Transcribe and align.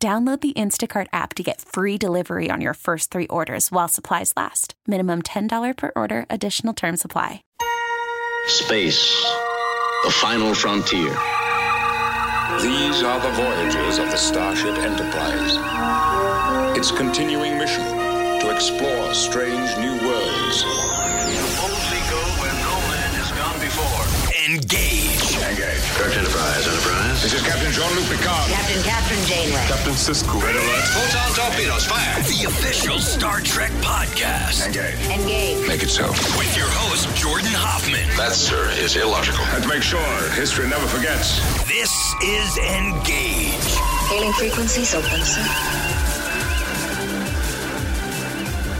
Download 0.00 0.40
the 0.40 0.52
Instacart 0.52 1.08
app 1.12 1.34
to 1.34 1.42
get 1.42 1.60
free 1.60 1.98
delivery 1.98 2.50
on 2.52 2.60
your 2.60 2.74
first 2.74 3.10
three 3.10 3.26
orders 3.26 3.72
while 3.72 3.88
supplies 3.88 4.32
last. 4.36 4.74
Minimum 4.86 5.22
$10 5.22 5.76
per 5.76 5.90
order, 5.96 6.24
additional 6.30 6.72
term 6.72 6.96
supply. 6.96 7.42
Space, 8.46 9.20
the 10.04 10.10
final 10.10 10.54
frontier. 10.54 11.10
These 12.62 13.02
are 13.02 13.18
the 13.18 13.32
voyages 13.32 13.98
of 13.98 14.08
the 14.12 14.16
Starship 14.16 14.78
Enterprise. 14.78 15.58
Its 16.78 16.92
continuing 16.92 17.58
mission 17.58 17.82
to 17.82 18.54
explore 18.54 19.14
strange 19.14 19.76
new 19.78 19.98
worlds. 20.06 20.62
Boldly 21.58 22.02
go 22.06 22.22
where 22.38 22.54
no 22.54 22.78
man 22.86 23.10
has 23.18 23.32
gone 23.32 23.58
before. 23.58 24.54
Engage. 24.54 24.87
Engage. 25.98 26.14
Kirk 26.14 26.16
Enterprise, 26.16 26.66
Enterprise. 26.66 27.22
This 27.22 27.34
is 27.34 27.42
Captain 27.42 27.72
Jean-Luc 27.72 28.06
Picard. 28.06 28.50
Captain 28.50 28.82
Kathryn 28.82 29.26
Janeway. 29.26 29.66
Captain 29.66 29.94
Sisko. 29.94 30.42
Red 30.42 30.54
alert. 30.54 30.84
Photon 30.94 31.34
torpedoes, 31.34 31.86
fire! 31.86 32.22
The 32.22 32.44
official 32.46 32.98
Star 32.98 33.40
Trek 33.40 33.70
podcast. 33.82 34.66
Engage. 34.66 35.00
Engage. 35.08 35.68
Make 35.68 35.82
it 35.82 35.90
so. 35.90 36.08
With 36.38 36.56
your 36.56 36.68
host, 36.70 37.14
Jordan 37.16 37.52
Hoffman. 37.52 38.06
That, 38.16 38.32
sir, 38.32 38.70
is 38.78 38.96
illogical. 38.96 39.44
Let's 39.52 39.66
make 39.66 39.82
sure 39.82 40.00
history 40.30 40.68
never 40.68 40.86
forgets. 40.86 41.40
This 41.66 41.92
is 42.22 42.58
Engage. 42.58 43.74
Hailing 44.08 44.32
frequencies 44.32 44.94
open, 44.94 45.20
sir. 45.22 45.42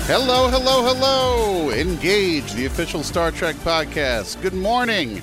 Hello, 0.06 0.48
hello, 0.48 0.82
hello. 0.84 1.70
Engage, 1.70 2.52
the 2.54 2.64
official 2.64 3.02
Star 3.02 3.30
Trek 3.30 3.56
podcast. 3.56 4.40
Good 4.40 4.54
morning, 4.54 5.20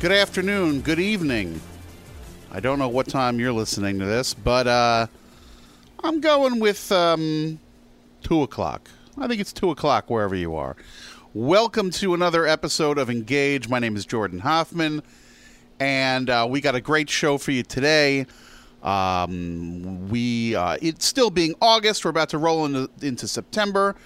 good 0.00 0.12
afternoon, 0.12 0.80
good 0.80 1.00
evening. 1.00 1.60
I 2.52 2.60
don't 2.60 2.78
know 2.78 2.88
what 2.88 3.08
time 3.08 3.40
you're 3.40 3.52
listening 3.52 3.98
to 3.98 4.04
this, 4.04 4.32
but 4.32 4.68
uh, 4.68 5.08
I'm 6.04 6.20
going 6.20 6.60
with 6.60 6.92
um, 6.92 7.58
2 8.22 8.42
o'clock. 8.42 8.88
I 9.16 9.26
think 9.26 9.40
it's 9.40 9.52
2 9.52 9.70
o'clock 9.70 10.08
wherever 10.08 10.36
you 10.36 10.54
are. 10.54 10.76
Welcome 11.34 11.90
to 11.92 12.14
another 12.14 12.46
episode 12.46 12.96
of 12.96 13.10
Engage. 13.10 13.68
My 13.68 13.80
name 13.80 13.96
is 13.96 14.06
Jordan 14.06 14.38
Hoffman, 14.38 15.02
and 15.80 16.30
uh, 16.30 16.46
we 16.48 16.60
got 16.60 16.76
a 16.76 16.80
great 16.80 17.10
show 17.10 17.36
for 17.36 17.50
you 17.50 17.64
today. 17.64 18.26
Um, 18.84 20.08
we 20.08 20.54
uh, 20.54 20.76
it's 20.80 21.06
still 21.06 21.30
being 21.30 21.56
August. 21.60 22.04
We're 22.04 22.12
about 22.12 22.28
to 22.28 22.38
roll 22.38 22.66
into, 22.66 22.88
into 23.02 23.26
September. 23.26 23.96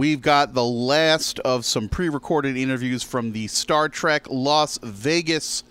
We've 0.00 0.22
got 0.22 0.54
the 0.54 0.64
last 0.64 1.40
of 1.40 1.66
some 1.66 1.90
pre-recorded 1.90 2.56
interviews 2.56 3.02
from 3.02 3.32
the 3.32 3.48
Star 3.48 3.90
Trek 3.90 4.26
Las 4.30 4.78
Vegas 4.82 5.62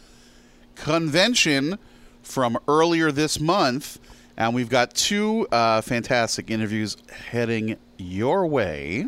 convention 0.76 1.80
from 2.22 2.60
earlier 2.68 3.12
this 3.12 3.40
month, 3.40 3.98
and 4.38 4.54
we've 4.54 4.70
got 4.70 4.94
two 4.94 5.48
uh, 5.48 5.82
fantastic 5.82 6.52
interviews 6.52 6.96
heading 7.32 7.78
your 7.98 8.46
way. 8.46 9.08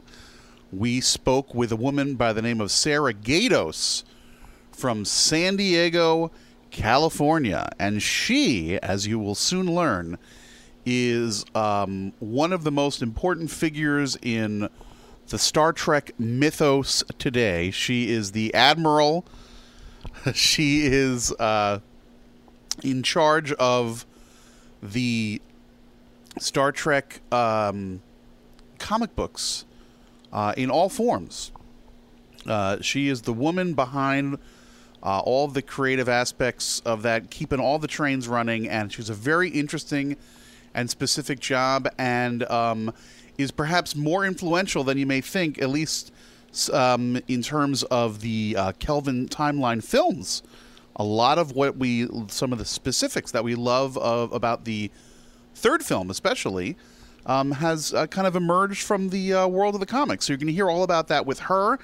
We 0.73 1.01
spoke 1.01 1.53
with 1.53 1.71
a 1.71 1.75
woman 1.75 2.15
by 2.15 2.33
the 2.33 2.41
name 2.41 2.59
of 2.59 2.71
Sarah 2.71 3.13
Gaydos 3.13 4.03
from 4.71 5.05
San 5.05 5.55
Diego, 5.55 6.31
California. 6.71 7.69
And 7.77 8.01
she, 8.01 8.79
as 8.79 9.05
you 9.05 9.19
will 9.19 9.35
soon 9.35 9.67
learn, 9.75 10.17
is 10.83 11.45
um, 11.53 12.11
one 12.17 12.51
of 12.51 12.63
the 12.63 12.71
most 12.71 13.03
important 13.03 13.51
figures 13.51 14.17
in 14.23 14.67
the 15.31 15.39
Star 15.39 15.71
Trek 15.71 16.11
mythos 16.19 17.03
today. 17.17 17.71
She 17.71 18.09
is 18.11 18.33
the 18.33 18.53
Admiral. 18.53 19.25
she 20.33 20.85
is 20.85 21.31
uh, 21.39 21.79
in 22.83 23.01
charge 23.01 23.53
of 23.53 24.05
the 24.83 25.41
Star 26.37 26.73
Trek 26.73 27.21
um, 27.31 28.01
comic 28.77 29.15
books 29.15 29.63
uh, 30.33 30.53
in 30.57 30.69
all 30.69 30.89
forms. 30.89 31.53
Uh, 32.45 32.81
she 32.81 33.07
is 33.07 33.21
the 33.21 33.33
woman 33.33 33.73
behind 33.73 34.37
uh, 35.01 35.19
all 35.19 35.47
the 35.47 35.61
creative 35.61 36.09
aspects 36.09 36.81
of 36.81 37.03
that, 37.03 37.31
keeping 37.31 37.59
all 37.59 37.79
the 37.79 37.87
trains 37.87 38.27
running, 38.27 38.67
and 38.67 38.91
she's 38.91 39.09
a 39.09 39.13
very 39.13 39.49
interesting 39.49 40.17
and 40.73 40.89
specific 40.89 41.39
job, 41.39 41.87
and 41.97 42.43
um, 42.43 42.93
is 43.41 43.51
perhaps 43.51 43.95
more 43.95 44.25
influential 44.25 44.83
than 44.83 44.97
you 44.97 45.05
may 45.05 45.21
think, 45.21 45.61
at 45.61 45.69
least 45.69 46.11
um, 46.71 47.19
in 47.27 47.41
terms 47.41 47.83
of 47.83 48.21
the 48.21 48.55
uh, 48.57 48.71
Kelvin 48.73 49.27
timeline 49.27 49.83
films. 49.83 50.43
A 50.95 51.03
lot 51.03 51.37
of 51.37 51.53
what 51.53 51.77
we, 51.77 52.07
some 52.27 52.51
of 52.51 52.59
the 52.59 52.65
specifics 52.65 53.31
that 53.31 53.43
we 53.43 53.55
love 53.55 53.97
of, 53.97 54.31
about 54.33 54.65
the 54.65 54.91
third 55.55 55.83
film, 55.83 56.09
especially, 56.09 56.75
um, 57.25 57.51
has 57.51 57.93
uh, 57.93 58.07
kind 58.07 58.27
of 58.27 58.35
emerged 58.35 58.83
from 58.83 59.09
the 59.09 59.33
uh, 59.33 59.47
world 59.47 59.73
of 59.75 59.79
the 59.79 59.85
comics. 59.85 60.25
So 60.25 60.33
you're 60.33 60.37
going 60.37 60.47
to 60.47 60.53
hear 60.53 60.69
all 60.69 60.83
about 60.83 61.07
that 61.07 61.25
with 61.25 61.39
her 61.39 61.79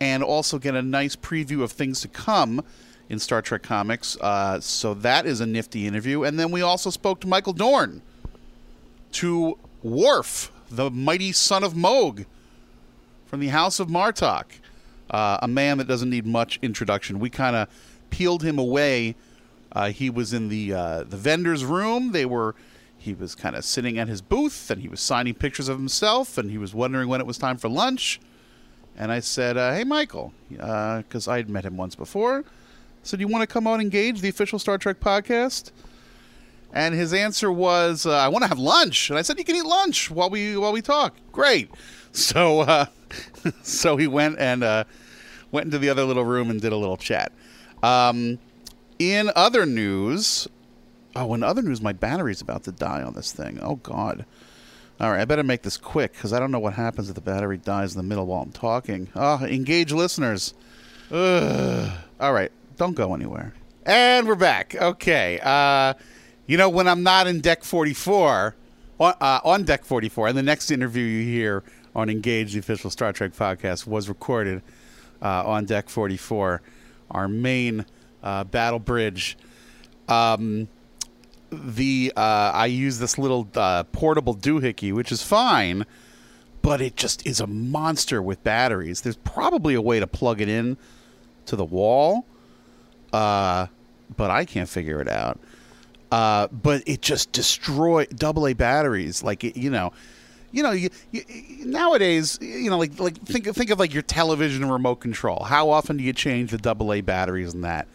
and 0.00 0.22
also 0.22 0.58
get 0.58 0.74
a 0.74 0.82
nice 0.82 1.16
preview 1.16 1.62
of 1.62 1.72
things 1.72 2.00
to 2.00 2.08
come 2.08 2.62
in 3.08 3.18
Star 3.18 3.42
Trek 3.42 3.62
comics. 3.62 4.16
Uh, 4.20 4.60
so 4.60 4.94
that 4.94 5.26
is 5.26 5.40
a 5.40 5.46
nifty 5.46 5.86
interview. 5.86 6.22
And 6.24 6.38
then 6.38 6.50
we 6.50 6.62
also 6.62 6.90
spoke 6.90 7.20
to 7.20 7.26
Michael 7.26 7.52
Dorn, 7.52 8.02
to 9.12 9.58
Worf, 9.82 10.52
the 10.70 10.90
mighty 10.90 11.32
son 11.32 11.64
of 11.64 11.76
Mogh 11.76 12.24
from 13.26 13.40
the 13.40 13.48
House 13.48 13.80
of 13.80 13.88
Martok, 13.88 14.44
uh, 15.10 15.38
a 15.42 15.48
man 15.48 15.78
that 15.78 15.88
doesn't 15.88 16.10
need 16.10 16.26
much 16.26 16.58
introduction. 16.62 17.18
We 17.18 17.30
kind 17.30 17.56
of 17.56 17.68
peeled 18.10 18.42
him 18.42 18.58
away. 18.58 19.16
Uh, 19.72 19.90
he 19.90 20.10
was 20.10 20.32
in 20.32 20.48
the 20.48 20.72
uh, 20.72 21.04
the 21.04 21.16
vendor's 21.16 21.64
room. 21.64 22.12
They 22.12 22.24
were 22.24 22.54
he 22.96 23.14
was 23.14 23.34
kind 23.34 23.56
of 23.56 23.64
sitting 23.64 23.98
at 23.98 24.08
his 24.08 24.20
booth 24.20 24.70
and 24.70 24.82
he 24.82 24.88
was 24.88 25.00
signing 25.00 25.34
pictures 25.34 25.68
of 25.68 25.78
himself 25.78 26.36
and 26.38 26.50
he 26.50 26.58
was 26.58 26.74
wondering 26.74 27.08
when 27.08 27.20
it 27.20 27.26
was 27.26 27.38
time 27.38 27.56
for 27.56 27.68
lunch. 27.68 28.20
And 28.96 29.10
I 29.10 29.20
said, 29.20 29.56
uh, 29.56 29.72
"Hey, 29.72 29.84
Michael," 29.84 30.32
because 30.48 31.26
I 31.26 31.36
had 31.38 31.48
met 31.48 31.64
him 31.64 31.76
once 31.76 31.94
before. 31.94 32.44
So, 33.02 33.16
do 33.16 33.22
you 33.22 33.28
want 33.28 33.42
to 33.42 33.46
come 33.46 33.66
out 33.66 33.74
and 33.74 33.82
engage 33.82 34.20
the 34.20 34.28
official 34.28 34.58
Star 34.58 34.76
Trek 34.76 35.00
podcast? 35.00 35.70
And 36.72 36.94
his 36.94 37.12
answer 37.12 37.50
was, 37.50 38.06
uh, 38.06 38.16
"I 38.16 38.28
want 38.28 38.42
to 38.44 38.48
have 38.48 38.58
lunch." 38.58 39.10
And 39.10 39.18
I 39.18 39.22
said, 39.22 39.38
"You 39.38 39.44
can 39.44 39.56
eat 39.56 39.64
lunch 39.64 40.10
while 40.10 40.30
we 40.30 40.56
while 40.56 40.72
we 40.72 40.82
talk." 40.82 41.14
Great. 41.32 41.70
So, 42.12 42.62
uh, 42.62 42.86
so 43.62 43.96
he 43.96 44.08
went 44.08 44.40
and 44.40 44.64
uh, 44.64 44.82
went 45.52 45.66
into 45.66 45.78
the 45.78 45.88
other 45.90 46.02
little 46.02 46.24
room 46.24 46.50
and 46.50 46.60
did 46.60 46.72
a 46.72 46.76
little 46.76 46.96
chat. 46.96 47.30
Um, 47.84 48.40
in 48.98 49.30
other 49.36 49.64
news, 49.64 50.48
oh, 51.14 51.32
in 51.34 51.44
other 51.44 51.62
news, 51.62 51.80
my 51.80 51.92
battery's 51.92 52.40
about 52.40 52.64
to 52.64 52.72
die 52.72 53.02
on 53.02 53.14
this 53.14 53.32
thing. 53.32 53.60
Oh 53.62 53.76
God. 53.76 54.24
All 55.00 55.10
right, 55.10 55.20
I 55.20 55.24
better 55.24 55.42
make 55.42 55.62
this 55.62 55.78
quick 55.78 56.12
because 56.12 56.32
I 56.32 56.38
don't 56.38 56.50
know 56.50 56.58
what 56.58 56.74
happens 56.74 57.08
if 57.08 57.14
the 57.14 57.22
battery 57.22 57.56
dies 57.56 57.94
in 57.94 57.96
the 57.96 58.02
middle 58.02 58.26
while 58.26 58.42
I'm 58.42 58.52
talking. 58.52 59.08
Oh, 59.14 59.42
engage 59.44 59.92
listeners. 59.92 60.52
Ugh. 61.10 61.90
All 62.20 62.32
right, 62.32 62.52
don't 62.76 62.94
go 62.94 63.14
anywhere. 63.14 63.54
And 63.86 64.28
we're 64.28 64.34
back. 64.34 64.74
Okay. 64.74 65.40
Uh, 65.42 65.94
you 66.50 66.56
know, 66.56 66.68
when 66.68 66.88
I'm 66.88 67.04
not 67.04 67.28
in 67.28 67.40
deck 67.40 67.62
44, 67.62 68.56
on, 68.98 69.14
uh, 69.20 69.40
on 69.44 69.62
deck 69.62 69.84
44, 69.84 70.26
and 70.26 70.36
the 70.36 70.42
next 70.42 70.72
interview 70.72 71.04
you 71.04 71.22
hear 71.22 71.62
on 71.94 72.10
Engage, 72.10 72.54
the 72.54 72.58
official 72.58 72.90
Star 72.90 73.12
Trek 73.12 73.34
podcast, 73.34 73.86
was 73.86 74.08
recorded 74.08 74.60
uh, 75.22 75.46
on 75.46 75.64
deck 75.64 75.88
44, 75.88 76.60
our 77.12 77.28
main 77.28 77.86
uh, 78.24 78.42
battle 78.42 78.80
bridge. 78.80 79.38
Um, 80.08 80.66
the 81.50 82.12
uh, 82.16 82.50
I 82.52 82.66
use 82.66 82.98
this 82.98 83.16
little 83.16 83.46
uh, 83.54 83.84
portable 83.84 84.34
doohickey, 84.34 84.92
which 84.92 85.12
is 85.12 85.22
fine, 85.22 85.86
but 86.62 86.80
it 86.80 86.96
just 86.96 87.24
is 87.24 87.38
a 87.38 87.46
monster 87.46 88.20
with 88.20 88.42
batteries. 88.42 89.02
There's 89.02 89.18
probably 89.18 89.74
a 89.74 89.80
way 89.80 90.00
to 90.00 90.06
plug 90.08 90.40
it 90.40 90.48
in 90.48 90.78
to 91.46 91.54
the 91.54 91.64
wall, 91.64 92.26
uh, 93.12 93.68
but 94.16 94.32
I 94.32 94.44
can't 94.44 94.68
figure 94.68 95.00
it 95.00 95.08
out. 95.08 95.38
Uh, 96.10 96.48
but 96.48 96.82
it 96.86 97.02
just 97.02 97.32
destroy 97.32 98.04
double 98.06 98.46
A 98.46 98.52
batteries, 98.52 99.22
like 99.22 99.44
it, 99.44 99.56
you 99.56 99.70
know. 99.70 99.92
You 100.52 100.64
know, 100.64 100.72
you, 100.72 100.90
you, 101.12 101.22
nowadays, 101.64 102.36
you 102.40 102.70
know, 102.70 102.78
like 102.78 102.98
like 102.98 103.16
think 103.22 103.46
think 103.54 103.70
of 103.70 103.78
like 103.78 103.94
your 103.94 104.02
television 104.02 104.68
remote 104.68 104.96
control. 104.96 105.44
How 105.44 105.70
often 105.70 105.96
do 105.96 106.02
you 106.02 106.12
change 106.12 106.50
the 106.50 106.58
double 106.58 106.92
A 106.92 107.02
batteries 107.02 107.54
in 107.54 107.60
that? 107.60 107.86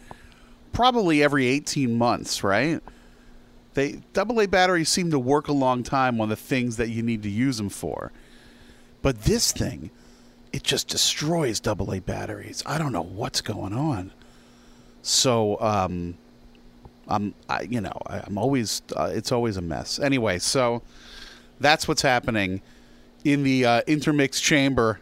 Probably 0.72 1.22
every 1.22 1.46
eighteen 1.46 1.98
months, 1.98 2.42
right? 2.42 2.80
They 3.74 4.00
AA 4.16 4.46
batteries 4.46 4.88
seem 4.88 5.10
to 5.10 5.18
work 5.18 5.48
a 5.48 5.52
long 5.52 5.82
time 5.82 6.18
on 6.18 6.30
the 6.30 6.36
things 6.36 6.78
that 6.78 6.88
you 6.88 7.02
need 7.02 7.22
to 7.24 7.28
use 7.28 7.58
them 7.58 7.68
for. 7.68 8.10
But 9.02 9.24
this 9.24 9.52
thing, 9.52 9.90
it 10.50 10.62
just 10.62 10.88
destroys 10.88 11.60
AA 11.64 12.00
batteries. 12.00 12.62
I 12.64 12.78
don't 12.78 12.92
know 12.92 13.02
what's 13.02 13.42
going 13.42 13.74
on. 13.74 14.12
So, 15.02 15.60
um, 15.60 16.16
I'm, 17.08 17.34
I, 17.48 17.62
you 17.62 17.80
know, 17.80 17.96
I, 18.06 18.22
I'm 18.26 18.38
always, 18.38 18.82
uh, 18.96 19.10
it's 19.12 19.32
always 19.32 19.56
a 19.56 19.62
mess. 19.62 19.98
Anyway, 19.98 20.38
so 20.38 20.82
that's 21.60 21.86
what's 21.88 22.02
happening 22.02 22.60
in 23.24 23.42
the 23.42 23.64
uh, 23.64 23.82
intermix 23.86 24.40
chamber 24.40 25.00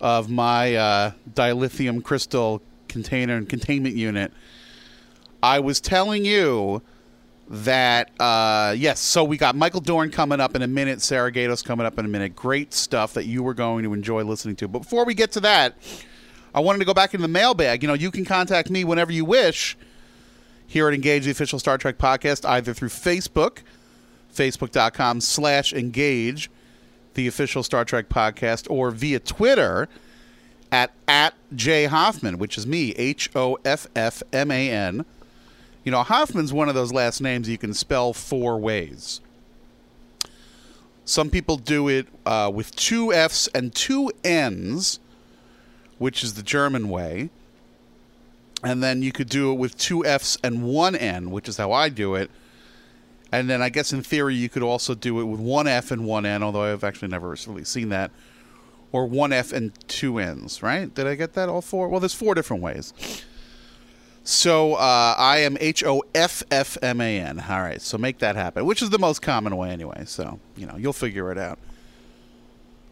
of 0.00 0.30
my 0.30 0.74
uh, 0.74 1.12
dilithium 1.32 2.02
crystal 2.02 2.62
container 2.88 3.36
and 3.36 3.48
containment 3.48 3.94
unit. 3.94 4.32
I 5.42 5.60
was 5.60 5.80
telling 5.80 6.24
you 6.24 6.82
that 7.48 8.10
uh, 8.20 8.74
yes, 8.76 9.00
so 9.00 9.24
we 9.24 9.36
got 9.36 9.56
Michael 9.56 9.80
Dorn 9.80 10.10
coming 10.10 10.40
up 10.40 10.54
in 10.54 10.62
a 10.62 10.66
minute, 10.66 11.02
Sarah 11.02 11.32
Gaydos 11.32 11.64
coming 11.64 11.84
up 11.84 11.98
in 11.98 12.04
a 12.04 12.08
minute. 12.08 12.36
Great 12.36 12.72
stuff 12.72 13.14
that 13.14 13.26
you 13.26 13.42
were 13.42 13.54
going 13.54 13.82
to 13.84 13.92
enjoy 13.92 14.22
listening 14.22 14.56
to. 14.56 14.68
But 14.68 14.80
before 14.80 15.04
we 15.04 15.14
get 15.14 15.32
to 15.32 15.40
that, 15.40 15.74
I 16.54 16.60
wanted 16.60 16.78
to 16.78 16.84
go 16.84 16.94
back 16.94 17.12
into 17.12 17.22
the 17.22 17.28
mailbag. 17.28 17.82
You 17.82 17.88
know, 17.88 17.94
you 17.94 18.10
can 18.10 18.24
contact 18.24 18.70
me 18.70 18.84
whenever 18.84 19.12
you 19.12 19.24
wish 19.24 19.76
here 20.70 20.86
at 20.86 20.94
Engage, 20.94 21.24
the 21.24 21.32
official 21.32 21.58
Star 21.58 21.76
Trek 21.78 21.98
podcast, 21.98 22.48
either 22.48 22.72
through 22.72 22.90
Facebook, 22.90 23.58
facebook.com 24.32 25.20
slash 25.20 25.72
engage, 25.72 26.48
the 27.14 27.26
official 27.26 27.64
Star 27.64 27.84
Trek 27.84 28.08
podcast, 28.08 28.70
or 28.70 28.92
via 28.92 29.18
Twitter 29.18 29.88
at 30.70 30.92
at 31.08 31.34
J 31.56 31.86
Hoffman, 31.86 32.38
which 32.38 32.56
is 32.56 32.68
me, 32.68 32.92
H 32.92 33.28
O 33.34 33.58
F 33.64 33.88
F 33.96 34.22
M 34.32 34.52
A 34.52 34.70
N. 34.70 35.04
You 35.82 35.90
know, 35.90 36.04
Hoffman's 36.04 36.52
one 36.52 36.68
of 36.68 36.76
those 36.76 36.92
last 36.92 37.20
names 37.20 37.48
you 37.48 37.58
can 37.58 37.74
spell 37.74 38.12
four 38.12 38.56
ways. 38.56 39.20
Some 41.04 41.30
people 41.30 41.56
do 41.56 41.88
it 41.88 42.06
uh, 42.24 42.48
with 42.54 42.76
two 42.76 43.12
F's 43.12 43.48
and 43.48 43.74
two 43.74 44.12
N's, 44.22 45.00
which 45.98 46.22
is 46.22 46.34
the 46.34 46.44
German 46.44 46.88
way. 46.90 47.30
And 48.62 48.82
then 48.82 49.02
you 49.02 49.12
could 49.12 49.28
do 49.28 49.52
it 49.52 49.54
with 49.54 49.76
two 49.78 50.04
F's 50.04 50.36
and 50.44 50.62
one 50.62 50.94
N, 50.94 51.30
which 51.30 51.48
is 51.48 51.56
how 51.56 51.72
I 51.72 51.88
do 51.88 52.14
it. 52.14 52.30
And 53.32 53.48
then 53.48 53.62
I 53.62 53.68
guess 53.68 53.92
in 53.92 54.02
theory 54.02 54.34
you 54.34 54.48
could 54.48 54.62
also 54.62 54.94
do 54.94 55.20
it 55.20 55.24
with 55.24 55.40
one 55.40 55.66
F 55.66 55.90
and 55.90 56.04
one 56.04 56.26
N, 56.26 56.42
although 56.42 56.64
I've 56.64 56.84
actually 56.84 57.08
never 57.08 57.34
really 57.46 57.64
seen 57.64 57.88
that. 57.90 58.10
Or 58.92 59.06
one 59.06 59.32
F 59.32 59.52
and 59.52 59.72
two 59.88 60.18
N's, 60.18 60.62
right? 60.62 60.92
Did 60.92 61.06
I 61.06 61.14
get 61.14 61.34
that 61.34 61.48
all 61.48 61.62
four? 61.62 61.88
Well, 61.88 62.00
there's 62.00 62.14
four 62.14 62.34
different 62.34 62.62
ways. 62.62 62.92
So 64.24 64.74
uh, 64.74 65.14
I 65.16 65.38
am 65.38 65.56
H 65.60 65.82
O 65.84 66.02
F 66.14 66.42
F 66.50 66.76
M 66.82 67.00
A 67.00 67.18
N. 67.20 67.42
All 67.48 67.62
right, 67.62 67.80
so 67.80 67.96
make 67.96 68.18
that 68.18 68.36
happen, 68.36 68.66
which 68.66 68.82
is 68.82 68.90
the 68.90 68.98
most 68.98 69.22
common 69.22 69.56
way 69.56 69.70
anyway. 69.70 70.04
So 70.06 70.40
you 70.56 70.66
know 70.66 70.76
you'll 70.76 70.92
figure 70.92 71.32
it 71.32 71.38
out. 71.38 71.58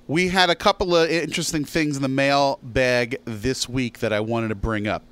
We 0.06 0.28
had 0.28 0.48
a 0.48 0.54
couple 0.54 0.96
of 0.96 1.10
interesting 1.10 1.66
things 1.66 1.96
in 1.96 2.02
the 2.02 2.08
mail 2.08 2.58
bag 2.62 3.18
this 3.26 3.68
week 3.68 3.98
that 3.98 4.12
I 4.12 4.20
wanted 4.20 4.48
to 4.48 4.54
bring 4.54 4.86
up. 4.86 5.02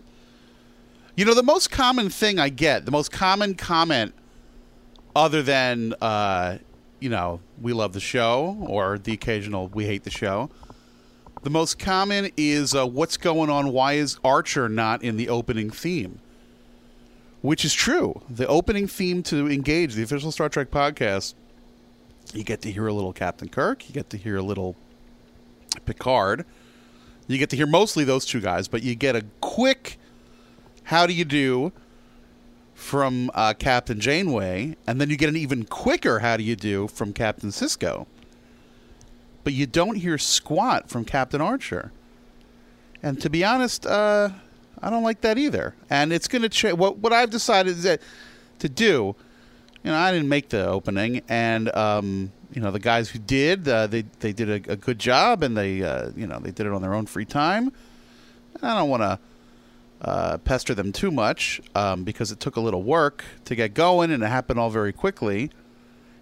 You 1.16 1.24
know, 1.24 1.32
the 1.32 1.42
most 1.42 1.70
common 1.70 2.10
thing 2.10 2.38
I 2.38 2.50
get, 2.50 2.84
the 2.84 2.90
most 2.90 3.10
common 3.10 3.54
comment, 3.54 4.12
other 5.14 5.42
than 5.42 5.94
uh, 6.02 6.58
you 7.00 7.08
know 7.08 7.40
we 7.58 7.72
love 7.72 7.94
the 7.94 8.00
show 8.00 8.58
or 8.68 8.98
the 8.98 9.14
occasional 9.14 9.68
we 9.68 9.86
hate 9.86 10.04
the 10.04 10.10
show. 10.10 10.50
The 11.42 11.48
most 11.48 11.78
common 11.78 12.30
is 12.36 12.74
uh, 12.74 12.86
what's 12.86 13.16
going 13.16 13.48
on? 13.48 13.72
Why 13.72 13.94
is 13.94 14.18
Archer 14.22 14.68
not 14.68 15.02
in 15.02 15.16
the 15.16 15.30
opening 15.30 15.70
theme? 15.70 16.18
Which 17.40 17.64
is 17.64 17.72
true. 17.72 18.20
The 18.28 18.46
opening 18.46 18.86
theme 18.86 19.22
to 19.24 19.48
Engage, 19.48 19.94
the 19.94 20.02
official 20.02 20.32
Star 20.32 20.50
Trek 20.50 20.70
podcast, 20.70 21.34
you 22.34 22.44
get 22.44 22.60
to 22.62 22.70
hear 22.70 22.88
a 22.88 22.92
little 22.92 23.14
Captain 23.14 23.48
Kirk, 23.48 23.88
you 23.88 23.94
get 23.94 24.10
to 24.10 24.18
hear 24.18 24.36
a 24.36 24.42
little 24.42 24.76
Picard, 25.86 26.44
you 27.26 27.38
get 27.38 27.48
to 27.50 27.56
hear 27.56 27.66
mostly 27.66 28.04
those 28.04 28.26
two 28.26 28.40
guys, 28.40 28.68
but 28.68 28.82
you 28.82 28.94
get 28.94 29.16
a 29.16 29.24
quick 29.40 29.98
how 30.86 31.06
do 31.06 31.12
you 31.12 31.24
do 31.24 31.72
from 32.74 33.30
uh, 33.34 33.54
Captain 33.54 34.00
Janeway, 34.00 34.76
and 34.86 35.00
then 35.00 35.08
you 35.08 35.16
get 35.16 35.28
an 35.28 35.36
even 35.36 35.64
quicker 35.64 36.18
how 36.18 36.36
do 36.36 36.42
you 36.42 36.56
do 36.56 36.88
from 36.88 37.12
Captain 37.12 37.50
Sisko 37.50 38.06
but 39.46 39.52
you 39.52 39.64
don't 39.64 39.94
hear 39.94 40.18
squat 40.18 40.88
from 40.88 41.04
Captain 41.04 41.40
Archer. 41.40 41.92
And 43.00 43.20
to 43.20 43.30
be 43.30 43.44
honest, 43.44 43.86
uh, 43.86 44.30
I 44.82 44.90
don't 44.90 45.04
like 45.04 45.20
that 45.20 45.38
either. 45.38 45.76
And 45.88 46.12
it's 46.12 46.26
going 46.26 46.42
to 46.42 46.48
change. 46.48 46.76
What 46.76 46.98
what 46.98 47.12
I've 47.12 47.30
decided 47.30 47.76
is 47.76 47.84
that 47.84 48.02
to 48.58 48.68
do, 48.68 49.14
you 49.84 49.92
know, 49.92 49.94
I 49.94 50.10
didn't 50.10 50.28
make 50.28 50.48
the 50.48 50.66
opening, 50.66 51.22
and 51.28 51.72
um, 51.76 52.32
you 52.52 52.60
know, 52.60 52.72
the 52.72 52.80
guys 52.80 53.08
who 53.08 53.20
did, 53.20 53.68
uh, 53.68 53.86
they 53.86 54.02
they 54.18 54.32
did 54.32 54.50
a, 54.50 54.72
a, 54.72 54.76
good 54.76 54.98
job, 54.98 55.44
and 55.44 55.56
they 55.56 55.80
uh, 55.80 56.10
you 56.16 56.26
know 56.26 56.40
they 56.40 56.50
did 56.50 56.66
it 56.66 56.72
on 56.72 56.82
their 56.82 56.94
own 56.94 57.06
free 57.06 57.24
time. 57.24 57.70
I 58.60 58.74
don't 58.80 58.90
want 58.90 59.02
to. 59.04 59.20
Uh, 60.02 60.36
pester 60.38 60.74
them 60.74 60.92
too 60.92 61.10
much 61.10 61.58
um, 61.74 62.04
because 62.04 62.30
it 62.30 62.38
took 62.38 62.56
a 62.56 62.60
little 62.60 62.82
work 62.82 63.24
to 63.46 63.54
get 63.54 63.72
going 63.72 64.10
and 64.10 64.22
it 64.22 64.26
happened 64.26 64.60
all 64.60 64.68
very 64.68 64.92
quickly. 64.92 65.50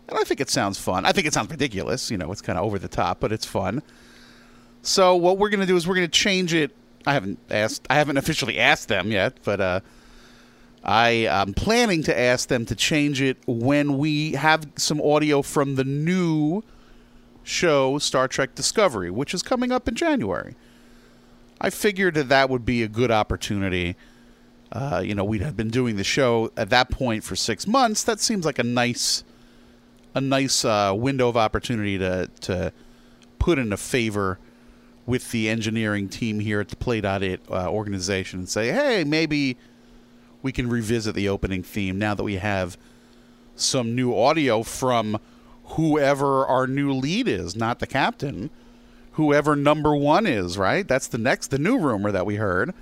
And 0.08 0.18
I 0.18 0.22
think 0.22 0.40
it 0.40 0.48
sounds 0.48 0.78
fun. 0.78 1.04
I 1.04 1.10
think 1.10 1.26
it 1.26 1.34
sounds 1.34 1.50
ridiculous. 1.50 2.08
You 2.08 2.16
know, 2.16 2.30
it's 2.30 2.40
kind 2.40 2.56
of 2.56 2.64
over 2.64 2.78
the 2.78 2.88
top, 2.88 3.18
but 3.18 3.32
it's 3.32 3.44
fun. 3.44 3.82
So 4.82 5.16
what 5.16 5.38
we're 5.38 5.48
going 5.48 5.60
to 5.60 5.66
do 5.66 5.76
is 5.76 5.88
we're 5.88 5.96
going 5.96 6.06
to 6.06 6.18
change 6.18 6.54
it. 6.54 6.70
I 7.06 7.14
haven't 7.14 7.38
asked. 7.50 7.86
I 7.90 7.94
haven't 7.94 8.16
officially 8.16 8.60
asked 8.60 8.88
them 8.88 9.10
yet, 9.10 9.38
but 9.42 9.60
uh, 9.60 9.80
I 10.84 11.26
am 11.28 11.54
planning 11.54 12.02
to 12.04 12.18
ask 12.18 12.48
them 12.48 12.66
to 12.66 12.74
change 12.74 13.22
it 13.22 13.38
when 13.46 13.98
we 13.98 14.32
have 14.32 14.66
some 14.76 15.00
audio 15.00 15.42
from 15.42 15.76
the 15.76 15.84
new 15.84 16.62
show 17.42 17.98
Star 17.98 18.28
Trek 18.28 18.54
Discovery, 18.54 19.10
which 19.10 19.34
is 19.34 19.42
coming 19.42 19.72
up 19.72 19.88
in 19.88 19.94
January. 19.94 20.54
I 21.64 21.70
figured 21.70 22.12
that 22.16 22.28
that 22.28 22.50
would 22.50 22.66
be 22.66 22.82
a 22.82 22.88
good 22.88 23.10
opportunity. 23.10 23.96
Uh, 24.70 25.02
you 25.02 25.14
know, 25.14 25.24
we'd 25.24 25.40
have 25.40 25.56
been 25.56 25.70
doing 25.70 25.96
the 25.96 26.04
show 26.04 26.52
at 26.58 26.68
that 26.68 26.90
point 26.90 27.24
for 27.24 27.34
six 27.36 27.66
months. 27.66 28.04
That 28.04 28.20
seems 28.20 28.44
like 28.44 28.58
a 28.58 28.62
nice 28.62 29.24
a 30.14 30.20
nice 30.20 30.62
uh, 30.62 30.92
window 30.94 31.26
of 31.26 31.38
opportunity 31.38 31.96
to 31.96 32.28
to 32.42 32.70
put 33.38 33.58
in 33.58 33.72
a 33.72 33.78
favor 33.78 34.38
with 35.06 35.30
the 35.30 35.48
engineering 35.48 36.10
team 36.10 36.40
here 36.40 36.60
at 36.60 36.68
the 36.68 36.76
Play.it 36.76 37.40
uh, 37.50 37.70
organization 37.70 38.40
and 38.40 38.48
say, 38.48 38.70
hey, 38.70 39.02
maybe 39.02 39.56
we 40.42 40.52
can 40.52 40.68
revisit 40.68 41.14
the 41.14 41.30
opening 41.30 41.62
theme 41.62 41.98
now 41.98 42.14
that 42.14 42.24
we 42.24 42.34
have 42.36 42.76
some 43.56 43.94
new 43.94 44.14
audio 44.14 44.62
from 44.62 45.18
whoever 45.64 46.44
our 46.44 46.66
new 46.66 46.92
lead 46.92 47.26
is, 47.26 47.56
not 47.56 47.78
the 47.78 47.86
captain, 47.86 48.50
whoever 49.14 49.56
number 49.56 49.94
one 49.96 50.26
is, 50.26 50.56
right? 50.56 50.86
That's 50.86 51.06
the 51.06 51.18
next, 51.18 51.48
the 51.48 51.58
new 51.58 51.78
rumor 51.78 52.12
that 52.12 52.26
we 52.26 52.36
heard 52.36 52.74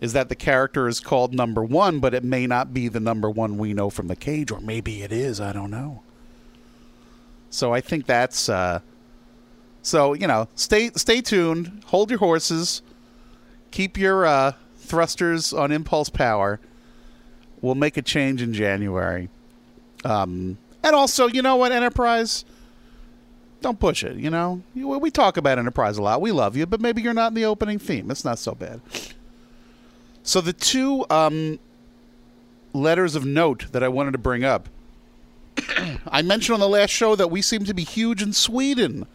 is 0.00 0.12
that 0.12 0.28
the 0.28 0.34
character 0.34 0.86
is 0.86 1.00
called 1.00 1.32
number 1.32 1.64
one, 1.64 1.98
but 1.98 2.12
it 2.12 2.22
may 2.22 2.46
not 2.46 2.74
be 2.74 2.88
the 2.88 3.00
number 3.00 3.30
one 3.30 3.56
we 3.56 3.72
know 3.72 3.88
from 3.88 4.08
the 4.08 4.16
cage, 4.16 4.50
or 4.50 4.60
maybe 4.60 5.02
it 5.02 5.10
is. 5.10 5.40
I 5.40 5.52
don't 5.52 5.70
know. 5.70 6.02
So 7.48 7.72
I 7.72 7.80
think 7.80 8.06
that's 8.06 8.48
uh, 8.48 8.80
so 9.80 10.12
you 10.12 10.26
know 10.26 10.48
stay 10.56 10.90
stay 10.96 11.20
tuned, 11.20 11.82
hold 11.86 12.10
your 12.10 12.18
horses, 12.18 12.82
keep 13.70 13.96
your 13.96 14.26
uh, 14.26 14.52
thrusters 14.76 15.52
on 15.52 15.70
impulse 15.72 16.10
power. 16.10 16.60
We'll 17.62 17.76
make 17.76 17.96
a 17.96 18.02
change 18.02 18.42
in 18.42 18.52
January. 18.52 19.30
Um, 20.04 20.58
and 20.82 20.94
also, 20.94 21.28
you 21.28 21.40
know 21.40 21.56
what, 21.56 21.72
Enterprise, 21.72 22.44
don't 23.64 23.80
push 23.80 24.04
it. 24.04 24.16
You 24.16 24.30
know, 24.30 24.62
we 24.74 25.10
talk 25.10 25.36
about 25.36 25.58
Enterprise 25.58 25.98
a 25.98 26.02
lot. 26.02 26.20
We 26.20 26.30
love 26.30 26.56
you, 26.56 26.66
but 26.66 26.80
maybe 26.80 27.02
you're 27.02 27.14
not 27.14 27.28
in 27.28 27.34
the 27.34 27.44
opening 27.44 27.80
theme. 27.80 28.10
It's 28.10 28.24
not 28.24 28.38
so 28.38 28.54
bad. 28.54 28.80
So 30.22 30.40
the 30.40 30.52
two 30.52 31.04
um, 31.10 31.58
letters 32.72 33.16
of 33.16 33.26
note 33.26 33.72
that 33.72 33.82
I 33.82 33.88
wanted 33.88 34.12
to 34.12 34.18
bring 34.18 34.44
up 34.44 34.68
I 36.08 36.22
mentioned 36.22 36.54
on 36.54 36.60
the 36.60 36.68
last 36.68 36.90
show 36.90 37.14
that 37.16 37.30
we 37.30 37.42
seem 37.42 37.64
to 37.64 37.74
be 37.74 37.84
huge 37.84 38.22
in 38.22 38.32
Sweden. 38.32 39.06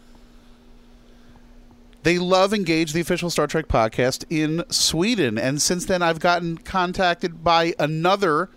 They 2.03 2.17
love 2.17 2.53
Engage, 2.53 2.93
the 2.93 3.01
official 3.01 3.29
Star 3.29 3.45
Trek 3.47 3.67
podcast 3.67 4.23
in 4.29 4.63
Sweden. 4.69 5.37
And 5.37 5.61
since 5.61 5.85
then, 5.85 6.01
I've 6.01 6.19
gotten 6.19 6.57
contacted 6.57 7.43
by 7.43 7.73
another 7.77 8.49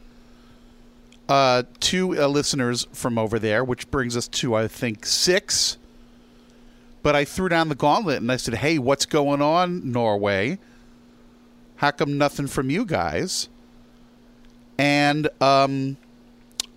uh, 1.29 1.65
two 1.81 2.21
uh, 2.21 2.29
listeners 2.29 2.87
from 2.93 3.19
over 3.19 3.39
there, 3.39 3.65
which 3.65 3.91
brings 3.91 4.17
us 4.17 4.29
to, 4.29 4.55
I 4.55 4.69
think, 4.69 5.07
six. 5.07 5.77
But 7.03 7.17
I 7.17 7.25
threw 7.25 7.49
down 7.49 7.69
the 7.69 7.75
gauntlet 7.75 8.19
and 8.19 8.31
I 8.31 8.37
said, 8.37 8.55
hey, 8.55 8.79
what's 8.79 9.07
going 9.07 9.43
on, 9.43 9.91
Norway? 9.91 10.59
How 11.77 11.91
come 11.91 12.17
nothing 12.17 12.47
from 12.47 12.71
you 12.71 12.85
guys? 12.85 13.49
And 14.79 15.29
um, 15.41 15.97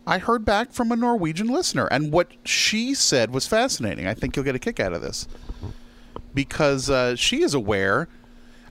I 0.08 0.17
heard 0.17 0.44
back 0.46 0.72
from 0.72 0.91
a 0.91 0.96
Norwegian 0.96 1.48
listener, 1.48 1.88
and 1.88 2.12
what 2.12 2.32
she 2.44 2.94
said 2.94 3.32
was 3.32 3.48
fascinating. 3.48 4.08
I 4.08 4.13
think 4.13 4.36
you'll 4.36 4.46
get 4.46 4.55
a 4.55 4.60
kick 4.60 4.79
out 4.79 4.94
of 4.94 5.01
this 5.01 5.27
because 6.34 6.89
uh, 6.89 7.15
she 7.15 7.41
is 7.41 7.53
aware. 7.53 8.08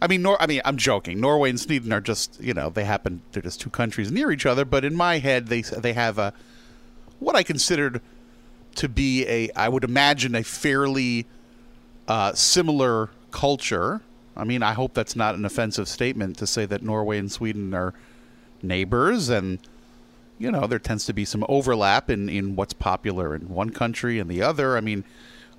I 0.03 0.07
mean, 0.07 0.23
Nor- 0.23 0.41
I 0.43 0.47
mean, 0.47 0.61
I'm 0.65 0.77
joking. 0.77 1.21
Norway 1.21 1.51
and 1.51 1.59
Sweden 1.59 1.93
are 1.93 2.01
just, 2.01 2.41
you 2.41 2.53
know, 2.53 2.69
they 2.69 2.85
happen. 2.85 3.23
They're 3.33 3.43
just 3.43 3.61
two 3.61 3.71
countries 3.71 4.13
near 4.13 4.31
each 4.31 4.45
other. 4.45 4.65
But 4.65 4.85
in 4.85 4.95
my 4.95 5.19
head, 5.19 5.47
they 5.47 5.63
they 5.63 5.93
have 5.93 6.19
a 6.19 6.35
what 7.21 7.35
I 7.35 7.43
considered 7.43 8.03
to 8.75 8.89
be 8.89 9.25
a, 9.27 9.51
I 9.57 9.69
would 9.69 9.85
imagine, 9.85 10.35
a 10.35 10.43
fairly 10.43 11.27
uh, 12.09 12.33
similar 12.35 13.11
culture. 13.31 14.01
I 14.37 14.45
mean, 14.45 14.63
I 14.63 14.73
hope 14.73 14.95
that's 14.95 15.17
not 15.17 15.35
an 15.35 15.45
offensive 15.45 15.89
statement 15.89 16.37
to 16.39 16.47
say 16.47 16.67
that 16.67 16.83
Norway 16.83 17.19
and 17.19 17.31
Sweden 17.31 17.75
are 17.75 17.95
neighbors 18.63 19.29
and 19.29 19.59
you 20.39 20.51
know 20.51 20.67
there 20.67 20.79
tends 20.79 21.05
to 21.05 21.13
be 21.13 21.25
some 21.25 21.45
overlap 21.49 22.09
in, 22.09 22.29
in 22.31 22.57
what's 22.57 22.73
popular 22.73 23.35
in 23.35 23.49
one 23.49 23.71
country 23.71 24.19
and 24.19 24.31
the 24.31 24.43
other. 24.43 24.77
I 24.77 24.81
mean 24.81 25.05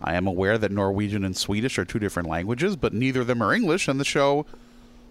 i 0.02 0.14
am 0.14 0.28
aware 0.28 0.58
that 0.58 0.74
norwegian 0.74 1.24
and 1.24 1.38
swedish 1.38 1.80
are 1.80 1.86
two 1.86 2.00
different 2.00 2.28
languages 2.28 2.76
but 2.76 2.94
neither 2.94 3.22
of 3.22 3.28
them 3.28 3.42
are 3.42 3.54
english 3.54 3.88
and 3.88 3.98
the 3.98 4.04
show 4.04 4.46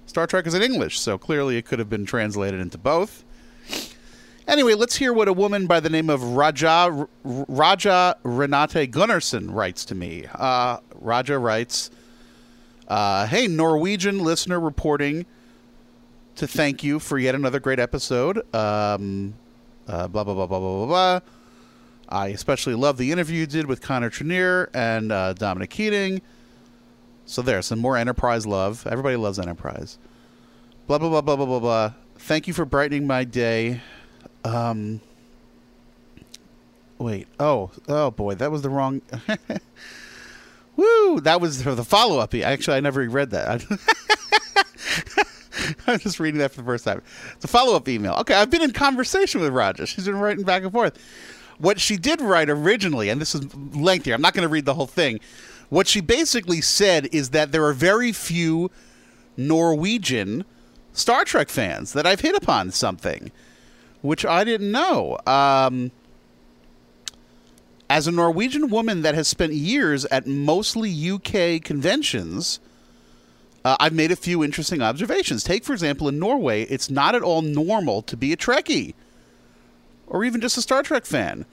star 0.07 0.27
trek 0.27 0.47
is 0.47 0.55
in 0.55 0.63
english. 0.63 0.99
So 0.99 1.19
clearly 1.19 1.57
it 1.57 1.65
could 1.65 1.79
have 1.79 1.91
been 1.91 2.07
translated 2.07 2.61
into 2.61 2.79
both 2.79 3.25
anyway 4.47 4.75
let's 4.75 4.97
hear 4.97 5.13
what 5.13 5.29
a 5.29 5.33
woman 5.33 5.67
by 5.67 5.81
the 5.81 5.91
name 5.91 6.11
of 6.11 6.23
raja 6.23 7.07
raja 7.25 8.17
renate 8.25 8.91
gunnarsson 8.91 9.53
writes 9.53 9.85
to 9.85 9.95
me 9.95 10.27
uh, 10.35 10.79
raja 10.95 11.39
writes 11.39 11.91
uh, 12.89 13.27
hey 13.27 13.47
norwegian 13.47 14.19
listener 14.19 14.61
reporting 14.61 15.27
to 16.37 16.47
thank 16.47 16.83
you 16.83 16.99
for 16.99 17.19
yet 17.19 17.35
another 17.35 17.61
great 17.61 17.79
episode. 17.79 18.39
Um, 18.55 19.35
uh, 19.87 20.09
blah, 20.09 20.25
blah, 20.25 20.35
blah, 20.35 20.47
blah, 20.47 20.59
blah, 20.59 20.77
blah, 20.79 20.87
blah. 20.87 21.21
I 22.09 22.29
especially 22.29 22.75
love 22.75 22.97
the 22.97 23.13
interview 23.13 23.41
you 23.41 23.47
did 23.47 23.67
with 23.67 23.81
Connor 23.81 24.11
Trinneer 24.11 24.69
and 24.75 25.13
uh, 25.13 25.33
Dominic 25.35 25.71
Keating. 25.71 26.23
So 27.25 27.43
there, 27.43 27.63
some 27.63 27.79
more 27.79 27.97
Enterprise 27.97 28.47
love. 28.47 28.87
Everybody 28.87 29.17
loves 29.17 29.39
Enterprise. 29.39 29.99
Blah, 30.87 30.99
blah, 30.99 31.09
blah, 31.09 31.23
blah, 31.23 31.37
blah, 31.37 31.47
blah, 31.47 31.61
blah. 31.61 31.93
Thank 32.17 32.47
you 32.47 32.53
for 32.53 32.65
brightening 32.65 33.07
my 33.07 33.25
day. 33.25 33.81
Um, 34.45 35.01
wait. 36.99 37.27
Oh, 37.41 37.71
oh 37.89 38.11
boy, 38.11 38.35
that 38.37 38.51
was 38.51 38.63
the 38.63 38.71
wrong. 38.71 39.03
Woo! 40.77 41.21
That 41.21 41.41
was 41.41 41.63
the 41.63 41.85
follow 41.85 42.19
up. 42.19 42.35
Actually, 42.35 42.77
I 42.77 42.81
never 42.81 43.09
read 43.09 43.31
that. 43.31 43.65
I'm 45.87 45.99
just 45.99 46.21
reading 46.21 46.39
that 46.39 46.51
for 46.51 46.59
the 46.59 46.67
first 46.67 46.85
time. 46.85 47.03
It's 47.35 47.45
a 47.45 47.49
follow 47.49 47.77
up 47.77 47.89
email. 47.89 48.15
Okay, 48.15 48.35
I've 48.35 48.51
been 48.51 48.63
in 48.63 48.73
conversation 48.73 49.41
with 49.41 49.53
Raja. 49.53 49.87
She's 49.87 50.07
been 50.07 50.19
writing 50.19 50.45
back 50.45 50.63
and 50.63 50.73
forth. 50.73 50.99
What 51.59 51.81
she 51.81 51.97
did 51.97 52.21
write 52.21 52.51
originally, 52.51 53.09
and 53.09 53.21
this 53.21 53.35
is 53.35 53.55
lengthy, 53.55 54.13
I'm 54.13 54.21
not 54.21 54.35
going 54.35 54.43
to 54.43 54.49
read 54.49 54.65
the 54.65 54.75
whole 54.75 54.89
thing. 54.89 55.21
What 55.69 55.87
she 55.87 56.01
basically 56.01 56.61
said 56.61 57.09
is 57.13 57.31
that 57.31 57.53
there 57.53 57.65
are 57.65 57.73
very 57.73 58.13
few 58.13 58.71
Norwegian 59.37 60.45
Star 60.93 61.25
Trek 61.25 61.49
fans 61.49 61.93
that 61.93 62.07
I've 62.07 62.21
hit 62.21 62.37
upon 62.37 62.71
something, 62.71 63.31
which 64.05 64.27
I 64.27 64.45
didn't 64.45 64.71
know. 64.71 65.19
Um, 65.27 65.91
as 67.89 68.07
a 68.07 68.13
Norwegian 68.13 68.69
woman 68.69 69.01
that 69.01 69.15
has 69.15 69.27
spent 69.27 69.55
years 69.55 70.05
at 70.07 70.27
mostly 70.27 71.11
UK 71.11 71.63
conventions, 71.65 72.61
uh, 73.65 73.79
I've 73.81 73.95
made 73.95 74.13
a 74.13 74.17
few 74.17 74.45
interesting 74.45 74.83
observations. 74.83 75.43
Take, 75.43 75.65
for 75.65 75.73
example, 75.73 76.07
in 76.07 76.19
Norway, 76.19 76.65
it's 76.65 76.91
not 76.91 77.15
at 77.15 77.23
all 77.23 77.41
normal 77.41 78.03
to 78.03 78.15
be 78.15 78.31
a 78.31 78.37
Trekkie 78.37 78.93
or 80.07 80.23
even 80.23 80.43
just 80.43 80.59
a 80.59 80.63
Star 80.63 80.83
Trek 80.83 81.07
fan. 81.07 81.47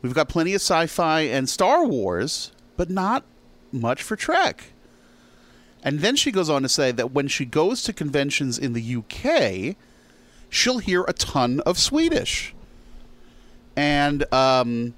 We've 0.00 0.14
got 0.14 0.28
plenty 0.28 0.54
of 0.54 0.60
sci 0.60 0.86
fi 0.86 1.22
and 1.22 1.48
Star 1.48 1.84
Wars, 1.84 2.52
but 2.76 2.88
not 2.88 3.24
much 3.72 4.00
for 4.04 4.14
Trek. 4.14 4.66
And 5.82 5.98
then 5.98 6.14
she 6.14 6.30
goes 6.30 6.48
on 6.48 6.62
to 6.62 6.68
say 6.68 6.92
that 6.92 7.10
when 7.10 7.26
she 7.26 7.44
goes 7.44 7.82
to 7.82 7.92
conventions 7.92 8.60
in 8.60 8.74
the 8.74 8.96
UK, 8.96 9.76
she'll 10.48 10.78
hear 10.78 11.04
a 11.04 11.12
ton 11.12 11.60
of 11.60 11.78
Swedish. 11.78 12.54
And 13.76 14.32
um, 14.32 14.94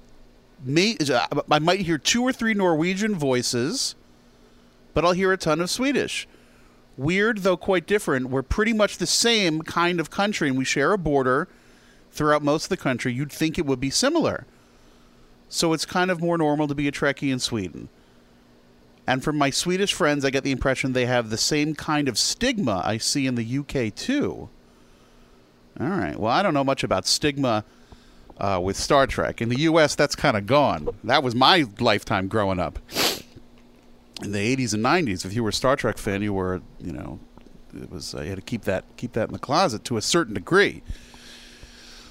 me, 0.63 0.97
I 1.51 1.59
might 1.59 1.81
hear 1.81 1.97
two 1.97 2.23
or 2.23 2.31
three 2.31 2.53
Norwegian 2.53 3.15
voices, 3.15 3.95
but 4.93 5.05
I'll 5.05 5.13
hear 5.13 5.31
a 5.31 5.37
ton 5.37 5.59
of 5.61 5.69
Swedish. 5.69 6.27
Weird, 6.97 7.39
though 7.39 7.57
quite 7.57 7.87
different. 7.87 8.29
We're 8.29 8.41
pretty 8.41 8.73
much 8.73 8.97
the 8.97 9.07
same 9.07 9.61
kind 9.61 9.99
of 9.99 10.09
country, 10.09 10.49
and 10.49 10.57
we 10.57 10.65
share 10.65 10.91
a 10.91 10.97
border 10.97 11.47
throughout 12.11 12.43
most 12.43 12.65
of 12.65 12.69
the 12.69 12.77
country. 12.77 13.13
You'd 13.13 13.31
think 13.31 13.57
it 13.57 13.65
would 13.65 13.79
be 13.79 13.89
similar. 13.89 14.45
So 15.47 15.73
it's 15.73 15.85
kind 15.85 16.11
of 16.11 16.21
more 16.21 16.37
normal 16.37 16.67
to 16.67 16.75
be 16.75 16.87
a 16.87 16.91
Trekkie 16.91 17.31
in 17.31 17.39
Sweden. 17.39 17.89
And 19.07 19.23
from 19.23 19.37
my 19.37 19.49
Swedish 19.49 19.93
friends, 19.93 20.23
I 20.23 20.29
get 20.29 20.43
the 20.43 20.51
impression 20.51 20.93
they 20.93 21.07
have 21.07 21.29
the 21.29 21.37
same 21.37 21.73
kind 21.73 22.07
of 22.07 22.17
stigma 22.17 22.83
I 22.85 22.97
see 22.97 23.25
in 23.25 23.35
the 23.35 23.57
UK 23.57 23.95
too. 23.95 24.49
All 25.79 25.87
right. 25.87 26.19
Well, 26.19 26.31
I 26.31 26.43
don't 26.43 26.53
know 26.53 26.63
much 26.63 26.83
about 26.83 27.07
stigma 27.07 27.63
uh, 28.37 28.59
with 28.61 28.77
Star 28.77 29.07
Trek. 29.07 29.41
In 29.41 29.49
the 29.49 29.61
US, 29.61 29.95
that's 29.95 30.15
kind 30.15 30.35
of 30.35 30.45
gone. 30.45 30.89
That 31.03 31.23
was 31.23 31.35
my 31.35 31.65
lifetime 31.79 32.27
growing 32.27 32.59
up. 32.59 32.79
In 34.21 34.33
the 34.33 34.55
80s 34.55 34.73
and 34.73 34.83
90s, 34.83 35.25
if 35.25 35.33
you 35.33 35.43
were 35.43 35.49
a 35.49 35.53
Star 35.53 35.77
Trek 35.77 35.97
fan, 35.97 36.21
you 36.21 36.33
were, 36.33 36.61
you 36.79 36.91
know, 36.91 37.19
it 37.73 37.89
was 37.89 38.13
uh, 38.13 38.21
you 38.21 38.29
had 38.29 38.37
to 38.37 38.41
keep 38.41 38.63
that 38.63 38.83
keep 38.97 39.13
that 39.13 39.29
in 39.29 39.33
the 39.33 39.39
closet 39.39 39.83
to 39.85 39.97
a 39.97 40.01
certain 40.01 40.33
degree. 40.33 40.81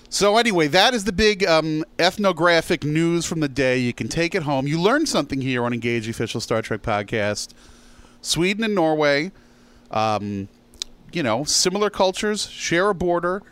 So 0.08 0.38
anyway, 0.38 0.68
that 0.68 0.94
is 0.94 1.04
the 1.04 1.12
big 1.12 1.44
um, 1.44 1.84
ethnographic 1.98 2.82
news 2.82 3.26
from 3.26 3.40
the 3.40 3.48
day. 3.48 3.76
You 3.76 3.92
can 3.92 4.08
take 4.08 4.34
it 4.34 4.44
home. 4.44 4.66
You 4.66 4.80
learned 4.80 5.08
something 5.08 5.42
here 5.42 5.64
on 5.64 5.74
Engage, 5.74 6.04
the 6.04 6.10
official 6.12 6.40
Star 6.40 6.62
Trek 6.62 6.80
podcast. 6.80 7.52
Sweden 8.22 8.64
and 8.64 8.74
Norway, 8.74 9.32
um, 9.90 10.48
you 11.12 11.22
know, 11.22 11.44
similar 11.44 11.90
cultures, 11.90 12.48
share 12.48 12.88
a 12.88 12.94
border. 12.94 13.42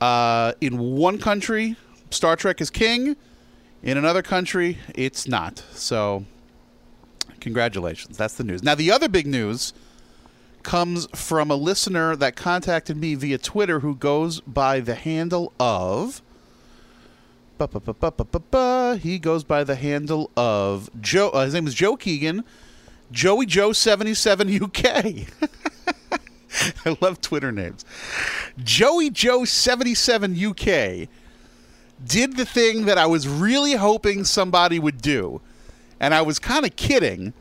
Uh, 0.00 0.52
in 0.60 0.78
one 0.78 1.18
country, 1.18 1.76
Star 2.10 2.36
Trek 2.36 2.60
is 2.60 2.70
king. 2.70 3.16
In 3.82 3.96
another 3.96 4.22
country, 4.22 4.78
it's 4.94 5.28
not. 5.28 5.62
So, 5.72 6.24
congratulations. 7.40 8.16
That's 8.16 8.34
the 8.34 8.44
news. 8.44 8.62
Now, 8.62 8.74
the 8.74 8.90
other 8.90 9.08
big 9.08 9.26
news 9.26 9.72
comes 10.62 11.06
from 11.14 11.50
a 11.50 11.54
listener 11.54 12.16
that 12.16 12.36
contacted 12.36 12.96
me 12.96 13.14
via 13.14 13.38
Twitter 13.38 13.80
who 13.80 13.94
goes 13.94 14.40
by 14.40 14.80
the 14.80 14.94
handle 14.94 15.52
of. 15.58 16.22
He 17.58 19.18
goes 19.18 19.44
by 19.44 19.64
the 19.64 19.76
handle 19.76 20.30
of 20.36 20.90
Joe. 21.00 21.30
Uh, 21.30 21.44
his 21.44 21.54
name 21.54 21.66
is 21.66 21.74
Joe 21.74 21.96
Keegan, 21.96 22.44
Joey 23.10 23.46
Joe 23.46 23.72
seventy 23.72 24.14
seven 24.14 24.62
UK. 24.62 25.26
I 26.84 26.96
love 27.00 27.20
Twitter 27.20 27.52
names. 27.52 27.84
Joey 28.62 29.10
Joe 29.10 29.44
seventy 29.44 29.94
seven 29.94 30.32
UK 30.32 31.08
did 32.04 32.36
the 32.36 32.46
thing 32.46 32.84
that 32.86 32.98
I 32.98 33.06
was 33.06 33.26
really 33.26 33.74
hoping 33.74 34.24
somebody 34.24 34.78
would 34.78 35.02
do, 35.02 35.40
and 35.98 36.14
I 36.14 36.22
was 36.22 36.38
kind 36.38 36.64
of 36.64 36.76
kidding 36.76 37.32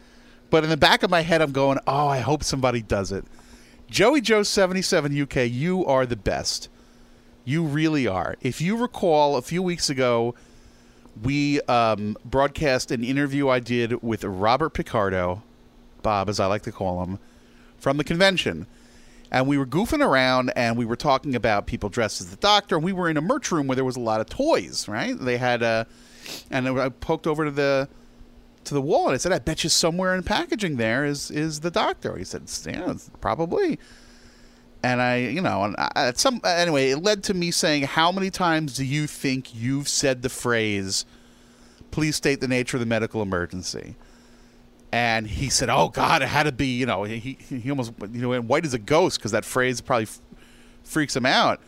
but 0.50 0.64
in 0.64 0.70
the 0.70 0.78
back 0.78 1.04
of 1.04 1.10
my 1.10 1.22
head, 1.22 1.42
I'm 1.42 1.52
going, 1.52 1.80
oh, 1.88 2.08
I 2.08 2.20
hope 2.20 2.44
somebody 2.44 2.82
does 2.82 3.12
it. 3.12 3.26
Joey 3.90 4.22
Joe 4.22 4.44
77 4.44 5.22
UK, 5.22 5.36
you 5.50 5.86
are 5.86 6.06
the 6.06 6.16
best. 6.16 6.70
You 7.46 7.64
really 7.64 8.08
are. 8.08 8.36
If 8.42 8.62
you 8.62 8.78
recall, 8.78 9.38
a 9.38 9.42
few 9.42 9.62
weeks 9.62 9.90
ago, 9.90 10.36
we 11.22 11.62
um, 11.62 12.18
broadcast 12.26 12.92
an 12.92 13.04
interview 13.04 13.50
I 13.50 13.60
did 13.60 14.02
with 14.04 14.24
Robert 14.24 14.72
Picardo, 14.72 15.44
Bob, 16.02 16.30
as 16.30 16.40
I 16.40 16.46
like 16.46 16.64
to 16.64 16.72
call 16.72 17.04
him, 17.04 17.20
from 17.78 17.98
the 17.98 18.04
convention. 18.04 18.68
And 19.32 19.48
we 19.48 19.58
were 19.58 19.66
goofing 19.66 20.06
around 20.06 20.52
and 20.56 20.78
we 20.78 20.86
were 20.86 20.96
talking 20.96 21.36
about 21.36 21.68
people 21.68 21.90
dressed 21.90 22.22
as 22.22 22.30
the 22.30 22.38
doctor. 22.38 22.76
And 22.76 22.84
we 22.84 22.94
were 22.94 23.10
in 23.10 23.18
a 23.18 23.22
merch 23.22 23.52
room 23.52 23.68
where 23.68 23.76
there 23.76 23.86
was 23.86 23.98
a 23.98 24.02
lot 24.02 24.22
of 24.22 24.30
toys, 24.30 24.88
right? 24.88 25.18
They 25.20 25.38
had 25.38 25.62
a. 25.62 25.88
And 26.50 26.68
I 26.68 26.90
poked 26.90 27.28
over 27.28 27.46
to 27.46 27.52
the 27.52 27.90
to 28.66 28.74
the 28.74 28.82
wall 28.82 29.08
and 29.08 29.14
I 29.14 29.18
said, 29.18 29.32
I 29.32 29.40
bet 29.40 29.64
you 29.64 29.70
somewhere 29.70 30.14
in 30.16 30.24
packaging 30.24 30.78
there 30.78 31.06
is 31.06 31.32
is 31.32 31.62
the 31.62 31.72
doctor. 31.72 32.18
He 32.18 32.24
said, 32.24 32.44
yeah, 32.66 32.94
probably. 33.22 33.80
And 34.84 35.02
I, 35.02 35.18
you 35.18 35.42
know, 35.42 35.64
and 35.64 35.76
I, 35.78 35.90
at 35.96 36.18
some 36.20 36.40
anyway, 36.44 36.92
it 36.92 37.00
led 37.00 37.24
to 37.26 37.34
me 37.34 37.52
saying, 37.52 37.84
how 37.84 38.12
many 38.12 38.30
times 38.30 38.76
do 38.76 38.86
you 38.86 39.08
think 39.08 39.56
you've 39.56 39.90
said 39.90 40.22
the 40.22 40.30
phrase, 40.30 41.06
"Please 41.92 42.16
state 42.16 42.42
the 42.42 42.48
nature 42.48 42.78
of 42.78 42.80
the 42.80 42.86
medical 42.86 43.22
emergency"? 43.22 43.96
And 44.92 45.28
he 45.28 45.50
said, 45.50 45.70
"Oh 45.70 45.90
God, 45.90 46.22
it 46.22 46.28
had 46.28 46.44
to 46.44 46.52
be, 46.52 46.78
you 46.78 46.86
know, 46.86 47.04
he 47.04 47.38
he 47.50 47.70
almost, 47.70 47.94
you 48.12 48.22
know, 48.22 48.42
white 48.42 48.66
as 48.66 48.74
a 48.74 48.80
ghost 48.80 49.18
because 49.20 49.32
that 49.32 49.44
phrase 49.44 49.82
probably 49.82 50.04
f- 50.04 50.22
freaks 50.84 51.16
him 51.16 51.26
out." 51.26 51.60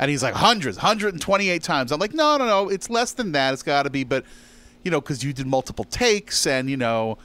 And 0.00 0.10
he's 0.10 0.22
like, 0.22 0.32
hundreds, 0.32 0.78
128 0.78 1.62
times. 1.62 1.92
I'm 1.92 2.00
like, 2.00 2.14
no, 2.14 2.38
no, 2.38 2.46
no, 2.46 2.68
it's 2.70 2.88
less 2.88 3.12
than 3.12 3.32
that. 3.32 3.52
It's 3.52 3.62
got 3.62 3.82
to 3.82 3.90
be, 3.90 4.02
but 4.02 4.24
you 4.82 4.90
know, 4.90 4.98
because 4.98 5.22
you 5.22 5.34
did 5.34 5.46
multiple 5.46 5.84
takes, 5.84 6.46
and 6.46 6.70
you 6.70 6.78
know, 6.78 7.18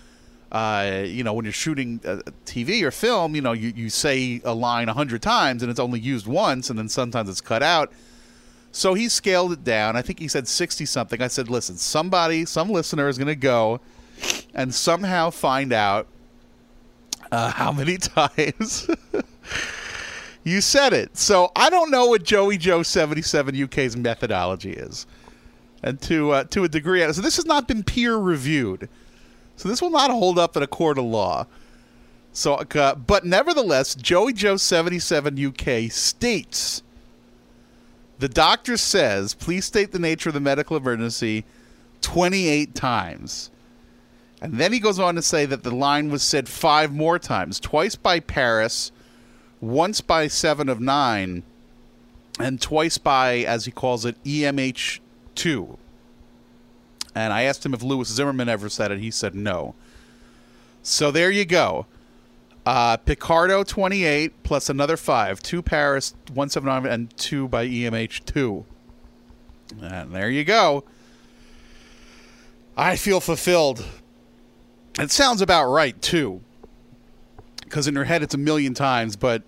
uh, 0.51 1.03
you 1.05 1.23
know, 1.23 1.33
when 1.33 1.45
you're 1.45 1.53
shooting 1.53 1.99
TV 2.45 2.81
or 2.83 2.91
film, 2.91 3.33
you 3.33 3.41
know, 3.41 3.53
you, 3.53 3.71
you 3.75 3.89
say 3.89 4.41
a 4.43 4.53
line 4.53 4.89
hundred 4.89 5.21
times 5.21 5.63
and 5.63 5.71
it's 5.71 5.79
only 5.79 6.01
used 6.01 6.27
once, 6.27 6.69
and 6.69 6.77
then 6.77 6.89
sometimes 6.89 7.29
it's 7.29 7.41
cut 7.41 7.63
out. 7.63 7.93
So 8.73 8.93
he 8.93 9.07
scaled 9.07 9.53
it 9.53 9.63
down. 9.63 9.95
I 9.95 10.01
think 10.01 10.19
he 10.19 10.27
said 10.27 10.47
sixty 10.47 10.85
something. 10.85 11.21
I 11.21 11.27
said, 11.27 11.49
listen, 11.49 11.77
somebody, 11.77 12.43
some 12.43 12.69
listener 12.69 13.07
is 13.07 13.17
going 13.17 13.27
to 13.27 13.35
go 13.35 13.79
and 14.53 14.73
somehow 14.73 15.29
find 15.29 15.73
out 15.73 16.07
uh, 17.31 17.51
how 17.51 17.71
many 17.71 17.97
times. 17.99 18.89
you 20.43 20.61
said 20.61 20.93
it. 20.93 21.17
So 21.17 21.51
I 21.55 21.69
don't 21.69 21.91
know 21.91 22.07
what 22.07 22.23
Joey 22.23 22.57
Joe 22.57 22.83
77 22.83 23.63
UK's 23.63 23.97
methodology 23.97 24.71
is. 24.73 25.05
and 25.83 26.01
to 26.03 26.31
uh, 26.31 26.43
to 26.45 26.63
a 26.63 26.69
degree. 26.69 27.01
So 27.13 27.21
this 27.21 27.35
has 27.37 27.45
not 27.45 27.67
been 27.67 27.83
peer 27.83 28.15
reviewed. 28.17 28.89
So 29.57 29.69
this 29.69 29.81
will 29.81 29.91
not 29.91 30.11
hold 30.11 30.37
up 30.37 30.57
in 30.57 30.63
a 30.63 30.67
court 30.67 30.97
of 30.97 31.05
law. 31.05 31.47
So, 32.33 32.55
uh, 32.55 32.95
but 32.95 33.23
nevertheless, 33.25 33.95
Joey 33.95 34.33
Joe 34.33 34.57
seventy 34.57 34.99
seven 34.99 35.43
UK 35.43 35.91
states 35.91 36.83
the 38.19 38.29
doctor 38.29 38.77
says, 38.77 39.33
"Please 39.33 39.65
state 39.65 39.91
the 39.91 39.99
nature 39.99 40.29
of 40.29 40.33
the 40.33 40.39
medical 40.41 40.77
emergency." 40.77 41.45
Twenty 42.01 42.47
eight 42.47 42.75
times. 42.75 43.49
And 44.41 44.55
then 44.55 44.73
he 44.73 44.79
goes 44.79 44.99
on 44.99 45.15
to 45.15 45.21
say 45.21 45.45
that 45.45 45.63
the 45.63 45.73
line 45.73 46.09
was 46.09 46.21
said 46.21 46.49
five 46.49 46.93
more 46.93 47.17
times, 47.17 47.59
twice 47.59 47.95
by 47.95 48.19
Paris, 48.19 48.91
once 49.61 50.01
by 50.01 50.27
Seven 50.27 50.69
of 50.69 50.79
Nine, 50.79 51.43
and 52.39 52.61
twice 52.61 52.97
by, 52.97 53.37
as 53.37 53.65
he 53.65 53.71
calls 53.71 54.05
it, 54.05 54.21
EMH2. 54.23 55.77
And 57.15 57.31
I 57.31 57.43
asked 57.43 57.65
him 57.65 57.73
if 57.73 57.81
Lewis 57.81 58.09
Zimmerman 58.09 58.49
ever 58.49 58.67
said 58.67 58.91
it. 58.91 58.99
He 58.99 59.09
said 59.09 59.33
no. 59.33 59.73
So 60.83 61.11
there 61.11 61.31
you 61.31 61.45
go. 61.45 61.85
Uh, 62.65 62.97
Picardo 62.97 63.63
28 63.63 64.43
plus 64.43 64.69
another 64.69 64.97
five. 64.97 65.41
Two 65.41 65.61
Paris, 65.61 66.13
179, 66.33 66.91
and 66.91 67.15
two 67.17 67.47
by 67.47 67.67
EMH2. 67.67 68.65
And 69.81 70.13
there 70.13 70.29
you 70.29 70.43
go. 70.43 70.83
I 72.75 72.97
feel 72.97 73.21
fulfilled. 73.21 73.85
It 74.99 75.11
sounds 75.11 75.41
about 75.41 75.69
right, 75.69 75.99
too. 76.01 76.41
Because 77.63 77.87
in 77.87 77.95
her 77.95 78.05
head 78.05 78.23
it's 78.23 78.33
a 78.33 78.37
million 78.37 78.73
times, 78.73 79.15
but 79.15 79.43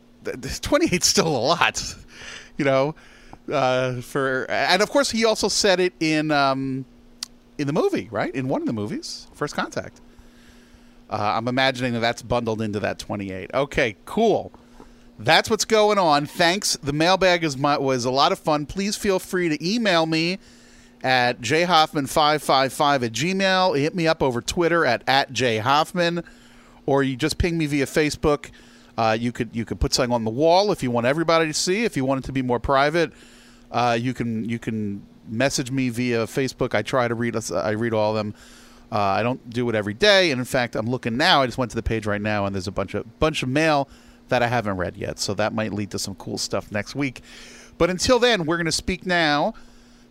28 0.61 1.01
is 1.01 1.07
still 1.07 1.27
a 1.27 1.29
lot. 1.29 1.95
You 2.57 2.65
know? 2.65 2.95
Uh, 3.51 4.01
for 4.01 4.45
and 4.49 4.81
of 4.81 4.89
course 4.89 5.09
he 5.09 5.23
also 5.23 5.47
said 5.47 5.79
it 5.79 5.93
in 5.99 6.31
um, 6.31 6.85
in 7.57 7.67
the 7.67 7.73
movie, 7.73 8.09
right? 8.11 8.33
In 8.35 8.47
one 8.47 8.61
of 8.61 8.67
the 8.67 8.73
movies, 8.73 9.27
First 9.33 9.55
Contact. 9.55 10.01
Uh, 11.09 11.33
I'm 11.35 11.47
imagining 11.47 11.93
that 11.93 12.01
that's 12.01 12.21
bundled 12.21 12.61
into 12.61 12.79
that 12.81 12.99
28. 12.99 13.51
Okay, 13.53 13.95
cool. 14.05 14.51
That's 15.17 15.49
what's 15.49 15.65
going 15.65 15.97
on. 15.97 16.25
Thanks. 16.25 16.75
The 16.83 16.91
mailbag 16.91 17.43
is 17.43 17.57
my, 17.57 17.77
was 17.77 18.03
a 18.03 18.11
lot 18.11 18.31
of 18.31 18.39
fun. 18.39 18.65
Please 18.65 18.97
feel 18.97 19.17
free 19.17 19.49
to 19.49 19.65
email 19.65 20.05
me 20.05 20.37
at 21.03 21.41
jhoffman555 21.41 23.05
at 23.05 23.11
gmail. 23.11 23.79
Hit 23.79 23.95
me 23.95 24.07
up 24.07 24.23
over 24.23 24.41
Twitter 24.41 24.85
at, 24.85 25.03
at 25.07 25.31
jhoffman, 25.31 26.23
or 26.85 27.03
you 27.03 27.15
just 27.15 27.37
ping 27.37 27.57
me 27.57 27.65
via 27.65 27.85
Facebook. 27.85 28.51
Uh, 28.97 29.15
you 29.19 29.31
could 29.31 29.55
you 29.55 29.63
could 29.63 29.79
put 29.79 29.93
something 29.93 30.13
on 30.13 30.23
the 30.23 30.31
wall 30.31 30.71
if 30.71 30.81
you 30.81 30.89
want 30.89 31.05
everybody 31.05 31.45
to 31.47 31.53
see. 31.53 31.83
If 31.83 31.95
you 31.95 32.03
want 32.03 32.23
it 32.23 32.27
to 32.27 32.31
be 32.31 32.41
more 32.41 32.59
private, 32.59 33.11
uh, 33.71 33.97
you 33.99 34.13
can 34.13 34.47
you 34.49 34.57
can 34.57 35.05
message 35.27 35.69
me 35.71 35.89
via 35.89 36.25
Facebook. 36.25 36.73
I 36.73 36.81
try 36.81 37.07
to 37.07 37.13
read 37.13 37.35
us 37.35 37.51
I 37.51 37.71
read 37.71 37.93
all 37.93 38.11
of 38.11 38.17
them. 38.17 38.33
Uh, 38.91 38.99
I 38.99 39.21
don't 39.21 39.49
do 39.49 39.67
it 39.69 39.75
every 39.75 39.93
day, 39.93 40.31
and 40.31 40.39
in 40.39 40.45
fact, 40.45 40.75
I'm 40.75 40.89
looking 40.89 41.17
now. 41.17 41.41
I 41.41 41.45
just 41.45 41.57
went 41.57 41.71
to 41.71 41.75
the 41.75 41.83
page 41.83 42.05
right 42.05 42.21
now, 42.21 42.45
and 42.45 42.55
there's 42.55 42.67
a 42.67 42.71
bunch 42.71 42.93
of 42.93 43.19
bunch 43.19 43.43
of 43.43 43.49
mail 43.49 43.89
that 44.29 44.41
I 44.41 44.47
haven't 44.47 44.77
read 44.77 44.97
yet. 44.97 45.19
So 45.19 45.33
that 45.35 45.53
might 45.53 45.73
lead 45.73 45.91
to 45.91 45.99
some 45.99 46.15
cool 46.15 46.37
stuff 46.37 46.71
next 46.71 46.95
week. 46.95 47.21
But 47.77 47.89
until 47.89 48.17
then, 48.17 48.45
we're 48.45 48.57
going 48.57 48.65
to 48.65 48.71
speak 48.71 49.05
now 49.05 49.53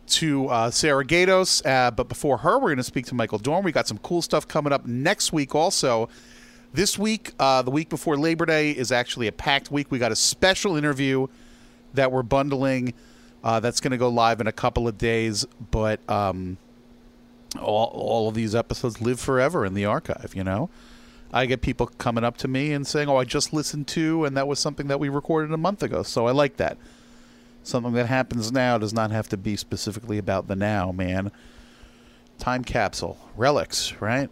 to 0.07 0.49
uh, 0.49 0.71
Sarah 0.71 1.05
Gaydos. 1.05 1.65
Uh, 1.67 1.91
but 1.91 2.09
before 2.09 2.39
her, 2.39 2.59
we're 2.59 2.69
going 2.69 2.77
to 2.79 2.83
speak 2.83 3.07
to 3.07 3.15
Michael 3.15 3.39
Dorn. 3.39 3.65
We 3.65 3.73
got 3.73 3.89
some 3.89 3.99
cool 3.99 4.23
stuff 4.23 4.47
coming 4.47 4.73
up 4.73 4.87
next 4.87 5.33
week. 5.33 5.55
Also, 5.55 6.09
this 6.73 6.99
week, 6.99 7.33
uh, 7.39 7.63
the 7.63 7.71
week 7.71 7.89
before 7.89 8.17
Labor 8.17 8.47
Day, 8.47 8.71
is 8.71 8.93
actually 8.93 9.27
a 9.27 9.33
packed 9.33 9.71
week. 9.71 9.91
We 9.91 9.99
got 9.99 10.13
a 10.13 10.17
special 10.17 10.77
interview 10.77 11.27
that 11.95 12.13
we're 12.13 12.23
bundling. 12.23 12.95
Uh, 13.43 13.61
that's 13.61 13.81
going 13.81 13.93
to 13.93 13.97
go 13.97 14.09
live 14.09 14.41
in 14.41 14.47
a 14.47 14.53
couple 14.53 14.89
of 14.89 14.99
days, 14.99 15.45
but 15.71 16.01
um, 16.11 16.57
all, 17.61 17.87
all 17.95 18.29
of 18.29 18.35
these 18.35 18.55
episodes 18.57 19.01
live 19.01 19.21
forever 19.21 19.65
in 19.65 19.75
the 19.75 19.85
archive. 19.85 20.33
You 20.35 20.43
know, 20.43 20.69
I 21.33 21.47
get 21.47 21.61
people 21.63 21.87
coming 21.87 22.25
up 22.25 22.37
to 22.39 22.49
me 22.49 22.73
and 22.73 22.85
saying, 22.85 23.09
"Oh, 23.09 23.19
I 23.19 23.25
just 23.25 23.52
listened 23.52 23.87
to," 23.89 24.25
and 24.25 24.37
that 24.37 24.49
was 24.49 24.59
something 24.59 24.89
that 24.89 24.99
we 24.99 25.09
recorded 25.09 25.52
a 25.52 25.57
month 25.57 25.83
ago. 25.83 26.02
So 26.02 26.26
I 26.26 26.33
like 26.33 26.57
that. 26.57 26.76
Something 27.67 27.95
that 27.95 28.07
happens 28.07 28.52
now 28.52 28.79
does 28.79 28.93
not 28.93 29.11
have 29.11 29.29
to 29.31 29.37
be 29.37 29.57
specifically 29.57 30.19
about 30.19 30.47
the 30.47 30.55
now, 30.55 30.93
man. 30.93 31.33
Time 32.39 32.63
capsule, 32.63 33.19
relics, 33.37 33.93
right? 34.00 34.31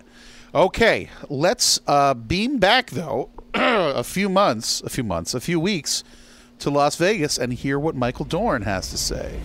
Okay, 0.55 1.11
let's 1.29 1.81
uh, 1.89 2.15
beam 2.15 2.59
back 2.59 2.91
though 2.91 3.31
a 3.55 4.05
few 4.05 4.29
months, 4.29 4.83
a 4.83 4.89
few 4.89 5.03
months, 5.03 5.35
a 5.35 5.41
few 5.41 5.59
weeks 5.59 6.05
to 6.61 6.71
Las 6.71 6.95
Vegas 6.95 7.37
and 7.37 7.53
hear 7.53 7.77
what 7.77 7.97
Michael 7.97 8.25
Dorn 8.25 8.63
has 8.63 8.91
to 8.91 8.97
say. 8.97 9.41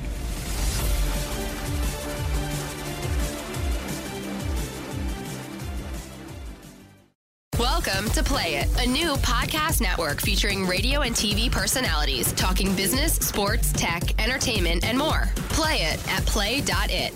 To 8.19 8.25
Play 8.25 8.55
It, 8.55 8.67
a 8.85 8.85
new 8.85 9.13
podcast 9.17 9.79
network 9.79 10.19
featuring 10.19 10.67
radio 10.67 11.01
and 11.01 11.15
TV 11.15 11.49
personalities 11.49 12.33
talking 12.33 12.75
business, 12.75 13.13
sports, 13.13 13.71
tech, 13.71 14.21
entertainment, 14.21 14.83
and 14.83 14.97
more. 14.97 15.29
Play 15.49 15.83
it 15.83 16.05
at 16.11 16.25
play.it. 16.25 17.13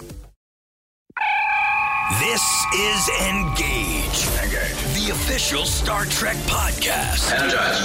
This 2.19 2.65
is 2.75 3.09
Engage. 3.19 4.27
Engage. 4.43 4.79
The 4.95 5.09
official 5.11 5.65
Star 5.65 6.05
Trek 6.05 6.37
podcast. 6.45 7.33
Energize. 7.33 7.81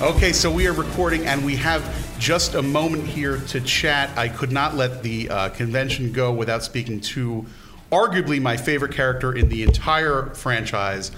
Okay, 0.00 0.32
so 0.32 0.50
we 0.50 0.66
are 0.66 0.72
recording 0.72 1.26
and 1.26 1.44
we 1.44 1.56
have 1.56 1.82
just 2.18 2.54
a 2.54 2.62
moment 2.62 3.06
here 3.06 3.36
to 3.48 3.60
chat. 3.60 4.16
I 4.16 4.28
could 4.28 4.50
not 4.50 4.76
let 4.76 5.02
the 5.02 5.28
uh, 5.28 5.48
convention 5.50 6.12
go 6.12 6.32
without 6.32 6.62
speaking 6.62 7.00
to 7.00 7.44
arguably 7.90 8.40
my 8.40 8.56
favorite 8.56 8.92
character 8.92 9.32
in 9.34 9.48
the 9.48 9.62
entire 9.62 10.26
franchise, 10.34 11.10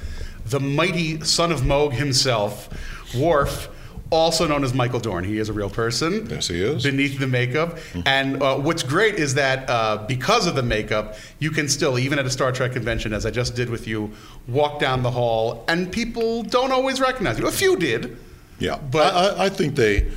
the 0.47 0.61
mighty 0.61 1.21
son 1.25 1.53
of 1.53 1.65
Mogh 1.67 1.93
himself, 1.93 2.69
Worf. 3.17 3.69
Also 4.13 4.45
known 4.45 4.65
as 4.65 4.75
Michael 4.75 4.99
Dorn. 4.99 5.23
He 5.23 5.39
is 5.39 5.49
a 5.49 5.53
real 5.53 5.71
person. 5.71 6.27
Yes, 6.29 6.49
he 6.49 6.61
is. 6.61 6.83
Beneath 6.83 7.21
the 7.21 7.29
makeup. 7.29 7.79
And 8.07 8.43
uh, 8.43 8.57
what's 8.57 8.83
great 8.83 9.15
is 9.15 9.35
that 9.35 9.71
uh, 9.71 10.05
because 10.09 10.49
of 10.49 10.57
the 10.57 10.65
makeup, 10.65 11.15
you 11.39 11.53
can 11.53 11.69
still, 11.69 11.97
even 11.97 12.19
at 12.19 12.27
a 12.27 12.31
Star 12.31 12.51
Trek 12.51 12.73
convention, 12.73 13.13
as 13.13 13.25
I 13.25 13.31
just 13.31 13.55
did 13.55 13.71
with 13.71 13.87
you, 13.87 14.11
walk 14.49 14.81
down 14.81 15.05
the 15.05 15.13
hall 15.13 15.65
and 15.69 15.93
people 15.93 16.43
don't 16.43 16.73
always 16.73 17.01
recognize 17.01 17.39
you. 17.39 17.47
A 17.47 17.53
few 17.53 17.77
did. 17.77 18.17
Yeah, 18.59 18.79
But- 18.79 18.91
but 18.91 19.39
I, 19.39 19.45
I 19.45 19.49
think 19.49 19.77
they 19.77 20.11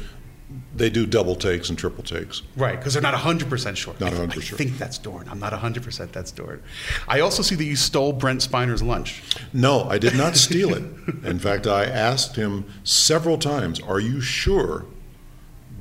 they 0.75 0.89
do 0.89 1.05
double 1.05 1.35
takes 1.35 1.69
and 1.69 1.77
triple 1.77 2.03
takes. 2.03 2.41
Right, 2.55 2.77
because 2.77 2.93
they're 2.93 3.01
not 3.01 3.13
100% 3.13 3.75
sure. 3.77 3.95
Not 3.99 4.13
I- 4.13 4.15
100% 4.17 4.53
I 4.53 4.57
think 4.57 4.77
that's 4.77 4.97
Dorn. 4.97 5.27
I'm 5.29 5.39
not 5.39 5.53
100% 5.53 6.11
that's 6.11 6.31
Dorn. 6.31 6.61
I 7.07 7.19
also 7.19 7.43
see 7.43 7.55
that 7.55 7.63
you 7.63 7.75
stole 7.75 8.13
Brent 8.13 8.41
Spiner's 8.41 8.81
lunch. 8.81 9.21
No, 9.53 9.83
I 9.83 9.97
did 9.97 10.15
not 10.15 10.35
steal 10.35 10.73
it. 10.73 10.83
In 11.23 11.39
fact, 11.39 11.67
I 11.67 11.85
asked 11.85 12.35
him 12.35 12.65
several 12.83 13.37
times, 13.37 13.79
"Are 13.81 13.99
you 13.99 14.19
sure 14.21 14.85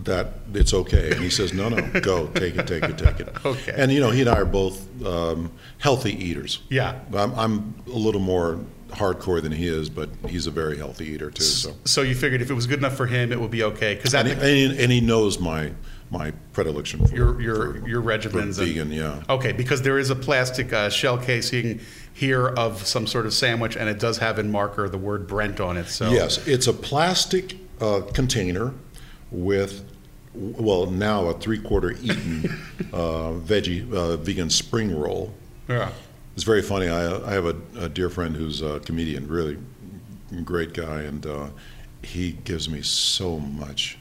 that 0.05 0.35
it's 0.53 0.75
okay?" 0.75 1.13
And 1.13 1.21
he 1.23 1.31
says, 1.31 1.53
"No, 1.53 1.69
no, 1.69 1.81
go 2.01 2.27
take 2.29 2.57
it, 2.57 2.67
take 2.67 2.85
it, 2.85 2.99
take 2.99 3.21
it." 3.21 3.29
Okay. 3.45 3.73
And 3.77 3.91
you 3.93 4.01
know, 4.01 4.11
he 4.11 4.21
and 4.21 4.31
I 4.31 4.35
are 4.35 4.45
both 4.45 4.87
um, 5.07 5.51
healthy 5.79 6.13
eaters. 6.13 6.61
Yeah. 6.69 6.99
I'm, 7.15 7.33
I'm 7.35 7.75
a 7.87 7.91
little 7.99 8.21
more 8.21 8.59
hardcore 8.93 9.43
than 9.43 9.53
he 9.53 9.67
is, 9.67 9.89
but 9.91 10.09
he's 10.29 10.47
a 10.47 10.51
very 10.51 10.77
healthy 10.77 11.07
eater 11.07 11.31
too. 11.31 11.43
So. 11.45 11.75
So 11.85 12.03
you 12.03 12.15
figured 12.15 12.43
if 12.43 12.51
it 12.51 12.55
was 12.55 12.67
good 12.67 12.79
enough 12.79 12.97
for 12.97 13.07
him, 13.07 13.33
it 13.33 13.41
would 13.41 13.51
be 13.51 13.63
okay. 13.65 13.95
Because 13.95 14.15
And 14.15 14.29
he, 14.29 14.65
and, 14.65 14.79
and 14.79 14.93
he 14.93 15.01
knows 15.01 15.39
my 15.39 15.73
my 16.11 16.31
predilection 16.53 17.07
for 17.07 17.15
your 17.15 17.41
your 17.41 17.73
for- 17.81 17.89
your 17.89 18.03
for 18.03 18.09
regimens 18.09 18.59
and- 18.59 18.69
vegan. 18.69 18.93
Yeah. 18.93 19.23
Okay, 19.31 19.53
because 19.53 19.83
there 19.83 19.99
is 19.99 20.11
a 20.11 20.15
plastic 20.17 20.73
uh, 20.73 20.91
shell 20.91 21.17
casing 21.19 21.81
here 22.15 22.49
of 22.49 22.87
some 22.87 23.07
sort 23.07 23.25
of 23.27 23.33
sandwich, 23.33 23.77
and 23.77 23.89
it 23.89 23.99
does 23.99 24.19
have 24.19 24.39
in 24.39 24.51
marker 24.51 24.89
the 24.89 24.99
word 24.99 25.27
Brent 25.27 25.61
on 25.61 25.77
it. 25.79 25.87
So 25.89 26.11
Yes, 26.11 26.47
it's 26.47 26.67
a 26.67 26.73
plastic 26.75 27.57
uh, 27.81 28.03
container 28.13 28.75
with, 29.31 29.83
well, 30.35 30.85
now 30.91 31.25
a 31.29 31.35
three-quarter 31.41 31.93
eaten 32.03 32.45
uh, 32.93 33.33
veggie 33.41 33.91
uh, 33.95 34.19
vegan 34.19 34.51
spring 34.51 34.95
roll. 34.95 35.33
Yeah. 35.69 35.91
It's 36.35 36.45
very 36.45 36.63
funny. 36.63 36.89
I, 36.89 37.17
I 37.31 37.33
have 37.33 37.45
a, 37.47 37.57
a 37.79 37.89
dear 37.89 38.09
friend 38.09 38.35
who's 38.35 38.63
a 38.63 38.81
comedian, 38.81 39.29
really 39.29 39.59
great 40.45 40.73
guy, 40.73 41.03
and 41.03 41.25
uh, 41.27 41.49
he 42.03 42.33
gives 42.33 42.69
me 42.69 42.81
so 42.83 43.39
much. 43.39 43.99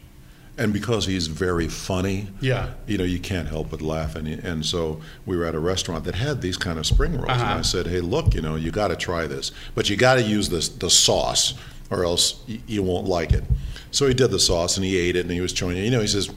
And 0.58 0.72
because 0.74 1.06
he's 1.06 1.28
very 1.28 1.67
funny, 1.67 2.28
Yeah. 2.39 2.74
you 2.86 2.98
know, 2.98 3.04
you 3.04 3.20
can't 3.20 3.48
help 3.48 3.70
but 3.72 3.82
laugh. 3.82 4.15
And, 4.15 4.28
and 4.28 4.65
so 4.65 5.02
we 5.26 5.36
were 5.36 5.46
at 5.46 5.56
a 5.56 5.60
restaurant 5.60 6.04
that 6.06 6.15
had 6.15 6.41
these 6.41 6.58
kind 6.58 6.78
of 6.80 6.86
spring 6.86 7.13
rolls, 7.13 7.30
and 7.32 7.41
Uh-huh. 7.41 7.60
I 7.60 7.62
said, 7.63 7.88
"Hey, 7.88 8.00
look, 8.02 8.34
you 8.34 8.41
know, 8.41 8.56
you 8.56 8.70
got 8.72 8.89
to 8.89 8.96
try 8.96 9.28
this, 9.28 9.52
but 9.76 9.89
you 9.89 9.96
got 9.98 10.15
to 10.15 10.22
use 10.22 10.50
this 10.50 10.70
the 10.70 10.89
sauce, 10.89 11.54
or 11.89 12.04
else 12.06 12.44
y- 12.48 12.60
you 12.67 12.84
won't 12.84 13.08
like 13.08 13.34
it." 13.34 13.44
So 13.91 14.08
he 14.08 14.13
did 14.13 14.30
the 14.32 14.39
sauce, 14.39 14.78
and 14.78 14.86
he 14.86 14.98
ate 14.98 15.15
it, 15.15 15.22
and 15.22 15.32
he 15.32 15.41
was 15.41 15.52
showing 15.52 15.78
you 15.78 15.89
know, 15.89 16.02
he 16.02 16.08
says, 16.08 16.30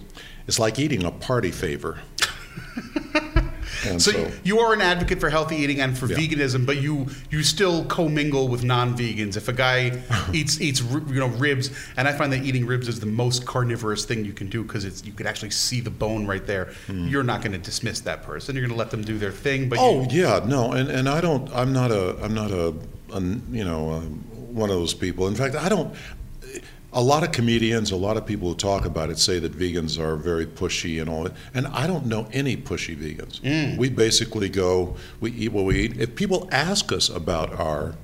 "It's 0.47 0.59
like 0.59 0.79
eating 0.79 1.05
a 1.05 1.11
party 1.11 1.51
favor." 1.51 1.99
So, 3.85 3.99
so- 3.99 4.31
you 4.42 4.59
are 4.61 4.73
an 4.73 4.81
advocate 4.81 5.20
for 5.20 5.31
healthy 5.31 5.57
eating 5.57 5.81
and 5.81 5.97
for 5.97 6.07
Yeah. 6.07 6.16
veganism, 6.16 6.66
but 6.66 6.81
you 6.81 7.07
you 7.31 7.42
still 7.42 7.85
commingle 7.85 8.49
with 8.49 8.64
non-vegans. 8.64 9.37
If 9.37 9.49
a 9.49 9.53
guy 9.53 10.03
eats 10.33 10.61
eats 10.61 10.81
you 10.81 11.20
know 11.20 11.29
ribs, 11.29 11.70
and 11.97 12.09
I 12.09 12.12
find 12.12 12.33
that 12.33 12.44
eating 12.44 12.66
ribs 12.66 12.88
is 12.88 13.01
the 13.01 13.07
most 13.07 13.47
carnivorous 13.47 14.05
thing 14.05 14.25
you 14.25 14.33
can 14.33 14.49
do 14.49 14.62
because 14.62 14.85
it's 14.85 15.05
you 15.05 15.12
can 15.12 15.27
actually 15.27 15.51
see 15.51 15.81
the 15.81 15.90
bone 15.90 16.27
right 16.27 16.47
there. 16.47 16.73
You're 16.88 17.23
not 17.25 17.40
going 17.42 17.53
to 17.53 17.59
dismiss 17.59 18.01
that 18.01 18.23
person. 18.23 18.55
You're 18.55 18.62
going 18.66 18.73
to 18.77 18.79
let 18.79 18.90
them 18.90 19.03
do 19.03 19.18
their 19.18 19.33
thing. 19.33 19.68
But 19.68 19.79
Oh 19.81 20.03
you, 20.11 20.23
yeah, 20.23 20.40
no, 20.47 20.73
and, 20.73 20.88
and 20.90 21.09
I 21.09 21.20
don't. 21.20 21.51
I'm 21.55 21.73
not 21.73 21.90
a. 21.90 22.16
I'm 22.23 22.35
not 22.35 22.51
a. 22.51 22.75
a 23.12 23.20
you 23.53 23.64
know, 23.64 23.90
um 23.92 24.25
one 24.55 24.70
of 24.70 24.77
those 24.77 24.94
people. 24.94 25.27
In 25.29 25.35
fact, 25.35 25.55
I 25.57 25.68
don't. 25.68 25.94
A 26.97 27.03
lot 27.03 27.25
of 27.25 27.33
comedians, 27.33 27.91
a 27.91 27.97
lot 27.97 28.17
of 28.17 28.25
people 28.25 28.49
who 28.49 28.55
talk 28.55 28.85
about 28.85 29.11
it 29.11 29.19
say 29.19 29.39
that 29.41 29.53
vegans 29.59 29.99
are 29.99 30.15
very 30.17 30.47
pushy 30.47 31.01
and 31.01 31.11
all 31.11 31.25
that. 31.25 31.33
And 31.53 31.67
I 31.67 31.87
don't 31.89 32.07
know 32.07 32.29
any 32.33 32.57
pushy 32.57 32.97
vegans. 32.97 33.41
Mm. 33.41 33.77
We 33.77 33.89
basically 33.91 34.49
go, 34.49 34.97
we 35.21 35.33
eat 35.33 35.53
what 35.53 35.65
we 35.65 35.81
eat. 35.81 36.01
If 36.01 36.15
people 36.15 36.49
ask 36.53 36.93
us 36.93 37.09
about 37.09 37.53
our 37.59 37.95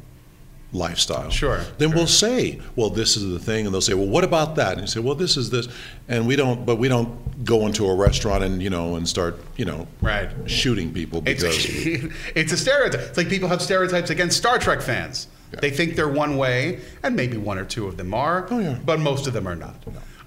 lifestyle, 0.73 1.31
Sure, 1.31 1.61
then 1.79 1.93
we'll 1.93 2.07
say, 2.07 2.61
well, 2.77 2.91
this 2.91 3.17
is 3.17 3.29
the 3.31 3.39
thing, 3.39 3.65
and 3.67 3.75
they'll 3.75 3.81
say, 3.81 3.95
well, 3.95 4.07
what 4.09 4.25
about 4.25 4.57
that? 4.57 4.73
And 4.73 4.83
you 4.83 4.87
say, 4.87 5.01
well, 5.01 5.15
this 5.17 5.37
is 5.37 5.51
this, 5.51 5.69
and 6.09 6.27
we 6.27 6.37
don't. 6.37 6.65
But 6.67 6.77
we 6.77 6.89
don't 6.89 7.45
go 7.45 7.67
into 7.67 7.87
a 7.87 7.95
restaurant 7.95 8.45
and 8.45 8.63
you 8.63 8.71
know 8.71 8.97
and 8.97 9.09
start 9.09 9.39
you 9.57 9.65
know 9.65 9.87
Right. 10.03 10.29
shooting 10.47 10.93
people 10.93 11.23
It's, 11.27 11.43
because. 11.43 12.13
it's 12.35 12.53
a 12.53 12.57
stereotype. 12.57 13.01
It's 13.01 13.17
like 13.17 13.29
people 13.29 13.49
have 13.49 13.63
stereotypes 13.63 14.11
against 14.11 14.37
Star 14.37 14.59
Trek 14.59 14.81
fans. 14.83 15.27
Yeah. 15.53 15.61
They 15.61 15.71
think 15.71 15.97
they're 15.97 16.09
one 16.09 16.37
way, 16.37 16.81
and 17.03 17.17
maybe 17.17 17.37
one 17.37 17.59
or 17.59 17.65
two 17.65 17.87
of 17.89 17.97
them 17.97 18.15
are, 18.15 18.47
Oh, 18.51 18.59
yeah. 18.61 18.79
but 18.85 19.01
most 19.01 19.27
of 19.27 19.33
them 19.33 19.47
are 19.49 19.57
not. 19.57 19.75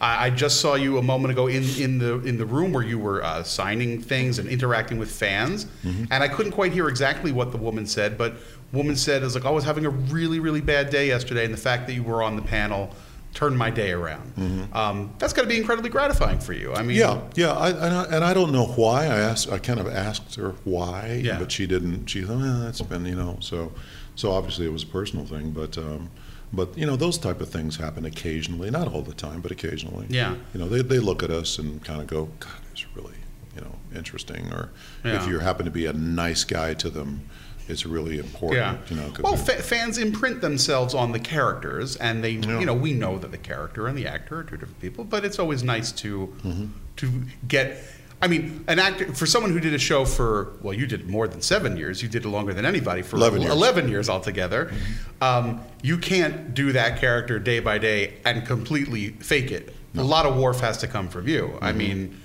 I, 0.02 0.26
I 0.26 0.30
just 0.32 0.60
saw 0.60 0.76
you 0.76 0.98
a 0.98 1.02
moment 1.02 1.32
ago 1.32 1.48
in, 1.48 1.64
in 1.80 1.98
the 1.98 2.20
in 2.26 2.38
the 2.38 2.46
room 2.46 2.74
where 2.74 2.84
you 2.84 3.00
were 3.00 3.24
uh, 3.24 3.42
signing 3.44 4.02
things 4.02 4.38
and 4.40 4.50
interacting 4.50 4.98
with 4.98 5.10
fans, 5.12 5.66
Mm-hmm. 5.86 6.06
and 6.12 6.24
I 6.24 6.28
couldn't 6.28 6.52
quite 6.52 6.74
hear 6.74 6.90
exactly 6.90 7.32
what 7.32 7.52
the 7.52 7.58
woman 7.58 7.86
said, 7.86 8.18
but 8.18 8.34
woman 8.74 8.96
said 8.98 9.22
was 9.22 9.36
like 9.36 9.46
I 9.46 9.52
was 9.52 9.64
having 9.64 9.86
a 9.86 9.90
really 9.90 10.40
really 10.42 10.62
bad 10.62 10.90
day 10.90 11.08
yesterday, 11.08 11.46
and 11.46 11.54
the 11.54 11.58
fact 11.70 11.88
that 11.88 11.94
you 11.94 12.04
were 12.04 12.22
on 12.22 12.36
the 12.36 12.42
panel 12.42 12.94
turned 13.34 13.58
my 13.58 13.70
day 13.72 13.92
around. 13.92 14.32
Um, 14.74 15.12
that's 15.18 15.34
got 15.34 15.42
to 15.42 15.48
be 15.48 15.58
incredibly 15.58 15.90
gratifying 15.90 16.40
for 16.40 16.54
you. 16.54 16.72
I 16.74 16.84
mean, 16.84 16.98
Mm-hmm. 17.00 17.40
Yeah, 17.40 17.48
yeah, 17.48 17.54
I, 17.54 17.70
and, 17.70 17.96
I, 17.96 18.04
and 18.16 18.24
I 18.24 18.34
don't 18.36 18.52
know 18.52 18.66
why. 18.66 19.06
I 19.06 19.18
asked, 19.20 19.52
I 19.52 19.58
kind 19.58 19.80
of 19.80 19.88
asked 19.88 20.36
her 20.36 20.52
why, 20.66 21.20
Yeah. 21.24 21.40
but 21.40 21.52
she 21.52 21.66
didn't. 21.66 22.06
She 22.08 22.22
thought, 22.22 22.44
eh, 22.44 22.60
that's 22.66 22.82
been, 22.84 23.08
you 23.08 23.16
know, 23.16 23.38
so, 23.40 23.72
so 24.16 24.32
obviously 24.32 24.66
it 24.66 24.72
was 24.72 24.84
a 24.84 24.88
personal 24.88 25.26
thing, 25.26 25.52
but, 25.52 25.78
um, 25.78 26.10
but 26.52 26.78
you 26.78 26.86
know, 26.86 26.96
those 26.96 27.18
type 27.18 27.42
of 27.42 27.50
things 27.50 27.78
happen 27.78 28.06
occasionally, 28.06 28.70
not 28.70 28.88
all 28.94 29.02
the 29.02 29.14
time, 29.14 29.42
but 29.42 29.52
occasionally. 29.52 30.06
Yeah. 30.10 30.36
You 30.54 30.60
know, 30.60 30.70
they, 30.70 30.82
they 30.82 31.00
look 31.00 31.24
at 31.24 31.32
us 31.32 31.58
and 31.60 31.84
kind 31.84 32.00
of 32.02 32.08
go, 32.08 32.26
God, 32.40 32.52
it's 32.72 32.86
really, 32.96 33.16
you 33.56 33.62
know, 33.62 33.76
interesting. 33.96 34.52
Or 34.54 34.70
Yeah. 35.04 35.22
if 35.22 35.28
you 35.28 35.40
happen 35.40 35.66
to 35.66 35.72
be 35.72 35.86
a 35.88 35.94
nice 35.94 36.44
guy 36.44 36.74
to 36.76 36.90
them, 36.90 37.22
it's 37.68 37.86
really 37.86 38.20
important. 38.20 38.58
Yeah. 38.60 38.78
You 38.90 38.96
know, 39.02 39.14
well, 39.22 39.38
fa- 39.38 39.64
fans 39.64 39.98
imprint 39.98 40.42
themselves 40.42 40.94
on 40.94 41.12
the 41.14 41.20
characters, 41.20 41.96
and 41.96 42.24
they, 42.24 42.32
Yeah. 42.32 42.60
you 42.60 42.66
know, 42.66 42.74
we 42.76 42.94
know 42.94 43.18
that 43.18 43.32
the 43.32 43.38
character 43.38 43.88
and 43.88 43.98
the 43.98 44.06
actor 44.06 44.40
are 44.40 44.44
two 44.44 44.58
different 44.58 44.80
people, 44.82 45.06
but 45.06 45.24
it's 45.26 45.40
always 45.40 45.64
nice 45.64 45.92
to 45.94 46.28
Mm-hmm. 46.44 46.66
to 46.98 47.24
get. 47.48 47.78
I 48.24 48.28
mean, 48.28 48.64
an 48.70 48.80
actor 48.80 49.14
for 49.14 49.26
someone 49.26 49.52
who 49.52 49.60
did 49.60 49.74
a 49.74 49.78
show 49.78 50.06
for 50.06 50.54
well, 50.62 50.74
you 50.74 50.88
did 50.88 51.10
more 51.10 51.28
than 51.28 51.42
seven 51.42 51.76
years. 51.76 52.02
You 52.02 52.08
did 52.08 52.24
it 52.24 52.30
longer 52.30 52.54
than 52.54 52.66
anybody 52.66 53.02
for 53.02 53.18
11 53.18 53.42
years. 53.42 53.52
11 53.52 53.90
years 53.90 54.10
altogether. 54.10 54.72
Um, 55.20 55.60
you 55.82 55.98
can't 55.98 56.54
do 56.54 56.72
that 56.72 57.02
character 57.02 57.38
day 57.38 57.60
by 57.60 57.80
day 57.80 58.14
and 58.24 58.48
completely 58.48 59.10
fake 59.10 59.52
it. 59.52 59.76
A 59.98 60.04
lot 60.04 60.26
of 60.26 60.38
warmth 60.38 60.62
has 60.62 60.78
to 60.78 60.88
come 60.88 61.10
from 61.10 61.28
you. 61.28 61.58
I 61.62 61.74
mean, 61.74 62.18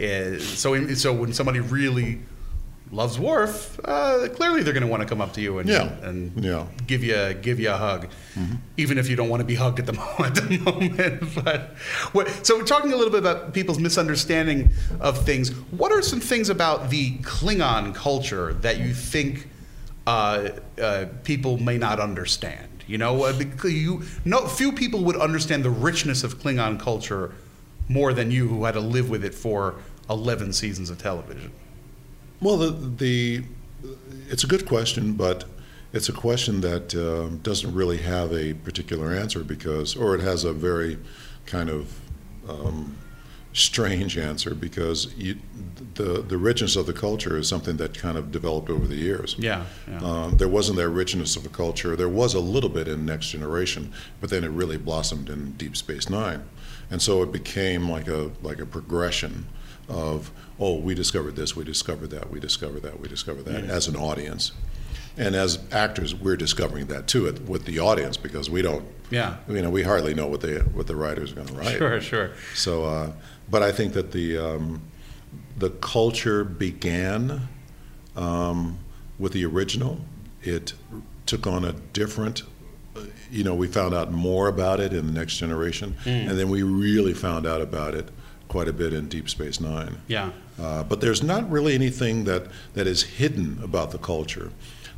uh, 0.00 0.40
so 0.40 0.74
in, 0.74 0.96
so 0.96 1.12
when 1.12 1.32
somebody 1.32 1.60
really 1.60 2.20
loves 2.92 3.18
Worf, 3.18 3.80
uh, 3.84 4.28
clearly 4.34 4.62
they're 4.62 4.72
going 4.72 4.82
to 4.82 4.86
want 4.88 5.02
to 5.02 5.08
come 5.08 5.20
up 5.20 5.32
to 5.32 5.40
you 5.40 5.58
and 5.58 5.68
Yeah. 5.68 5.88
and 6.02 6.32
Yeah. 6.44 6.66
give 6.86 7.02
you 7.02 7.34
give 7.34 7.58
you 7.58 7.70
a 7.70 7.76
hug, 7.76 8.08
even 8.76 8.98
if 8.98 9.08
you 9.08 9.16
don't 9.16 9.28
want 9.28 9.40
to 9.40 9.44
be 9.44 9.54
hugged 9.56 9.80
at 9.80 9.86
the 9.86 9.92
moment. 10.04 10.38
At 10.38 10.48
the 10.48 10.58
moment, 10.58 11.34
but 11.44 11.74
what, 12.12 12.46
so 12.46 12.56
we're 12.58 12.64
talking 12.64 12.92
a 12.92 12.96
little 12.96 13.10
bit 13.10 13.20
about 13.20 13.52
people's 13.52 13.78
misunderstanding 13.78 14.70
of 15.00 15.24
things. 15.24 15.50
What 15.72 15.90
are 15.92 16.02
some 16.02 16.20
things 16.20 16.48
about 16.50 16.90
the 16.90 17.16
Klingon 17.18 17.94
culture 17.94 18.52
that 18.60 18.78
you 18.78 18.94
think 18.94 19.48
uh, 20.06 20.50
uh, 20.80 21.06
people 21.24 21.58
may 21.58 21.78
not 21.78 21.98
understand? 21.98 22.68
You 22.86 22.98
know, 22.98 23.24
uh, 23.24 23.32
you 23.64 24.02
no 24.26 24.46
few 24.46 24.70
people 24.72 25.02
would 25.04 25.16
understand 25.16 25.64
the 25.64 25.70
richness 25.70 26.22
of 26.22 26.38
Klingon 26.38 26.78
culture 26.78 27.32
more 27.88 28.12
than 28.12 28.30
you, 28.30 28.46
who 28.48 28.64
had 28.64 28.74
to 28.74 28.80
live 28.80 29.08
with 29.10 29.24
it 29.24 29.34
for 29.34 29.76
eleven 30.08 30.52
seasons 30.52 30.90
of 30.90 30.98
television. 30.98 31.50
Well, 32.40 32.56
the, 32.56 32.70
the 32.70 33.44
it's 34.28 34.44
a 34.44 34.46
good 34.46 34.66
question, 34.66 35.12
but 35.12 35.44
it's 35.92 36.08
a 36.08 36.12
question 36.12 36.60
that 36.62 36.94
uh, 36.94 37.36
doesn't 37.42 37.72
really 37.72 37.98
have 37.98 38.32
a 38.32 38.54
particular 38.54 39.12
answer 39.12 39.44
because, 39.44 39.96
or 39.96 40.14
it 40.14 40.20
has 40.20 40.44
a 40.44 40.52
very 40.52 40.98
kind 41.46 41.70
of 41.70 42.00
um, 42.48 42.96
strange 43.52 44.18
answer 44.18 44.54
because 44.54 45.14
you, 45.16 45.36
the 45.94 46.22
the 46.22 46.36
richness 46.36 46.74
of 46.74 46.86
the 46.86 46.92
culture 46.92 47.38
is 47.38 47.48
something 47.48 47.76
that 47.76 47.96
kind 47.96 48.18
of 48.18 48.32
developed 48.32 48.68
over 48.68 48.86
the 48.86 48.96
years. 48.96 49.36
Yeah, 49.38 49.64
yeah. 49.88 49.98
Um, 49.98 50.36
there 50.36 50.48
wasn't 50.48 50.78
that 50.78 50.88
richness 50.88 51.36
of 51.36 51.44
the 51.44 51.48
culture. 51.48 51.94
There 51.96 52.08
was 52.08 52.34
a 52.34 52.40
little 52.40 52.70
bit 52.70 52.88
in 52.88 53.06
Next 53.06 53.28
Generation, 53.28 53.92
but 54.20 54.30
then 54.30 54.42
it 54.44 54.50
really 54.50 54.76
blossomed 54.76 55.30
in 55.30 55.52
Deep 55.52 55.76
Space 55.76 56.10
Nine, 56.10 56.44
and 56.90 57.00
so 57.00 57.22
it 57.22 57.30
became 57.30 57.88
like 57.88 58.08
a 58.08 58.32
like 58.42 58.58
a 58.58 58.66
progression 58.66 59.46
of 59.88 60.32
oh 60.60 60.76
we 60.76 60.94
discovered 60.94 61.36
this, 61.36 61.56
we 61.56 61.64
discovered 61.64 62.10
that, 62.10 62.30
we 62.30 62.40
discovered 62.40 62.82
that, 62.82 63.00
we 63.00 63.08
discovered 63.08 63.44
that 63.46 63.64
as 63.64 63.88
an 63.88 63.96
audience, 63.96 64.52
and 65.16 65.34
as 65.34 65.58
actors 65.72 66.14
we're 66.14 66.36
discovering 66.36 66.86
that 66.86 67.06
too 67.06 67.24
with 67.46 67.64
the 67.64 67.78
audience 67.78 68.16
because 68.16 68.48
we 68.50 68.62
don't 68.62 68.84
Yeah. 69.10 69.36
you 69.48 69.62
know 69.62 69.70
we 69.70 69.82
hardly 69.82 70.14
know 70.14 70.26
what 70.26 70.40
they 70.40 70.56
what 70.58 70.86
the 70.86 70.96
writers 70.96 71.32
are 71.32 71.36
going 71.36 71.48
to 71.48 71.54
write. 71.54 71.76
Sure, 71.78 72.00
sure. 72.00 72.30
So, 72.54 72.84
uh, 72.84 73.12
but 73.50 73.62
I 73.62 73.72
think 73.72 73.92
that 73.94 74.12
the 74.12 74.38
um, 74.38 74.80
the 75.56 75.70
culture 75.70 76.44
began 76.44 77.48
um, 78.16 78.78
with 79.18 79.32
the 79.32 79.44
original. 79.44 80.00
It 80.42 80.74
took 81.26 81.46
on 81.46 81.64
a 81.64 81.72
different. 81.92 82.42
You 83.30 83.42
know, 83.42 83.54
we 83.54 83.66
found 83.66 83.94
out 83.94 84.12
more 84.12 84.46
about 84.48 84.78
it 84.78 84.92
in 84.92 85.06
the 85.06 85.12
next 85.12 85.36
generation, 85.38 85.96
Mm. 86.04 86.28
and 86.30 86.38
then 86.38 86.48
we 86.50 86.62
really 86.62 87.14
found 87.14 87.46
out 87.46 87.60
about 87.60 87.94
it 87.94 88.08
quite 88.48 88.68
a 88.68 88.72
bit 88.72 88.92
in 88.92 89.08
Deep 89.08 89.28
Space 89.28 89.60
Nine. 89.60 89.96
Yeah. 90.06 90.30
Uh, 90.60 90.84
but 90.84 91.00
there's 91.00 91.22
not 91.22 91.50
really 91.50 91.74
anything 91.74 92.24
that, 92.24 92.46
that 92.74 92.86
is 92.86 93.02
hidden 93.02 93.58
about 93.62 93.90
the 93.90 93.98
culture. 93.98 94.50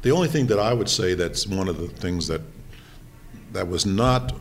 The 0.02 0.10
only 0.10 0.28
thing 0.28 0.46
that 0.48 0.58
I 0.58 0.74
would 0.74 0.88
say 0.88 1.14
that's 1.14 1.46
one 1.46 1.68
of 1.68 1.78
the 1.78 1.88
things 1.88 2.26
that 2.28 2.42
that 3.52 3.68
was 3.68 3.86
not 3.86 4.34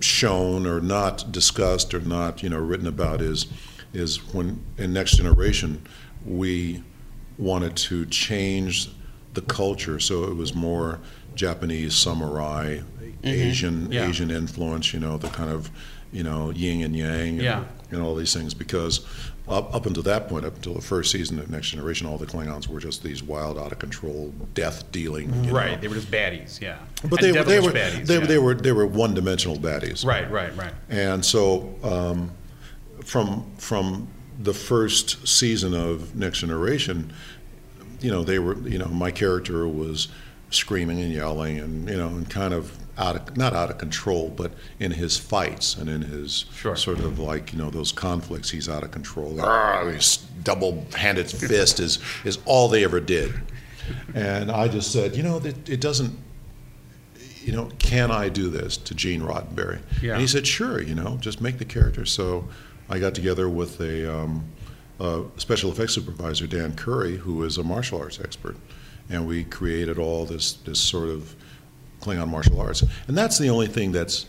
shown 0.00 0.66
or 0.66 0.80
not 0.80 1.32
discussed 1.32 1.94
or 1.94 2.00
not 2.00 2.42
you 2.42 2.50
know 2.50 2.58
written 2.58 2.86
about 2.86 3.20
is 3.22 3.46
is 3.94 4.18
when 4.34 4.62
in 4.76 4.92
Next 4.92 5.16
Generation 5.16 5.80
we 6.26 6.82
wanted 7.38 7.74
to 7.76 8.04
change 8.06 8.90
the 9.32 9.40
culture 9.42 9.98
so 9.98 10.24
it 10.24 10.34
was 10.34 10.54
more 10.54 11.00
Japanese 11.34 11.94
samurai, 11.94 12.80
Asian 13.24 13.82
Mm-hmm. 13.84 13.92
Yeah. 13.92 14.06
Asian 14.08 14.30
influence, 14.30 14.92
you 14.94 15.00
know, 15.00 15.16
the 15.16 15.28
kind 15.28 15.50
of 15.50 15.70
you 16.12 16.22
know 16.22 16.50
yin 16.50 16.82
and 16.82 16.94
yang 16.94 17.28
and, 17.30 17.42
Yeah. 17.42 17.64
and 17.90 18.02
all 18.02 18.14
these 18.14 18.32
things 18.34 18.52
because 18.54 19.00
up, 19.48 19.74
up 19.74 19.86
until 19.86 20.02
that 20.02 20.28
point, 20.28 20.44
up 20.44 20.56
until 20.56 20.74
the 20.74 20.82
first 20.82 21.12
season 21.12 21.38
of 21.38 21.48
Next 21.50 21.70
Generation, 21.70 22.06
all 22.06 22.18
the 22.18 22.26
Klingons 22.26 22.66
were 22.66 22.80
just 22.80 23.02
these 23.02 23.22
wild, 23.22 23.58
out 23.58 23.70
of 23.72 23.78
control, 23.78 24.34
death 24.54 24.90
dealing. 24.90 25.50
Right, 25.50 25.72
know. 25.72 25.80
they 25.80 25.88
were 25.88 25.94
just 25.94 26.10
baddies, 26.10 26.60
yeah. 26.60 26.78
But 27.04 27.22
And 27.22 27.34
they, 27.34 27.38
were- 27.38 27.44
they 27.44 27.60
were 27.60 27.72
baddies, 27.72 28.06
they, 28.06 28.18
yeah. 28.18 28.26
they 28.26 28.38
were 28.38 28.54
they 28.54 28.72
were 28.72 28.86
one 28.86 29.14
dimensional 29.14 29.56
baddies. 29.56 30.04
right, 30.04 30.28
right, 30.30 30.54
right. 30.56 30.72
And 30.88 31.24
so 31.24 31.74
um, 31.84 32.32
from 33.04 33.44
from 33.58 34.08
the 34.38 34.52
first 34.54 35.26
season 35.26 35.74
of 35.74 36.14
Next 36.16 36.40
Generation, 36.40 37.12
you 38.00 38.10
know, 38.10 38.24
they 38.24 38.38
were 38.38 38.56
you 38.68 38.78
know 38.78 38.88
my 38.88 39.10
character 39.10 39.66
was 39.68 40.08
screaming 40.50 41.00
and 41.00 41.12
yelling 41.12 41.58
and 41.58 41.88
you 41.88 41.96
know 41.96 42.08
and 42.08 42.28
kind 42.28 42.52
of 42.54 42.76
out 42.98 43.16
of 43.16 43.36
not 43.36 43.52
out 43.54 43.70
of 43.70 43.78
control, 43.78 44.30
but 44.34 44.52
in 44.80 44.90
his 44.92 45.16
fights 45.18 45.76
and 45.76 45.88
in 45.88 46.02
his 46.02 46.46
Sure. 46.54 46.76
sort 46.76 46.98
of 47.00 47.18
like 47.18 47.52
you 47.52 47.58
know 47.58 47.70
those 47.70 47.92
conflicts, 47.92 48.50
he's 48.50 48.68
out 48.68 48.82
of 48.82 48.90
control. 48.90 49.38
Ah, 49.40 49.84
his 49.84 50.18
double-handed 50.42 51.30
fist 51.30 51.80
is 51.80 51.98
is 52.24 52.38
all 52.44 52.68
they 52.68 52.84
ever 52.84 53.00
did. 53.00 53.32
And 54.14 54.50
I 54.50 54.66
just 54.68 54.90
said, 54.92 55.14
you 55.14 55.22
know, 55.22 55.36
it, 55.38 55.68
it 55.68 55.80
doesn't 55.80 56.18
you 57.42 57.52
know, 57.52 57.70
can 57.78 58.10
I 58.10 58.28
do 58.28 58.48
this 58.50 58.76
to 58.76 58.92
Gene 58.94 59.20
Roddenberry? 59.22 59.78
Yeah. 60.02 60.12
And 60.14 60.20
he 60.20 60.26
said, 60.26 60.48
sure, 60.48 60.82
you 60.82 60.96
know, 60.96 61.16
just 61.20 61.40
make 61.40 61.58
the 61.58 61.64
character. 61.64 62.04
So 62.04 62.48
I 62.90 62.98
got 62.98 63.14
together 63.14 63.48
with 63.48 63.80
a, 63.80 64.12
um, 64.12 64.44
a 64.98 65.22
special 65.36 65.70
effects 65.70 65.94
supervisor, 65.94 66.48
Dan 66.48 66.74
Curry, 66.74 67.18
who 67.18 67.44
is 67.44 67.56
a 67.56 67.62
martial 67.62 68.00
arts 68.00 68.18
expert. 68.18 68.56
And 69.08 69.28
we 69.28 69.44
created 69.44 69.96
all 69.96 70.24
this, 70.24 70.54
this 70.54 70.80
sort 70.80 71.08
of 71.08 71.36
Klingon 72.06 72.28
martial 72.28 72.60
arts. 72.60 72.84
And 73.08 73.18
that's 73.18 73.38
the 73.38 73.48
only 73.50 73.66
thing 73.66 73.92
that's, 73.92 74.26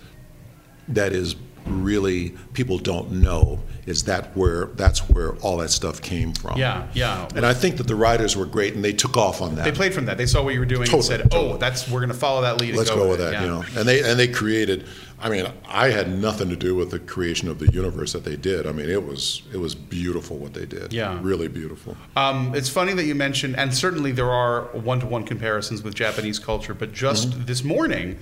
that 0.89 1.13
is 1.13 1.35
really 1.65 2.29
people 2.53 2.77
don't 2.77 3.11
know 3.11 3.59
is 3.85 4.03
that 4.03 4.35
where 4.35 4.65
that's 4.75 4.99
where 5.09 5.35
all 5.37 5.57
that 5.57 5.69
stuff 5.69 6.01
came 6.01 6.33
from. 6.33 6.57
Yeah, 6.57 6.87
yeah. 6.93 7.27
And 7.35 7.45
I 7.45 7.53
think 7.53 7.77
that 7.77 7.87
the 7.87 7.95
writers 7.95 8.35
were 8.35 8.45
great, 8.45 8.73
and 8.73 8.83
they 8.83 8.93
took 8.93 9.15
off 9.17 9.41
on 9.41 9.55
that. 9.55 9.65
They 9.65 9.71
played 9.71 9.93
from 9.93 10.05
that. 10.05 10.17
They 10.17 10.25
saw 10.25 10.43
what 10.43 10.53
you 10.53 10.59
were 10.59 10.65
doing 10.65 10.85
Totally, 10.85 10.97
and 10.99 11.05
said, 11.05 11.31
totally. 11.31 11.53
"Oh, 11.53 11.57
that's 11.57 11.89
we're 11.89 11.99
going 11.99 12.09
to 12.09 12.15
follow 12.15 12.41
that 12.41 12.59
lead." 12.59 12.75
Let's 12.75 12.89
go 12.89 13.09
with 13.09 13.19
it." 13.21 13.23
that, 13.23 13.33
Yeah. 13.33 13.41
you 13.43 13.47
know. 13.47 13.63
And 13.77 13.87
they 13.87 14.09
and 14.09 14.19
they 14.19 14.27
created. 14.27 14.85
I 15.19 15.29
mean, 15.29 15.47
I 15.67 15.89
had 15.89 16.09
nothing 16.09 16.49
to 16.49 16.55
do 16.55 16.75
with 16.75 16.91
the 16.91 16.99
creation 16.99 17.47
of 17.49 17.57
the 17.57 17.71
universe 17.71 18.13
that 18.13 18.23
they 18.23 18.35
did. 18.35 18.67
I 18.67 18.71
mean, 18.71 18.89
it 18.89 19.03
was 19.03 19.41
it 19.51 19.57
was 19.57 19.73
beautiful 19.73 20.37
what 20.37 20.53
they 20.53 20.65
did. 20.65 20.93
Yeah. 20.93 21.17
really 21.21 21.47
beautiful. 21.47 21.97
Um, 22.15 22.53
it's 22.53 22.69
funny 22.69 22.93
that 22.93 23.05
you 23.05 23.15
mentioned, 23.15 23.55
and 23.57 23.73
certainly 23.73 24.11
there 24.11 24.29
are 24.31 24.63
one-to-one 24.73 25.23
comparisons 25.25 25.81
with 25.81 25.95
Japanese 25.95 26.37
culture. 26.39 26.73
But 26.75 26.93
just 26.93 27.29
Mm-hmm. 27.31 27.45
this 27.45 27.63
morning, 27.63 28.19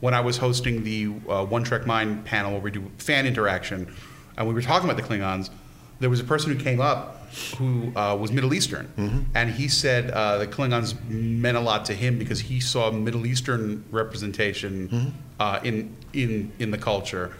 when 0.00 0.14
I 0.14 0.20
was 0.20 0.38
hosting 0.38 0.84
the 0.84 1.08
uh, 1.28 1.44
One 1.44 1.64
Trek 1.64 1.86
Mind 1.86 2.24
panel 2.24 2.52
where 2.52 2.60
we 2.62 2.70
do 2.70 2.90
fan 2.98 3.26
interaction, 3.26 3.92
and 4.38 4.48
we 4.48 4.54
were 4.54 4.62
talking 4.62 4.88
about 4.88 4.96
the 5.02 5.06
Klingons, 5.06 5.50
there 6.00 6.08
was 6.08 6.20
a 6.20 6.24
person 6.24 6.50
who 6.56 6.58
came 6.58 6.80
up 6.80 7.16
who 7.58 7.92
uh, 7.94 8.16
was 8.16 8.32
Middle 8.32 8.54
Eastern, 8.54 8.86
Mm-hmm. 8.96 9.18
and 9.34 9.50
he 9.50 9.68
said 9.68 10.10
uh, 10.12 10.38
the 10.38 10.46
Klingons 10.46 10.94
meant 11.10 11.58
a 11.58 11.60
lot 11.60 11.84
to 11.86 11.92
him 11.94 12.18
because 12.18 12.40
he 12.40 12.58
saw 12.58 12.90
Middle 12.90 13.26
Eastern 13.26 13.84
representation 13.90 14.88
Mm-hmm. 14.88 15.08
uh, 15.38 15.60
in 15.62 15.94
in 16.12 16.52
in 16.58 16.70
the 16.70 16.78
culture, 16.78 17.34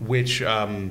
which. 0.00 0.42
Um, 0.42 0.90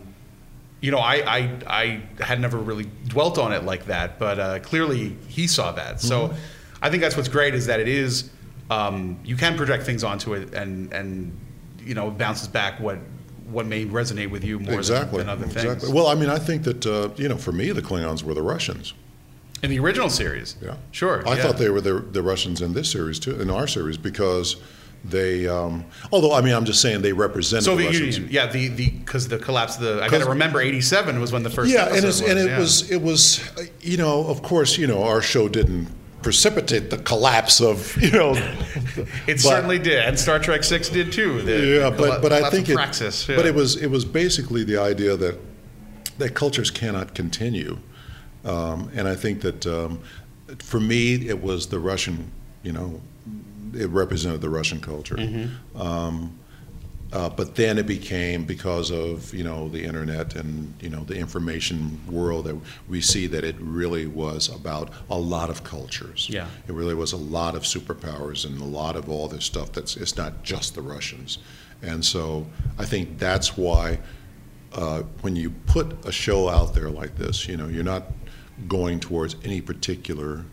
you 0.84 0.90
know, 0.90 0.98
I, 0.98 1.18
I 1.38 1.60
I 1.68 2.24
had 2.24 2.42
never 2.42 2.58
really 2.58 2.88
dwelt 3.08 3.38
on 3.38 3.54
it 3.54 3.64
like 3.64 3.86
that, 3.86 4.18
but 4.18 4.40
uh, 4.40 4.60
clearly 4.62 5.16
he 5.28 5.46
saw 5.46 5.72
that. 5.74 6.02
So 6.02 6.30
Mm-hmm. 6.30 6.36
I 6.82 6.90
think 6.90 7.02
that's 7.02 7.16
what's 7.16 7.30
great 7.30 7.54
is 7.54 7.68
that 7.68 7.80
it 7.80 7.88
is 7.88 8.30
um, 8.70 9.20
you 9.24 9.36
can 9.36 9.56
project 9.56 9.84
things 9.84 10.04
onto 10.04 10.34
it, 10.34 10.54
and 10.54 10.92
and 10.92 11.38
you 11.80 11.94
know 11.94 12.10
bounces 12.10 12.48
back 12.48 12.80
what 12.80 12.98
what 13.46 13.66
may 13.66 13.86
resonate 13.86 14.32
with 14.32 14.44
you 14.44 14.60
more 14.60 14.76
exactly. 14.76 15.18
than, 15.20 15.28
than 15.28 15.36
other 15.38 15.46
exactly. 15.46 15.76
things. 15.76 15.94
Well, 15.94 16.08
I 16.08 16.16
mean, 16.16 16.30
I 16.30 16.40
think 16.40 16.64
that 16.64 16.86
uh, 16.86 17.10
you 17.18 17.30
know, 17.30 17.38
for 17.38 17.52
me, 17.52 17.72
the 17.72 17.82
Klingons 17.82 18.24
were 18.24 18.34
the 18.34 18.42
Russians. 18.42 18.94
In 19.62 19.70
the 19.70 19.78
original 19.78 20.10
series, 20.10 20.56
Yeah, 20.60 20.78
sure. 20.90 21.28
I 21.28 21.36
yeah. 21.36 21.44
thought 21.44 21.58
they 21.58 21.70
were 21.70 21.82
the, 21.82 22.00
the 22.00 22.24
Russians 22.24 22.62
in 22.62 22.74
this 22.74 22.90
series 22.90 23.20
too, 23.20 23.40
in 23.40 23.52
our 23.52 23.68
series, 23.68 23.96
because 23.96 24.56
they. 25.04 25.48
Um, 25.48 25.86
although, 26.12 26.34
I 26.34 26.42
mean, 26.42 26.54
I'm 26.54 26.66
just 26.66 26.82
saying 26.82 27.02
they 27.02 27.14
represented 27.14 27.66
Soviet 27.66 27.92
the 27.92 27.98
Russians. 27.98 28.18
Union, 28.18 28.34
yeah, 28.34 28.48
the 28.48 28.68
the 28.70 28.90
because 28.90 29.28
the 29.28 29.38
collapse 29.38 29.78
of 29.78 29.84
the 29.84 30.04
I 30.04 30.10
got 30.10 30.20
to 30.20 30.30
remember 30.30 30.62
'87 30.62 31.20
was 31.20 31.32
when 31.32 31.44
the 31.44 31.50
first 31.50 31.72
yeah, 31.72 31.94
and, 31.94 32.06
it's, 32.06 32.22
and 32.22 32.38
it 32.38 32.48
yeah. 32.48 32.60
was 32.60 32.90
it 32.92 33.02
was 33.02 33.42
you 33.82 33.98
know 33.98 34.26
of 34.28 34.42
course 34.42 34.78
you 34.78 34.88
know 34.88 35.04
our 35.04 35.22
show 35.22 35.48
didn't 35.48 35.88
precipitate 36.22 36.92
the 36.92 36.98
collapse 37.00 37.62
of 37.62 37.98
you 38.02 38.12
know 38.12 38.34
it 38.36 39.26
but- 39.26 39.40
certainly 39.40 39.80
did, 39.80 40.04
and 40.06 40.20
Star 40.20 40.40
Trek 40.40 40.64
Six 40.64 40.90
did 40.90 41.12
too. 41.12 41.42
The, 41.42 41.52
yeah 41.52 41.90
the 41.90 41.98
but 41.98 42.22
but 42.22 42.32
I 42.32 42.50
think 42.50 42.70
it 42.70 42.76
Praxis, 42.76 43.28
yeah. 43.28 43.36
but 43.36 43.46
it 43.46 43.56
was 43.56 43.76
it 43.76 43.88
was 43.88 44.06
basically 44.06 44.64
the 44.64 44.78
idea 44.78 45.16
that 45.18 45.40
that 46.18 46.36
cultures 46.36 46.70
cannot 46.70 47.16
continue 47.16 47.80
um, 48.46 48.90
and 48.94 49.08
I 49.08 49.16
think 49.16 49.42
that 49.42 49.66
um, 49.68 50.02
for 50.60 50.80
me 50.80 51.28
it 51.28 51.42
was 51.42 51.68
the 51.68 51.80
Russian 51.80 52.32
you 52.64 52.72
know 52.72 53.02
it 53.76 53.90
represented 53.90 54.42
the 54.42 54.50
Russian 54.50 54.80
culture 54.80 55.16
Mm-hmm. 55.16 55.82
um, 55.82 56.38
uh, 57.14 57.28
but 57.30 57.56
then 57.56 57.78
it 57.78 57.86
became 57.86 58.46
because 58.46 58.90
of 58.90 59.34
you 59.34 59.44
know 59.44 59.68
the 59.68 59.84
internet 59.84 60.34
and 60.36 60.74
you 60.80 60.90
know 60.90 61.04
the 61.04 61.16
information 61.16 62.00
world 62.10 62.46
that 62.46 62.58
we 62.88 63.02
see 63.02 63.28
that 63.28 63.44
it 63.44 63.56
really 63.60 64.08
was 64.08 64.48
about 64.48 64.90
a 65.10 65.18
lot 65.18 65.50
of 65.50 65.62
cultures. 65.64 66.28
Yeah. 66.30 66.48
it 66.70 66.74
really 66.74 66.94
was 66.96 67.12
a 67.12 67.18
lot 67.18 67.54
of 67.54 67.64
superpowers 67.64 68.46
and 68.46 68.62
a 68.62 68.64
lot 68.64 68.96
of 68.96 69.10
all 69.10 69.28
this 69.28 69.44
stuff. 69.44 69.74
That's 69.74 69.98
it's 69.98 70.16
not 70.16 70.44
just 70.44 70.74
the 70.74 70.82
Russians, 70.82 71.38
and 71.82 72.04
so 72.06 72.48
I 72.80 72.86
think 72.86 73.18
that's 73.20 73.58
why 73.58 74.00
uh, 74.74 75.02
when 75.22 75.36
you 75.36 75.50
put 75.50 76.06
a 76.06 76.14
show 76.14 76.48
out 76.48 76.74
there 76.74 76.90
like 76.90 77.18
this, 77.18 77.46
you 77.46 77.58
know, 77.58 77.68
you're 77.68 77.84
not 77.84 78.04
going 78.70 79.02
towards 79.02 79.36
any 79.44 79.60
particular, 79.60 80.46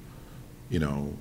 you 0.70 0.80
know, 0.80 1.16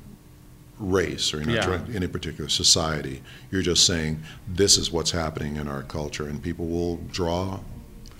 race 0.79 1.33
or 1.33 1.37
you're 1.37 1.47
not 1.47 1.55
Yeah. 1.55 1.61
trying 1.77 1.95
any 1.95 2.07
particular 2.07 2.49
society. 2.49 3.21
You're 3.51 3.61
just 3.63 3.85
saying 3.85 4.21
this 4.47 4.77
is 4.77 4.91
what's 4.91 5.11
happening 5.11 5.55
in 5.57 5.67
our 5.67 5.83
culture, 5.83 6.27
and 6.27 6.41
people 6.41 6.67
will 6.67 6.97
draw 7.11 7.59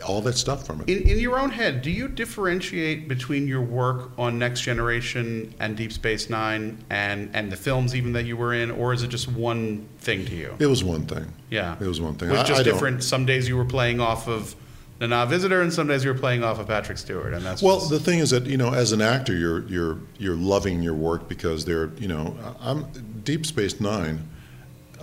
all 0.05 0.21
that 0.21 0.37
stuff 0.37 0.65
from 0.65 0.81
it. 0.81 0.89
In, 0.89 1.01
in 1.09 1.19
your 1.19 1.39
own 1.39 1.49
head, 1.49 1.81
do 1.81 1.89
you 1.89 2.07
differentiate 2.07 3.07
between 3.07 3.47
your 3.47 3.61
work 3.61 4.11
on 4.17 4.37
Next 4.37 4.61
Generation 4.61 5.53
and 5.59 5.75
Deep 5.75 5.91
Space 5.91 6.29
Nine 6.29 6.77
and, 6.91 7.31
and 7.33 7.51
the 7.51 7.55
films 7.55 7.95
even 7.95 8.13
that 8.13 8.25
you 8.25 8.37
were 8.37 8.53
in, 8.53 8.69
or 8.69 8.93
is 8.93 9.01
it 9.01 9.07
just 9.09 9.27
one 9.27 9.87
thing 9.99 10.23
to 10.25 10.35
you? 10.35 10.55
It 10.59 10.67
was 10.67 10.83
one 10.83 11.07
thing. 11.07 11.25
Yeah. 11.49 11.75
It 11.81 11.87
was 11.87 11.99
one 11.99 12.13
thing. 12.15 12.29
It 12.29 12.33
was 12.33 12.41
I- 12.41 12.45
just 12.45 12.59
I 12.59 12.63
don't- 12.63 12.73
different. 12.73 13.03
Some 13.03 13.25
days 13.25 13.47
you 13.47 13.57
were 13.57 13.65
playing 13.65 13.99
off 13.99 14.27
of 14.27 14.55
Nana 14.99 15.25
Visitor, 15.27 15.61
and 15.61 15.71
some 15.71 15.87
days 15.87 16.03
you 16.03 16.11
were 16.11 16.17
playing 16.17 16.43
off 16.43 16.59
of 16.59 16.67
Patrick 16.67 16.97
Stewart, 16.97 17.33
and 17.33 17.45
that's 17.45 17.61
Well, 17.61 17.77
just- 17.79 17.89
the 17.91 17.99
thing 17.99 18.19
is 18.19 18.31
that 18.31 18.45
you 18.45 18.57
know, 18.57 18.73
as 18.73 18.91
an 18.91 19.01
actor, 19.01 19.35
you're 19.35 19.63
you're 19.67 19.97
you're 20.17 20.35
loving 20.35 20.81
your 20.81 20.93
work 20.95 21.29
because 21.29 21.65
they're 21.65 21.91
you 21.97 22.07
know, 22.07 22.35
I'm 22.59 22.85
Deep 23.23 23.45
Space 23.45 23.79
Nine, 23.79 24.27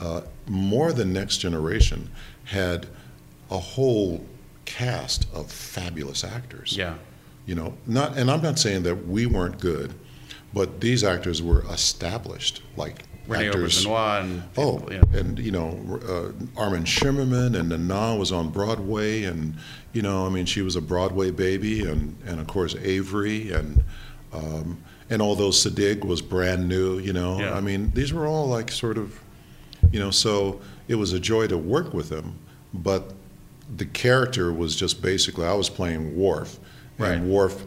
uh, 0.00 0.22
more 0.48 0.92
than 0.92 1.12
Next 1.12 1.38
Generation, 1.38 2.10
had 2.44 2.86
a 3.50 3.58
whole 3.58 4.24
cast 4.64 5.26
of 5.32 5.50
fabulous 5.52 6.24
actors. 6.24 6.74
yeah, 6.76 6.94
You 7.46 7.54
know, 7.54 7.74
not 7.86 8.16
and 8.16 8.30
I'm 8.30 8.42
not 8.42 8.58
saying 8.58 8.82
that 8.84 9.06
we 9.06 9.26
weren't 9.26 9.60
good, 9.60 9.94
but 10.52 10.80
these 10.80 11.04
actors 11.04 11.40
were 11.42 11.64
established, 11.70 12.62
like 12.76 13.04
Rene 13.26 13.46
actors. 13.48 13.84
And 13.86 14.42
Oh, 14.56 14.78
people, 14.78 14.92
yeah. 14.92 15.18
and 15.20 15.38
you 15.38 15.50
know, 15.50 15.78
uh, 16.08 16.60
Armin 16.60 16.84
Shimerman 16.84 17.58
and 17.58 17.68
Nana 17.70 18.16
was 18.16 18.32
on 18.32 18.50
Broadway, 18.50 19.24
and 19.24 19.54
you 19.92 20.02
know, 20.02 20.26
I 20.26 20.28
mean, 20.28 20.46
she 20.46 20.62
was 20.62 20.76
a 20.76 20.80
Broadway 20.80 21.30
baby, 21.30 21.84
and 21.86 22.16
and 22.26 22.40
of 22.40 22.46
course 22.46 22.74
Avery 22.82 23.50
and 23.52 23.82
um, 24.32 24.78
and 25.10 25.22
all 25.22 25.34
those 25.36 25.62
Siddig 25.64 26.04
was 26.04 26.20
brand 26.20 26.68
new. 26.68 26.98
You 26.98 27.12
know, 27.12 27.38
Yeah. 27.40 27.54
I 27.54 27.60
mean, 27.60 27.90
these 27.94 28.12
were 28.12 28.26
all 28.26 28.46
like 28.48 28.70
sort 28.70 28.98
of, 28.98 29.18
you 29.92 30.00
know, 30.00 30.10
so 30.10 30.60
it 30.88 30.96
was 30.96 31.12
a 31.12 31.20
joy 31.20 31.46
to 31.46 31.56
work 31.58 31.94
with 31.94 32.08
them, 32.10 32.34
but 32.74 33.12
the 33.76 33.86
character 33.86 34.52
was 34.52 34.76
just 34.76 35.00
basically 35.00 35.46
I 35.46 35.54
was 35.54 35.70
playing 35.70 36.14
Worf, 36.16 36.58
Right. 36.98 37.12
and 37.12 37.30
Worf 37.30 37.64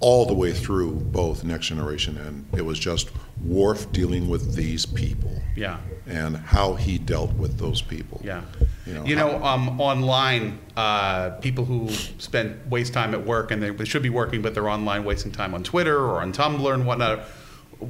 all 0.00 0.24
the 0.24 0.34
way 0.34 0.52
through 0.52 0.92
both 0.92 1.44
Next 1.44 1.66
Generation 1.66 2.16
and 2.16 2.46
it 2.58 2.62
was 2.62 2.78
just 2.78 3.10
Worf 3.44 3.90
dealing 3.92 4.28
with 4.28 4.54
these 4.54 4.84
people 4.84 5.32
yeah. 5.56 5.78
and 6.06 6.36
how 6.36 6.74
he 6.74 6.98
dealt 6.98 7.32
with 7.34 7.58
those 7.58 7.80
people. 7.80 8.20
Yeah. 8.24 8.42
You 8.86 8.94
know, 8.94 9.04
You 9.04 9.16
know, 9.16 9.42
um, 9.42 9.80
online, 9.80 10.58
uh, 10.76 11.30
people 11.40 11.64
who 11.64 11.88
spend 12.18 12.70
waste 12.70 12.92
time 12.92 13.14
at 13.14 13.24
work 13.24 13.50
and 13.50 13.62
they, 13.62 13.84
should 13.84 14.02
be 14.02 14.10
working, 14.10 14.42
but 14.42 14.54
they're 14.54 14.68
online 14.68 15.04
wasting 15.04 15.32
time 15.32 15.54
on 15.54 15.62
Twitter 15.62 15.98
or 15.98 16.20
on 16.20 16.32
Tumblr 16.32 16.72
and 16.72 16.86
whatnot. 16.86 17.20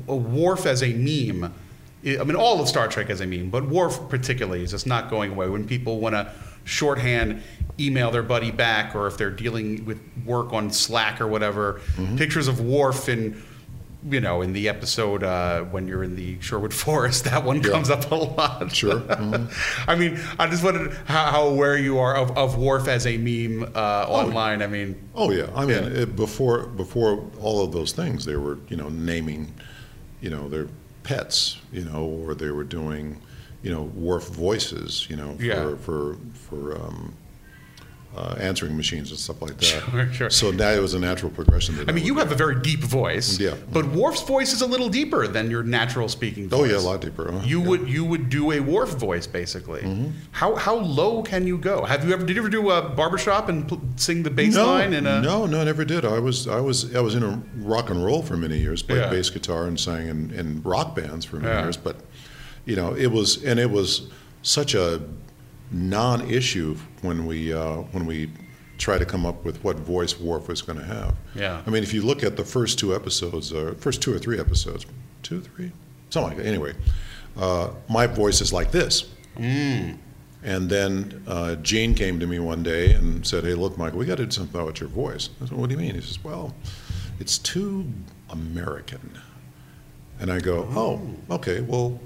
A 0.07 0.15
Worf 0.15 0.67
as 0.67 0.85
a 0.85 0.93
meme, 0.93 1.53
I 2.05 2.19
I 2.19 2.25
mean, 2.25 2.37
all 2.37 2.61
of 2.61 2.69
Star 2.69 2.87
Trek 2.87 3.11
as 3.11 3.21
a 3.21 3.27
meme, 3.27 3.51
but 3.51 3.69
Worf 3.69 4.09
particularly 4.09 4.63
is 4.63 4.71
just 4.71 4.87
not 4.87 5.11
going 5.11 5.33
away. 5.33 5.49
When 5.49 5.67
people 5.67 5.99
want 5.99 6.15
to 6.15 6.33
shorthand 6.65 7.43
email 7.79 8.11
their 8.11 8.23
buddy 8.23 8.51
back, 8.51 8.95
or 8.95 9.07
if 9.07 9.17
they're 9.17 9.31
dealing 9.31 9.85
with 9.87 9.99
work 10.27 10.53
on 10.53 10.71
Slack 10.71 11.21
or 11.21 11.27
whatever, 11.27 11.81
Mm-hmm. 11.97 12.17
pictures 12.17 12.49
of 12.49 12.61
Worf 12.61 13.09
in 13.09 13.43
you 14.09 14.19
know, 14.19 14.41
in 14.41 14.55
the 14.55 14.67
episode 14.67 15.23
uh, 15.23 15.61
when 15.65 15.87
you're 15.87 16.03
in 16.03 16.17
the 16.17 16.41
Sherwood 16.41 16.73
Forest, 16.73 17.25
that 17.31 17.45
one 17.45 17.63
Yeah. 17.63 17.69
comes 17.71 17.91
up 17.91 18.11
a 18.11 18.15
lot. 18.15 18.75
Sure. 18.75 18.99
Mhm. 19.01 19.53
I 19.87 19.95
mean, 19.95 20.19
I 20.39 20.47
just 20.49 20.65
wondered 20.65 20.93
how, 21.05 21.27
how 21.27 21.43
aware 21.49 21.77
you 21.77 21.99
are 21.99 22.17
of, 22.17 22.31
of 22.37 22.57
Worf 22.57 22.89
as 22.89 23.07
a 23.07 23.19
meme 23.19 23.71
uh, 23.75 24.07
online. 24.09 24.63
I 24.63 24.69
mean, 24.69 24.97
Oh 25.15 25.31
yeah, 25.31 25.49
I 25.55 25.67
mean 25.67 25.77
Yeah. 25.85 26.01
It, 26.03 26.17
before 26.17 26.67
before 26.69 27.27
all 27.43 27.63
of 27.63 27.73
those 27.73 27.93
things, 27.93 28.25
they 28.25 28.37
were 28.37 28.59
you 28.71 28.77
know 28.79 28.89
naming, 28.89 29.53
you 30.23 30.31
know 30.31 30.49
their 30.49 30.69
pets, 31.03 31.59
you 31.71 31.85
know, 31.85 32.05
or 32.05 32.35
they 32.35 32.51
were 32.51 32.65
doing, 32.65 33.21
you 33.63 33.71
know, 33.73 33.83
Worf 33.95 34.29
voices, 34.29 35.07
you 35.11 35.17
know, 35.17 35.35
for 35.37 35.43
Yeah. 35.45 35.75
for 35.77 36.17
for 36.49 36.75
um, 36.77 37.15
uh, 38.17 38.35
answering 38.41 38.77
machines 38.77 39.11
and 39.11 39.19
stuff 39.21 39.41
like 39.41 39.57
that. 39.59 39.83
Sure, 39.91 40.13
sure. 40.13 40.31
So 40.31 40.51
that 40.51 40.77
it 40.77 40.81
was 40.81 40.95
a 40.95 40.99
natural 40.99 41.31
progression. 41.31 41.77
I 41.89 41.93
mean, 41.93 42.05
you 42.05 42.17
have 42.17 42.33
a 42.33 42.35
very 42.35 42.61
deep 42.61 42.81
voice. 42.81 43.39
Yeah. 43.39 43.55
But 43.73 43.87
Worf's 43.87 44.23
voice 44.23 44.53
is 44.53 44.63
a 44.63 44.67
little 44.67 44.89
deeper 44.89 45.29
than 45.29 45.49
your 45.49 45.63
natural 45.63 46.09
speaking 46.09 46.49
voice. 46.49 46.61
Oh 46.61 46.65
yeah, 46.65 46.77
a 46.77 46.81
lot 46.81 47.01
deeper. 47.03 47.31
huh? 47.31 47.41
You 47.45 47.61
Yeah. 47.63 47.69
would 47.69 47.89
you 47.89 48.05
would 48.05 48.29
do 48.29 48.51
a 48.51 48.59
Worf 48.59 48.91
voice 48.97 49.29
basically. 49.29 49.83
Mm-hmm. 49.83 50.11
How 50.33 50.57
how 50.57 50.75
low 50.75 51.23
can 51.23 51.47
you 51.47 51.57
go? 51.57 51.85
Have 51.85 52.05
you 52.05 52.13
ever 52.13 52.25
did 52.27 52.35
you 52.35 52.43
ever 52.43 52.51
do 52.51 52.71
a 52.71 52.83
barbershop 52.89 53.49
and 53.49 53.69
pl- 53.69 53.81
sing 53.95 54.25
the 54.25 54.31
bass 54.31 54.57
no, 54.57 54.67
line? 54.67 54.93
In 54.93 55.07
a, 55.07 55.23
no, 55.23 55.47
no, 55.47 55.61
I 55.61 55.65
never 55.65 55.85
did. 55.85 56.05
I 56.05 56.19
was, 56.19 56.49
I 56.49 56.59
was, 56.61 56.93
I 56.97 57.01
was 57.01 57.15
in 57.15 57.23
a 57.23 57.41
rock 57.59 57.91
and 57.91 58.05
roll 58.05 58.23
for 58.23 58.37
many 58.37 58.59
years. 58.59 58.83
Played 58.83 59.03
Yeah. 59.03 59.11
bass 59.11 59.31
guitar 59.31 59.67
and 59.67 59.79
sang 59.79 60.09
in, 60.09 60.33
in 60.33 60.63
rock 60.65 60.97
bands 60.97 61.25
for 61.25 61.37
many 61.37 61.49
Yeah. 61.55 61.63
years. 61.63 61.77
But, 61.77 61.97
you 62.65 62.77
know, 62.77 62.95
it 62.95 63.07
was, 63.07 63.43
and 63.45 63.59
it 63.59 63.71
was 63.71 64.11
such 64.43 64.75
a 64.75 65.03
non-issue 65.71 66.77
when 67.03 67.27
we 67.27 67.53
uh, 67.53 67.77
when 67.93 68.07
we 68.07 68.31
try 68.79 68.99
to 68.99 69.05
come 69.05 69.27
up 69.27 69.45
with 69.45 69.63
what 69.63 69.77
voice 69.77 70.19
Worf 70.19 70.49
was 70.49 70.63
going 70.63 70.79
to 70.79 70.85
have. 70.85 71.15
Yeah. 71.35 71.63
I 71.67 71.71
mean, 71.71 71.83
if 71.83 71.93
you 71.93 72.03
look 72.03 72.25
at 72.25 72.37
the 72.37 72.45
first 72.45 72.79
two 72.79 72.95
episodes, 72.95 73.53
uh, 73.53 73.75
first 73.79 74.01
two 74.01 74.15
or 74.15 74.19
three 74.19 74.41
episodes, 74.41 74.87
two, 75.23 75.41
three, 75.43 75.71
something 76.09 76.31
like 76.31 76.39
that. 76.39 76.47
Anyway, 76.47 76.75
uh, 77.37 77.71
my 77.89 78.07
voice 78.07 78.41
is 78.41 78.53
like 78.53 78.71
this. 78.71 79.11
Mm. 79.37 79.99
And 80.43 80.71
then 80.71 81.23
uh, 81.27 81.57
Gene 81.57 81.95
came 81.95 82.19
to 82.19 82.27
me 82.27 82.39
one 82.39 82.63
day 82.63 82.93
and 82.93 83.27
said, 83.27 83.45
"Hey, 83.45 83.55
look, 83.55 83.77
Michael, 83.77 83.99
we 83.99 84.07
got 84.07 84.17
to 84.17 84.25
do 84.25 84.31
something 84.31 84.59
about 84.59 84.81
your 84.81 84.89
voice." 84.89 85.29
I 85.43 85.47
said, 85.47 85.57
"What 85.57 85.69
do 85.69 85.75
you 85.75 85.81
mean?" 85.81 85.95
He 85.95 86.01
says, 86.01 86.23
"Well, 86.25 86.55
it's 87.19 87.37
too 87.37 87.87
American." 88.31 89.19
And 90.19 90.33
I 90.33 90.41
go, 90.41 90.67
"Oh, 90.71 91.01
okay, 91.31 91.61
well." 91.61 92.01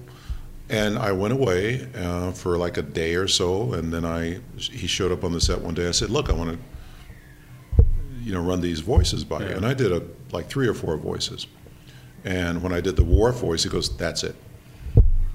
And 0.74 0.98
I 0.98 1.12
went 1.12 1.32
away 1.32 1.86
uh, 1.94 2.32
for 2.32 2.58
like 2.58 2.76
a 2.78 2.82
day 2.82 3.14
or 3.14 3.28
so, 3.28 3.74
and 3.74 3.92
then 3.92 4.04
I 4.04 4.40
he 4.58 4.88
showed 4.88 5.12
up 5.12 5.22
on 5.22 5.32
the 5.32 5.40
set 5.40 5.60
one 5.60 5.74
day. 5.74 5.86
I 5.86 5.92
said, 5.92 6.10
"Look, 6.10 6.28
I 6.28 6.32
want 6.32 6.58
to, 7.78 7.84
you 8.20 8.34
know, 8.34 8.40
run 8.40 8.60
these 8.60 8.80
voices 8.80 9.22
by 9.24 9.38
you." 9.38 9.54
And 9.54 9.64
I 9.64 9.72
did 9.72 9.92
a 9.92 10.02
like 10.32 10.48
three 10.48 10.66
or 10.66 10.74
four 10.74 10.96
voices. 10.96 11.46
And 12.24 12.60
when 12.60 12.72
I 12.72 12.80
did 12.80 12.96
the 12.96 13.04
war 13.04 13.30
voice, 13.30 13.62
he 13.62 13.70
goes, 13.70 13.96
"That's 13.96 14.24
it." 14.24 14.34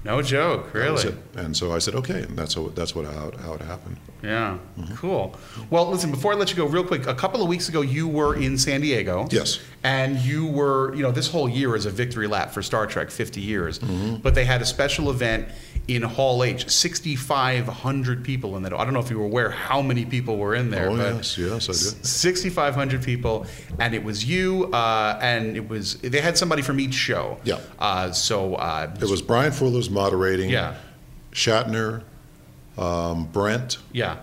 No 0.04 0.22
joke, 0.22 0.72
really. 0.72 1.14
And 1.36 1.54
so 1.56 1.72
I 1.72 1.78
said, 1.78 1.94
"Okay," 1.94 2.22
and 2.22 2.36
that's 2.36 2.54
how, 2.54 2.68
that's 2.68 2.94
what 2.94 3.04
how, 3.04 3.30
how 3.42 3.52
it 3.54 3.60
happened. 3.60 3.96
Yeah, 4.22 4.58
Mm-hmm. 4.78 4.94
cool. 4.96 5.36
Well, 5.70 5.90
listen, 5.90 6.10
before 6.10 6.32
I 6.32 6.36
let 6.36 6.50
you 6.50 6.56
go, 6.56 6.66
real 6.66 6.84
quick, 6.84 7.06
a 7.06 7.14
couple 7.14 7.42
of 7.42 7.48
weeks 7.48 7.68
ago, 7.68 7.80
you 7.82 8.06
were 8.08 8.34
in 8.34 8.56
San 8.58 8.80
Diego. 8.82 9.28
Yes. 9.30 9.58
And 9.82 10.18
you 10.18 10.46
were, 10.46 10.94
you 10.94 11.02
know, 11.02 11.10
this 11.10 11.26
whole 11.28 11.48
year 11.48 11.74
is 11.74 11.86
a 11.86 11.90
victory 11.90 12.26
lap 12.26 12.50
for 12.50 12.60
Star 12.62 12.86
Trek, 12.86 13.10
50 13.10 13.40
years. 13.40 13.78
Mm-hmm. 13.78 14.16
But 14.16 14.34
they 14.34 14.44
had 14.44 14.60
a 14.60 14.66
special 14.66 15.08
event 15.10 15.48
in 15.88 16.02
Hall 16.02 16.44
H, 16.44 16.68
6,500 16.70 18.22
people 18.24 18.56
in 18.56 18.62
that. 18.62 18.72
I 18.72 18.84
don't 18.84 18.92
know 18.92 19.00
if 19.00 19.10
you 19.10 19.18
were 19.18 19.24
aware 19.24 19.50
how 19.50 19.82
many 19.82 20.04
people 20.04 20.36
were 20.36 20.54
in 20.54 20.70
there. 20.70 20.90
Oh, 20.90 20.96
but 20.96 21.14
yes, 21.16 21.38
yes, 21.38 21.64
I 21.68 21.72
did. 21.72 22.06
6,500 22.06 23.02
people, 23.02 23.46
and 23.78 23.94
it 23.94 24.02
was 24.04 24.24
you, 24.24 24.66
uh, 24.72 25.18
and 25.22 25.56
it 25.56 25.68
was, 25.68 25.96
they 25.96 26.20
had 26.20 26.36
somebody 26.38 26.62
from 26.62 26.78
each 26.80 26.94
show. 26.94 27.38
Yeah. 27.44 27.58
Uh, 27.78 28.12
so, 28.12 28.54
uh, 28.56 28.94
It 29.00 29.08
was 29.08 29.22
Bryan 29.22 29.52
Fuller's 29.52 29.89
moderating. 29.90 30.50
Yeah. 30.50 30.76
Shatner, 31.32 32.02
um, 32.76 33.26
Brent, 33.26 33.78
yeah, 33.92 34.18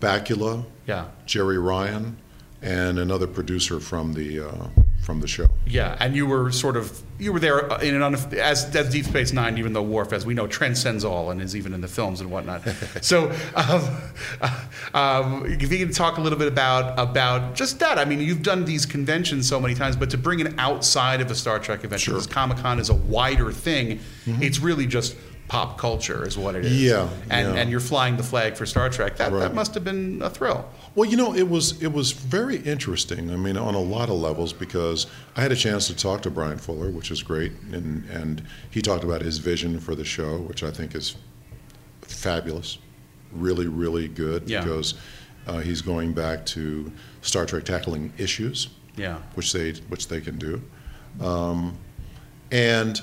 Bakula, 0.00 0.64
yeah. 0.86 1.06
Jeri 1.26 1.62
Ryan, 1.62 2.16
and 2.62 2.98
another 2.98 3.26
producer 3.26 3.80
from 3.80 4.12
the 4.12 4.48
uh, 4.48 4.68
from 5.06 5.20
the 5.20 5.28
show. 5.28 5.46
Yeah, 5.66 5.96
and 6.00 6.16
you 6.16 6.26
were 6.26 6.50
sort 6.50 6.76
of 6.76 7.00
you 7.18 7.32
were 7.32 7.38
there 7.38 7.72
uh, 7.72 7.78
in 7.78 7.94
an 7.94 8.02
unf- 8.12 8.32
as 8.34 8.74
as 8.74 8.90
Deep 8.90 9.04
Space 9.04 9.32
Nine, 9.32 9.56
even 9.56 9.72
though 9.72 9.82
Worf, 9.82 10.12
as 10.12 10.26
we 10.26 10.34
know, 10.34 10.48
transcends 10.48 11.04
all 11.04 11.30
and 11.30 11.40
is 11.40 11.54
even 11.54 11.72
in 11.72 11.80
the 11.80 11.88
films 11.88 12.20
and 12.20 12.28
whatnot. 12.28 12.62
so, 13.02 13.30
um, 13.54 13.96
uh, 14.40 14.64
um, 14.92 15.46
if 15.46 15.70
you 15.70 15.78
can 15.78 15.92
talk 15.92 16.18
a 16.18 16.20
little 16.20 16.38
bit 16.38 16.48
about 16.48 16.98
about 16.98 17.54
just 17.54 17.78
that. 17.78 17.98
I 17.98 18.04
mean, 18.04 18.20
you've 18.20 18.42
done 18.42 18.64
these 18.64 18.84
conventions 18.84 19.48
so 19.48 19.60
many 19.60 19.74
times, 19.76 19.94
but 19.94 20.10
to 20.10 20.18
bring 20.18 20.40
it 20.40 20.52
outside 20.58 21.20
of 21.20 21.30
a 21.30 21.34
Star 21.36 21.60
Trek 21.60 21.84
event, 21.84 22.02
Sure. 22.02 22.14
because 22.14 22.26
Comic 22.26 22.58
Con 22.58 22.80
is 22.80 22.90
a 22.90 22.94
wider 22.94 23.52
thing. 23.52 24.00
It's 24.26 24.58
really 24.58 24.86
just 24.86 25.16
pop 25.46 25.78
culture, 25.78 26.26
is 26.26 26.36
what 26.36 26.56
it 26.56 26.64
is. 26.64 26.82
Yeah, 26.82 27.08
and 27.30 27.54
yeah. 27.54 27.60
and 27.60 27.70
you're 27.70 27.78
flying 27.78 28.16
the 28.16 28.24
flag 28.24 28.56
for 28.56 28.66
Star 28.66 28.90
Trek. 28.90 29.16
That 29.18 29.30
that 29.32 29.54
must 29.54 29.74
have 29.74 29.84
been 29.84 30.20
a 30.20 30.28
thrill. 30.28 30.68
Well, 30.96 31.08
you 31.08 31.16
know, 31.18 31.34
it 31.34 31.46
was 31.48 31.80
it 31.82 31.92
was 31.92 32.12
very 32.12 32.56
interesting. 32.56 33.30
I 33.30 33.36
mean, 33.36 33.58
on 33.58 33.74
a 33.74 33.80
lot 33.80 34.08
of 34.08 34.14
levels 34.16 34.54
because 34.54 35.06
I 35.36 35.42
had 35.42 35.52
a 35.52 35.56
chance 35.56 35.86
to 35.88 35.94
talk 35.94 36.22
to 36.22 36.30
Bryan 36.30 36.56
Fuller, 36.56 36.90
which 36.90 37.10
is 37.10 37.22
great, 37.22 37.52
and 37.70 38.08
and 38.08 38.42
he 38.70 38.80
talked 38.80 39.04
about 39.04 39.20
his 39.20 39.36
vision 39.36 39.78
for 39.78 39.94
the 39.94 40.04
show, 40.04 40.38
which 40.38 40.62
I 40.62 40.70
think 40.70 40.94
is 40.94 41.16
fabulous, 42.00 42.78
really, 43.30 43.66
really 43.66 44.08
good 44.08 44.48
Yeah. 44.48 44.62
because 44.62 44.94
uh, 45.46 45.58
he's 45.58 45.82
going 45.82 46.12
back 46.14 46.46
to 46.46 46.90
Star 47.20 47.44
Trek 47.44 47.64
tackling 47.64 48.10
issues, 48.16 48.68
Yeah. 48.96 49.18
which 49.34 49.52
they 49.52 49.72
which 49.88 50.08
they 50.08 50.22
can 50.22 50.38
do, 50.38 50.62
um, 51.20 51.76
and 52.50 53.02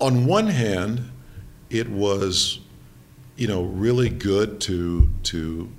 on 0.00 0.26
one 0.26 0.48
hand, 0.48 1.00
it 1.70 1.88
was 1.88 2.58
you 3.38 3.48
know 3.48 3.62
really 3.62 4.10
good 4.10 4.60
to 4.62 5.08
to 5.22 5.70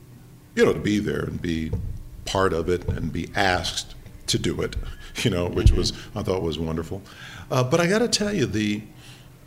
you 0.59 0.65
know 0.65 0.73
to 0.73 0.79
be 0.79 0.99
there 0.99 1.21
and 1.21 1.41
be 1.41 1.71
part 2.25 2.51
of 2.51 2.69
it 2.69 2.85
and 2.89 3.13
be 3.13 3.29
asked 3.33 3.95
to 4.27 4.37
do 4.37 4.61
it 4.61 4.75
you 5.23 5.31
know 5.31 5.47
which 5.47 5.71
was 5.71 5.93
I 6.13 6.21
thought 6.21 6.41
was 6.41 6.59
wonderful. 6.59 7.01
Uh, 7.49 7.63
but 7.63 7.79
I 7.79 7.87
got 7.87 7.99
to 7.99 8.07
tell 8.07 8.33
you 8.33 8.45
the 8.45 8.83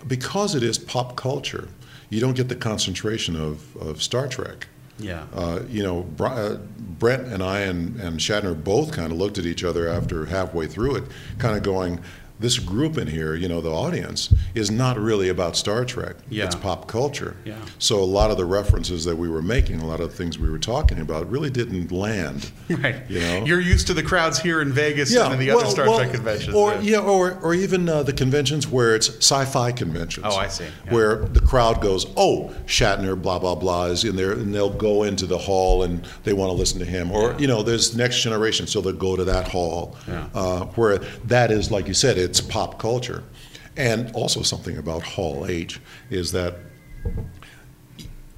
because 0.08 0.54
it 0.54 0.62
is 0.62 0.78
pop 0.78 1.14
culture 1.16 1.68
you 2.08 2.20
don't 2.20 2.34
get 2.34 2.48
the 2.48 2.56
concentration 2.56 3.36
of, 3.36 3.74
of 3.76 4.02
Star 4.02 4.28
Trek. 4.28 4.66
Yeah. 4.98 5.24
uh, 5.34 5.60
you 5.68 5.82
know, 5.82 6.02
Bri- 6.02 6.28
uh, 6.28 6.56
Brent 6.98 7.26
and 7.26 7.42
I 7.42 7.60
and, 7.60 7.98
and 7.98 8.20
Shatner 8.20 8.62
both 8.62 8.92
kind 8.92 9.10
of 9.10 9.16
looked 9.16 9.38
at 9.38 9.46
each 9.46 9.64
other 9.64 9.88
after 9.88 10.26
halfway 10.26 10.66
through 10.66 10.96
it, 10.96 11.04
kind 11.38 11.56
of 11.56 11.62
going, 11.62 12.00
this 12.42 12.58
group 12.58 12.98
in 12.98 13.06
here, 13.06 13.34
you 13.34 13.48
know, 13.48 13.60
the 13.60 13.70
audience, 13.70 14.32
is 14.54 14.70
not 14.70 14.98
really 14.98 15.28
about 15.28 15.56
Star 15.56 15.84
Trek. 15.84 16.16
Yeah. 16.28 16.44
It's 16.44 16.54
pop 16.54 16.88
culture. 16.88 17.36
Yeah. 17.44 17.58
So 17.78 18.00
a 18.00 18.04
lot 18.04 18.30
of 18.30 18.36
the 18.36 18.44
references 18.44 19.04
that 19.04 19.16
we 19.16 19.28
were 19.28 19.42
making, 19.42 19.80
a 19.80 19.86
lot 19.86 20.00
of 20.00 20.10
the 20.10 20.16
things 20.16 20.38
we 20.38 20.50
were 20.50 20.58
talking 20.58 20.98
about, 20.98 21.30
really 21.30 21.50
didn't 21.50 21.90
land. 21.90 22.50
Right. 22.72 23.02
You 23.08 23.20
know? 23.20 23.44
You're 23.44 23.60
used 23.60 23.86
to 23.88 23.94
the 23.94 24.02
crowds 24.02 24.40
here 24.40 24.62
in 24.62 24.72
Vegas 24.72 25.14
and 25.14 25.34
in 25.34 25.38
the 25.38 25.50
other 25.50 25.66
Star 25.66 25.86
well, 25.86 25.98
Trek 25.98 26.12
conventions. 26.12 26.56
Or 26.56 26.72
yeah. 26.74 26.80
yeah, 26.80 26.98
or 27.00 27.38
or 27.42 27.54
even 27.54 27.86
uh, 27.86 28.02
the 28.02 28.14
conventions 28.14 28.66
where 28.66 28.94
it's 28.94 29.08
sci-fi 29.18 29.72
conventions. 29.72 30.24
Oh, 30.28 30.36
I 30.36 30.48
see. 30.48 30.64
Yeah. 30.86 30.92
Where 30.92 31.16
the 31.16 31.40
crowd 31.40 31.82
goes, 31.82 32.06
"Oh, 32.16 32.54
Shatner, 32.64 33.20
blah 33.20 33.38
blah 33.38 33.56
blah," 33.56 33.84
is 33.86 34.04
in 34.04 34.16
there, 34.16 34.32
and 34.32 34.54
they'll 34.54 34.70
go 34.70 35.02
into 35.02 35.26
the 35.26 35.36
hall 35.36 35.82
and 35.82 36.02
they 36.24 36.32
want 36.32 36.48
to 36.48 36.54
listen 36.54 36.78
to 36.78 36.86
him. 36.86 37.12
Or 37.12 37.34
you 37.38 37.46
know, 37.46 37.62
there's 37.62 37.94
Next 37.94 38.22
Generation, 38.22 38.66
so 38.66 38.80
they'll 38.80 38.94
go 38.94 39.16
to 39.16 39.24
that 39.24 39.48
hall. 39.48 39.96
Yeah. 40.08 40.28
Uh, 40.34 40.64
where 40.76 40.98
that 41.26 41.50
is, 41.50 41.70
like 41.70 41.88
you 41.88 41.94
said, 41.94 42.16
it's 42.32 42.40
pop 42.40 42.78
culture, 42.78 43.22
and 43.76 44.10
also 44.14 44.40
something 44.40 44.78
about 44.78 45.02
Hall 45.02 45.44
H 45.46 45.78
is 46.08 46.32
that 46.32 46.54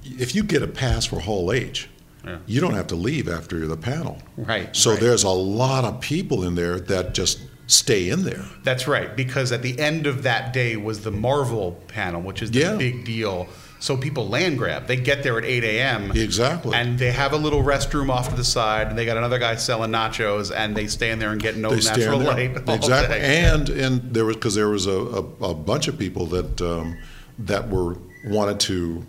if 0.03 0.35
you 0.35 0.43
get 0.43 0.61
a 0.61 0.67
pass 0.67 1.05
for 1.05 1.21
Hall 1.21 1.53
H. 1.53 1.87
Yeah. 2.25 2.39
You 2.47 2.59
don't 2.59 2.73
have 2.73 2.87
to 2.87 2.95
leave 2.95 3.29
after 3.29 3.67
the 3.67 3.77
panel. 3.77 4.17
Right, 4.35 4.75
So 4.75 4.91
right. 4.91 4.99
there's 4.99 5.21
a 5.23 5.29
lot 5.29 5.85
of 5.85 6.01
people 6.01 6.43
in 6.43 6.55
there 6.55 6.79
that 6.79 7.13
just 7.13 7.39
stay 7.67 8.09
in 8.09 8.23
there. 8.23 8.43
That's 8.63 8.87
right, 8.87 9.15
because 9.15 9.51
at 9.51 9.61
the 9.61 9.79
end 9.79 10.07
of 10.07 10.23
that 10.23 10.51
day 10.51 10.75
was 10.75 11.01
the 11.03 11.11
Marvel 11.11 11.79
panel, 11.87 12.21
which 12.23 12.41
is 12.41 12.49
the 12.49 12.59
Yeah. 12.61 12.75
big 12.77 13.05
deal. 13.05 13.47
So 13.85 13.95
people 13.95 14.27
land 14.27 14.57
grab. 14.57 14.87
They 14.87 14.95
get 14.95 15.21
there 15.21 15.37
at 15.37 15.45
8 15.45 15.63
a.m. 15.63 16.11
Exactly. 16.11 16.73
And 16.73 16.97
they 16.97 17.11
have 17.11 17.33
a 17.33 17.37
little 17.37 17.61
restroom 17.61 18.09
off 18.09 18.29
to 18.29 18.35
the 18.35 18.43
side, 18.43 18.87
and 18.87 18.97
they 18.97 19.05
got 19.05 19.15
another 19.15 19.37
guy 19.37 19.57
selling 19.57 19.91
nachos, 19.91 20.51
and 20.51 20.75
they 20.75 20.87
stand 20.87 21.21
there 21.21 21.29
and 21.29 21.39
get 21.39 21.55
no 21.55 21.69
they 21.69 21.87
natural 21.87 22.17
light. 22.17 22.67
exactly. 22.67 23.19
And 23.19 23.69
and 23.69 24.01
there 24.11 24.25
was 24.25 24.37
because 24.37 24.55
there 24.55 24.69
was 24.69 24.87
a, 24.87 24.91
a, 24.91 25.19
a 25.51 25.53
bunch 25.53 25.87
of 25.87 25.99
people 25.99 26.25
that 26.25 26.59
um, 26.63 26.97
that 27.37 27.69
were 27.69 27.95
wanted 28.25 28.59
to 28.61 29.05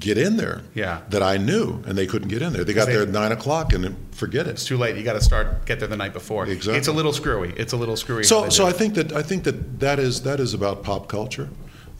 get 0.00 0.18
in 0.18 0.36
there. 0.36 0.62
Yeah. 0.74 1.02
That 1.10 1.22
I 1.22 1.36
knew, 1.36 1.80
and 1.86 1.96
they 1.96 2.08
couldn't 2.08 2.26
get 2.26 2.42
in 2.42 2.52
there. 2.52 2.64
They 2.64 2.72
got 2.72 2.86
they- 2.86 2.94
there 2.94 3.02
at 3.02 3.10
nine 3.10 3.30
o'clock, 3.30 3.72
and 3.72 3.96
forget 4.10 4.48
it. 4.48 4.50
it's 4.50 4.64
too 4.64 4.78
late. 4.78 4.96
You 4.96 5.04
got 5.04 5.12
to 5.12 5.20
start 5.20 5.64
get 5.64 5.78
there 5.78 5.86
the 5.86 5.96
night 5.96 6.12
before. 6.12 6.44
Exactly. 6.44 6.76
It's 6.76 6.88
a 6.88 6.92
little 6.92 7.12
screwy. 7.12 7.54
It's 7.56 7.72
a 7.72 7.76
little 7.76 7.96
screwy. 7.96 8.24
So 8.24 8.48
so 8.48 8.66
I 8.66 8.72
think 8.72 8.94
that 8.94 9.12
I 9.12 9.22
think 9.22 9.44
that 9.44 9.78
that 9.78 10.00
is 10.00 10.22
that 10.22 10.40
is 10.40 10.54
about 10.54 10.82
pop 10.82 11.06
culture. 11.06 11.48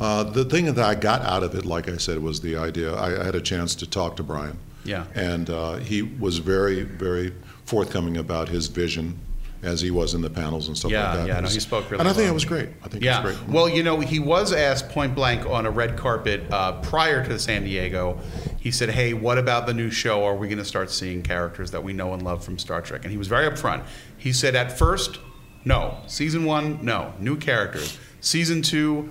Uh, 0.01 0.23
the 0.25 0.45
thing 0.45 0.67
that 0.67 0.79
I 0.79 0.95
got 0.95 1.23
out 1.23 1.43
of 1.43 1.55
it, 1.55 1.65
like 1.65 1.89
I 1.89 1.97
said, 1.97 2.21
was 2.21 2.41
the 2.41 2.57
idea. 2.57 2.95
I, 2.95 3.21
I 3.21 3.25
had 3.25 3.35
a 3.35 3.41
chance 3.41 3.75
to 3.77 3.87
talk 3.89 4.17
to 4.17 4.23
Bryan. 4.23 4.59
Yeah. 4.85 5.05
And 5.15 5.51
uh, 5.51 5.77
he 5.77 6.03
was 6.03 6.39
very, 6.39 6.85
very 6.85 7.35
forthcoming 7.65 8.17
about 8.17 8.49
his 8.49 8.69
vision, 8.69 9.19
as 9.65 9.81
he 9.81 9.91
was 9.91 10.15
in 10.15 10.21
the 10.23 10.31
panels 10.31 10.69
and 10.69 10.79
stuff 10.79 10.93
Yeah, 10.93 11.09
like 11.09 11.17
that. 11.19 11.27
yeah, 11.29 11.41
no, 11.41 11.49
he 11.49 11.59
spoke 11.59 11.91
really 11.91 11.99
And 12.01 12.09
I 12.09 12.13
think 12.13 12.23
well. 12.27 12.31
it 12.31 12.35
was 12.35 12.45
great. 12.45 12.69
I 12.85 12.89
think 12.89 13.03
Yeah. 13.03 13.21
it 13.21 13.25
was 13.25 13.37
great. 13.37 13.49
Well, 13.49 13.69
you 13.69 13.83
know, 13.83 13.99
he 13.99 14.21
was 14.21 14.53
asked 14.53 14.89
point 14.91 15.17
blank 15.17 15.45
on 15.47 15.67
a 15.67 15.71
red 15.71 15.97
carpet 15.97 16.43
uh, 16.53 16.81
prior 16.81 17.25
to 17.27 17.37
San 17.41 17.65
Diego. 17.65 18.21
He 18.61 18.71
said, 18.71 18.91
"Hey, 18.91 19.15
what 19.15 19.37
about 19.37 19.67
the 19.67 19.75
new 19.75 19.91
show? 19.91 20.25
Are 20.25 20.37
we 20.37 20.47
going 20.47 20.59
to 20.59 20.65
start 20.65 20.93
seeing 20.93 21.23
characters 21.23 21.73
that 21.73 21.83
we 21.83 21.93
know 21.93 22.15
and 22.15 22.23
love 22.23 22.45
from 22.45 22.57
Star 22.57 22.81
Trek?" 22.81 23.01
And 23.03 23.11
he 23.11 23.19
was 23.19 23.27
very 23.27 23.49
upfront. 23.51 23.83
He 24.17 24.33
said, 24.33 24.55
"At 24.55 24.79
first, 24.79 25.19
no. 25.65 25.99
Season 26.07 26.45
one, 26.45 26.79
no. 26.85 27.13
New 27.19 27.37
characters. 27.37 27.99
Season 28.21 28.63
two." 28.63 29.09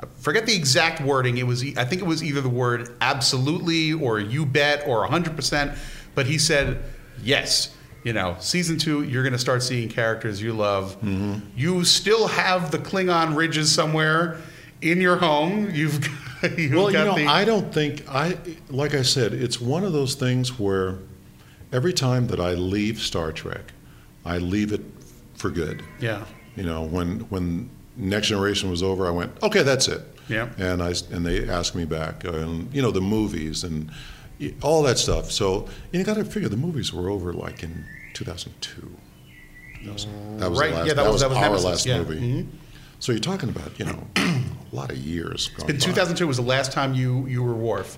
I 0.00 0.06
Forget 0.18 0.46
the 0.46 0.54
exact 0.54 1.00
wording. 1.00 1.38
It 1.38 1.46
was, 1.46 1.62
I 1.76 1.84
think 1.84 2.02
it 2.02 2.06
was 2.06 2.22
either 2.22 2.40
the 2.40 2.48
word 2.48 2.96
absolutely 3.00 3.92
or 3.92 4.20
you 4.20 4.46
bet 4.46 4.86
or 4.86 5.06
100%. 5.06 5.76
But 6.14 6.26
he 6.26 6.38
said, 6.38 6.82
yes, 7.22 7.74
you 8.04 8.12
know, 8.12 8.36
season 8.38 8.78
two, 8.78 9.02
you're 9.02 9.22
going 9.22 9.32
to 9.32 9.38
start 9.38 9.62
seeing 9.62 9.88
characters 9.88 10.40
you 10.40 10.52
love. 10.52 10.96
Mm-hmm. 11.00 11.40
You 11.56 11.84
still 11.84 12.28
have 12.28 12.70
the 12.70 12.78
Klingon 12.78 13.36
ridges 13.36 13.72
somewhere 13.72 14.38
in 14.80 15.00
your 15.00 15.16
home. 15.16 15.70
You've 15.70 16.00
got, 16.00 16.10
you've 16.58 16.74
Well, 16.74 16.90
you 16.90 16.98
know, 16.98 17.14
the, 17.16 17.26
I 17.26 17.44
don't 17.44 17.72
think 17.72 18.04
I 18.08 18.38
like 18.70 18.94
I 18.94 19.02
said, 19.02 19.32
it's 19.32 19.60
one 19.60 19.84
of 19.84 19.92
those 19.92 20.14
things 20.14 20.58
where 20.58 20.98
every 21.72 21.92
time 21.92 22.28
that 22.28 22.40
I 22.40 22.54
leave 22.54 23.00
Star 23.00 23.32
Trek, 23.32 23.72
I 24.24 24.38
leave 24.38 24.72
it 24.72 24.82
for 25.34 25.50
good. 25.50 25.82
yeah, 26.00 26.24
You 26.56 26.64
know, 26.64 26.82
when 26.82 27.20
when 27.30 27.70
Next 27.98 28.28
Generation 28.28 28.70
was 28.70 28.82
over, 28.82 29.06
I 29.06 29.10
went, 29.10 29.32
okay, 29.42 29.62
that's 29.62 29.88
it. 29.88 30.02
Yeah. 30.28 30.48
And 30.56 30.82
I 30.82 30.94
and 31.12 31.26
they 31.26 31.48
asked 31.48 31.74
me 31.74 31.84
back, 31.84 32.24
uh, 32.24 32.32
and 32.32 32.72
you 32.74 32.80
know, 32.82 32.90
the 32.90 33.00
movies 33.00 33.64
and 33.64 33.90
all 34.62 34.82
that 34.84 34.98
stuff. 34.98 35.30
So 35.32 35.68
you 35.92 36.04
got 36.04 36.14
to 36.16 36.24
figure 36.24 36.48
the 36.48 36.56
movies 36.56 36.92
were 36.92 37.08
over 37.10 37.32
like 37.32 37.62
in 37.62 37.84
2002. 38.14 38.88
That 39.84 39.92
was, 39.92 40.06
that 40.36 40.50
was 40.50 40.58
Right, 40.60 40.72
last, 40.72 40.86
yeah, 40.86 40.94
that 40.94 41.10
was- 41.10 41.20
that 41.22 41.28
was 41.30 41.38
our 41.38 41.44
Nemesis, 41.44 41.64
last 41.64 41.86
yeah. 41.86 41.98
Mm-hmm. 41.98 42.08
movie. 42.10 42.48
So 43.00 43.12
you're 43.12 43.20
talking 43.20 43.48
about 43.48 43.78
you 43.78 43.84
know 43.86 44.06
a 44.16 44.74
lot 44.76 44.90
of 44.90 44.98
years. 44.98 45.48
gone 45.56 45.70
In 45.70 45.76
by. 45.76 45.80
2002 45.84 46.26
was 46.26 46.36
the 46.36 46.42
last 46.42 46.72
time 46.72 46.94
you 46.94 47.26
you 47.26 47.42
were 47.42 47.54
Worf. 47.54 47.96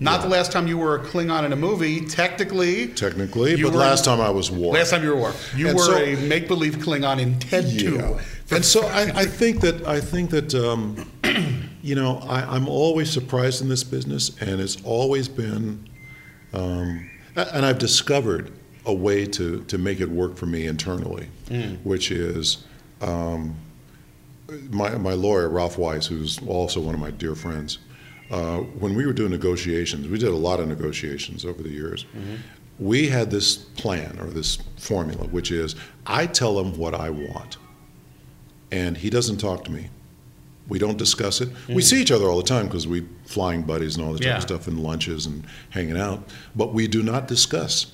Not 0.00 0.22
the 0.22 0.28
last 0.28 0.52
time 0.52 0.66
you 0.66 0.78
were 0.78 0.94
a 0.96 1.00
Klingon 1.04 1.44
in 1.44 1.52
a 1.52 1.56
movie. 1.56 2.00
Technically, 2.06 2.88
Technically, 2.88 3.60
but 3.62 3.72
were- 3.72 3.78
last 3.78 4.04
time 4.04 4.20
I 4.20 4.30
was 4.30 4.50
Worf. 4.50 4.74
Last 4.74 4.90
time 4.90 5.02
you 5.02 5.10
were 5.10 5.20
Worf. 5.20 5.54
You 5.56 5.68
And 5.68 5.76
were 5.76 5.84
so- 5.84 5.96
a 5.98 6.16
make 6.16 6.48
believe 6.48 6.76
Klingon 6.76 7.20
in 7.20 7.38
Ted 7.38 7.64
Yeah. 7.66 7.90
2. 7.90 8.18
And 8.50 8.64
so 8.64 8.86
I, 8.86 9.02
I 9.14 9.24
think 9.26 9.60
that 9.60 9.86
I 9.86 10.00
think 10.00 10.30
that 10.30 10.54
um, 10.54 11.10
you 11.82 11.94
know 11.94 12.18
I, 12.28 12.42
I'm 12.54 12.68
always 12.68 13.10
surprised 13.10 13.60
in 13.62 13.68
this 13.68 13.84
business, 13.84 14.30
and 14.40 14.60
it's 14.60 14.82
always 14.84 15.28
been, 15.28 15.88
um, 16.54 17.10
and 17.36 17.66
I've 17.66 17.78
discovered 17.78 18.52
a 18.86 18.94
way 18.94 19.26
to 19.26 19.62
to 19.64 19.78
make 19.78 20.00
it 20.00 20.08
work 20.08 20.36
for 20.36 20.46
me 20.46 20.66
internally, 20.66 21.28
which 21.84 22.10
is. 22.10 22.64
Um, 23.00 23.54
my, 24.70 24.96
my 24.96 25.12
lawyer, 25.12 25.50
Ralph 25.50 25.76
Weiss, 25.76 26.06
who's 26.06 26.38
also 26.46 26.80
one 26.80 26.94
of 26.94 27.00
my 27.00 27.10
dear 27.10 27.34
friends, 27.34 27.78
uh, 28.30 28.58
when 28.80 28.94
we 28.94 29.04
were 29.04 29.12
doing 29.12 29.30
negotiations, 29.30 30.08
we 30.08 30.18
did 30.18 30.30
a 30.30 30.36
lot 30.36 30.58
of 30.58 30.68
negotiations 30.68 31.44
over 31.44 31.62
the 31.62 31.68
years. 31.68 32.06
We 32.78 33.08
had 33.08 33.30
this 33.30 33.56
plan 33.56 34.18
or 34.18 34.26
this 34.28 34.56
formula, 34.78 35.26
which 35.26 35.50
is 35.50 35.76
I 36.06 36.24
tell 36.26 36.54
them 36.54 36.78
what 36.78 36.94
I 36.94 37.10
want, 37.10 37.58
and 38.70 38.96
he 38.96 39.10
doesn't 39.10 39.38
talk 39.38 39.64
to 39.64 39.70
me. 39.70 39.88
We 40.68 40.78
don't 40.78 40.98
discuss 40.98 41.40
it. 41.40 41.48
We 41.68 41.80
see 41.80 42.00
each 42.02 42.10
other 42.10 42.26
all 42.26 42.36
the 42.36 42.42
time 42.42 42.66
because 42.66 42.86
we 42.86 43.06
flying 43.24 43.62
buddies 43.62 43.96
and 43.96 44.04
all 44.04 44.12
this 44.12 44.20
type 44.20 44.36
of 44.36 44.42
stuff 44.42 44.68
and 44.68 44.78
lunches 44.80 45.24
and 45.24 45.46
hanging 45.70 45.96
out. 45.98 46.28
But 46.54 46.74
we 46.74 46.86
do 46.86 47.02
not 47.02 47.26
discuss 47.26 47.92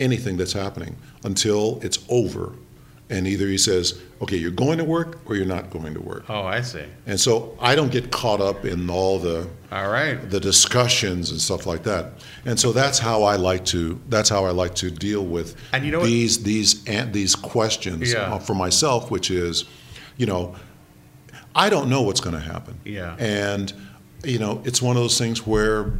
anything 0.00 0.36
that's 0.36 0.52
happening 0.52 0.96
until 1.22 1.78
it's 1.82 1.98
over. 2.08 2.54
And 3.10 3.26
either 3.26 3.46
he 3.46 3.56
says, 3.56 4.02
okay, 4.20 4.36
you're 4.36 4.50
going 4.50 4.76
to 4.78 4.84
work 4.84 5.20
or 5.26 5.34
you're 5.36 5.46
not 5.46 5.70
going 5.70 5.94
to 5.94 6.00
work. 6.00 6.24
Oh, 6.28 6.42
I 6.42 6.60
see. 6.60 6.84
And 7.06 7.18
so 7.18 7.56
I 7.60 7.74
don't 7.74 7.90
get 7.90 8.10
caught 8.10 8.40
up 8.40 8.64
in 8.66 8.90
all 8.90 9.18
the 9.20 9.48
All 9.72 9.88
right. 9.88 10.28
the 10.28 10.40
discussions 10.40 11.30
and 11.30 11.40
stuff 11.40 11.66
like 11.66 11.84
that. 11.84 12.14
And 12.44 12.58
so 12.60 12.70
that's 12.72 12.98
how 12.98 13.22
I 13.22 13.36
like 13.36 13.64
to 13.66 13.98
that's 14.10 14.28
how 14.28 14.44
I 14.44 14.50
like 14.50 14.74
to 14.76 14.90
deal 14.90 15.24
with 15.24 15.56
And 15.72 15.84
you 15.86 15.92
know 15.92 16.00
what- 16.00 16.06
these 16.06 16.42
these 16.42 16.84
and 16.86 17.12
these 17.12 17.34
questions 17.34 18.12
Yeah. 18.12 18.34
uh, 18.34 18.38
for 18.40 18.54
myself, 18.54 19.10
which 19.10 19.30
is, 19.30 19.64
you 20.18 20.26
know, 20.26 20.54
I 21.54 21.70
don't 21.70 21.88
know 21.88 22.02
what's 22.02 22.20
going 22.20 22.34
to 22.34 22.40
happen. 22.42 22.78
Yeah. 22.84 23.16
And 23.18 23.72
you 24.24 24.38
know, 24.38 24.60
it's 24.64 24.82
one 24.82 24.96
of 24.96 25.02
those 25.02 25.16
things 25.16 25.46
where 25.46 25.92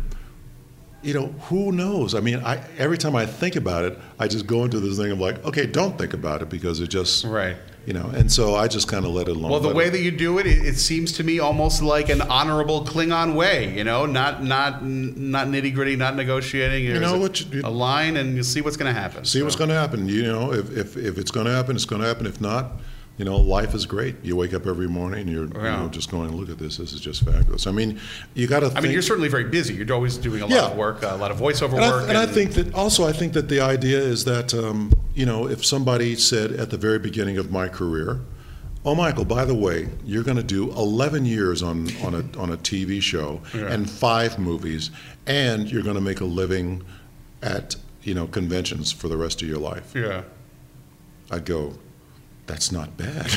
you 1.00 1.14
know, 1.14 1.26
who 1.48 1.70
knows? 1.70 2.14
I 2.14 2.20
mean, 2.20 2.40
I 2.44 2.62
every 2.76 2.98
time 2.98 3.14
I 3.16 3.24
think 3.24 3.54
about 3.56 3.84
it, 3.84 3.96
I 4.18 4.26
just 4.28 4.46
go 4.46 4.64
into 4.64 4.80
this 4.80 4.98
thing 4.98 5.12
of 5.12 5.18
like, 5.20 5.42
okay, 5.44 5.64
don't 5.64 5.96
think 5.96 6.12
about 6.12 6.42
it 6.42 6.48
because 6.50 6.80
it 6.80 6.88
just 6.88 7.24
Right. 7.24 7.56
You 7.86 7.94
know, 7.94 8.10
and 8.14 8.30
so 8.30 8.54
I 8.54 8.68
just 8.68 8.86
kind 8.86 9.06
of 9.06 9.12
let 9.12 9.28
it 9.28 9.36
alone. 9.36 9.50
Well, 9.50 9.60
the 9.60 9.72
way 9.72 9.86
it- 9.86 9.92
that 9.92 10.00
you 10.00 10.10
do 10.10 10.38
it, 10.38 10.46
it, 10.46 10.66
it 10.66 10.76
seems 10.76 11.12
to 11.12 11.24
me 11.24 11.38
almost 11.38 11.80
like 11.82 12.10
an 12.10 12.20
honorable 12.20 12.84
Klingon 12.84 13.34
way. 13.34 13.74
You 13.74 13.82
know, 13.84 14.04
not 14.04 14.42
not 14.44 14.84
not 14.84 15.46
nitty 15.46 15.72
gritty, 15.72 15.96
not 15.96 16.14
negotiating. 16.16 16.86
There's 16.86 17.00
know 17.00 17.16
what 17.18 17.40
you- 17.50 17.62
a 17.64 17.70
line, 17.70 18.18
and 18.18 18.36
you 18.36 18.42
see 18.42 18.60
what's 18.60 18.76
going 18.76 18.92
to 18.92 19.00
happen. 19.00 19.24
See 19.24 19.40
what's 19.42 19.56
going 19.56 19.70
to 19.70 19.76
happen. 19.76 20.06
You 20.08 20.24
know, 20.24 20.52
if, 20.52 20.76
if, 20.76 20.96
if 20.98 21.16
it's 21.16 21.30
going 21.30 21.46
to 21.46 21.52
happen, 21.52 21.76
it's 21.76 21.86
going 21.86 22.02
to 22.02 22.08
happen. 22.08 22.26
If 22.26 22.40
not, 22.42 22.72
you 23.18 23.24
know, 23.24 23.36
life 23.36 23.74
is 23.74 23.84
great. 23.84 24.14
You 24.22 24.36
wake 24.36 24.54
up 24.54 24.66
every 24.66 24.88
morning 24.88 25.22
and 25.22 25.30
you're 25.30 25.46
you 25.46 25.70
know, 25.70 25.88
just 25.90 26.10
going, 26.10 26.34
look 26.36 26.48
at 26.50 26.58
this. 26.58 26.76
This 26.76 26.92
is 26.92 27.00
just 27.00 27.24
fabulous. 27.24 27.66
I 27.66 27.72
mean, 27.72 28.00
you 28.34 28.46
got 28.46 28.60
to 28.60 28.72
I 28.74 28.80
mean, 28.80 28.92
you're 28.92 29.02
certainly 29.02 29.28
very 29.28 29.44
busy. 29.44 29.74
You're 29.74 29.92
always 29.92 30.16
doing 30.16 30.40
a 30.40 30.46
lot 30.46 30.54
Yeah. 30.54 30.66
of 30.70 30.76
work, 30.76 31.02
a 31.02 31.16
lot 31.16 31.30
of 31.32 31.38
voiceover 31.38 31.72
and, 31.72 31.80
work. 31.80 32.04
I, 32.04 32.08
and 32.08 32.16
I 32.16 32.26
think 32.26 32.52
that 32.52 32.72
also, 32.74 33.06
I 33.06 33.12
think 33.12 33.32
that 33.34 33.48
the 33.48 33.60
idea 33.60 33.98
is 33.98 34.24
that, 34.24 34.54
um, 34.54 34.92
you 35.14 35.26
know, 35.26 35.48
if 35.48 35.64
somebody 35.66 36.14
said 36.14 36.52
at 36.52 36.70
the 36.70 36.78
very 36.78 36.98
beginning 37.00 37.36
of 37.38 37.50
my 37.50 37.68
career, 37.68 38.20
Oh, 38.84 38.94
Michael, 38.94 39.24
by 39.24 39.44
the 39.44 39.56
way, 39.56 39.88
you're 40.04 40.22
going 40.22 40.36
to 40.36 40.42
do 40.42 40.70
11 40.70 41.26
years 41.26 41.62
on, 41.64 41.88
on, 42.04 42.14
a, 42.14 42.38
on 42.40 42.50
a 42.52 42.56
TV 42.56 43.02
show 43.02 43.40
Yeah. 43.52 43.66
and 43.72 43.90
five 43.90 44.38
movies, 44.38 44.90
and 45.26 45.68
you're 45.70 45.82
going 45.82 45.96
to 45.96 46.00
make 46.00 46.20
a 46.20 46.24
living 46.24 46.84
at, 47.42 47.74
you 48.04 48.14
know, 48.14 48.28
conventions 48.28 48.92
for 48.92 49.08
the 49.08 49.16
rest 49.16 49.42
of 49.42 49.48
your 49.48 49.58
life. 49.58 49.92
yeah. 49.96 50.22
I'd 51.30 51.44
go, 51.44 51.74
that's 52.48 52.72
not 52.72 52.96
bad. 52.96 53.30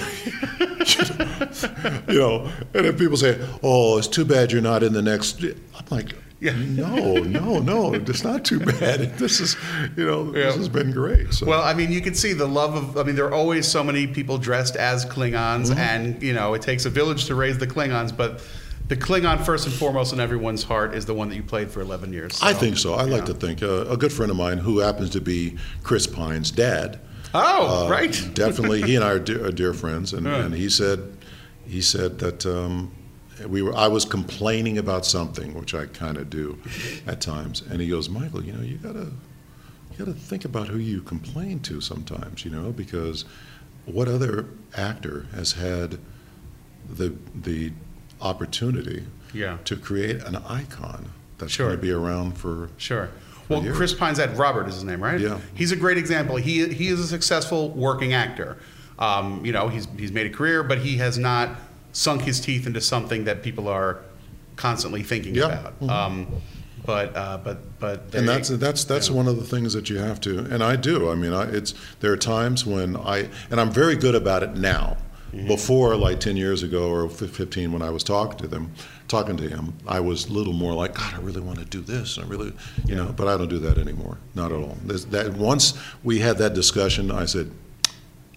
you 2.07 2.17
know, 2.19 2.51
and 2.73 2.85
if 2.85 2.97
people 2.97 3.17
say, 3.17 3.39
oh, 3.61 3.97
it's 3.97 4.07
too 4.07 4.25
bad 4.25 4.51
you're 4.51 4.61
not 4.61 4.83
in 4.83 4.93
the 4.93 5.01
next, 5.01 5.43
I'm 5.43 5.53
like, 5.89 6.13
Yeah. 6.39 6.53
no, 6.57 7.15
no, 7.17 7.59
no, 7.59 7.93
it's 7.93 8.23
not 8.23 8.43
too 8.45 8.59
bad. 8.59 9.15
This 9.19 9.39
is, 9.39 9.55
you 9.95 10.05
know, 10.05 10.25
Yeah. 10.35 10.45
this 10.47 10.55
has 10.55 10.69
been 10.69 10.91
great. 10.91 11.33
So. 11.33 11.45
Well, 11.45 11.61
I 11.61 11.73
mean, 11.73 11.91
you 11.91 12.01
can 12.01 12.15
see 12.15 12.33
the 12.33 12.47
love 12.47 12.73
of. 12.75 12.97
I 12.97 13.03
mean, 13.03 13.15
there 13.15 13.25
are 13.25 13.33
always 13.33 13.67
so 13.67 13.83
many 13.83 14.07
people 14.07 14.37
dressed 14.37 14.75
as 14.75 15.05
Klingons, 15.05 15.67
Mm-hmm. 15.69 15.79
and 15.79 16.23
you 16.23 16.33
know, 16.33 16.53
it 16.55 16.61
takes 16.61 16.85
a 16.85 16.89
village 16.89 17.25
to 17.25 17.35
raise 17.35 17.57
the 17.59 17.67
Klingons. 17.67 18.15
But 18.15 18.41
the 18.87 18.97
Klingon, 18.97 19.45
first 19.45 19.65
and 19.67 19.75
foremost, 19.75 20.11
in 20.13 20.19
everyone's 20.19 20.63
heart, 20.63 20.95
is 20.95 21.05
the 21.05 21.13
one 21.13 21.29
that 21.29 21.35
you 21.35 21.43
played 21.43 21.69
for 21.71 21.79
11 21.81 22.11
years. 22.11 22.39
I 22.41 22.53
think 22.53 22.77
so. 22.77 22.93
I 22.95 23.03
like 23.03 23.25
to 23.25 23.33
think. 23.33 23.61
Uh, 23.61 23.85
a 23.87 23.95
good 23.95 24.11
friend 24.11 24.31
of 24.31 24.37
mine 24.37 24.57
who 24.57 24.79
happens 24.79 25.11
to 25.11 25.21
be 25.21 25.57
Chris 25.83 26.07
Pine's 26.07 26.49
dad. 26.51 26.99
Oh, 27.33 27.85
uh, 27.85 27.89
right. 27.89 28.11
definitely, 28.33 28.81
he 28.81 28.95
and 28.95 29.03
I 29.03 29.11
are 29.11 29.19
dear, 29.19 29.45
are 29.45 29.51
dear 29.51 29.73
friends, 29.73 30.13
and, 30.13 30.25
Yeah. 30.25 30.43
and 30.45 30.53
he 30.53 30.69
said, 30.69 31.17
he 31.65 31.81
said 31.81 32.19
that 32.19 32.45
um, 32.45 32.91
we 33.47 33.61
were. 33.61 33.75
I 33.75 33.87
was 33.87 34.03
complaining 34.05 34.77
about 34.77 35.05
something, 35.05 35.53
which 35.53 35.73
I 35.73 35.85
kind 35.85 36.17
of 36.17 36.29
do 36.29 36.57
at 37.07 37.21
times, 37.21 37.61
and 37.69 37.79
he 37.81 37.87
goes, 37.87 38.09
Michael, 38.09 38.43
you 38.43 38.53
know, 38.53 38.61
you 38.61 38.77
gotta, 38.77 39.05
you 39.91 39.97
gotta 39.97 40.13
think 40.13 40.43
about 40.45 40.67
who 40.67 40.77
you 40.77 41.01
complain 41.01 41.59
to 41.61 41.79
sometimes, 41.81 42.43
you 42.43 42.51
know, 42.51 42.71
because 42.71 43.25
what 43.85 44.07
other 44.07 44.45
actor 44.75 45.25
has 45.33 45.53
had 45.53 45.97
the 46.89 47.13
the 47.33 47.71
opportunity 48.19 49.05
Yeah. 49.33 49.57
to 49.65 49.75
create 49.75 50.17
an 50.23 50.35
icon 50.35 51.09
that's 51.39 51.53
Sure. 51.53 51.67
going 51.67 51.77
to 51.79 51.81
be 51.81 51.91
around 51.91 52.37
for 52.37 52.69
Sure. 52.77 53.09
Well, 53.49 53.63
years. 53.63 53.75
Chris 53.75 53.93
Pine's 53.93 54.17
dad, 54.17 54.37
Robert 54.37 54.67
is 54.67 54.75
his 54.75 54.83
name, 54.83 55.03
right? 55.03 55.19
Yeah. 55.19 55.39
He's 55.53 55.71
a 55.71 55.75
great 55.75 55.97
example. 55.97 56.35
He 56.37 56.67
he 56.73 56.87
is 56.87 56.99
a 56.99 57.07
successful 57.07 57.69
working 57.69 58.13
actor. 58.13 58.57
Um, 58.99 59.45
you 59.45 59.51
know, 59.51 59.67
he's 59.67 59.87
he's 59.97 60.11
made 60.11 60.27
a 60.27 60.29
career, 60.29 60.63
but 60.63 60.79
he 60.79 60.97
has 60.97 61.17
not 61.17 61.49
sunk 61.91 62.21
his 62.21 62.39
teeth 62.39 62.65
into 62.67 62.79
something 62.81 63.25
that 63.25 63.43
people 63.43 63.67
are 63.67 63.99
constantly 64.55 65.03
thinking 65.03 65.35
Yeah. 65.35 65.59
about. 65.77 65.89
Um, 65.89 66.27
but 66.85 67.15
uh, 67.15 67.37
but 67.43 67.79
but 67.79 68.13
and 68.13 68.27
that's 68.27 68.49
that's 68.49 68.83
that's 68.85 69.09
yeah. 69.09 69.15
one 69.15 69.27
of 69.27 69.37
the 69.37 69.43
things 69.45 69.73
that 69.73 69.89
you 69.89 69.97
have 69.99 70.19
to 70.21 70.39
and 70.39 70.63
I 70.63 70.75
do 70.75 71.11
I 71.11 71.15
mean 71.15 71.31
I, 71.31 71.43
it's 71.43 71.75
there 71.99 72.11
are 72.11 72.17
times 72.17 72.65
when 72.65 72.95
I 72.97 73.29
and 73.51 73.61
I'm 73.61 73.69
very 73.71 73.95
good 73.95 74.15
about 74.15 74.41
it 74.41 74.55
now 74.55 74.97
Mm-hmm. 75.31 75.47
before 75.47 75.95
like 75.95 76.19
10 76.19 76.35
years 76.35 76.61
ago 76.61 76.89
or 76.89 77.07
15 77.07 77.71
when 77.71 77.81
I 77.81 77.89
was 77.89 78.03
talking 78.03 78.37
to 78.39 78.47
them 78.47 78.73
talking 79.07 79.37
to 79.37 79.47
him 79.47 79.73
I 79.87 80.01
was 80.01 80.25
a 80.25 80.33
little 80.33 80.51
more 80.51 80.73
like 80.73 80.95
God 80.95 81.13
I 81.13 81.19
really 81.19 81.39
want 81.39 81.57
to 81.59 81.63
do 81.63 81.79
this 81.79 82.17
I 82.17 82.23
really 82.23 82.51
you 82.85 82.95
know 82.95 83.13
but 83.15 83.29
I 83.29 83.37
don't 83.37 83.47
do 83.47 83.59
that 83.59 83.77
anymore 83.77 84.17
not 84.35 84.51
at 84.51 84.57
all 84.57 84.77
There's 84.83 85.05
that 85.05 85.31
once 85.37 85.73
we 86.03 86.19
had 86.19 86.37
that 86.39 86.53
discussion 86.53 87.11
I 87.11 87.23
said 87.23 87.49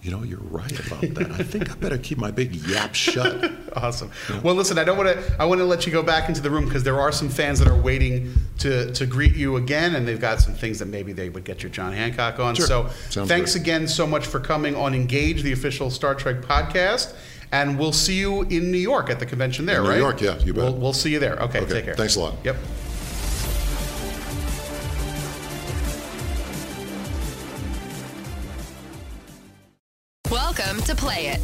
you 0.05 0.11
know 0.13 0.23
you're 0.23 0.39
right 0.39 0.87
about 0.87 1.01
that 1.15 1.31
I 1.33 1.43
think 1.43 1.71
I 1.71 1.75
better 1.75 1.99
keep 1.99 2.19
my 2.19 2.31
big 2.31 2.55
yap 2.55 2.95
shut 2.95 3.51
Awesome. 3.75 4.09
Well, 4.45 4.55
listen, 4.55 4.79
I 4.79 4.85
don't 4.85 4.97
want 4.97 5.09
to. 5.09 5.37
I 5.37 5.45
want 5.47 5.59
to 5.61 5.65
let 5.65 5.85
you 5.85 5.91
go 5.91 6.01
back 6.05 6.29
into 6.29 6.41
the 6.41 6.49
room 6.49 6.65
because 6.65 6.85
there 6.85 7.01
are 7.01 7.11
some 7.11 7.29
fans 7.29 7.59
that 7.59 7.67
are 7.67 7.75
waiting 7.77 8.33
to 8.59 8.93
to 8.93 9.05
greet 9.05 9.35
you 9.35 9.57
again, 9.57 9.97
and 9.97 10.07
they've 10.07 10.21
got 10.21 10.41
some 10.41 10.55
things 10.55 10.79
that 10.79 10.87
maybe 10.87 11.13
they 11.13 11.29
would 11.29 11.43
get 11.43 11.65
your 11.65 11.71
John 11.71 11.93
Hancock 11.93 12.39
on. 12.39 12.55
Sure. 12.55 12.67
So, 12.67 12.89
Sounds 13.11 13.29
thanks 13.29 13.55
good. 13.55 13.63
again 13.63 13.89
so 13.89 14.07
much 14.07 14.27
for 14.29 14.39
coming 14.39 14.77
on 14.77 14.95
Engage, 14.95 15.43
the 15.43 15.51
official 15.51 15.91
Star 15.91 16.15
Trek 16.15 16.43
podcast, 16.43 17.17
and 17.51 17.77
we'll 17.77 17.91
see 17.93 18.15
you 18.17 18.43
in 18.43 18.71
New 18.71 18.79
York 18.79 19.11
at 19.11 19.19
the 19.19 19.27
convention 19.27 19.67
there, 19.67 19.83
In 19.83 19.91
New? 19.91 19.97
York, 19.97 20.21
yeah, 20.21 20.39
you 20.39 20.55
bet. 20.55 20.63
We'll, 20.63 20.75
we'll 20.77 20.93
see 20.93 21.11
you 21.11 21.19
there. 21.19 21.35
Okay, 21.43 21.59
Okay, 21.63 21.73
take 21.73 21.85
care. 21.87 21.95
thanks 21.97 22.15
a 22.15 22.21
lot. 22.21 22.35
Yep. 22.45 22.55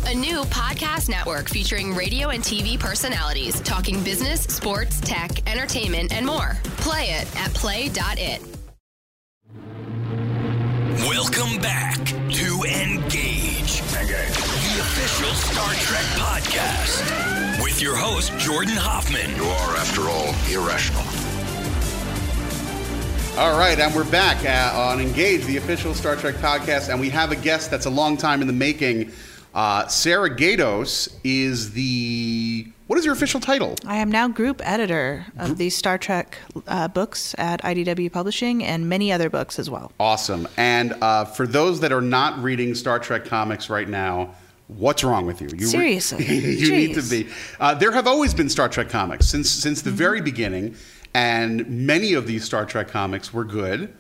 A 0.07 0.15
new 0.15 0.43
podcast 0.45 1.09
network 1.09 1.49
featuring 1.49 1.95
radio 1.95 2.31
and 2.31 2.43
TV 2.43 2.79
personalities 2.79 3.61
talking 3.61 4.03
business, 4.03 4.43
sports, 4.43 5.01
tech, 5.01 5.49
entertainment, 5.51 6.13
and 6.13 6.25
more. 6.25 6.57
Play 6.79 7.11
it 7.11 7.37
at 7.37 7.53
play.it. 7.55 8.41
Welcome 11.09 11.61
back 11.61 11.97
to 12.05 12.65
Engage. 12.65 13.81
Engage. 13.81 14.37
The 14.37 14.81
official 14.81 15.35
Star 15.35 15.73
Trek 15.75 16.05
podcast. 16.17 17.63
With 17.63 17.81
your 17.81 17.97
host, 17.97 18.33
Jordan 18.39 18.77
Hoffman. 18.77 19.35
You 19.37 19.45
are, 19.45 19.77
after 19.77 20.03
all, 20.03 20.35
irrational. 20.51 21.03
All 23.39 23.59
right, 23.59 23.79
and 23.79 23.95
we're 23.95 24.11
back 24.11 24.45
uh, 24.45 24.79
on 24.79 25.01
Engage, 25.01 25.45
the 25.47 25.57
official 25.57 25.95
Star 25.95 26.17
Trek 26.17 26.35
podcast, 26.37 26.91
and 26.91 27.01
we 27.01 27.09
have 27.11 27.33
a 27.33 27.37
guest 27.37 27.71
that's 27.71 27.87
a 27.87 27.91
long 27.91 28.17
time 28.17 28.43
in 28.43 28.47
the 28.47 28.53
making. 28.53 29.13
Uh, 29.55 29.87
Sarah 29.89 30.31
Gaydos 30.31 31.15
is 31.25 31.73
the 31.73 32.67
what 32.87 32.99
is 32.99 33.05
your 33.05 33.15
official 33.15 33.41
title? 33.41 33.77
I 33.87 33.97
am 33.97 34.11
now 34.11 34.27
group 34.27 34.61
editor 34.65 35.27
of 35.39 35.59
the 35.59 35.71
Star 35.71 35.97
Trek 35.97 36.39
uh, 36.67 36.89
books 36.89 37.37
at 37.39 37.63
IDW 37.63 38.11
Publishing 38.11 38.65
and 38.65 38.89
many 38.89 39.13
other 39.13 39.31
books 39.31 39.61
as 39.61 39.71
well. 39.71 39.93
Awesome. 40.01 40.49
And 40.57 40.95
uh, 41.01 41.25
for 41.25 41.47
those 41.47 41.81
that 41.81 41.93
are 41.93 42.01
not 42.01 42.43
reading 42.43 42.75
Star 42.75 42.99
Trek 42.99 43.25
comics 43.25 43.71
right 43.71 43.89
now, 43.89 44.35
What's 44.77 45.03
wrong 45.03 45.27
with 45.27 45.41
you? 45.41 45.49
you 45.49 45.67
re- 45.67 45.99
Seriously. 45.99 46.25
you 46.59 46.71
need 46.71 46.95
to 46.95 47.03
be. 47.03 47.29
Uh, 47.59 47.75
there 47.75 47.91
have 47.91 48.07
always 48.07 48.33
been 48.35 48.49
Star 48.49 48.69
Trek 48.69 48.89
comics 48.89 49.27
since 49.27 49.51
since 49.51 49.83
the 49.83 49.91
very 49.91 50.21
beginning, 50.21 50.77
and 51.13 51.69
many 51.69 52.13
of 52.15 52.27
these 52.29 52.45
Star 52.45 52.65
Trek 52.65 52.87
comics 52.87 53.33
were 53.35 53.45
good. 53.45 53.93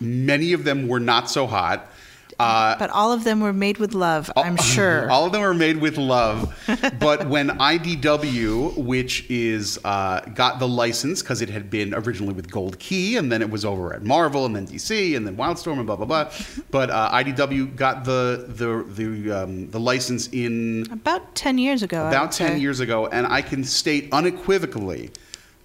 Many 0.00 0.52
of 0.54 0.64
them 0.64 0.88
were 0.88 1.00
not 1.00 1.28
so 1.28 1.46
hot. 1.46 1.90
Uh, 2.38 2.76
But 2.78 2.90
all 2.90 3.12
of 3.12 3.24
them 3.24 3.40
were 3.40 3.52
made 3.52 3.78
with 3.78 3.94
love, 3.94 4.30
I'm 4.36 4.56
sure. 4.74 5.10
all 5.10 5.26
of 5.26 5.32
them 5.32 5.42
are 5.42 5.54
made 5.54 5.78
with 5.78 5.96
love. 5.98 6.54
but 7.00 7.28
when 7.28 7.48
IDW, 7.48 8.76
which 8.76 9.28
is 9.28 9.78
uh, 9.84 10.20
got 10.34 10.58
the 10.60 10.68
license 10.68 11.20
because 11.22 11.42
it 11.42 11.50
had 11.50 11.68
been 11.68 11.94
originally 11.94 12.34
with 12.34 12.50
Gold 12.50 12.78
Key, 12.78 13.16
and 13.16 13.30
then 13.32 13.42
it 13.42 13.50
was 13.50 13.64
over 13.64 13.92
at 13.92 14.04
Marvel, 14.04 14.46
and 14.46 14.54
then 14.54 14.66
DC, 14.66 15.16
and 15.16 15.26
then 15.26 15.36
Wildstorm, 15.36 15.78
and 15.78 15.86
blah 15.86 15.96
blah 15.96 16.06
blah. 16.06 16.30
But 16.70 16.90
uh, 16.90 17.10
IDW 17.12 17.74
got 17.74 18.04
the 18.04 18.44
the 18.48 18.84
the 18.88 19.42
um, 19.42 19.70
the 19.70 19.80
license 19.80 20.28
in 20.28 20.86
About 20.92 21.34
10 21.34 21.58
years 21.58 21.82
ago. 21.82 22.06
About 22.08 22.30
10 22.32 22.48
say. 22.52 22.58
years 22.58 22.80
ago, 22.80 23.06
and 23.08 23.26
I 23.26 23.42
can 23.42 23.64
state 23.64 24.08
unequivocally 24.12 25.10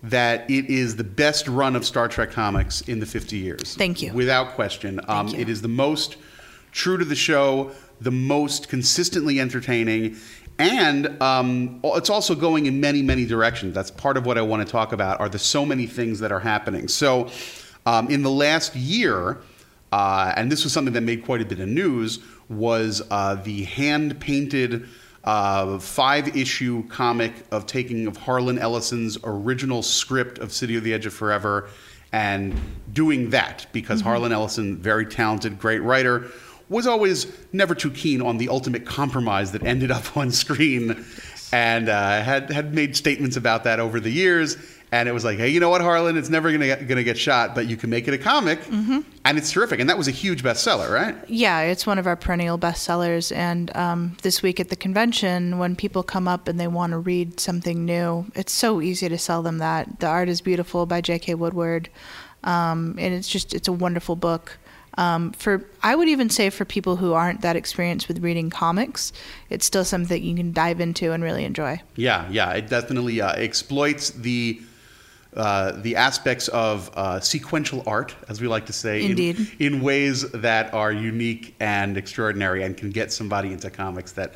that 0.04 0.50
it 0.50 0.66
is 0.70 0.96
the 0.98 1.04
best 1.04 1.48
run 1.48 1.76
of 1.76 1.86
Star 1.86 2.08
Trek 2.08 2.32
comics 2.32 2.82
in 2.82 3.00
the 3.00 3.06
50 3.06 3.38
years. 3.38 3.76
Thank 3.76 4.02
you. 4.02 4.12
Without 4.14 4.50
question. 4.56 5.00
Um, 5.08 5.30
you. 5.30 5.40
It 5.40 5.50
is 5.50 5.62
the 5.62 5.70
most 5.70 6.18
true 6.74 6.98
to 6.98 7.06
the 7.06 7.16
show, 7.16 7.72
the 8.02 8.12
most 8.12 8.68
consistently 8.68 9.40
entertaining, 9.40 10.18
and 10.60 11.22
um, 11.22 11.80
it's 11.84 12.10
also 12.10 12.36
going 12.36 12.66
in 12.66 12.80
many, 12.80 13.02
many 13.02 13.26
directions. 13.26 13.74
That's 13.74 13.90
part 13.90 14.18
of 14.18 14.26
what 14.26 14.38
I 14.38 14.42
want 14.42 14.66
to 14.66 14.72
talk 14.72 14.92
about 14.92 15.20
are 15.20 15.30
the 15.30 15.40
so 15.40 15.66
many 15.66 15.88
things 15.88 16.20
that 16.20 16.32
are 16.32 16.40
happening. 16.40 16.88
So 16.88 17.30
um, 17.86 18.10
in 18.10 18.22
the 18.22 18.30
last 18.30 18.76
year, 18.76 19.42
uh, 19.92 20.34
and 20.36 20.52
this 20.52 20.64
was 20.64 20.74
something 20.74 20.94
that 20.94 21.02
made 21.02 21.26
quite 21.26 21.42
a 21.42 21.46
bit 21.46 21.60
of 21.60 21.70
news, 21.70 22.20
was 22.50 23.02
uh, 23.10 23.36
the 23.36 23.64
hand 23.64 24.20
painted 24.20 24.88
uh, 25.24 25.80
five 25.80 26.36
issue 26.36 26.88
comic 26.88 27.34
of 27.52 27.66
taking 27.66 28.08
of 28.08 28.18
Harlan 28.18 28.60
Ellison's 28.60 29.18
original 29.24 29.82
script 29.82 30.38
of 30.38 30.52
City 30.52 30.76
of 30.76 30.84
the 30.84 30.94
Edge 30.94 31.06
of 31.06 31.14
Forever 31.14 31.70
and 32.12 32.54
doing 32.94 33.32
that 33.32 33.66
because 33.74 34.02
Harlan 34.02 34.32
Ellison, 34.32 34.78
very 34.78 35.06
talented, 35.06 35.58
great 35.58 35.82
writer, 35.82 36.30
was 36.70 36.88
always 36.88 37.28
never 37.52 37.76
too 37.76 37.92
keen 37.92 38.22
on 38.22 38.38
the 38.38 38.50
ultimate 38.50 38.86
compromise 38.86 39.52
that 39.52 39.64
ended 39.64 39.92
up 39.92 40.16
on 40.18 40.32
screen 40.32 41.06
and 41.52 41.88
uh, 41.88 42.24
had, 42.24 42.50
had 42.50 42.74
made 42.74 42.96
statements 42.96 43.38
about 43.38 43.64
that 43.66 43.80
over 43.80 44.00
the 44.00 44.10
years. 44.10 44.58
And 44.92 45.10
it 45.10 45.12
was 45.12 45.26
like, 45.26 45.40
hey, 45.40 45.50
you 45.50 45.60
know 45.60 45.70
what, 45.70 45.82
Harlan? 45.82 46.18
It's 46.18 46.30
never 46.30 46.52
gonna 46.52 46.68
get, 46.68 46.88
gonna 46.88 47.04
get 47.04 47.18
shot, 47.18 47.56
but 47.56 47.66
you 47.66 47.76
can 47.76 47.90
make 47.90 48.08
it 48.08 48.14
a 48.14 48.18
comic, 48.20 48.60
and 48.70 49.38
it's 49.40 49.50
terrific. 49.52 49.80
And 49.80 49.90
that 49.90 49.98
was 49.98 50.08
a 50.08 50.12
huge 50.12 50.44
bestseller, 50.44 50.92
right? 50.92 51.16
Yeah, 51.28 51.62
it's 51.62 51.88
one 51.88 51.98
of 51.98 52.06
our 52.06 52.16
perennial 52.16 52.60
bestsellers. 52.60 53.36
And 53.36 53.76
um, 53.76 54.16
this 54.22 54.44
week 54.44 54.60
at 54.60 54.70
the 54.70 54.76
convention, 54.76 55.58
when 55.58 55.76
people 55.76 56.04
come 56.04 56.28
up 56.28 56.48
and 56.48 56.60
they 56.60 56.68
want 56.68 56.92
to 56.92 57.00
read 57.00 57.40
something 57.40 57.86
new, 57.86 58.28
it's 58.36 58.52
so 58.52 58.82
easy 58.82 59.10
to 59.10 59.18
sell 59.18 59.42
them 59.42 59.58
that. 59.58 60.00
The 60.00 60.06
art 60.06 60.30
is 60.30 60.42
beautiful 60.42 60.86
by 60.86 61.02
J.K. 61.02 61.34
Woodward, 61.34 61.90
um, 62.44 62.96
and 63.00 63.16
it's 63.16 63.28
just 63.28 63.56
it's 63.56 63.68
a 63.68 63.74
wonderful 63.74 64.16
book. 64.16 64.60
Um, 64.98 65.32
for 65.32 65.66
I 65.82 65.96
would 65.96 66.08
even 66.08 66.30
say 66.30 66.50
for 66.50 66.66
people 66.66 66.96
who 66.98 67.14
aren't 67.14 67.42
that 67.42 67.56
experienced 67.56 68.08
with 68.08 68.20
reading 68.20 68.50
comics, 68.50 69.12
it's 69.50 69.66
still 69.66 69.86
something 69.86 70.10
that 70.10 70.22
you 70.22 70.36
can 70.36 70.52
dive 70.52 70.80
into 70.80 71.12
and 71.12 71.24
really 71.24 71.46
enjoy. 71.46 71.82
Yeah, 71.96 72.28
yeah, 72.30 72.52
it 72.54 72.70
definitely 72.70 73.22
uh, 73.22 73.34
exploits 73.34 74.12
the 74.12 74.62
uh, 75.36 75.72
the 75.82 75.96
aspects 75.96 76.48
of 76.50 76.92
uh, 76.94 77.20
sequential 77.20 77.82
art, 77.88 78.14
as 78.30 78.40
we 78.40 78.48
like 78.48 78.68
to 78.68 78.74
say, 78.74 79.04
in-. 79.04 79.48
In, 79.58 79.82
ways 79.82 80.30
that 80.32 80.72
are 80.76 80.92
unique 80.92 81.56
and 81.60 81.98
extraordinary, 81.98 82.62
and 82.64 82.78
can 82.78 82.92
get 82.92 83.12
somebody 83.12 83.52
into 83.52 83.72
comics 83.72 84.12
that 84.12 84.36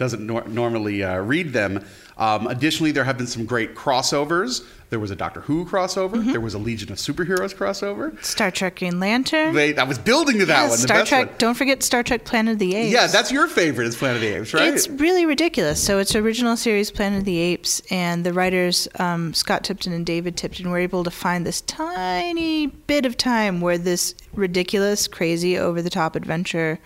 doesn't 0.00 0.26
nor- 0.26 0.48
normally 0.48 1.04
uh, 1.04 1.18
read 1.20 1.52
them. 1.52 1.84
Um, 2.16 2.46
additionally, 2.48 2.90
there 2.90 3.04
have 3.04 3.16
been 3.16 3.26
some 3.28 3.44
great 3.46 3.74
crossovers. 3.76 4.64
There 4.90 4.98
was 4.98 5.10
a 5.12 5.16
Doctor 5.16 5.42
Who 5.42 5.64
crossover. 5.64 6.14
Mm-hmm. 6.14 6.32
There 6.32 6.40
was 6.40 6.54
a 6.54 6.58
Legion 6.58 6.90
of 6.90 6.98
Superheroes 6.98 7.54
crossover. 7.54 8.22
Star 8.24 8.50
Trek 8.50 8.76
Green 8.80 8.98
Lantern. 8.98 9.54
They, 9.54 9.76
I 9.76 9.84
was 9.84 9.98
building 9.98 10.38
to 10.40 10.46
that 10.46 10.62
Yeah, 10.64 10.68
one. 10.68 10.70
The 10.80 10.88
Star 10.88 11.04
Trek. 11.04 11.26
one. 11.28 11.34
Don't 11.38 11.54
forget 11.54 11.82
Star 11.82 12.02
Trek 12.02 12.24
Planet 12.24 12.54
of 12.54 12.58
the 12.58 12.74
Apes. 12.74 12.92
Yeah, 12.92 13.06
that's 13.06 13.30
your 13.30 13.46
favorite. 13.46 13.86
Is 13.86 13.96
Planet 13.96 14.16
of 14.16 14.22
the 14.22 14.36
Apes, 14.38 14.52
right? 14.52 14.74
It's 14.74 14.88
really 14.88 15.24
ridiculous. 15.26 15.82
So 15.82 15.98
it's 15.98 16.16
original 16.16 16.56
series 16.56 16.90
Planet 16.90 17.20
of 17.20 17.24
the 17.24 17.38
Apes, 17.38 17.80
and 17.90 18.24
the 18.24 18.32
writers 18.32 18.88
um, 18.98 19.32
Scott 19.32 19.62
Tipton 19.64 19.92
and 19.92 20.04
David 20.04 20.36
Tipton 20.36 20.70
were 20.70 20.78
able 20.78 21.04
to 21.04 21.10
find 21.10 21.46
this 21.46 21.60
tiny 21.62 22.66
bit 22.66 23.06
of 23.06 23.16
time 23.16 23.60
where 23.60 23.78
this 23.78 24.14
ridiculous, 24.34 25.06
crazy, 25.08 25.56
over-the-top 25.56 26.16
adventure 26.16 26.80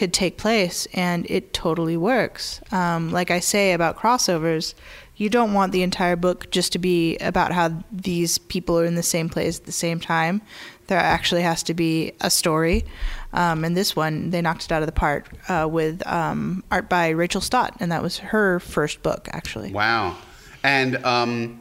could 0.00 0.14
take 0.14 0.38
place, 0.38 0.88
and 0.94 1.26
it 1.28 1.52
totally 1.52 1.94
works. 1.94 2.62
Um, 2.72 3.10
like 3.10 3.30
I 3.30 3.38
say 3.38 3.74
about 3.74 3.98
crossovers, 3.98 4.72
you 5.16 5.28
don't 5.28 5.52
want 5.52 5.72
the 5.72 5.82
entire 5.82 6.16
book 6.16 6.50
just 6.50 6.72
to 6.72 6.78
be 6.78 7.18
about 7.18 7.52
how 7.52 7.84
these 7.92 8.38
people 8.38 8.78
are 8.78 8.86
in 8.86 8.94
the 8.94 9.02
same 9.02 9.28
place 9.28 9.58
at 9.58 9.66
the 9.66 9.72
same 9.72 10.00
time. 10.00 10.40
There 10.86 10.98
actually 10.98 11.42
has 11.42 11.62
to 11.64 11.74
be 11.74 12.12
a 12.22 12.30
story. 12.30 12.86
Um, 13.34 13.62
and 13.62 13.76
this 13.76 13.94
one, 13.94 14.30
they 14.30 14.40
knocked 14.40 14.64
it 14.64 14.72
out 14.72 14.80
of 14.80 14.86
the 14.86 14.92
park 14.92 15.28
uh, 15.50 15.68
with 15.70 16.04
um, 16.06 16.64
art 16.70 16.88
by 16.88 17.10
Rachel 17.10 17.42
Stott, 17.42 17.76
and 17.78 17.92
that 17.92 18.02
was 18.02 18.16
her 18.20 18.58
first 18.58 19.02
book, 19.02 19.28
actually. 19.32 19.70
Wow. 19.70 20.16
And 20.62 20.96
um, 21.04 21.60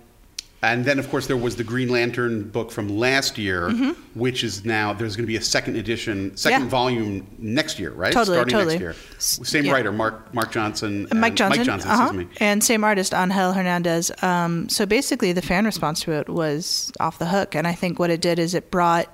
and 0.61 0.83
then 0.85 0.99
of 0.99 1.09
course 1.09 1.27
there 1.27 1.37
was 1.37 1.55
the 1.55 1.63
Green 1.63 1.89
Lantern 1.89 2.49
book 2.49 2.71
from 2.71 2.89
last 2.97 3.37
year, 3.37 3.69
which 4.13 4.43
is 4.43 4.65
now 4.65 4.91
there's 4.93 5.15
going 5.15 5.23
to 5.23 5.27
be 5.27 5.37
a 5.37 5.41
second 5.41 5.75
edition, 5.77 6.35
second 6.35 6.59
Mm-hmm. 6.59 6.65
Yeah. 6.65 6.69
volume 6.69 7.27
next 7.37 7.79
year, 7.79 7.91
right? 7.91 8.11
Totally, 8.11 8.35
Starting 8.37 8.51
totally. 8.51 8.79
next 8.79 8.81
year. 8.81 8.95
Same 9.19 9.65
yeah. 9.65 9.71
writer, 9.71 9.91
Mark 9.91 10.33
Mark 10.33 10.51
Johnson. 10.51 11.07
And 11.11 11.21
Mike 11.21 11.35
Johnson, 11.35 11.59
Mike 11.59 11.65
Johnson, 11.65 11.89
uh-huh, 11.91 12.03
excuse 12.07 12.25
me. 12.29 12.35
and 12.39 12.63
same 12.63 12.83
artist, 12.83 13.13
Angel 13.13 13.53
Hernandez. 13.53 14.11
Um, 14.21 14.67
so 14.69 14.85
basically, 14.85 15.31
the 15.31 15.41
fan 15.41 15.65
response 15.65 16.01
to 16.01 16.11
it 16.13 16.27
was 16.29 16.91
off 16.99 17.19
the 17.19 17.27
hook, 17.27 17.55
and 17.55 17.65
I 17.67 17.73
think 17.73 17.99
what 17.99 18.09
it 18.09 18.19
did 18.21 18.39
is 18.39 18.53
it 18.53 18.69
brought 18.71 19.07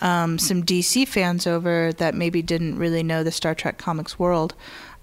um, 0.00 0.38
some 0.38 0.62
DC 0.64 1.06
fans 1.08 1.46
over 1.46 1.92
that 1.94 2.14
maybe 2.14 2.42
didn't 2.42 2.76
really 2.78 3.02
know 3.02 3.22
the 3.22 3.30
Star 3.32 3.54
Trek 3.54 3.78
comics 3.78 4.18
world. 4.18 4.54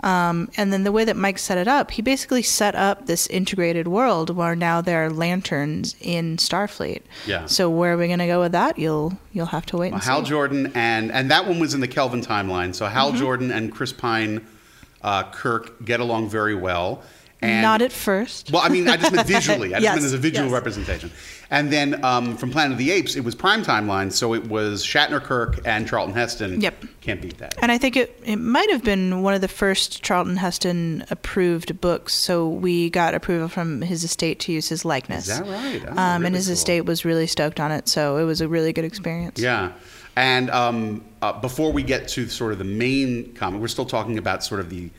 Um, 0.01 0.49
and 0.55 0.71
then 0.71 0.83
the 0.83 0.91
way 0.91 1.03
that 1.05 1.15
Mike 1.17 1.37
set 1.39 1.57
it 1.57 1.67
up, 1.67 1.91
he 1.91 2.01
basically 2.01 2.41
set 2.41 2.73
up 2.75 3.05
this 3.05 3.27
integrated 3.27 3.87
world 3.87 4.29
where 4.29 4.55
now 4.55 4.79
there 4.81 5.05
are 5.05 5.09
lanterns 5.09 5.95
in 5.99 6.37
Starfleet. 6.37 7.01
Yeah. 7.27 7.45
So 7.47 7.69
where 7.69 7.93
are 7.93 7.97
we 7.97 8.07
going 8.07 8.19
to 8.19 8.27
go 8.27 8.39
with 8.39 8.53
that? 8.53 8.77
You'll 8.79 9.17
you'll 9.33 9.47
have 9.47 9.65
to 9.67 9.77
wait 9.77 9.91
and 9.93 10.01
Hal 10.01 10.23
see. 10.23 10.29
Jordan 10.29 10.71
and 10.75 11.11
and 11.11 11.29
that 11.31 11.47
one 11.47 11.59
was 11.59 11.73
in 11.73 11.81
the 11.81 11.87
Kelvin 11.87 12.21
timeline. 12.21 12.73
So 12.73 12.85
Mm-hmm. 12.85 12.93
Hal 12.95 13.11
Jordan 13.13 13.51
and 13.51 13.71
Chris 13.71 13.91
Pine, 13.93 14.45
uh, 15.01 15.23
Kirk 15.31 15.83
get 15.85 15.99
along 15.99 16.29
very 16.29 16.55
well. 16.55 17.03
And 17.41 17.61
Not 17.61 17.81
at 17.81 17.93
first. 17.93 18.51
Well, 18.51 18.61
I 18.61 18.67
mean, 18.67 18.89
I 18.89 18.97
just 18.97 19.13
meant 19.13 19.27
visually. 19.39 19.73
I 19.73 19.77
just 19.77 19.83
Yes, 19.83 19.95
meant 19.95 20.05
as 20.05 20.13
a 20.13 20.17
visual 20.17 20.47
yes. 20.47 20.53
representation. 20.53 21.09
And 21.49 21.71
then 21.71 22.03
um, 22.03 22.35
from 22.35 22.51
Planet 22.51 22.73
of 22.73 22.77
the 22.77 22.91
Apes, 22.91 23.15
it 23.15 23.23
was 23.23 23.33
prime 23.33 23.63
timeline, 23.63 24.11
so 24.11 24.33
it 24.33 24.47
was 24.47 24.85
Shatner, 24.85 25.21
Kirk, 25.23 25.59
and 25.65 25.87
Charlton 25.87 26.13
Heston. 26.13 26.59
Yep. 26.59 26.85
Can't 27.01 27.21
beat 27.21 27.37
that. 27.37 27.55
And 27.61 27.71
I 27.71 27.77
think 27.77 27.95
it, 27.95 28.21
it 28.25 28.35
might 28.35 28.69
have 28.69 28.83
been 28.83 29.23
one 29.23 29.33
of 29.33 29.41
the 29.41 29.47
first 29.47 30.03
Charlton 30.03 30.35
Heston 30.35 31.05
approved 31.09 31.79
books. 31.79 32.13
So 32.13 32.47
we 32.47 32.89
got 32.89 33.15
approval 33.15 33.47
from 33.47 33.81
his 33.81 34.03
estate 34.03 34.41
to 34.41 34.51
use 34.51 34.67
his 34.67 34.83
likeness. 34.83 35.29
Is 35.29 35.39
that 35.39 35.47
right? 35.47 35.81
Oh, 35.87 35.91
um, 35.97 36.21
really 36.21 36.27
and 36.27 36.35
his 36.35 36.47
cool. 36.47 36.53
estate 36.53 36.81
was 36.81 37.05
really 37.05 37.25
stoked 37.25 37.59
on 37.61 37.71
it. 37.71 37.87
So 37.87 38.17
it 38.17 38.25
was 38.25 38.41
a 38.41 38.47
really 38.49 38.73
good 38.73 38.85
experience. 38.85 39.39
Yeah. 39.39 39.71
And 40.15 40.49
um, 40.51 41.05
uh, 41.21 41.39
before 41.39 41.71
we 41.71 41.83
get 41.83 42.09
to 42.09 42.27
sort 42.27 42.51
of 42.51 42.57
the 42.57 42.65
main 42.65 43.33
comic, 43.35 43.61
we're 43.61 43.69
still 43.69 43.85
talking 43.85 44.17
about 44.17 44.43
sort 44.43 44.59
of 44.59 44.69
the, 44.69 44.89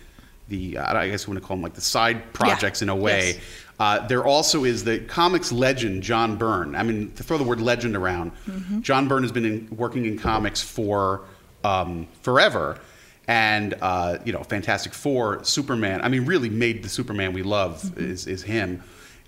the 0.50 0.76
uh, 0.76 0.96
I 0.98 1.08
guess 1.08 1.26
we 1.26 1.32
want 1.32 1.42
to 1.42 1.46
call 1.48 1.56
them 1.56 1.62
like 1.62 1.72
the 1.74 1.80
side 1.80 2.32
projects 2.34 2.82
in 2.82 2.90
a 2.90 2.94
way. 2.94 3.28
Yes. 3.34 3.38
Uh, 3.78 4.06
there 4.06 4.26
also 4.26 4.64
is 4.64 4.84
the 4.84 4.98
comics 4.98 5.50
legend 5.50 6.02
John 6.02 6.36
Byrne. 6.36 6.74
I 6.76 6.82
mean, 6.82 7.10
to 7.12 7.22
throw 7.22 7.38
the 7.38 7.44
word 7.44 7.62
legend 7.62 7.96
around, 7.96 8.32
Mm-hmm. 8.46 8.82
John 8.82 9.08
Byrne 9.08 9.22
has 9.22 9.32
been 9.32 9.46
in, 9.46 9.68
working 9.74 10.04
in 10.04 10.18
comics 10.18 10.60
for 10.60 11.22
um, 11.64 12.06
forever. 12.20 12.78
And 13.26 13.74
uh, 13.80 14.18
you 14.24 14.32
know, 14.34 14.42
Fantastic 14.42 14.92
Four, 14.92 15.42
Superman. 15.44 16.02
I 16.02 16.08
mean, 16.08 16.26
really 16.26 16.50
made 16.50 16.82
the 16.82 16.88
Superman 16.90 17.32
we 17.32 17.42
love 17.42 17.80
Mm-hmm. 17.82 18.10
is, 18.10 18.26
is 18.26 18.42
him. 18.42 18.82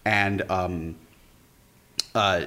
And 0.04 0.42
um, 0.50 0.96
uh, 2.14 2.44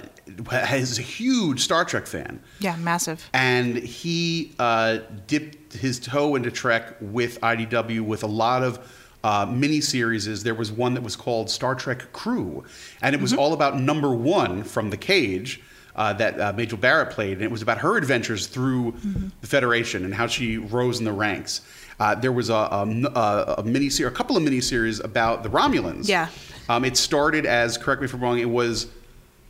is 0.73 0.99
a 0.99 1.01
huge 1.01 1.61
Star 1.61 1.85
Trek 1.85 2.05
fan 2.05 2.39
Yeah, 2.59 2.75
massive. 2.75 3.27
and 3.33 3.77
he 3.77 4.53
uh, 4.59 4.99
dipped 5.27 5.64
his 5.75 5.99
toe 5.99 6.35
into 6.35 6.51
Trek 6.51 6.95
with 6.99 7.39
IDW 7.41 8.01
with 8.01 8.23
a 8.23 8.27
lot 8.27 8.63
of 8.63 8.79
uh, 9.23 9.45
mini 9.45 9.81
series. 9.81 10.43
There 10.43 10.55
was 10.55 10.71
one 10.71 10.93
that 10.93 11.01
was 11.01 11.15
called 11.15 11.49
Star 11.49 11.75
Trek 11.75 12.11
Crew, 12.13 12.63
and 13.01 13.15
it 13.15 13.21
was 13.21 13.33
all 13.33 13.53
about 13.53 13.79
Number 13.79 14.13
One 14.13 14.63
from 14.63 14.89
the 14.89 14.97
Cage. 14.97 15.61
Uh, 15.95 16.11
that 16.11 16.37
uh, 16.41 16.51
Majel 16.51 16.77
Barrett 16.77 17.11
played, 17.11 17.37
and 17.37 17.41
it 17.41 17.49
was 17.49 17.61
about 17.61 17.77
her 17.77 17.95
adventures 17.95 18.47
through 18.47 18.93
the 19.39 19.47
Federation 19.47 20.03
and 20.03 20.13
how 20.13 20.27
she 20.27 20.57
rose 20.57 20.99
in 20.99 21.05
the 21.05 21.13
ranks. 21.13 21.61
Uh, 22.01 22.13
there 22.13 22.33
was 22.33 22.49
a, 22.49 22.53
a, 22.53 22.85
a, 23.15 23.55
a 23.59 23.63
mini 23.63 23.87
a 24.03 24.11
couple 24.11 24.35
of 24.35 24.43
miniseries 24.43 25.01
about 25.01 25.43
the 25.43 25.49
Romulans. 25.49 26.09
Yeah. 26.09 26.27
Um, 26.67 26.83
it 26.83 26.97
started 26.97 27.45
as, 27.45 27.77
correct 27.77 28.01
me 28.01 28.05
if 28.05 28.13
I'm 28.13 28.21
wrong, 28.21 28.39
it 28.39 28.49
was 28.49 28.87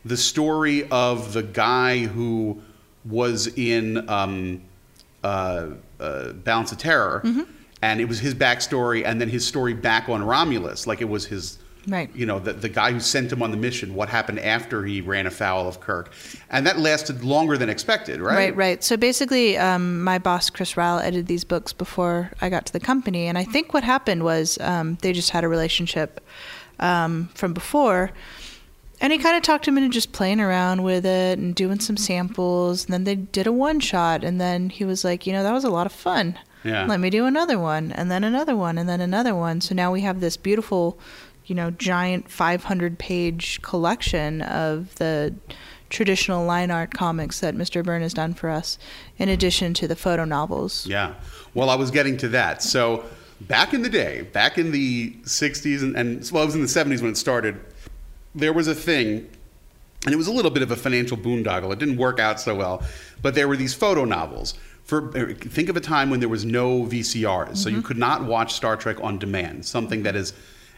the 0.04 0.16
story 0.16 0.88
of 0.90 1.32
the 1.32 1.42
guy 1.42 1.98
who 2.06 2.62
was 3.04 3.48
in 3.58 4.08
um, 4.08 4.62
uh, 6.00 6.32
Balance 6.32 6.72
of 6.72 6.78
Terror, 6.78 7.22
and 7.82 8.00
it 8.00 8.06
was 8.06 8.18
his 8.18 8.34
backstory, 8.34 9.04
and 9.04 9.20
then 9.20 9.28
his 9.28 9.46
story 9.46 9.74
back 9.74 10.08
on 10.08 10.22
Romulus, 10.22 10.86
like 10.86 11.00
it 11.00 11.08
was 11.08 11.26
his. 11.26 11.58
Right. 11.88 12.10
You 12.16 12.26
know, 12.26 12.40
the, 12.40 12.52
the 12.52 12.68
guy 12.68 12.90
who 12.90 12.98
sent 12.98 13.30
him 13.30 13.44
on 13.44 13.52
the 13.52 13.56
mission, 13.56 13.94
what 13.94 14.08
happened 14.08 14.40
after 14.40 14.84
he 14.84 15.00
ran 15.00 15.28
afoul 15.28 15.68
of 15.68 15.78
Kirk. 15.78 16.12
And 16.50 16.66
that 16.66 16.80
lasted 16.80 17.22
longer 17.22 17.56
than 17.56 17.68
expected, 17.68 18.20
right? 18.20 18.34
Right, 18.34 18.56
right. 18.56 18.82
So 18.82 18.96
basically, 18.96 19.56
um, 19.56 20.02
my 20.02 20.18
boss, 20.18 20.50
Chris 20.50 20.72
Ryall, 20.72 21.00
edited 21.00 21.28
these 21.28 21.44
books 21.44 21.72
before 21.72 22.32
I 22.40 22.48
got 22.48 22.66
to 22.66 22.72
the 22.72 22.80
company. 22.80 23.28
And 23.28 23.38
I 23.38 23.44
think 23.44 23.72
what 23.72 23.84
happened 23.84 24.24
was 24.24 24.58
um, 24.60 24.98
they 25.02 25.12
just 25.12 25.30
had 25.30 25.44
a 25.44 25.48
relationship 25.48 26.20
um, 26.80 27.28
from 27.34 27.52
before. 27.52 28.10
And 29.00 29.12
he 29.12 29.18
kind 29.18 29.36
of 29.36 29.42
talked 29.42 29.68
him 29.68 29.76
into 29.76 29.90
just 29.90 30.12
playing 30.12 30.40
around 30.40 30.82
with 30.82 31.04
it 31.04 31.38
and 31.38 31.54
doing 31.54 31.80
some 31.80 31.96
mm-hmm. 31.96 32.02
samples. 32.02 32.84
And 32.84 32.92
then 32.92 33.04
they 33.04 33.14
did 33.14 33.46
a 33.46 33.52
one 33.52 33.80
shot. 33.80 34.24
And 34.24 34.40
then 34.40 34.70
he 34.70 34.84
was 34.84 35.04
like, 35.04 35.26
you 35.26 35.32
know, 35.32 35.42
that 35.42 35.52
was 35.52 35.64
a 35.64 35.70
lot 35.70 35.86
of 35.86 35.92
fun. 35.92 36.38
Yeah. 36.66 36.86
Let 36.86 36.98
me 36.98 37.10
do 37.10 37.26
another 37.26 37.60
one, 37.60 37.92
and 37.92 38.10
then 38.10 38.24
another 38.24 38.56
one, 38.56 38.76
and 38.76 38.88
then 38.88 39.00
another 39.00 39.34
one. 39.34 39.60
So 39.60 39.74
now 39.74 39.92
we 39.92 40.00
have 40.00 40.20
this 40.20 40.36
beautiful, 40.36 40.98
you 41.44 41.54
know, 41.54 41.70
giant 41.70 42.28
500 42.28 42.98
page 42.98 43.62
collection 43.62 44.42
of 44.42 44.92
the 44.96 45.32
traditional 45.90 46.44
line 46.44 46.72
art 46.72 46.92
comics 46.92 47.38
that 47.38 47.54
Mr. 47.54 47.84
Byrne 47.84 48.02
has 48.02 48.12
done 48.12 48.34
for 48.34 48.50
us, 48.50 48.78
in 49.16 49.26
mm-hmm. 49.26 49.34
addition 49.34 49.74
to 49.74 49.86
the 49.86 49.94
photo 49.94 50.24
novels. 50.24 50.86
Yeah. 50.88 51.14
Well, 51.54 51.70
I 51.70 51.76
was 51.76 51.92
getting 51.92 52.16
to 52.18 52.28
that. 52.30 52.62
So 52.62 53.04
back 53.42 53.72
in 53.72 53.82
the 53.82 53.88
day, 53.88 54.22
back 54.22 54.58
in 54.58 54.72
the 54.72 55.12
60s 55.22 55.82
and, 55.82 55.96
and 55.96 56.28
well, 56.32 56.42
it 56.42 56.46
was 56.46 56.56
in 56.56 56.62
the 56.62 56.66
70s 56.66 57.00
when 57.00 57.12
it 57.12 57.16
started, 57.16 57.60
there 58.36 58.52
was 58.52 58.68
a 58.68 58.74
thing, 58.74 59.28
and 60.04 60.12
it 60.14 60.16
was 60.16 60.26
a 60.28 60.32
little 60.32 60.50
bit 60.52 60.62
of 60.62 60.70
a 60.70 60.76
financial 60.76 61.16
boondoggle. 61.16 61.72
It 61.72 61.78
didn't 61.78 61.96
work 61.96 62.20
out 62.20 62.38
so 62.40 62.54
well, 62.54 62.82
but 63.22 63.34
there 63.34 63.48
were 63.48 63.56
these 63.56 63.74
photo 63.74 64.04
novels. 64.04 64.54
For 64.84 65.10
think 65.34 65.68
of 65.68 65.76
a 65.76 65.80
time 65.80 66.10
when 66.10 66.20
there 66.20 66.28
was 66.28 66.44
no 66.44 66.82
VCRs, 66.84 67.56
so 67.56 67.68
you 67.68 67.78
Mm-hmm. 67.78 67.86
could 67.86 67.98
not 67.98 68.24
watch 68.24 68.54
Star 68.54 68.76
Trek 68.76 68.98
on 69.02 69.18
demand. 69.18 69.64
Something 69.66 70.04
that 70.04 70.14
is 70.14 70.32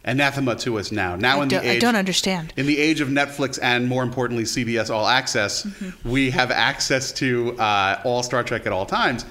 anathema 0.04 0.54
to 0.54 0.78
us 0.78 0.90
now. 0.90 1.14
Now 1.16 1.40
I 1.40 1.42
in 1.42 1.48
the 1.50 1.70
I 1.72 1.78
don't 1.78 1.96
understand. 1.96 2.54
In 2.56 2.66
the 2.66 2.78
age 2.78 3.02
of 3.02 3.09
Netflix 3.09 3.59
and 3.61 3.86
more 3.86 4.02
importantly 4.02 4.44
CBS 4.44 4.88
All 4.88 5.06
Access, 5.06 5.64
Mm-hmm. 5.64 6.09
we 6.11 6.30
have 6.30 6.50
access 6.50 7.12
to 7.14 7.59
uh, 7.59 8.00
all 8.04 8.22
Star 8.22 8.42
Trek 8.42 8.64
at 8.64 8.72
all 8.72 8.86
times. 8.86 9.26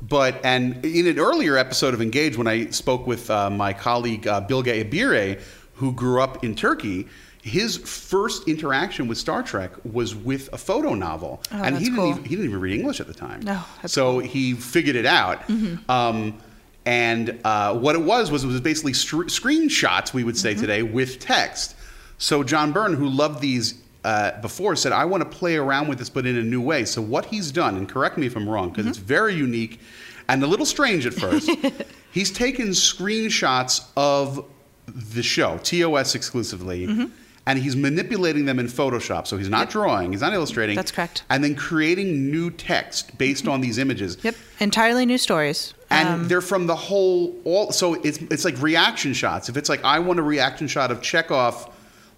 But 0.00 0.40
and 0.44 0.82
in 0.84 1.06
an 1.06 1.18
earlier 1.18 1.58
episode 1.58 1.92
of 1.92 2.00
Engage, 2.00 2.38
when 2.38 2.46
I 2.46 2.70
spoke 2.70 3.06
with 3.06 3.30
uh, 3.30 3.50
my 3.50 3.72
colleague 3.74 4.26
uh, 4.26 4.40
Bilge 4.40 4.66
Ebiri, 4.66 5.40
who 5.74 5.92
grew 5.92 6.22
up 6.22 6.42
in 6.42 6.54
Turkey, 6.54 7.06
his 7.42 7.76
first 7.76 8.46
interaction 8.48 9.08
with 9.08 9.18
Star 9.18 9.42
Trek 9.42 9.72
was 9.84 10.14
with 10.14 10.48
a 10.52 10.58
photo 10.58 10.94
novel, 10.94 11.42
Oh, 11.52 11.62
and 11.62 11.76
he 11.76 11.84
didn't 11.86 11.96
cool. 11.98 12.10
even, 12.10 12.22
he 12.24 12.30
didn't 12.30 12.44
even 12.46 12.60
read 12.60 12.78
English 12.78 13.00
at 13.00 13.06
the 13.08 13.12
time. 13.14 13.40
No, 13.40 13.60
that's 13.82 13.92
so 13.92 14.20
he 14.20 14.54
figured 14.54 14.96
it 14.96 15.06
out. 15.06 15.42
Mm-hmm. 15.48 15.90
Um, 15.90 16.38
and 16.86 17.38
uh, 17.44 17.76
what 17.78 17.94
it 17.96 18.02
was 18.02 18.30
was 18.30 18.44
it 18.44 18.46
was 18.48 18.60
basically 18.60 18.92
screenshots 18.92 20.12
we 20.14 20.24
would 20.24 20.36
say 20.36 20.52
Mm-hmm. 20.52 20.60
today 20.60 20.82
with 20.82 21.18
text. 21.18 21.74
So 22.18 22.42
John 22.44 22.72
Byrne, 22.72 22.94
who 22.94 23.08
loved 23.08 23.40
these 23.40 23.74
uh, 24.04 24.40
before, 24.40 24.76
said, 24.76 24.92
"I 24.92 25.04
want 25.04 25.22
to 25.28 25.28
play 25.38 25.56
around 25.56 25.88
with 25.88 25.98
this, 25.98 26.10
but 26.10 26.26
in 26.26 26.36
a 26.36 26.42
new 26.42 26.60
way." 26.60 26.84
So 26.84 27.02
what 27.02 27.26
he's 27.26 27.50
done, 27.52 27.76
and 27.76 27.88
correct 27.88 28.18
me 28.18 28.26
if 28.26 28.36
I'm 28.36 28.48
wrong, 28.48 28.70
because 28.70 28.86
it's 28.86 28.98
Mm-hmm. 28.98 29.06
very 29.06 29.34
unique 29.34 29.80
and 30.28 30.42
a 30.42 30.46
little 30.46 30.66
strange 30.66 31.06
at 31.06 31.14
first. 31.14 31.50
he's 32.12 32.30
taken 32.30 32.68
screenshots 32.68 33.84
of 33.96 34.44
the 34.86 35.22
show, 35.22 35.58
TOS 35.58 36.14
exclusively. 36.14 36.86
Mm-hmm. 36.86 37.06
And 37.44 37.58
he's 37.58 37.74
manipulating 37.74 38.44
them 38.44 38.60
in 38.60 38.66
Photoshop. 38.68 39.26
So 39.26 39.36
he's 39.36 39.48
not 39.48 39.68
drawing, 39.68 40.12
he's 40.12 40.20
not 40.20 40.32
illustrating. 40.32 40.76
That's 40.76 40.92
correct. 40.92 41.24
And 41.28 41.42
then 41.42 41.56
creating 41.56 42.30
new 42.30 42.50
text 42.50 43.18
based 43.18 43.48
on 43.48 43.60
these 43.60 43.78
images. 43.78 44.16
Yep, 44.22 44.36
entirely 44.60 45.04
new 45.06 45.18
stories. 45.18 45.74
And 45.90 46.08
Um, 46.08 46.28
they're 46.28 46.40
from 46.40 46.66
the 46.68 46.76
whole 46.76 47.34
all 47.44 47.72
so 47.72 47.94
it's 47.94 48.18
it's 48.30 48.44
like 48.44 48.60
reaction 48.62 49.12
shots. 49.12 49.48
If 49.48 49.56
it's 49.56 49.68
like 49.68 49.82
I 49.84 49.98
want 49.98 50.20
a 50.20 50.22
reaction 50.22 50.68
shot 50.68 50.90
of 50.92 51.02
Chekhov 51.02 51.68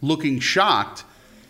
looking 0.03 0.41
shocked, 0.41 1.05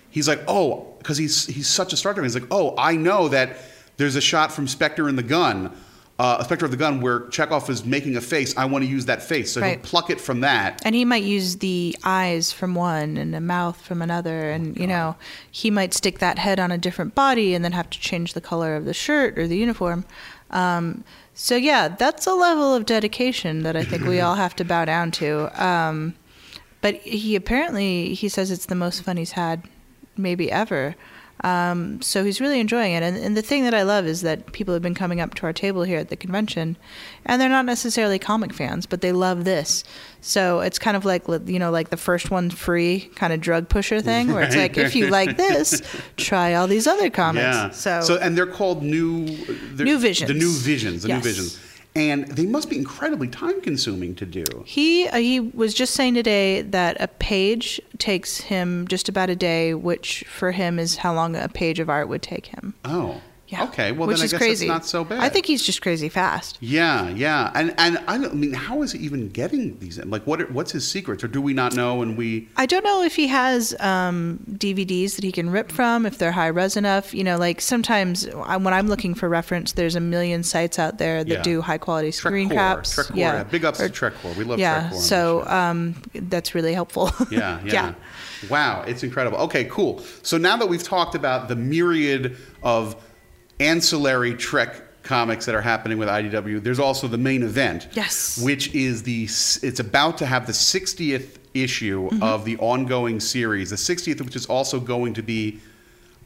he's 0.09 0.29
like, 0.29 0.41
"Oh, 0.47 0.87
because 0.99 1.19
he's 1.19 1.47
he's 1.47 1.67
such 1.69 1.93
a 1.93 1.97
Star 1.97 2.15
Trek. 2.15 2.25
He's 2.25 2.35
like, 2.35 2.47
"Oh, 2.53 2.75
I 2.79 2.95
know 2.97 3.29
that 3.29 3.57
there's 3.97 4.15
a 4.17 4.21
shot 4.21 4.53
from 4.53 4.69
Spectre 4.69 5.09
in 5.09 5.17
the 5.17 5.23
Gun, 5.25 5.71
uh, 6.19 6.37
a 6.39 6.45
Spectre 6.45 6.65
of 6.65 6.71
the 6.71 6.77
Gun 6.77 7.01
where 7.01 7.27
Chekhov 7.29 7.69
is 7.69 7.85
making 7.85 8.17
a 8.17 8.21
face. 8.21 8.57
I 8.57 8.65
want 8.67 8.85
to 8.85 8.91
use 8.91 9.07
that 9.07 9.23
face." 9.23 9.53
So 9.53 9.61
Right. 9.61 9.73
he'll 9.79 9.81
pluck 9.81 10.11
it 10.11 10.21
from 10.21 10.41
that. 10.41 10.81
and 10.85 10.95
he 10.95 11.05
might 11.05 11.25
use 11.25 11.57
the 11.57 11.97
eyes 12.05 12.53
from 12.53 12.75
one 12.75 13.17
and 13.17 13.35
the 13.35 13.41
mouth 13.41 13.81
from 13.81 14.01
another, 14.03 14.51
and 14.51 14.77
you 14.77 14.87
know, 14.87 15.17
he 15.51 15.71
might 15.71 15.93
stick 15.95 16.19
that 16.21 16.39
head 16.39 16.61
on 16.61 16.71
a 16.71 16.79
different 16.79 17.15
body 17.15 17.55
and 17.55 17.65
then 17.65 17.73
have 17.73 17.91
to 17.91 17.99
change 18.01 18.33
the 18.35 18.41
color 18.41 18.77
of 18.77 18.85
the 18.85 18.95
shirt 18.95 19.39
or 19.39 19.47
the 19.49 19.57
uniform. 19.57 20.05
Um, 20.51 21.03
so 21.35 21.57
yeah, 21.57 21.89
that's 21.89 22.27
a 22.29 22.33
level 22.35 22.75
of 22.75 22.87
dedication 22.87 23.65
that 23.65 23.75
I 23.75 23.83
think 23.83 24.05
we 24.05 24.21
all 24.21 24.37
have 24.37 24.55
to 24.57 24.65
bow 24.65 24.85
down 24.85 25.11
to. 25.13 25.51
Um, 25.65 26.15
but 26.81 26.95
he 26.97 27.35
apparently 27.35 28.15
he 28.15 28.29
says 28.29 28.53
it's 28.53 28.67
the 28.67 28.75
most 28.77 29.03
fun 29.03 29.17
he's 29.17 29.33
had, 29.33 29.65
maybe 30.17 30.53
ever. 30.53 30.95
Um, 31.43 32.01
so 32.01 32.25
he's 32.25 32.41
really 32.41 32.59
enjoying 32.61 32.93
it. 32.95 33.03
And, 33.03 33.17
and 33.17 33.37
the 33.37 33.43
thing 33.43 33.65
that 33.65 33.75
I 33.75 33.83
love 33.83 34.07
is 34.07 34.23
that 34.23 34.53
people 34.53 34.73
have 34.73 34.83
been 34.83 34.95
coming 34.95 35.21
up 35.21 35.35
to 35.35 35.43
our 35.47 35.53
table 35.53 35.83
here 35.83 35.99
at 35.99 36.09
the 36.09 36.17
convention, 36.17 36.77
and 37.27 37.41
they're 37.41 37.49
not 37.51 37.67
necessarily 37.67 38.19
comic 38.19 38.55
fans, 38.55 38.87
but 38.87 39.01
they 39.03 39.13
love 39.13 39.45
this. 39.45 39.85
So 40.23 40.61
it's 40.61 40.79
kind 40.79 40.97
of 40.97 41.05
like 41.05 41.27
you 41.29 41.59
know, 41.59 41.71
like 41.71 41.91
the 41.91 41.97
first 41.99 42.31
one 42.31 42.49
free 42.51 43.11
kind 43.17 43.33
of 43.33 43.41
drug 43.41 43.69
pusher 43.69 44.01
thing, 44.01 44.33
where 44.33 44.43
it's 44.43 44.57
like 44.57 44.79
if 44.79 44.95
you 44.95 45.09
like 45.09 45.37
this, 45.37 45.83
try 46.17 46.55
all 46.55 46.67
these 46.67 46.87
other 46.87 47.11
comics. 47.11 47.85
Yeah. 47.85 48.01
So, 48.01 48.17
and 48.19 48.39
they're 48.39 48.47
called 48.47 48.83
new 48.83 49.27
they're- 49.75 49.85
New 49.85 49.99
Visions. 49.99 50.29
The 50.29 50.35
new 50.35 50.53
visions. 50.53 51.03
The 51.03 51.09
Yes. 51.09 51.25
new 51.25 51.31
visions. 51.31 51.59
And 51.97 52.27
they 52.27 52.47
must 52.47 52.69
be 52.69 52.77
incredibly 52.77 53.29
time 53.29 53.61
consuming 53.61 54.17
to 54.17 54.27
do. 54.27 54.45
He 54.67 55.07
uh, 55.07 55.19
he 55.19 55.39
was 55.39 55.75
just 55.75 55.95
saying 55.95 56.15
today 56.15 56.63
that 56.63 56.97
a 57.01 57.07
page 57.07 57.81
takes 57.99 58.41
him 58.41 58.89
just 58.89 59.09
about 59.09 59.31
a 59.31 59.37
day, 59.37 59.75
which 59.75 60.25
for 60.29 60.53
him 60.53 60.79
is 60.79 60.97
how 60.97 61.15
long 61.15 61.37
a 61.37 61.49
page 61.49 61.79
of 61.79 61.89
art 61.89 62.09
would 62.09 62.23
take 62.23 62.47
him. 62.47 62.75
Oh. 62.85 63.21
Yeah. 63.55 63.65
Okay. 63.65 63.93
Well, 63.93 64.09
which 64.09 64.17
then 64.19 64.23
I 64.23 64.25
is 64.27 64.31
guess 64.33 64.39
crazy. 64.41 64.67
not 64.69 64.85
so 64.85 65.05
bad. 65.05 65.21
I 65.21 65.29
think 65.29 65.47
he's 65.47 65.63
just 65.63 65.81
crazy 65.83 66.09
fast. 66.09 66.59
Yeah, 66.61 67.09
yeah, 67.11 67.51
and 67.55 67.75
and 67.79 67.99
I, 68.09 68.19
don't, 68.19 68.33
I 68.33 68.35
mean, 68.35 68.53
how 68.53 68.83
is 68.83 68.93
he 68.93 68.99
even 69.01 69.29
getting 69.29 69.79
these? 69.79 69.99
in? 69.99 70.11
Like, 70.11 70.27
what 70.27 70.41
are- 70.41 70.47
what's 70.53 70.73
his 70.73 70.87
secrets, 70.89 71.23
or 71.25 71.29
do 71.29 71.41
we 71.41 71.53
not 71.55 71.75
know? 71.75 72.03
And 72.03 72.17
we 72.17 72.49
I 72.57 72.67
don't 72.67 72.85
know 72.85 73.03
if 73.03 73.15
he 73.17 73.27
has 73.29 73.75
um, 73.81 74.39
DVDs 74.51 75.15
that 75.17 75.25
he 75.25 75.33
can 75.33 75.51
rip 75.51 75.71
from, 75.73 76.05
if 76.07 76.19
they're 76.19 76.33
high 76.33 76.49
res 76.49 76.77
enough. 76.77 77.15
You 77.15 77.25
know, 77.25 77.39
like 77.39 77.61
sometimes 77.61 78.27
I- 78.29 78.57
when 78.57 78.75
I'm 78.75 78.89
looking 78.89 79.15
for 79.15 79.29
reference, 79.29 79.73
there's 79.73 79.95
a 79.97 80.01
million 80.01 80.43
sites 80.43 80.79
out 80.79 80.99
there 80.99 81.23
that 81.25 81.31
Yeah. 81.33 81.43
do 81.43 81.61
high 81.61 81.79
quality 81.79 82.11
screen 82.11 82.49
Trekcore, 82.51 82.55
caps. 82.55 82.97
Trekcore, 82.97 83.17
yeah. 83.17 83.45
Big 83.45 83.65
ups 83.65 83.79
to 83.79 83.89
Trekcore. 83.89 84.37
We 84.37 84.45
love 84.45 84.59
yeah, 84.59 84.91
Trekcore 84.91 84.95
so 85.01 85.47
um, 85.47 85.95
that's 86.15 86.55
really 86.55 86.75
helpful. 86.75 87.11
yeah, 87.31 87.61
yeah, 87.65 87.95
Wow, 88.51 88.83
it's 88.87 89.03
incredible. 89.03 89.39
Okay, 89.39 89.65
cool. 89.65 90.03
So 90.23 90.37
now 90.39 90.57
that 90.59 90.67
we've 90.69 90.83
talked 90.83 91.15
about 91.15 91.49
the 91.49 91.57
myriad 91.57 92.37
of 92.63 92.97
ancillary 93.61 94.35
Trek 94.35 95.03
comics 95.03 95.45
that 95.47 95.55
are 95.55 95.61
happening 95.61 95.99
with 95.99 96.09
IDW, 96.09 96.63
there's 96.63 96.79
also 96.79 97.07
the 97.09 97.19
main 97.19 97.43
event. 97.43 97.89
Yes. 97.93 98.39
Which 98.43 98.75
is 98.75 99.03
the 99.03 99.25
it's 99.25 99.81
about 99.81 100.19
to 100.19 100.27
have 100.27 100.47
the 100.47 100.53
60th 100.53 101.37
issue 101.55 102.09
Mm-hmm. 102.09 102.23
of 102.23 102.45
the 102.45 102.57
ongoing 102.59 103.21
series. 103.21 103.71
The 103.71 103.77
60th 103.77 104.21
which 104.23 104.35
is 104.37 104.47
also 104.47 104.81
going 104.81 105.15
to 105.15 105.23
be 105.23 105.61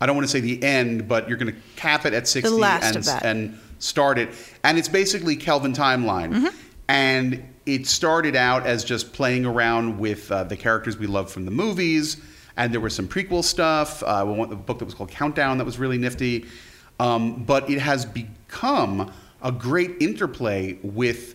I 0.00 0.06
don't 0.06 0.14
want 0.16 0.26
to 0.28 0.30
say 0.30 0.40
the 0.40 0.62
end, 0.62 1.08
but 1.08 1.28
you're 1.28 1.36
going 1.38 1.52
to 1.52 1.60
cap 1.74 2.06
it 2.06 2.14
at 2.14 2.28
60 2.28 2.50
last 2.54 2.94
and 2.96 3.24
and 3.24 3.60
start 3.80 4.18
it. 4.18 4.30
And 4.64 4.78
it's 4.78 4.88
basically 4.88 5.34
Kelvin 5.36 5.72
timeline. 5.72 6.32
Mm-hmm. 6.34 6.56
And 6.88 7.44
it 7.66 7.86
started 7.86 8.34
out 8.34 8.64
as 8.66 8.82
just 8.84 9.12
playing 9.12 9.44
around 9.44 9.98
with 9.98 10.30
uh, 10.32 10.44
the 10.44 10.56
characters 10.56 10.96
we 10.96 11.06
love 11.06 11.30
from 11.30 11.44
the 11.44 11.50
movies. 11.50 12.16
And 12.56 12.72
there 12.72 12.80
was 12.80 12.94
some 12.94 13.06
prequel 13.08 13.44
stuff. 13.44 14.02
Uh, 14.02 14.24
one, 14.24 14.52
a 14.52 14.56
book 14.56 14.78
that 14.78 14.84
was 14.84 14.94
called 14.94 15.10
Countdown 15.10 15.58
that 15.58 15.64
was 15.64 15.78
really 15.78 15.98
nifty. 15.98 16.46
Um, 16.98 17.44
but 17.44 17.70
it 17.70 17.78
has 17.78 18.04
become 18.04 19.12
a 19.42 19.52
great 19.52 19.96
interplay 20.00 20.78
with 20.82 21.34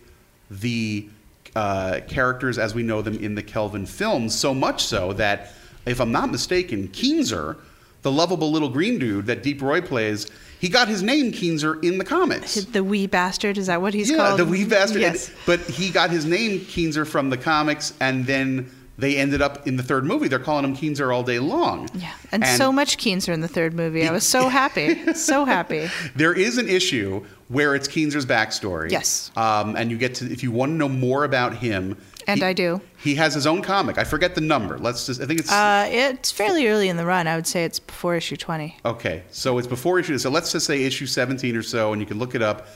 the 0.50 1.08
uh, 1.56 2.02
characters 2.08 2.58
as 2.58 2.76
we 2.76 2.84
know 2.84 3.02
them 3.02 3.18
in 3.18 3.36
the 3.36 3.44
Kelvin 3.44 3.86
films. 3.86 4.36
So 4.36 4.54
much 4.54 4.84
so 4.84 5.14
that, 5.14 5.54
if 5.86 6.00
I'm 6.00 6.12
not 6.12 6.32
mistaken, 6.32 6.88
Keenser, 6.90 7.58
the 8.02 8.12
lovable 8.12 8.52
little 8.52 8.70
green 8.70 9.00
dude 9.00 9.28
that 9.28 9.44
Deep 9.44 9.62
Roy 9.62 9.82
plays, 9.82 10.30
he 10.60 10.70
got 10.70 10.88
his 10.88 11.04
name 11.04 11.32
Keenser 11.32 11.84
in 11.84 11.98
the 11.98 12.06
comics. 12.06 12.56
the 12.56 12.84
wee 12.84 13.08
bastard 13.08 13.58
is 13.58 13.68
that 13.68 13.82
what 13.82 13.94
he's 13.94 14.10
yeah, 14.10 14.18
called? 14.18 14.40
Yeah, 14.40 14.46
the 14.46 14.52
wee 14.52 14.66
bastard. 14.66 15.02
Yes. 15.02 15.32
But 15.46 15.62
he 15.62 15.90
got 15.90 16.10
his 16.10 16.26
name 16.26 16.60
Keenser 16.62 17.08
from 17.08 17.30
the 17.30 17.38
comics, 17.38 17.94
and 18.00 18.26
then 18.26 18.70
they 18.98 19.18
ended 19.18 19.42
up 19.42 19.66
in 19.68 19.76
the 19.76 19.84
third 19.84 20.06
movie. 20.06 20.28
They're 20.28 20.40
calling 20.40 20.66
him 20.66 20.76
Keenser 20.76 21.14
all 21.14 21.24
day 21.24 21.40
long. 21.40 21.90
Yeah, 21.96 22.14
and, 22.32 22.46
so 22.46 22.72
much 22.72 22.98
Keenser 22.98 23.34
in 23.34 23.42
the 23.42 23.48
third 23.48 23.74
movie. 23.74 24.08
I 24.08 24.12
was 24.12 24.26
so 24.26 24.50
happy, 24.50 25.14
so 25.14 25.46
happy. 25.46 25.90
There 26.16 26.34
is 26.34 26.58
an 26.58 26.70
issue 26.70 27.26
where 27.48 27.76
it's 27.76 27.88
Keenser's 27.88 28.26
backstory. 28.26 28.92
Yes. 28.92 29.32
Um, 29.36 29.76
and 29.76 29.90
you 29.90 29.98
get 29.98 30.16
to, 30.16 30.32
if 30.32 30.44
you 30.44 30.52
want 30.52 30.72
to 30.72 30.76
know 30.76 30.90
more 30.90 31.24
about 31.24 31.56
him. 31.56 31.98
And 32.28 32.40
he- 32.40 32.46
I 32.46 32.54
do. 32.54 32.82
He 32.98 33.16
has 33.16 33.34
his 33.34 33.46
own 33.46 33.62
comic. 33.62 33.98
I 33.98 34.06
forget 34.06 34.34
the 34.34 34.42
number. 34.42 34.78
Let's 34.78 35.08
just, 35.08 35.20
I 35.22 35.26
think 35.26 35.42
it's. 35.42 35.52
Uh, 35.52 35.88
it's 35.92 36.32
fairly 36.32 36.68
early 36.68 36.88
in 36.88 36.96
the 36.96 37.06
run. 37.06 37.28
I 37.28 37.36
would 37.36 37.48
say 37.48 37.66
it's 37.66 37.80
before 37.80 38.16
issue 38.16 38.38
20. 38.38 38.78
Okay, 38.86 39.24
so 39.30 39.58
it's 39.58 39.68
before 39.68 40.00
issue. 40.00 40.18
So 40.18 40.30
let's 40.30 40.52
just 40.52 40.66
say 40.66 40.84
issue 40.84 41.06
17 41.06 41.56
or 41.58 41.64
so, 41.64 41.92
and 41.92 42.02
you 42.02 42.06
can 42.06 42.20
look 42.20 42.34
it 42.34 42.42
up. 42.42 42.68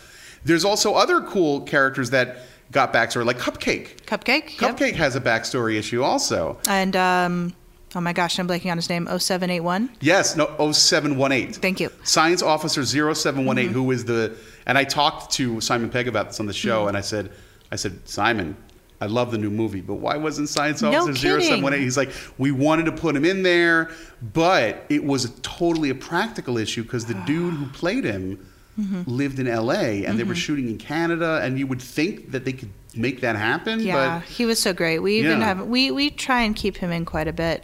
There's 0.43 0.65
also 0.65 0.93
other 0.93 1.21
cool 1.21 1.61
characters 1.61 2.09
that 2.09 2.39
got 2.71 2.93
backstory, 2.93 3.25
like 3.25 3.37
Cupcake. 3.37 4.01
Cupcake. 4.05 4.59
yep. 4.61 4.77
Cupcake 4.77 4.93
has 4.95 5.15
a 5.15 5.21
backstory 5.21 5.75
issue 5.77 6.03
also. 6.03 6.57
And 6.67 6.95
um, 6.95 7.53
oh 7.95 8.01
my 8.01 8.13
gosh, 8.13 8.37
I'm 8.39 8.47
blanking 8.47 8.71
on 8.71 8.77
his 8.77 8.89
name. 8.89 9.05
0781. 9.07 9.89
Yes, 10.01 10.35
no, 10.35 10.45
0718. 10.71 11.53
Thank 11.53 11.79
you. 11.79 11.89
Science 12.03 12.41
Officer 12.41 12.83
0718, 12.85 13.69
Mhm. 13.69 13.73
who 13.73 13.91
is 13.91 14.05
the, 14.05 14.35
and 14.65 14.77
I 14.77 14.83
talked 14.83 15.31
to 15.33 15.61
Simon 15.61 15.89
Pegg 15.89 16.07
about 16.07 16.27
this 16.27 16.39
on 16.39 16.45
the 16.45 16.53
show, 16.53 16.85
Mhm. 16.85 16.89
and 16.89 16.97
I 16.97 17.01
said, 17.01 17.31
I 17.71 17.75
said, 17.75 17.99
Simon, 18.07 18.55
I 18.99 19.05
love 19.05 19.29
the 19.31 19.37
new 19.37 19.49
movie, 19.51 19.81
but 19.81 19.95
why 19.95 20.17
wasn't 20.17 20.49
Science 20.49 20.81
No 20.81 20.89
Officer 20.89 21.13
kidding. 21.13 21.39
0718? 21.41 21.83
He's 21.83 21.97
like, 21.97 22.09
we 22.37 22.51
wanted 22.51 22.85
to 22.87 22.91
put 22.91 23.15
him 23.15 23.23
in 23.25 23.43
there, 23.43 23.91
but 24.33 24.85
it 24.89 25.03
was 25.03 25.25
a 25.25 25.29
totally 25.41 25.89
a 25.91 25.95
practical 25.95 26.57
issue 26.57 26.81
because 26.83 27.05
the 27.05 27.13
dude 27.27 27.53
who 27.53 27.67
played 27.67 28.03
him 28.03 28.39
Mhm. 28.79 29.03
lived 29.07 29.39
in 29.39 29.47
LA 29.47 30.03
and 30.05 30.19
they 30.19 30.23
were 30.23 30.33
Mhm. 30.35 30.37
shooting 30.45 30.69
in 30.69 30.77
Canada, 30.77 31.39
and 31.43 31.57
you 31.57 31.65
would 31.67 31.81
think 31.81 32.31
that 32.31 32.45
they 32.45 32.53
could 32.53 32.69
make 32.95 33.21
that 33.21 33.35
happen, 33.35 33.79
Yeah, 33.79 34.21
he 34.21 34.45
was 34.45 34.59
so 34.59 34.73
great. 34.73 34.99
We 34.99 35.17
even 35.19 35.39
Yeah. 35.39 35.45
have 35.47 35.61
we 35.67 35.91
we 35.91 36.09
try 36.09 36.41
and 36.43 36.55
keep 36.55 36.77
him 36.77 36.91
in 36.91 37.05
quite 37.05 37.27
a 37.27 37.33
bit. 37.33 37.63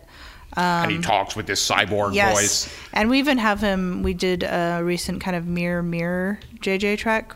Um. 0.55 0.63
And 0.83 0.91
he 0.91 0.99
talks 0.99 1.35
with 1.35 1.47
this 1.47 1.67
cyborg 1.67 2.13
yes, 2.13 2.33
voice. 2.39 2.69
and 2.93 3.09
we 3.09 3.17
even 3.19 3.37
have 3.39 3.59
him. 3.61 4.03
We 4.03 4.13
did 4.13 4.43
a 4.43 4.81
recent 4.83 5.21
kind 5.21 5.35
of 5.35 5.45
mirror 5.47 5.81
mirror 5.81 6.39
JJ 6.61 6.95
track, 6.97 7.35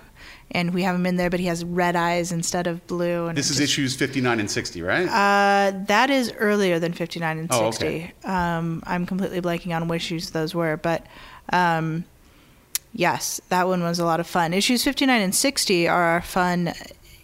and 0.51 0.71
we 0.73 0.83
have 0.83 0.93
him 0.95 1.05
in 1.07 1.15
there, 1.17 1.29
but 1.31 1.39
he 1.39 1.47
has 1.47 1.63
red 1.65 1.95
eyes 1.95 2.31
instead 2.31 2.67
of 2.67 2.85
blue. 2.85 3.25
And 3.27 3.35
This 3.37 3.49
is 3.49 3.57
just- 3.57 3.61
issues 3.71 3.95
59 3.95 4.39
and 4.39 4.49
60, 4.51 4.81
right? 4.83 5.07
Uh, 5.07 5.71
that 5.87 6.09
is 6.11 6.31
earlier 6.37 6.77
than 6.79 6.93
59 6.93 7.39
and 7.39 7.47
Oh, 7.51 7.71
60. 7.71 7.85
okay. 7.87 8.13
Um, 8.23 8.83
I'm 8.85 9.05
completely 9.07 9.41
blanking 9.41 9.75
on 9.75 9.87
which 9.87 10.03
issues 10.05 10.29
those 10.31 10.53
were, 10.53 10.77
but 10.77 11.03
um, 11.51 12.03
yes, 12.93 13.41
that 13.49 13.67
one 13.67 13.83
was 13.83 13.99
a 13.99 14.05
lot 14.05 14.19
of 14.19 14.27
fun. 14.27 14.53
Issues 14.53 14.83
59 14.83 15.21
and 15.21 15.35
60 15.35 15.87
are 15.87 16.21
fun. 16.21 16.73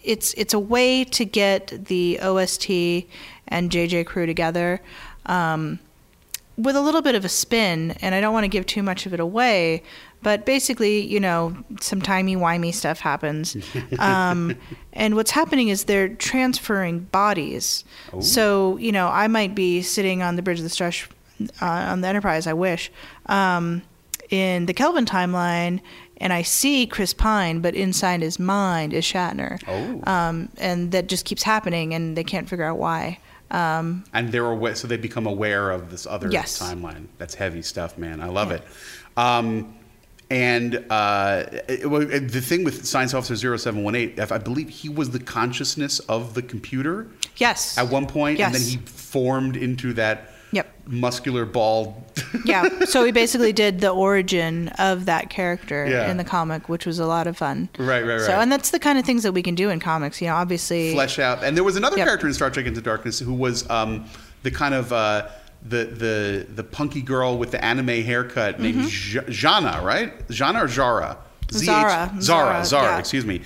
It's 0.02 0.34
it's 0.34 0.54
a 0.54 0.58
way 0.58 1.04
to 1.04 1.24
get 1.24 1.86
the 1.86 2.18
OST 2.20 2.70
and 3.48 3.70
JJ 3.70 4.06
crew 4.06 4.26
together. 4.26 4.80
Um, 5.26 5.78
with 6.56 6.76
a 6.76 6.80
little 6.80 7.02
bit 7.02 7.14
of 7.14 7.24
a 7.24 7.28
spin, 7.28 7.92
and 8.00 8.14
I 8.14 8.20
don't 8.20 8.32
want 8.32 8.44
to 8.44 8.48
give 8.48 8.66
too 8.66 8.82
much 8.82 9.06
of 9.06 9.14
it 9.14 9.18
away, 9.18 9.82
but 10.22 10.46
basically, 10.46 11.00
you 11.00 11.20
know, 11.20 11.56
some 11.80 12.00
timey 12.00 12.36
wimey 12.36 12.72
stuff 12.72 13.00
happens. 13.00 13.56
Um, 13.98 14.56
and 14.92 15.14
what's 15.14 15.30
happening 15.30 15.68
is 15.68 15.84
they're 15.84 16.08
transferring 16.08 17.00
bodies. 17.00 17.84
Oh. 18.12 18.20
So, 18.20 18.76
you 18.78 18.92
know, 18.92 19.08
I 19.08 19.28
might 19.28 19.54
be 19.54 19.82
sitting 19.82 20.22
on 20.22 20.36
the 20.36 20.42
bridge 20.42 20.58
of 20.58 20.64
the 20.64 20.70
Strush 20.70 21.08
uh, 21.60 21.64
on 21.64 22.00
the 22.00 22.08
Enterprise, 22.08 22.46
I 22.46 22.52
wish, 22.52 22.90
um, 23.26 23.82
in 24.34 24.66
the 24.66 24.74
Kelvin 24.74 25.04
timeline, 25.04 25.80
and 26.18 26.32
I 26.32 26.42
see 26.42 26.86
Chris 26.86 27.14
Pine, 27.14 27.60
but 27.60 27.74
inside 27.74 28.22
his 28.22 28.38
mind 28.38 28.92
is 28.92 29.04
Shatner. 29.04 29.60
Oh. 29.68 30.10
Um, 30.10 30.48
and 30.58 30.90
that 30.92 31.06
just 31.08 31.24
keeps 31.24 31.42
happening, 31.42 31.94
and 31.94 32.16
they 32.16 32.24
can't 32.24 32.48
figure 32.48 32.64
out 32.64 32.78
why. 32.78 33.18
Um, 33.50 34.04
and 34.12 34.32
they're 34.32 34.50
aware, 34.50 34.74
so 34.74 34.88
they 34.88 34.96
become 34.96 35.26
aware 35.26 35.70
of 35.70 35.90
this 35.90 36.06
other 36.06 36.28
Yes. 36.30 36.60
timeline. 36.60 37.06
That's 37.18 37.34
heavy 37.34 37.62
stuff, 37.62 37.96
man. 37.96 38.20
I 38.20 38.26
love 38.26 38.50
it. 38.50 38.62
Um, 39.16 39.74
and 40.30 40.84
uh, 40.90 41.44
it- 41.68 41.88
well, 41.88 42.00
the 42.04 42.40
thing 42.40 42.64
with 42.64 42.84
Science 42.86 43.14
Officer 43.14 43.36
0718, 43.36 44.18
if 44.18 44.32
I 44.32 44.38
believe 44.38 44.68
he 44.68 44.88
was 44.88 45.10
the 45.10 45.20
consciousness 45.20 46.00
of 46.00 46.34
the 46.34 46.42
computer 46.42 47.06
yes. 47.36 47.78
at 47.78 47.88
one 47.88 48.06
point, 48.06 48.40
and 48.40 48.54
then 48.54 48.62
he 48.62 48.78
formed 48.78 49.56
into 49.56 49.92
that 49.94 50.30
Yep. 50.54 50.66
muscular 50.86 51.44
ball. 51.44 52.04
yeah. 52.44 52.68
So 52.86 53.02
we 53.02 53.10
basically 53.12 53.52
did 53.52 53.80
the 53.80 53.90
origin 53.90 54.68
of 54.78 55.06
that 55.06 55.30
character 55.30 55.86
Yeah. 55.86 56.10
in 56.10 56.16
the 56.16 56.24
comic, 56.24 56.68
which 56.68 56.86
was 56.86 56.98
a 56.98 57.06
lot 57.06 57.26
of 57.26 57.36
fun. 57.36 57.68
Right, 57.78 58.02
right, 58.04 58.14
right. 58.16 58.20
So, 58.20 58.32
and 58.40 58.50
that's 58.52 58.70
the 58.70 58.78
kind 58.78 58.98
of 58.98 59.04
things 59.04 59.22
that 59.24 59.32
we 59.32 59.42
can 59.42 59.54
do 59.54 59.70
in 59.70 59.80
comics. 59.80 60.20
You 60.20 60.28
know, 60.28 60.34
obviously. 60.36 60.92
flesh 60.92 61.18
out. 61.18 61.42
And 61.44 61.56
there 61.56 61.64
was 61.64 61.76
another 61.76 61.96
Yep. 61.98 62.06
character 62.06 62.26
in 62.26 62.34
Star 62.34 62.50
Trek 62.50 62.66
Into 62.66 62.80
Darkness 62.80 63.18
who 63.18 63.34
was 63.34 63.68
um, 63.70 64.04
the 64.42 64.50
kind 64.50 64.74
of 64.74 64.92
uh, 64.92 65.28
the 65.66 65.84
the 65.86 66.46
the 66.54 66.62
punky 66.64 67.00
girl 67.02 67.38
with 67.38 67.50
the 67.50 67.64
anime 67.64 67.88
haircut 68.04 68.60
named 68.60 68.84
Mhm. 68.84 68.88
J- 68.88 69.32
Jana, 69.32 69.80
right? 69.82 70.28
Jana 70.30 70.64
or 70.64 70.68
Zara? 70.68 71.16
Z-H- 71.52 71.64
Zara. 71.66 71.88
Zara. 71.88 72.22
Zara, 72.22 72.64
Zara. 72.64 72.84
yeah. 72.92 72.98
Excuse 72.98 73.24
me. 73.24 73.40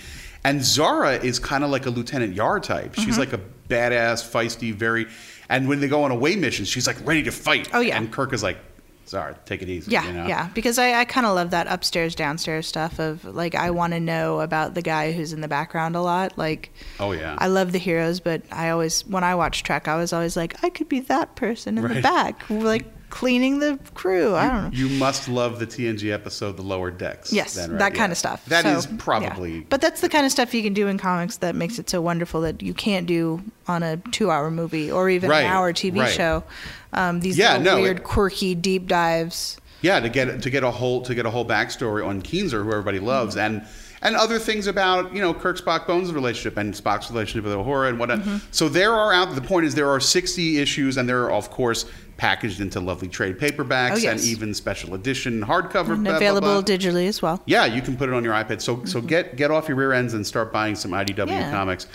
And 0.44 0.64
Zara 0.64 1.12
is 1.14 1.38
kind 1.38 1.62
of 1.64 1.70
like 1.70 1.86
a 1.86 1.90
Lieutenant 1.90 2.34
Yar 2.34 2.58
type. 2.60 2.94
She's 2.94 3.16
Mhm. 3.16 3.18
like 3.18 3.32
a 3.32 3.40
badass, 3.68 4.22
feisty, 4.28 4.74
very. 4.74 5.06
And 5.48 5.68
when 5.68 5.80
they 5.80 5.88
go 5.88 6.02
on 6.02 6.10
away 6.10 6.36
missions, 6.36 6.68
she's 6.68 6.86
like 6.86 6.96
ready 7.06 7.22
to 7.22 7.32
fight. 7.32 7.70
Oh, 7.72 7.80
yeah. 7.80 7.96
And 7.96 8.12
Kirk 8.12 8.32
is 8.32 8.42
like, 8.42 8.58
sorry, 9.06 9.34
take 9.46 9.62
it 9.62 9.68
easy. 9.68 9.90
Yeah, 9.90 10.06
you 10.06 10.12
know? 10.12 10.26
yeah. 10.26 10.48
Because 10.54 10.78
I, 10.78 11.00
I 11.00 11.04
kind 11.06 11.26
of 11.26 11.34
love 11.34 11.50
that 11.52 11.66
upstairs, 11.68 12.14
downstairs 12.14 12.66
stuff 12.66 12.98
of 12.98 13.24
like, 13.24 13.54
I 13.54 13.70
want 13.70 13.94
to 13.94 14.00
know 14.00 14.40
about 14.40 14.74
the 14.74 14.82
guy 14.82 15.12
who's 15.12 15.32
in 15.32 15.40
the 15.40 15.48
background 15.48 15.96
a 15.96 16.02
lot. 16.02 16.36
Like, 16.36 16.70
Oh 17.00 17.12
yeah. 17.12 17.34
I 17.38 17.46
love 17.46 17.72
the 17.72 17.78
heroes, 17.78 18.20
but 18.20 18.42
I 18.52 18.68
always, 18.68 19.06
when 19.06 19.24
I 19.24 19.34
watch 19.34 19.62
Trek, 19.62 19.88
I 19.88 19.96
was 19.96 20.12
always 20.12 20.36
like, 20.36 20.62
I 20.62 20.68
could 20.68 20.88
be 20.88 21.00
that 21.00 21.34
person 21.36 21.78
in 21.78 21.88
the 21.88 22.02
back, 22.02 22.48
like 22.50 22.84
cleaning 23.10 23.58
the 23.58 23.78
crew. 23.94 24.34
I 24.34 24.48
don't 24.48 24.64
know. 24.64 24.70
You 24.72 24.88
must 24.98 25.28
love 25.28 25.58
the 25.58 25.66
TNG 25.66 26.12
episode, 26.12 26.56
The 26.56 26.62
Lower 26.62 26.90
Decks. 26.90 27.32
Yes, 27.32 27.54
then, 27.54 27.70
right? 27.72 27.78
that 27.78 27.94
kind 27.94 28.10
Yeah. 28.10 28.12
of 28.12 28.18
stuff. 28.18 28.44
That 28.46 28.62
So, 28.64 28.70
is 28.76 28.86
probably 28.98 29.54
yeah. 29.56 29.62
But 29.68 29.80
that's 29.80 30.00
the 30.00 30.08
kind 30.08 30.26
of 30.26 30.32
stuff 30.32 30.52
you 30.54 30.62
can 30.62 30.74
do 30.74 30.88
in 30.88 30.98
comics 30.98 31.38
that 31.38 31.54
makes 31.54 31.78
it 31.78 31.88
so 31.88 32.00
wonderful 32.00 32.40
that 32.42 32.62
you 32.62 32.74
can't 32.74 33.06
do 33.06 33.42
on 33.66 33.82
a 33.82 33.96
two-hour 34.12 34.50
movie 34.50 34.90
or 34.90 35.08
even 35.10 35.30
Right, 35.30 35.40
an 35.44 35.50
hour 35.52 35.72
TV 35.72 36.00
right. 36.00 36.12
show. 36.12 36.44
Um, 36.92 37.20
these 37.20 37.38
Yeah, 37.38 37.58
no, 37.58 37.80
weird, 37.80 37.98
it- 37.98 38.04
quirky 38.04 38.54
deep 38.54 38.86
dives. 38.86 39.58
Yeah, 39.80 40.00
to 40.00 40.08
get 40.08 40.42
to 40.42 40.50
get 40.50 40.64
a 40.64 40.70
whole 40.72 41.02
to 41.02 41.14
get 41.14 41.24
a 41.24 41.30
whole 41.30 41.44
backstory 41.46 42.04
on 42.04 42.20
Keenser, 42.20 42.64
who 42.64 42.70
everybody 42.72 42.98
loves, 42.98 43.36
and 43.36 43.62
and 44.02 44.16
other 44.16 44.38
things 44.40 44.66
about 44.66 45.14
you 45.14 45.20
know 45.20 45.32
Kirk 45.32 45.56
Spock 45.64 45.86
Bones 45.86 46.12
relationship 46.12 46.56
and 46.56 46.74
Spock's 46.74 47.10
relationship 47.12 47.44
with 47.44 47.54
Uhura 47.54 47.88
and 47.88 47.98
whatnot. 47.98 48.20
Mhm. 48.22 48.40
So 48.50 48.68
there 48.68 48.92
are 48.92 49.12
out. 49.12 49.32
The 49.36 49.40
point 49.40 49.66
is 49.66 49.76
there 49.76 49.88
are 49.88 50.00
sixty 50.00 50.58
issues, 50.58 50.96
and 50.96 51.08
there 51.08 51.22
are 51.22 51.30
of 51.30 51.50
course 51.50 51.84
packaged 52.18 52.60
into 52.60 52.80
lovely 52.80 53.08
trade 53.08 53.38
paperbacks 53.38 53.92
Oh, 53.92 53.96
yes. 53.96 54.20
and 54.20 54.30
even 54.30 54.52
special 54.52 54.92
edition 54.94 55.40
hardcover. 55.40 55.94
And 55.94 56.04
blah, 56.04 56.12
blah, 56.12 56.16
available 56.16 56.62
blah. 56.62 56.76
digitally 56.76 57.08
as 57.08 57.22
well. 57.22 57.40
Yeah, 57.46 57.64
you 57.64 57.80
can 57.80 57.96
put 57.96 58.10
it 58.10 58.14
on 58.14 58.22
your 58.24 58.34
iPad. 58.34 58.60
So 58.60 58.84
so 58.84 59.00
get 59.00 59.36
get 59.36 59.50
off 59.50 59.68
your 59.68 59.76
rear 59.78 59.92
ends 59.94 60.12
and 60.12 60.26
start 60.26 60.52
buying 60.52 60.74
some 60.74 60.90
IDW 60.92 61.28
Yeah. 61.28 61.50
comics. 61.50 61.86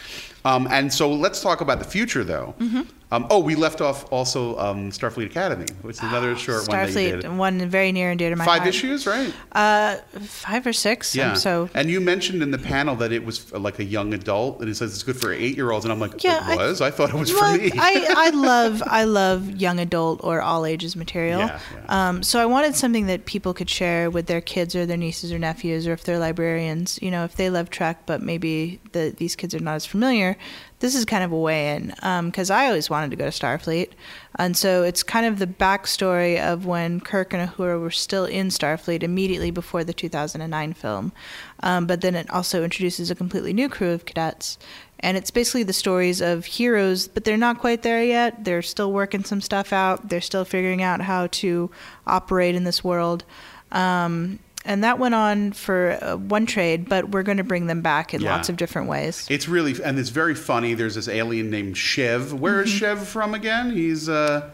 Um, 0.45 0.67
and 0.71 0.91
so 0.91 1.13
let's 1.13 1.41
talk 1.41 1.61
about 1.61 1.77
the 1.79 1.85
future 1.85 2.23
though. 2.23 2.55
Mhm. 2.59 2.87
Um, 3.13 3.27
oh, 3.29 3.37
we 3.39 3.53
left 3.53 3.79
off 3.79 4.11
also 4.11 4.57
um, 4.57 4.89
Starfleet 4.89 5.27
Academy, 5.27 5.67
which 5.83 5.97
is 5.97 6.01
another 6.01 6.35
short 6.35 6.67
one 6.67 6.77
that 6.77 6.87
you 6.89 6.93
did. 6.95 7.23
Starfleet, 7.23 7.37
one 7.37 7.69
very 7.69 7.91
near 7.91 8.09
and 8.09 8.17
dear 8.17 8.31
to 8.31 8.35
my 8.35 8.43
Five 8.43 8.61
heart. 8.61 8.69
issues, 8.69 9.05
right? 9.05 9.31
Uh, 9.51 9.97
five 10.21 10.65
or 10.65 10.73
six. 10.73 11.15
Yeah. 11.15 11.31
Um, 11.33 11.35
so 11.35 11.69
and 11.75 11.91
you 11.91 12.01
mentioned 12.01 12.41
in 12.41 12.49
the 12.49 12.57
panel 12.57 12.95
that 12.95 13.11
it 13.11 13.23
was 13.23 13.53
uh, 13.53 13.59
like 13.59 13.77
a 13.77 13.83
young 13.83 14.15
adult, 14.15 14.61
and 14.61 14.67
it 14.69 14.73
says 14.73 14.93
it's 14.95 15.03
good 15.03 15.15
for 15.15 15.31
eight-year-olds, 15.31 15.85
and 15.85 15.91
I'm 15.91 15.99
like, 15.99 16.23
Yeah, 16.23 16.53
it 16.53 16.57
was. 16.57 16.81
I, 16.81 16.89
thought 16.89 17.09
it 17.09 17.15
was 17.15 17.31
Well, 17.31 17.55
for 17.55 17.61
me. 17.61 17.71
I, 17.77 18.13
I 18.17 18.29
love 18.33 18.81
I 18.87 19.03
love 19.03 19.47
young 19.61 19.79
adult 19.79 20.21
or 20.23 20.41
all 20.41 20.65
ages 20.65 20.95
material. 20.95 21.41
Yeah, 21.41 21.59
Um, 21.89 22.23
so 22.23 22.39
I 22.39 22.47
wanted 22.47 22.75
something 22.75 23.05
that 23.05 23.25
people 23.25 23.53
could 23.53 23.69
share 23.69 24.09
with 24.09 24.25
their 24.25 24.41
kids 24.41 24.75
or 24.75 24.87
their 24.87 24.97
nieces 24.97 25.31
or 25.31 25.37
nephews, 25.37 25.85
or 25.85 25.93
if 25.93 26.03
they're 26.03 26.17
librarians. 26.17 26.97
You 26.99 27.11
know, 27.11 27.25
if 27.25 27.35
they 27.35 27.51
love 27.51 27.69
Trek, 27.69 28.07
but 28.07 28.23
maybe 28.23 28.79
the, 28.93 29.13
these 29.15 29.35
kids 29.35 29.53
are 29.53 29.59
not 29.59 29.75
as 29.75 29.85
familiar. 29.85 30.35
This 30.83 30.95
is 30.95 31.05
kind 31.05 31.23
of 31.23 31.31
a 31.31 31.39
way 31.39 31.77
in 31.77 31.93
because 32.25 32.49
I 32.49 32.67
always 32.67 32.89
wanted 32.89 33.11
to 33.11 33.15
go 33.15 33.23
to 33.23 33.31
Starfleet, 33.31 33.91
and 34.35 34.57
so 34.57 34.83
it's 34.83 35.01
kind 35.01 35.25
of 35.25 35.39
the 35.39 35.47
backstory 35.47 36.37
of 36.37 36.65
when 36.65 36.99
Kirk 36.99 37.33
and 37.33 37.49
Uhura 37.49 37.79
were 37.79 37.89
still 37.89 38.25
in 38.25 38.47
Starfleet 38.47 39.01
immediately 39.01 39.49
before 39.49 39.85
the 39.85 39.93
2009 39.93 40.73
film. 40.73 41.13
Um, 41.61 41.87
but 41.87 42.01
then 42.01 42.15
it 42.15 42.29
also 42.29 42.65
introduces 42.65 43.09
a 43.09 43.15
completely 43.15 43.53
new 43.53 43.69
crew 43.69 43.91
of 43.91 44.03
cadets. 44.03 44.57
And 44.99 45.15
it's 45.15 45.31
basically 45.31 45.63
the 45.63 45.71
stories 45.71 46.19
of 46.19 46.43
heroes, 46.43 47.07
but 47.07 47.23
they're 47.23 47.37
not 47.37 47.59
quite 47.59 47.83
there 47.83 48.03
yet. 48.03 48.43
They're 48.43 48.61
still 48.61 48.91
working 48.91 49.23
some 49.23 49.39
stuff 49.39 49.71
out. 49.71 50.09
They're 50.09 50.19
still 50.19 50.43
figuring 50.43 50.83
out 50.83 50.99
how 50.99 51.27
to 51.27 51.71
operate 52.05 52.55
in 52.55 52.65
this 52.65 52.83
world. 52.83 53.23
Um, 53.71 54.39
and 54.65 54.83
that 54.83 54.99
went 54.99 55.13
on 55.15 55.51
for 55.51 55.97
uh, 56.01 56.15
one 56.17 56.45
trade, 56.45 56.87
but 56.87 57.09
we're 57.09 57.23
going 57.23 57.37
to 57.37 57.43
bring 57.43 57.67
them 57.67 57.81
back 57.81 58.13
in 58.13 58.21
Yeah. 58.21 58.35
lots 58.35 58.49
of 58.49 58.55
different 58.57 58.87
ways. 58.87 59.27
It's 59.29 59.47
really 59.47 59.75
and 59.83 59.97
it's 59.99 60.09
very 60.09 60.35
funny. 60.35 60.73
There's 60.73 60.95
this 60.95 61.07
alien 61.07 61.49
named 61.49 61.75
Chev. 61.77 62.33
Where 62.33 62.61
is 62.61 62.69
Mhm. 62.71 62.79
Chev 62.79 63.07
from 63.07 63.33
again? 63.33 63.71
He's 63.71 64.07
uh, 64.09 64.49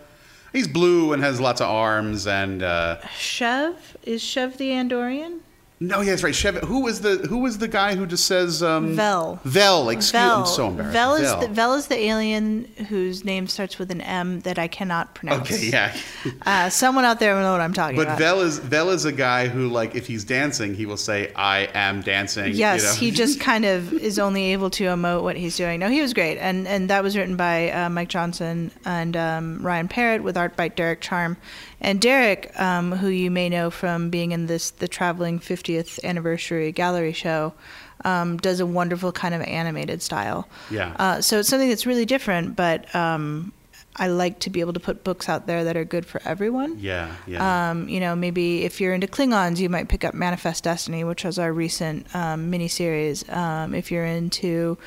he's 0.54 0.68
blue 0.68 1.14
and 1.14 1.22
has 1.24 1.40
lots 1.40 1.62
of 1.62 1.68
arms 1.70 2.26
and. 2.28 2.64
Uh, 2.64 2.98
Chev? 3.18 3.76
Is 4.04 4.22
Chev 4.24 4.58
the 4.58 4.70
Andorian? 4.72 5.40
No, 5.82 6.02
yeah, 6.02 6.10
that's 6.10 6.24
right. 6.24 6.36
Chev. 6.36 6.56
Who 6.56 6.82
was 6.82 7.00
the 7.02 7.18
Who 7.30 7.38
was 7.38 7.58
the 7.58 7.68
guy 7.68 7.96
who 7.96 8.06
just 8.06 8.26
says 8.26 8.62
um, 8.62 8.96
Vel. 8.96 9.40
Vel. 9.46 9.90
Excuse. 9.90 10.12
Vel. 10.12 10.40
I'm 10.40 10.46
so 10.46 10.68
embarrassed. 10.68 10.94
Vel 10.94 11.16
is, 11.16 11.22
Vel. 11.22 11.40
The, 11.40 11.48
Vel 11.48 11.74
is 11.76 11.88
the 11.88 11.98
alien 11.98 12.66
whose 12.90 13.24
name 13.24 13.48
starts 13.48 13.80
with 13.80 13.90
an 13.90 14.02
M 14.02 14.42
that 14.42 14.60
I 14.60 14.68
cannot 14.68 15.16
pronounce. 15.16 15.52
Okay, 15.52 15.70
yeah. 15.70 15.96
Uh, 16.46 16.70
someone 16.70 17.06
out 17.06 17.20
there 17.20 17.36
will 17.36 17.42
know 17.42 17.52
what 17.52 17.62
I'm 17.62 17.74
talking 17.74 17.96
But 17.96 18.04
about. 18.04 18.20
But 18.20 18.24
Vel 18.24 18.42
is 18.42 18.60
Vel 18.60 18.90
is 18.90 19.06
a 19.06 19.12
guy 19.12 19.48
who, 19.48 19.68
like, 19.68 19.96
if 19.96 20.08
he's 20.08 20.24
dancing, 20.24 20.74
he 20.76 20.86
will 20.86 20.98
say, 20.98 21.32
"I 21.36 21.70
am 21.74 22.02
dancing." 22.02 22.54
Yes, 22.54 22.82
you 22.82 22.88
know? 22.88 22.94
he 22.96 23.12
just 23.12 23.40
kind 23.50 23.66
of 23.66 23.94
is 23.94 24.20
only 24.20 24.52
able 24.52 24.70
to 24.72 24.86
emote 24.86 25.24
what 25.24 25.38
he's 25.38 25.56
doing. 25.56 25.80
No, 25.80 25.90
he 25.90 26.02
was 26.02 26.14
great, 26.14 26.38
and 26.38 26.68
and 26.68 26.90
that 26.90 27.04
was 27.04 27.16
written 27.16 27.36
by 27.36 27.72
uh, 27.72 27.90
Mike 27.90 28.10
Johnson 28.10 28.72
and 28.86 29.16
um, 29.16 29.60
Ryan 29.62 29.88
Parrott 29.88 30.24
with 30.24 30.38
art 30.38 30.56
by 30.56 30.68
Derek 30.68 31.02
Charm, 31.02 31.38
and 31.82 32.02
Derek, 32.02 32.58
um, 32.60 32.92
who 32.92 33.08
you 33.08 33.32
may 33.32 33.50
know 33.50 33.70
from 33.70 34.10
being 34.10 34.32
in 34.32 34.48
this 34.48 34.72
the 34.72 34.88
traveling 34.88 35.40
50th 35.40 36.04
anniversary 36.04 36.72
gallery 36.72 37.14
show. 37.14 37.54
um, 38.06 38.38
does 38.38 38.60
a 38.60 38.66
wonderful 38.66 39.12
kind 39.12 39.36
of 39.36 39.42
animated 39.42 40.02
style. 40.02 40.48
Yeah. 40.72 40.96
Uh, 40.98 41.22
so 41.22 41.40
it's 41.40 41.50
something 41.50 41.70
that's 41.70 41.86
really 41.86 42.06
different, 42.06 42.56
but 42.56 42.94
um, 42.96 43.52
I 44.00 44.08
like 44.08 44.40
to 44.40 44.50
be 44.50 44.62
able 44.62 44.74
to 44.74 44.80
put 44.80 45.04
books 45.04 45.28
out 45.28 45.46
there 45.46 45.66
that 45.66 45.76
are 45.76 45.84
good 45.84 46.06
for 46.06 46.22
everyone. 46.24 46.80
Yeah, 46.80 47.14
yeah. 47.28 47.70
Um, 47.70 47.90
you 47.90 48.00
know, 48.00 48.16
maybe 48.16 48.64
if 48.64 48.80
you're 48.80 48.94
into 48.94 49.08
Klingons, 49.08 49.60
you 49.60 49.68
might 49.68 49.90
pick 49.90 50.06
up 50.06 50.14
Manifest 50.14 50.64
Destiny, 50.64 51.04
which 51.04 51.26
was 51.26 51.38
our 51.38 51.52
recent 51.52 52.08
um, 52.16 52.50
miniseries. 52.50 53.30
Um, 53.36 53.76
if 53.76 53.92
you're 53.92 54.06
into 54.06 54.78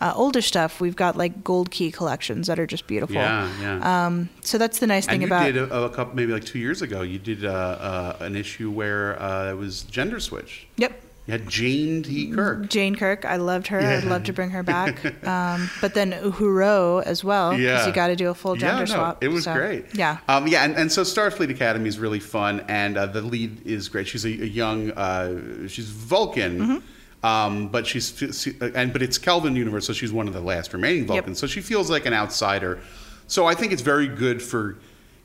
uh, 0.00 0.12
older 0.14 0.40
stuff, 0.40 0.80
we've 0.80 0.94
got 0.94 1.16
like 1.16 1.42
Gold 1.42 1.72
Key 1.72 1.90
collections 1.90 2.46
that 2.46 2.60
are 2.60 2.66
just 2.66 2.86
beautiful. 2.86 3.16
Yeah, 3.16 3.50
yeah. 3.60 4.06
Um, 4.06 4.28
so 4.42 4.56
that's 4.56 4.78
the 4.78 4.86
nice 4.86 5.04
thing 5.06 5.14
and 5.14 5.22
you 5.22 5.28
about 5.28 5.46
did 5.46 5.56
a, 5.56 5.84
a 5.84 5.90
couple, 5.90 6.14
maybe 6.14 6.32
like 6.32 6.44
two 6.44 6.60
years 6.60 6.80
ago, 6.80 7.02
you 7.02 7.18
did 7.18 7.44
uh, 7.44 7.50
uh, 7.50 8.16
an 8.20 8.36
issue 8.36 8.70
where 8.70 9.20
uh, 9.20 9.50
it 9.50 9.56
was 9.56 9.82
gender 9.82 10.20
switch. 10.20 10.68
Yep. 10.76 11.09
You 11.30 11.38
had 11.38 11.48
Jane 11.48 12.02
T. 12.02 12.32
Kirk. 12.32 12.68
Jane 12.68 12.96
Kirk. 12.96 13.24
I 13.24 13.36
loved 13.36 13.68
her. 13.68 13.78
I'd 13.78 14.02
love 14.04 14.24
to 14.24 14.32
bring 14.32 14.50
her 14.50 14.64
back. 14.64 15.04
um, 15.26 15.70
but 15.80 15.94
then 15.94 16.10
Uhuro 16.12 17.02
as 17.04 17.22
well, 17.22 17.50
because 17.52 17.62
Yeah. 17.62 17.86
you 17.86 17.92
got 17.92 18.08
to 18.08 18.16
do 18.16 18.30
a 18.30 18.34
full 18.34 18.56
gender 18.56 18.82
yeah, 18.82 18.88
no, 18.88 18.94
swap. 18.94 19.22
It 19.22 19.28
was 19.28 19.44
so, 19.44 19.54
great. 19.54 19.94
Yeah. 19.94 20.18
Um, 20.28 20.48
yeah, 20.48 20.64
and, 20.64 20.74
and 20.76 20.90
so 20.90 21.02
Starfleet 21.02 21.48
Academy 21.50 21.88
is 21.88 22.00
really 22.00 22.18
fun, 22.18 22.64
and 22.68 22.96
uh, 22.98 23.06
the 23.06 23.22
lead 23.22 23.64
is 23.64 23.88
great. 23.88 24.08
She's 24.08 24.24
a, 24.24 24.28
a 24.28 24.46
young, 24.46 24.90
uh, 24.90 25.68
she's 25.68 25.88
Vulcan, 25.88 26.58
Mm-hmm. 26.58 27.26
um, 27.26 27.68
but 27.68 27.86
she's 27.86 28.12
she- 28.36 28.56
and 28.74 28.92
but 28.92 29.00
it's 29.00 29.16
Kelvin 29.18 29.54
universe, 29.54 29.86
so 29.86 29.92
she's 29.92 30.12
one 30.12 30.26
of 30.26 30.34
the 30.34 30.40
last 30.40 30.72
remaining 30.72 31.06
Vulcans. 31.06 31.38
So 31.38 31.46
she 31.46 31.60
feels 31.60 31.88
like 31.90 32.06
an 32.06 32.12
outsider. 32.12 32.80
So 33.28 33.46
I 33.46 33.54
think 33.54 33.72
it's 33.72 33.82
very 33.82 34.08
good 34.08 34.42
for 34.42 34.78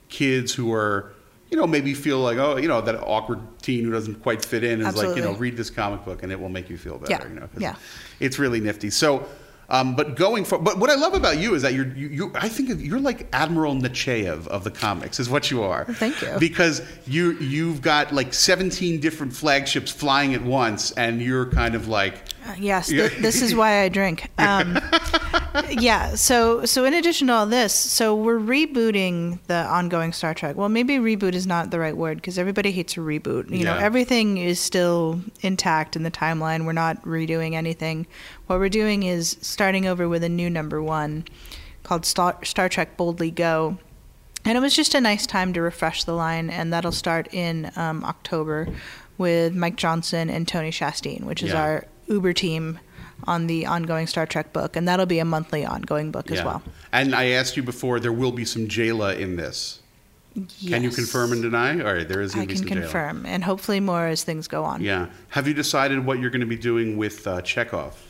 kids 0.09 0.53
who 0.53 0.71
are. 0.71 1.11
You 1.51 1.57
know, 1.57 1.67
maybe 1.67 1.93
feel 1.93 2.19
like 2.19 2.37
oh, 2.37 2.57
you 2.57 2.67
know, 2.67 2.81
that 2.81 2.95
awkward 3.03 3.39
teen 3.61 3.85
who 3.85 3.91
doesn't 3.91 4.21
quite 4.23 4.43
fit 4.43 4.63
in 4.63 4.81
is 4.81 4.95
like, 4.95 5.15
you 5.15 5.21
know, 5.23 5.33
read 5.33 5.55
this 5.55 5.69
comic 5.69 6.03
book 6.03 6.23
and 6.23 6.31
it 6.31 6.39
will 6.39 6.49
make 6.49 6.69
you 6.69 6.77
feel 6.77 6.97
better. 6.97 7.11
Yeah, 7.23 7.27
You 7.29 7.39
know, 7.39 7.49
yeah. 7.57 7.75
it's 8.19 8.39
really 8.39 8.59
nifty. 8.59 8.89
So, 8.89 9.27
um, 9.69 9.95
but 9.95 10.15
going 10.15 10.43
for, 10.45 10.57
but 10.59 10.77
what 10.77 10.89
I 10.91 10.95
love 10.95 11.13
about 11.15 11.39
you 11.39 11.55
is 11.55 11.61
that 11.63 11.73
you're, 11.73 11.87
you, 11.87 12.07
you 12.09 12.31
I 12.35 12.49
think 12.49 12.69
you're 12.83 12.99
like 12.99 13.27
Admiral 13.33 13.73
Nechayev 13.75 14.47
of 14.47 14.63
the 14.63 14.69
comics, 14.71 15.19
is 15.19 15.27
what 15.29 15.49
you 15.49 15.63
are. 15.63 15.85
Thank 15.85 16.21
you. 16.21 16.35
Because 16.39 16.81
you 17.07 17.31
you've 17.39 17.81
got 17.81 18.13
like 18.13 18.33
17 18.33 18.99
different 18.99 19.33
flagships 19.33 19.91
flying 19.91 20.33
at 20.35 20.43
once, 20.43 20.91
and 20.91 21.21
you're 21.21 21.47
kind 21.47 21.73
of 21.73 21.87
like, 21.87 22.15
Uh, 22.47 22.53
yes, 22.59 22.89
th- 22.89 23.17
this 23.17 23.41
is 23.41 23.55
why 23.61 23.81
I 23.81 23.89
drink. 23.89 24.29
Um, 24.39 24.79
yeah. 25.69 26.15
So, 26.15 26.65
so 26.65 26.85
in 26.85 26.93
addition 26.93 27.27
to 27.27 27.33
all 27.33 27.45
this, 27.45 27.73
so 27.73 28.15
we're 28.15 28.39
rebooting 28.39 29.39
the 29.47 29.65
ongoing 29.65 30.13
Star 30.13 30.33
Trek. 30.33 30.55
Well, 30.55 30.69
maybe 30.69 30.95
reboot 30.95 31.33
is 31.33 31.47
not 31.47 31.71
the 31.71 31.79
right 31.79 31.95
word 31.95 32.17
because 32.17 32.37
everybody 32.37 32.71
hates 32.71 32.97
a 32.97 32.99
reboot. 32.99 33.49
You 33.49 33.63
know, 33.65 33.75
everything 33.75 34.37
is 34.37 34.59
still 34.59 35.21
intact 35.41 35.95
in 35.95 36.03
the 36.03 36.11
timeline. 36.11 36.65
We're 36.65 36.73
not 36.73 37.01
redoing 37.03 37.53
anything. 37.53 38.07
What 38.47 38.59
we're 38.59 38.69
doing 38.69 39.03
is 39.03 39.37
starting 39.41 39.85
over 39.87 40.07
with 40.09 40.23
a 40.23 40.29
new 40.29 40.49
number 40.49 40.81
one 40.81 41.25
called 41.83 42.05
Star, 42.05 42.37
Star 42.43 42.69
Trek 42.69 42.97
Boldly 42.97 43.31
Go. 43.31 43.77
And 44.43 44.55
it 44.57 44.61
was 44.61 44.75
just 44.75 44.93
a 44.93 45.01
nice 45.01 45.25
time 45.25 45.53
to 45.53 45.61
refresh 45.61 46.03
the 46.03 46.13
line, 46.13 46.51
and 46.51 46.71
that'll 46.71 46.91
start 46.91 47.27
in 47.33 47.71
um, 47.75 48.03
October 48.03 48.67
with 49.17 49.55
Mike 49.55 49.75
Johnson 49.75 50.29
and 50.29 50.47
Tony 50.47 50.69
Shasteen, 50.69 51.23
which 51.23 51.41
is 51.41 51.49
Yeah. 51.51 51.61
our 51.61 51.85
Uber 52.07 52.33
team 52.33 52.79
on 53.23 53.47
the 53.47 53.65
ongoing 53.65 54.07
Star 54.07 54.25
Trek 54.25 54.53
book, 54.53 54.75
and 54.75 54.87
that'll 54.87 55.05
be 55.05 55.19
a 55.19 55.25
monthly 55.25 55.65
ongoing 55.65 56.11
book 56.11 56.29
as 56.31 56.37
Yeah. 56.39 56.45
well. 56.45 56.63
And 56.91 57.15
I 57.15 57.25
asked 57.29 57.57
you 57.57 57.63
before, 57.63 57.99
there 57.99 58.11
will 58.13 58.31
be 58.31 58.45
some 58.45 58.67
Jaylah 58.67 59.17
in 59.19 59.35
this. 59.37 59.79
Can 60.67 60.83
you 60.83 60.89
confirm 60.89 61.31
and 61.31 61.41
deny? 61.41 61.79
All 61.79 61.93
right, 61.93 62.07
there 62.07 62.19
is 62.21 62.33
I 62.33 62.39
going 62.43 62.47
to 62.49 62.53
be 62.55 62.67
can 62.67 62.77
Jaylah. 62.77 62.81
confirm, 62.81 63.25
and 63.25 63.43
hopefully 63.45 63.79
more 63.79 64.07
as 64.07 64.23
things 64.23 64.47
go 64.49 64.65
on. 64.65 64.81
Yeah. 64.81 65.07
Have 65.29 65.47
you 65.47 65.53
decided 65.53 66.05
what 66.05 66.19
you're 66.19 66.29
going 66.29 66.41
to 66.41 66.45
be 66.45 66.57
doing 66.57 66.97
with 66.97 67.25
uh, 67.25 67.41
Chekhov? 67.41 68.01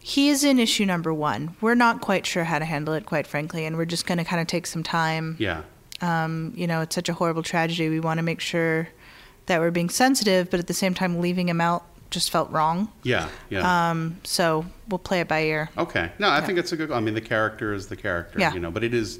He 0.00 0.30
is 0.30 0.42
in 0.42 0.58
issue 0.58 0.84
number 0.84 1.14
one. 1.14 1.54
We're 1.60 1.76
not 1.76 2.00
quite 2.00 2.26
sure 2.26 2.42
how 2.42 2.58
to 2.58 2.64
handle 2.64 2.92
it, 2.94 3.06
quite 3.06 3.26
frankly, 3.28 3.64
and 3.64 3.76
we're 3.76 3.84
just 3.84 4.04
going 4.04 4.18
to 4.18 4.24
kind 4.24 4.40
of 4.40 4.48
take 4.48 4.66
some 4.66 4.82
time. 4.82 5.36
Yeah. 5.38 5.62
Um, 6.00 6.52
you 6.56 6.66
know, 6.66 6.80
it's 6.80 6.94
such 6.96 7.08
a 7.08 7.12
horrible 7.12 7.44
tragedy. 7.44 7.88
We 7.88 8.00
want 8.00 8.18
to 8.18 8.22
make 8.24 8.40
sure 8.40 8.88
that 9.46 9.60
we're 9.60 9.70
being 9.70 9.88
sensitive, 9.90 10.50
but 10.50 10.58
at 10.58 10.66
the 10.66 10.74
same 10.74 10.92
time, 10.92 11.20
leaving 11.20 11.48
him 11.48 11.60
out 11.60 11.84
just 12.12 12.30
felt 12.30 12.50
wrong. 12.50 12.92
Yeah. 13.02 13.28
Yeah. 13.50 13.90
Um, 13.90 14.18
so 14.22 14.64
we'll 14.88 14.98
play 15.00 15.20
it 15.20 15.26
by 15.28 15.42
ear. 15.42 15.68
Okay. 15.76 16.12
No, 16.20 16.28
I 16.28 16.38
Yeah. 16.38 16.46
think 16.46 16.58
it's 16.58 16.70
a 16.70 16.76
good. 16.76 16.92
I 16.92 17.00
mean, 17.00 17.14
the 17.14 17.20
character 17.20 17.74
is 17.74 17.88
the 17.88 17.96
character. 17.96 18.38
Yeah. 18.38 18.54
You 18.54 18.60
know, 18.60 18.70
but 18.70 18.84
it 18.84 18.94
is 18.94 19.18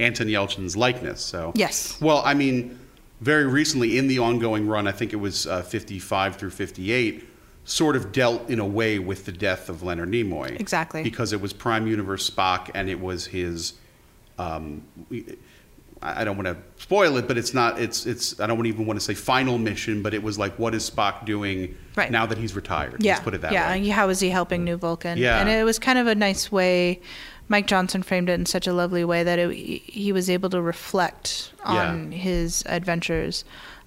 Anton 0.00 0.26
Yelchin's 0.26 0.76
likeness. 0.76 1.20
So. 1.20 1.52
Yes. 1.54 2.00
Well, 2.00 2.22
I 2.24 2.34
mean, 2.34 2.78
very 3.20 3.46
recently 3.46 3.96
in 3.98 4.08
the 4.08 4.18
ongoing 4.18 4.66
run, 4.66 4.88
I 4.88 4.92
think 4.92 5.12
it 5.12 5.16
was 5.16 5.46
uh, 5.46 5.62
55 5.62 6.36
through 6.36 6.50
58, 6.50 7.28
sort 7.64 7.94
of 7.96 8.10
dealt 8.12 8.50
in 8.50 8.58
a 8.58 8.66
way 8.66 8.98
with 8.98 9.24
the 9.24 9.32
death 9.32 9.68
of 9.68 9.82
Leonard 9.82 10.10
Nimoy. 10.10 10.58
Exactly. 10.58 11.02
Because 11.02 11.32
it 11.32 11.40
was 11.40 11.52
Prime 11.52 11.86
Universe 11.86 12.28
Spock, 12.28 12.70
and 12.74 12.88
it 12.90 13.00
was 13.00 13.26
his. 13.26 13.74
Um, 14.36 14.82
I 16.04 16.22
don't 16.24 16.36
want 16.36 16.46
to 16.46 16.56
spoil 16.82 17.16
it, 17.16 17.26
but 17.26 17.38
it's 17.38 17.54
not. 17.54 17.80
It's 17.80 18.04
it's. 18.04 18.38
I 18.38 18.46
don't 18.46 18.66
even 18.66 18.84
want 18.84 19.00
to 19.00 19.04
say 19.04 19.14
final 19.14 19.56
mission, 19.56 20.02
but 20.02 20.12
it 20.12 20.22
was 20.22 20.38
like, 20.38 20.58
what 20.58 20.74
is 20.74 20.88
Spock 20.88 21.24
doing 21.24 21.74
Right. 21.96 22.10
now 22.10 22.26
that 22.26 22.36
he's 22.36 22.54
retired? 22.54 22.96
Yeah. 23.02 23.12
Let's 23.12 23.24
put 23.24 23.34
it 23.34 23.40
that 23.40 23.52
yeah. 23.52 23.70
way. 23.70 23.80
Yeah. 23.80 23.94
How 23.94 24.10
is 24.10 24.20
he 24.20 24.28
helping 24.28 24.64
New 24.64 24.76
Vulcan? 24.76 25.16
Yeah. 25.16 25.40
And 25.40 25.48
it 25.48 25.64
was 25.64 25.78
kind 25.78 25.98
of 25.98 26.06
a 26.06 26.14
nice 26.14 26.52
way. 26.52 27.00
Mike 27.48 27.66
Johnson 27.66 28.02
framed 28.02 28.28
it 28.28 28.34
in 28.34 28.46
such 28.46 28.66
a 28.66 28.72
lovely 28.72 29.04
way 29.04 29.22
that 29.22 29.38
it, 29.38 29.52
he 29.54 30.12
was 30.12 30.28
able 30.30 30.50
to 30.50 30.60
reflect 30.60 31.52
on 31.64 32.10
his 32.12 32.62
adventures. 32.66 33.44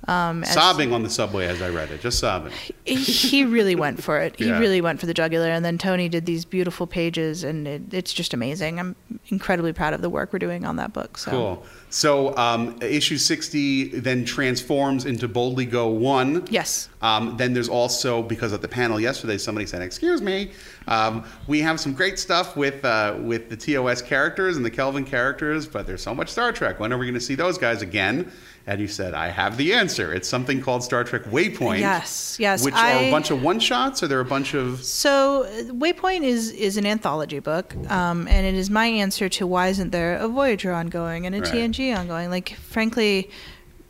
Um, 0.07 0.45
Sobbing 0.45 0.93
on 0.93 1.03
the 1.03 1.09
subway 1.09 1.47
as 1.47 1.61
I 1.61 1.69
read 1.69 1.91
it, 1.91 1.99
just 1.99 2.19
sobbing. 2.19 2.53
he 2.85 3.43
really 3.43 3.75
went 3.75 4.01
for 4.01 4.19
it. 4.19 4.35
He 4.37 4.45
Yeah. 4.47 4.57
really 4.59 4.79
went 4.79 5.01
for 5.01 5.05
the 5.05 5.13
jugular. 5.13 5.47
And 5.49 5.65
then 5.65 5.77
Tony 5.77 6.07
did 6.07 6.25
these 6.25 6.45
beautiful 6.45 6.87
pages, 6.87 7.43
and 7.43 7.67
it, 7.67 7.81
it's 7.91 8.13
just 8.13 8.33
amazing. 8.33 8.79
I'm 8.79 8.95
incredibly 9.27 9.73
proud 9.73 9.93
of 9.93 10.01
the 10.01 10.09
work 10.09 10.31
we're 10.31 10.39
doing 10.39 10.63
on 10.65 10.77
that 10.77 10.93
book. 10.93 11.17
So. 11.17 11.31
Cool. 11.31 11.65
So 11.89 12.37
um, 12.37 12.77
issue 12.81 13.17
60 13.17 13.99
then 13.99 14.23
transforms 14.23 15.05
into 15.05 15.27
Boldly 15.27 15.65
Go 15.65 15.87
1. 15.87 16.47
Yes. 16.49 16.87
Um, 17.01 17.35
then 17.35 17.53
there's 17.53 17.69
also, 17.69 18.21
because 18.23 18.53
at 18.53 18.61
the 18.61 18.67
panel 18.67 18.99
yesterday, 19.01 19.37
somebody 19.37 19.65
said, 19.65 19.81
Excuse 19.81 20.21
me, 20.21 20.51
um, 20.87 21.25
we 21.47 21.59
have 21.61 21.79
some 21.81 21.91
great 21.93 22.17
stuff 22.17 22.55
with, 22.55 22.85
uh, 22.85 23.15
with 23.19 23.49
the 23.49 23.57
TOS 23.57 24.01
characters 24.01 24.55
and 24.55 24.65
the 24.65 24.71
Kelvin 24.71 25.03
characters, 25.03 25.65
but 25.67 25.85
there's 25.85 26.01
so 26.01 26.15
much 26.15 26.29
Star 26.29 26.53
Trek. 26.53 26.79
When 26.79 26.93
are 26.93 26.97
we 26.97 27.05
going 27.05 27.13
to 27.15 27.19
see 27.19 27.35
those 27.35 27.57
guys 27.57 27.81
again? 27.81 28.31
And 28.67 28.81
you 28.81 28.89
said, 28.89 29.13
I 29.13 29.29
have 29.29 29.55
the 29.55 29.73
answer. 29.73 30.13
It's 30.13 30.27
something 30.27 30.59
called 30.61 30.83
Star 30.83 31.05
Trek 31.05 31.23
Waypoint. 31.23 31.79
Yes, 31.79 32.35
yes, 32.37 32.65
Which 32.65 32.75
are 32.75 32.97
a 32.97 33.09
bunch 33.09 33.31
of 33.31 33.41
one 33.41 33.61
shots, 33.61 34.03
or 34.03 34.07
there 34.09 34.17
are 34.17 34.21
a 34.21 34.25
bunch 34.25 34.53
of. 34.53 34.83
So, 34.83 35.43
uh, 35.43 35.71
Waypoint 35.71 36.23
is 36.23 36.51
is 36.51 36.75
an 36.75 36.85
anthology 36.85 37.39
book, 37.39 37.73
um, 37.89 38.27
and 38.27 38.45
it 38.45 38.55
is 38.55 38.69
my 38.69 38.85
answer 38.85 39.29
to 39.29 39.47
why 39.47 39.69
isn't 39.69 39.91
there 39.91 40.17
a 40.17 40.27
Voyager 40.27 40.73
ongoing 40.73 41.25
and 41.25 41.33
a 41.33 41.39
Right. 41.39 41.49
TNG 41.53 41.97
ongoing? 41.97 42.29
Like, 42.29 42.55
frankly, 42.55 43.29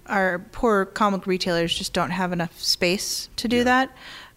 our 0.05 0.45
poor 0.51 0.85
comic 0.85 1.25
retailers 1.25 1.73
just 1.73 1.91
don't 1.93 2.11
have 2.11 2.31
enough 2.31 2.61
space 2.61 3.29
to 3.37 3.47
do 3.47 3.63
that. 3.63 3.89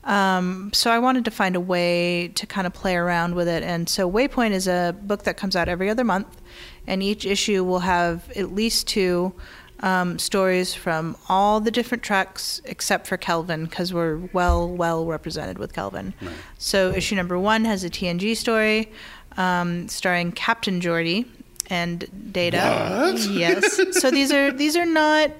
Um, 0.04 0.70
so 0.72 0.90
I 0.90 0.98
wanted 1.00 1.26
to 1.26 1.30
find 1.30 1.54
a 1.54 1.60
way 1.60 2.28
to 2.28 2.46
kind 2.46 2.66
of 2.66 2.72
play 2.72 2.96
around 2.96 3.34
with 3.34 3.46
it, 3.46 3.62
and 3.62 3.90
so 3.90 4.10
Waypoint 4.10 4.52
is 4.52 4.66
a 4.66 4.96
book 5.02 5.24
that 5.24 5.36
comes 5.36 5.54
out 5.54 5.68
every 5.68 5.90
other 5.90 6.02
month, 6.04 6.40
and 6.86 7.02
each 7.02 7.26
issue 7.26 7.62
will 7.62 7.80
have 7.80 8.30
at 8.34 8.54
least 8.54 8.88
two 8.88 9.34
um, 9.80 10.18
stories 10.18 10.74
from 10.74 11.16
all 11.28 11.60
the 11.60 11.70
different 11.70 12.02
treks 12.02 12.60
except 12.64 13.06
for 13.06 13.16
Kelvin, 13.16 13.64
because 13.64 13.92
we're 13.92 14.16
well, 14.32 14.68
well 14.68 15.06
represented 15.06 15.58
with 15.58 15.72
Kelvin. 15.72 16.14
So 16.58 16.90
issue 16.90 17.16
number 17.16 17.38
one 17.38 17.64
has 17.64 17.84
a 17.84 17.90
TNG 17.90 18.36
story 18.36 18.90
um, 19.36 19.88
starring 19.88 20.32
Captain 20.32 20.80
Geordi 20.80 21.26
and 21.68 22.32
Data. 22.32 23.12
What? 23.12 23.20
Yes. 23.30 23.80
So 24.00 24.10
these 24.10 24.32
are 24.32 24.50
these 24.50 24.76
are 24.76 24.86
not 24.86 25.30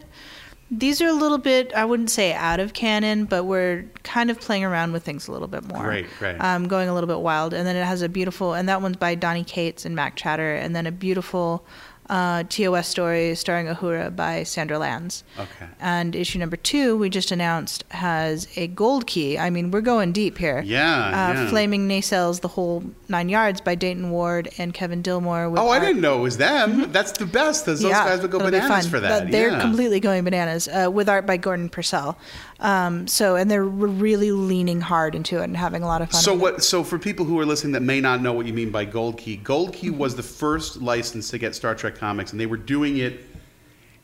these 0.70 1.03
are 1.03 1.09
a 1.09 1.12
little 1.12 1.38
bit 1.38 1.72
I 1.74 1.84
wouldn't 1.84 2.11
say 2.11 2.32
out 2.32 2.61
of 2.61 2.72
canon, 2.72 3.24
but 3.24 3.45
we're 3.45 3.91
kind 4.05 4.30
of 4.30 4.41
playing 4.41 4.64
around 4.64 4.93
with 4.93 5.03
things 5.03 5.26
a 5.28 5.32
little 5.32 5.49
bit 5.49 5.64
more. 5.64 5.82
Great, 5.82 6.07
great. 6.18 6.41
Um, 6.41 6.68
going 6.68 6.88
a 6.88 6.95
little 6.95 7.09
bit 7.09 7.20
wild, 7.20 7.53
and 7.53 7.66
then 7.66 7.76
it 7.76 7.84
has 7.84 8.03
a 8.03 8.09
beautiful, 8.09 8.55
and 8.55 8.68
that 8.68 8.80
one's 8.80 8.97
by 8.97 9.14
Donny 9.16 9.45
Cates 9.45 9.84
and 9.84 9.97
Mack 9.97 10.16
Chater, 10.16 10.55
and 10.55 10.74
then 10.74 10.86
a 10.86 10.93
beautiful 10.93 11.66
uh, 12.11 12.43
TOS 12.49 12.89
story 12.89 13.35
starring 13.37 13.67
Uhura 13.69 14.15
by 14.15 14.43
Sandra 14.43 14.79
Lanz. 14.79 15.23
Okay. 15.39 15.67
And 15.81 16.15
issue 16.17 16.39
number 16.41 16.57
two, 16.57 16.97
we 16.99 17.09
just 17.09 17.31
announced, 17.31 17.85
has 17.91 18.49
a 18.57 18.67
gold 18.67 19.07
key. 19.07 19.39
I 19.39 19.49
mean, 19.49 19.71
we're 19.71 19.81
going 19.81 20.11
deep 20.13 20.37
here. 20.37 20.61
Yeah, 20.67 21.07
Uh, 21.07 21.33
yeah. 21.35 21.49
Flaming 21.49 21.89
Nacelles, 21.89 22.41
the 22.41 22.49
whole 22.49 22.83
nine 23.09 23.29
yards 23.29 23.61
by 23.61 23.77
Dayton 23.77 24.11
Ward 24.11 24.49
and 24.59 24.75
Kevin 24.75 25.03
Dillmore. 25.03 25.49
With 25.49 25.61
Oh, 25.61 25.69
I 25.69 25.79
art- 25.79 25.87
didn't 25.87 26.03
know 26.03 26.19
it 26.19 26.23
was 26.23 26.37
them. 26.37 26.91
That's 26.93 27.13
the 27.13 27.27
best. 27.27 27.65
Those, 27.65 27.81
those 27.81 27.91
Yeah, 27.93 28.05
guys 28.05 28.21
would 28.23 28.31
go 28.33 28.41
bananas 28.41 28.89
for 28.89 28.99
that. 29.01 29.23
But 29.25 29.31
They're 29.33 29.51
yeah. 29.53 29.61
completely 29.61 30.01
going 30.01 30.25
bananas 30.25 30.67
uh, 30.69 30.91
with 30.91 31.09
art 31.09 31.27
by 31.27 31.37
Gordon 31.37 31.69
Purcell. 31.69 32.19
Um, 32.61 33.07
so, 33.07 33.37
and 33.37 33.51
they're 33.51 33.65
really 33.65 34.33
leaning 34.33 34.81
hard 34.83 35.15
into 35.15 35.41
it 35.41 35.45
and 35.45 35.57
having 35.57 35.83
a 35.83 35.87
lot 35.87 36.03
of 36.03 36.11
fun. 36.11 36.21
So 36.21 36.33
with 36.35 36.41
it. 36.41 36.53
what? 36.55 36.65
So 36.65 36.85
for 36.85 36.99
people 36.99 37.25
who 37.25 37.39
are 37.41 37.47
listening 37.47 37.73
that 37.73 37.83
may 37.83 38.01
not 38.01 38.21
know 38.21 38.33
what 38.35 38.47
you 38.47 38.53
mean 38.53 38.71
by 38.71 38.85
Gold 38.85 39.17
Key, 39.19 39.37
Gold 39.37 39.73
Key 39.73 39.91
was 39.91 40.15
the 40.15 40.23
first 40.23 40.81
license 40.83 41.31
to 41.31 41.39
get 41.39 41.55
Star 41.55 41.75
Trek 41.75 41.97
comics, 41.97 42.33
and 42.33 42.41
they 42.41 42.47
were 42.47 42.59
doing 42.59 42.99
it. 42.99 43.21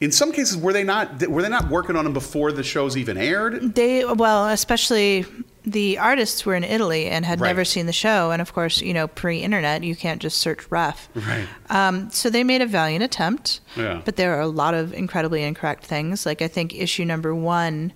In 0.00 0.12
some 0.12 0.30
cases, 0.32 0.56
were 0.58 0.72
they 0.74 0.84
not? 0.84 1.26
Were 1.26 1.40
they 1.42 1.48
not 1.48 1.68
working 1.70 1.96
on 1.96 2.04
them 2.04 2.12
before 2.12 2.52
the 2.52 2.62
shows 2.62 2.96
even 2.96 3.16
aired? 3.16 3.74
They 3.74 4.04
well, 4.04 4.48
especially 4.48 5.24
the 5.64 5.98
artists 5.98 6.44
were 6.46 6.54
in 6.54 6.62
Italy 6.64 7.06
and 7.06 7.24
had 7.24 7.40
Right. 7.40 7.48
never 7.48 7.64
seen 7.64 7.86
the 7.86 7.92
show, 7.92 8.30
and 8.30 8.40
of 8.40 8.52
course, 8.52 8.80
you 8.82 8.94
know, 8.94 9.08
pre-internet, 9.08 9.82
you 9.82 9.96
can't 9.96 10.20
just 10.22 10.38
search 10.38 10.60
rough. 10.70 11.08
Right. 11.14 11.46
Um, 11.70 12.08
so 12.10 12.30
they 12.30 12.44
made 12.44 12.60
a 12.62 12.66
valiant 12.66 13.02
attempt, 13.02 13.60
Yeah. 13.74 14.00
but 14.04 14.16
there 14.16 14.36
are 14.36 14.40
a 14.42 14.46
lot 14.46 14.74
of 14.74 14.92
incredibly 14.92 15.42
incorrect 15.42 15.84
things. 15.84 16.24
Like 16.26 16.40
I 16.42 16.46
think 16.48 16.74
issue 16.74 17.04
number 17.04 17.34
one, 17.34 17.92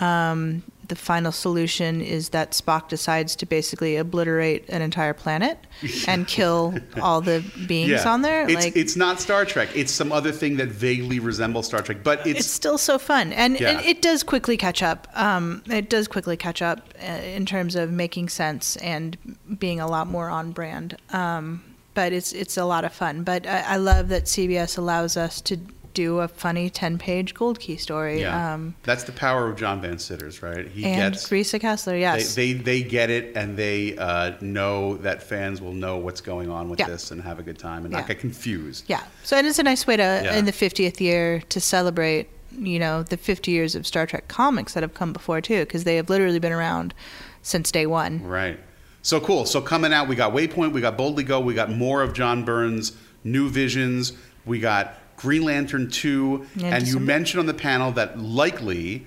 um, 0.00 0.62
the 0.88 0.94
final 0.94 1.32
solution 1.32 2.00
is 2.00 2.28
that 2.28 2.52
Spock 2.52 2.88
decides 2.88 3.34
to 3.36 3.46
basically 3.46 3.96
obliterate 3.96 4.68
an 4.68 4.82
entire 4.82 5.14
planet 5.14 5.58
and 6.06 6.28
kill 6.28 6.78
all 7.02 7.20
the 7.20 7.44
beings 7.66 8.04
on 8.04 8.22
there. 8.22 8.44
It's, 8.48 8.54
like 8.64 8.76
it's 8.76 8.94
not 8.94 9.20
Star 9.20 9.44
Trek. 9.44 9.68
It's 9.74 9.90
some 9.90 10.12
other 10.12 10.30
thing 10.30 10.56
that 10.58 10.68
vaguely 10.68 11.18
resembles 11.18 11.66
Star 11.66 11.82
Trek, 11.82 11.98
but 12.04 12.24
it's, 12.26 12.40
it's 12.40 12.48
still 12.48 12.78
so 12.78 12.98
fun 12.98 13.32
and, 13.32 13.58
Yeah. 13.58 13.70
and 13.70 13.84
it 13.84 14.00
does 14.00 14.22
quickly 14.22 14.56
catch 14.56 14.82
up 14.82 15.08
um, 15.14 15.62
it 15.68 15.90
does 15.90 16.06
quickly 16.08 16.36
catch 16.36 16.62
up 16.62 16.94
uh, 17.02 17.06
in 17.06 17.46
terms 17.46 17.74
of 17.74 17.90
making 17.90 18.28
sense 18.28 18.76
and 18.76 19.16
being 19.58 19.80
a 19.80 19.86
lot 19.88 20.06
more 20.06 20.28
on 20.28 20.52
brand 20.52 20.96
um, 21.10 21.62
but 21.94 22.12
it's 22.12 22.32
it's 22.32 22.56
a 22.56 22.64
lot 22.64 22.84
of 22.84 22.92
fun 22.92 23.24
but 23.24 23.46
I, 23.46 23.60
I 23.60 23.76
love 23.76 24.08
that 24.08 24.24
cbs 24.24 24.76
allows 24.78 25.16
us 25.16 25.40
to 25.42 25.56
do 25.96 26.20
a 26.20 26.28
funny 26.28 26.68
10 26.70 26.98
page 26.98 27.34
gold 27.34 27.58
key 27.58 27.76
story 27.76 28.20
yeah. 28.20 28.54
um, 28.54 28.74
That's 28.84 29.02
the 29.04 29.12
power 29.12 29.48
of 29.48 29.56
John 29.56 29.80
Van 29.80 29.98
Citters, 29.98 30.42
right? 30.42 30.68
He 30.68 30.84
and 30.84 31.14
gets 31.14 31.28
Risa 31.30 31.58
Kessler 31.60 31.96
yes 31.96 32.34
They, 32.34 32.52
they 32.52 32.62
they 32.62 32.82
get 32.82 33.10
it, 33.10 33.34
and 33.36 33.56
they 33.56 33.96
uh, 33.96 34.34
know 34.40 34.96
that 34.98 35.22
fans 35.22 35.60
will 35.60 35.72
know 35.72 35.96
what's 35.96 36.20
going 36.20 36.50
on 36.50 36.68
with 36.68 36.78
Yeah. 36.78 36.88
this 36.88 37.10
and 37.10 37.20
have 37.22 37.38
a 37.38 37.42
good 37.42 37.58
time 37.58 37.84
and 37.84 37.92
not 37.92 38.02
Yeah. 38.02 38.08
get 38.08 38.20
confused. 38.20 38.84
yeah 38.86 39.02
so 39.24 39.36
it 39.38 39.44
is 39.44 39.58
a 39.58 39.62
nice 39.62 39.86
way 39.86 39.96
to 39.96 40.38
in 40.38 40.44
the 40.44 40.52
50th 40.52 41.00
year 41.00 41.40
to 41.48 41.60
celebrate 41.60 42.28
you 42.58 42.78
know 42.78 43.02
the 43.02 43.16
50 43.16 43.50
years 43.50 43.74
of 43.74 43.86
star 43.86 44.06
trek 44.06 44.28
comics 44.28 44.74
that 44.74 44.82
have 44.82 44.94
come 44.94 45.12
before 45.12 45.40
too 45.40 45.60
because 45.64 45.84
they 45.84 45.96
have 45.96 46.08
literally 46.10 46.38
been 46.38 46.52
around 46.52 46.94
since 47.42 47.72
day 47.72 47.86
one 47.86 48.22
Right. 48.22 48.60
So 49.02 49.20
cool. 49.20 49.46
So 49.46 49.60
coming 49.60 49.92
out, 49.92 50.08
we 50.08 50.16
got 50.16 50.32
Waypoint, 50.32 50.72
we 50.72 50.80
got 50.80 50.96
Boldly 50.96 51.22
Go, 51.22 51.38
we 51.38 51.54
got 51.54 51.70
more 51.70 52.02
of 52.02 52.12
John 52.12 52.44
Byrne's 52.44 52.90
New 53.22 53.48
Visions, 53.48 54.12
we 54.44 54.58
got 54.58 54.94
Green 55.16 55.42
Lantern 55.44 55.88
2, 55.88 56.46
Yeah, 56.56 56.76
and 56.76 56.86
you 56.86 56.98
mentioned 56.98 57.40
on 57.40 57.46
the 57.46 57.54
panel 57.54 57.92
that 57.92 58.18
likely 58.18 59.06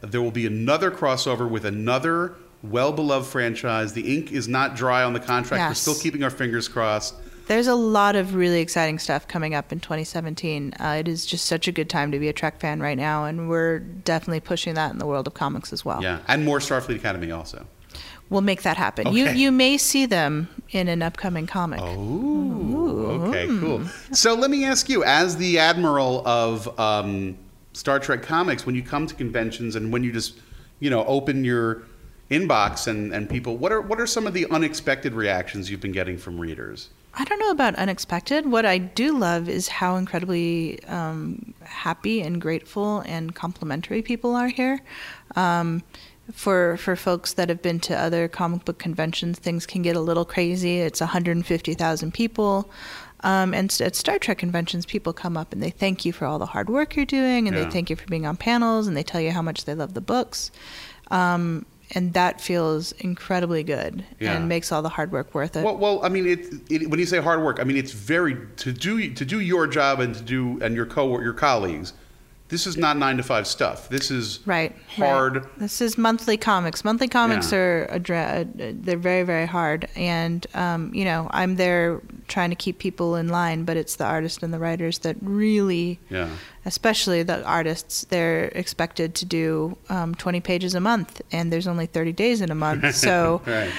there 0.00 0.22
will 0.22 0.30
be 0.30 0.46
another 0.46 0.90
crossover 0.90 1.48
with 1.48 1.64
another 1.64 2.34
well-beloved 2.62 3.26
franchise. 3.26 3.92
The 3.92 4.16
ink 4.16 4.32
is 4.32 4.48
not 4.48 4.74
dry 4.74 5.02
on 5.02 5.12
the 5.12 5.20
contract. 5.20 5.70
We're 5.70 5.74
still 5.74 5.94
keeping 5.94 6.22
our 6.22 6.30
fingers 6.30 6.68
crossed. 6.68 7.14
There's 7.46 7.66
a 7.66 7.74
lot 7.74 8.16
of 8.16 8.34
really 8.34 8.60
exciting 8.60 8.98
stuff 8.98 9.28
coming 9.28 9.54
up 9.54 9.70
in 9.70 9.78
2017. 9.78 10.72
Uh, 10.80 10.96
it 11.00 11.08
is 11.08 11.26
just 11.26 11.44
such 11.44 11.68
a 11.68 11.72
good 11.72 11.90
time 11.90 12.10
to 12.12 12.18
be 12.18 12.28
a 12.28 12.32
Trek 12.32 12.58
fan 12.58 12.80
right 12.80 12.96
now, 12.96 13.26
and 13.26 13.50
we're 13.50 13.80
definitely 13.80 14.40
pushing 14.40 14.74
that 14.74 14.92
in 14.92 14.98
the 14.98 15.04
world 15.04 15.26
of 15.26 15.34
comics 15.34 15.70
as 15.72 15.84
well. 15.84 16.02
Yeah, 16.02 16.20
and 16.26 16.44
more 16.44 16.58
Starfleet 16.58 16.96
Academy 16.96 17.30
also. 17.30 17.66
We'll 18.34 18.42
make 18.42 18.62
that 18.62 18.76
happen. 18.76 19.12
You 19.12 19.28
you 19.30 19.52
may 19.52 19.78
see 19.78 20.06
them 20.06 20.48
in 20.70 20.88
an 20.88 21.02
upcoming 21.02 21.46
comic. 21.46 21.78
Oh, 21.80 23.28
okay, 23.28 23.46
cool. 23.46 23.86
So 24.10 24.34
let 24.34 24.50
me 24.50 24.64
ask 24.64 24.88
you, 24.88 25.04
as 25.04 25.36
the 25.36 25.60
admiral 25.60 26.26
of 26.26 26.78
um, 26.80 27.38
Star 27.74 28.00
Trek 28.00 28.22
comics, 28.22 28.66
when 28.66 28.74
you 28.74 28.82
come 28.82 29.06
to 29.06 29.14
conventions 29.14 29.76
and 29.76 29.92
when 29.92 30.02
you 30.02 30.10
just, 30.10 30.40
you 30.80 30.90
know, 30.90 31.04
open 31.04 31.44
your 31.44 31.84
inbox 32.28 32.88
and, 32.88 33.14
and 33.14 33.30
people, 33.30 33.56
what 33.56 33.70
are 33.70 33.80
what 33.80 34.00
are 34.00 34.06
some 34.06 34.26
of 34.26 34.34
the 34.34 34.50
unexpected 34.50 35.14
reactions 35.14 35.70
you've 35.70 35.80
been 35.80 35.92
getting 35.92 36.18
from 36.18 36.36
readers? 36.36 36.90
I 37.16 37.24
don't 37.24 37.38
know 37.38 37.52
about 37.52 37.76
unexpected. 37.76 38.50
What 38.50 38.66
I 38.66 38.78
do 38.78 39.16
love 39.16 39.48
is 39.48 39.68
how 39.68 39.94
incredibly 39.94 40.82
um, 40.86 41.54
happy 41.62 42.20
and 42.20 42.40
grateful 42.40 43.04
and 43.06 43.32
complimentary 43.32 44.02
people 44.02 44.34
are 44.34 44.48
here. 44.48 44.80
Um, 45.36 45.84
for 46.32 46.76
for 46.78 46.96
folks 46.96 47.34
that 47.34 47.48
have 47.48 47.60
been 47.62 47.80
to 47.80 47.96
other 47.98 48.28
comic 48.28 48.64
book 48.64 48.78
conventions, 48.78 49.38
things 49.38 49.66
can 49.66 49.82
get 49.82 49.96
a 49.96 50.00
little 50.00 50.24
crazy. 50.24 50.80
It's 50.80 51.00
150,000 51.00 52.12
people. 52.14 52.70
Um, 53.20 53.54
and 53.54 53.74
at 53.80 53.96
Star 53.96 54.18
Trek 54.18 54.38
conventions, 54.38 54.84
people 54.84 55.12
come 55.14 55.36
up 55.36 55.52
and 55.52 55.62
they 55.62 55.70
thank 55.70 56.04
you 56.04 56.12
for 56.12 56.26
all 56.26 56.38
the 56.38 56.46
hard 56.46 56.68
work 56.68 56.94
you're 56.94 57.06
doing, 57.06 57.48
and 57.48 57.56
Yeah. 57.56 57.64
they 57.64 57.70
thank 57.70 57.88
you 57.88 57.96
for 57.96 58.06
being 58.06 58.26
on 58.26 58.36
panels, 58.36 58.86
and 58.86 58.94
they 58.96 59.02
tell 59.02 59.20
you 59.20 59.30
how 59.30 59.40
much 59.42 59.64
they 59.64 59.74
love 59.74 59.94
the 59.94 60.02
books. 60.02 60.50
Um, 61.10 61.64
and 61.92 62.12
that 62.14 62.40
feels 62.40 62.92
incredibly 62.92 63.62
good 63.62 64.04
Yeah. 64.20 64.34
and 64.34 64.48
makes 64.48 64.72
all 64.72 64.82
the 64.82 64.88
hard 64.90 65.12
work 65.12 65.34
worth 65.34 65.56
it. 65.56 65.64
Well, 65.64 65.76
well, 65.76 66.00
I 66.02 66.08
mean, 66.08 66.26
it, 66.26 66.46
it, 66.70 66.90
when 66.90 66.98
you 66.98 67.06
say 67.06 67.18
hard 67.20 67.42
work, 67.42 67.58
I 67.60 67.64
mean 67.64 67.76
it's 67.76 67.92
very 67.92 68.36
to 68.56 68.72
do 68.72 69.10
to 69.14 69.24
do 69.24 69.40
your 69.40 69.66
job 69.66 70.00
and 70.00 70.14
to 70.14 70.22
do 70.22 70.58
and 70.62 70.74
your 70.74 70.86
co 70.86 71.20
your 71.20 71.34
colleagues. 71.34 71.92
This 72.48 72.66
is 72.66 72.76
not 72.76 72.98
nine 72.98 73.16
to 73.16 73.22
five 73.22 73.46
stuff. 73.46 73.88
This 73.88 74.10
is 74.10 74.38
right 74.46 74.76
hard. 74.96 75.36
right. 75.36 75.58
this 75.58 75.80
is 75.80 75.96
monthly 75.98 76.36
comics 76.36 76.84
monthly 76.84 77.08
comics 77.08 77.50
Yeah. 77.50 77.58
are 77.58 77.84
a 77.86 77.98
dra- 77.98 78.46
they're 78.54 78.96
very 78.98 79.22
very 79.24 79.46
hard 79.46 79.88
and 79.96 80.46
um, 80.54 80.94
you 80.94 81.04
know 81.04 81.26
i'm 81.32 81.56
there 81.56 82.00
trying 82.28 82.50
to 82.50 82.56
keep 82.56 82.78
people 82.78 83.16
in 83.16 83.28
line 83.28 83.64
but 83.64 83.76
it's 83.76 83.96
the 83.96 84.04
artists 84.04 84.42
and 84.42 84.52
the 84.54 84.58
writers 84.58 84.98
that 84.98 85.16
really 85.20 85.98
Yeah. 86.10 86.28
especially 86.64 87.22
the 87.24 87.42
artists 87.44 88.04
they're 88.04 88.44
expected 88.54 89.14
to 89.16 89.24
do 89.24 89.76
um, 89.88 90.14
20 90.14 90.40
pages 90.40 90.74
a 90.74 90.80
month 90.80 91.22
and 91.32 91.52
there's 91.52 91.66
only 91.66 91.86
30 91.86 92.12
days 92.12 92.40
in 92.40 92.50
a 92.50 92.54
month 92.54 92.94
so 93.06 93.42
right. 93.46 93.70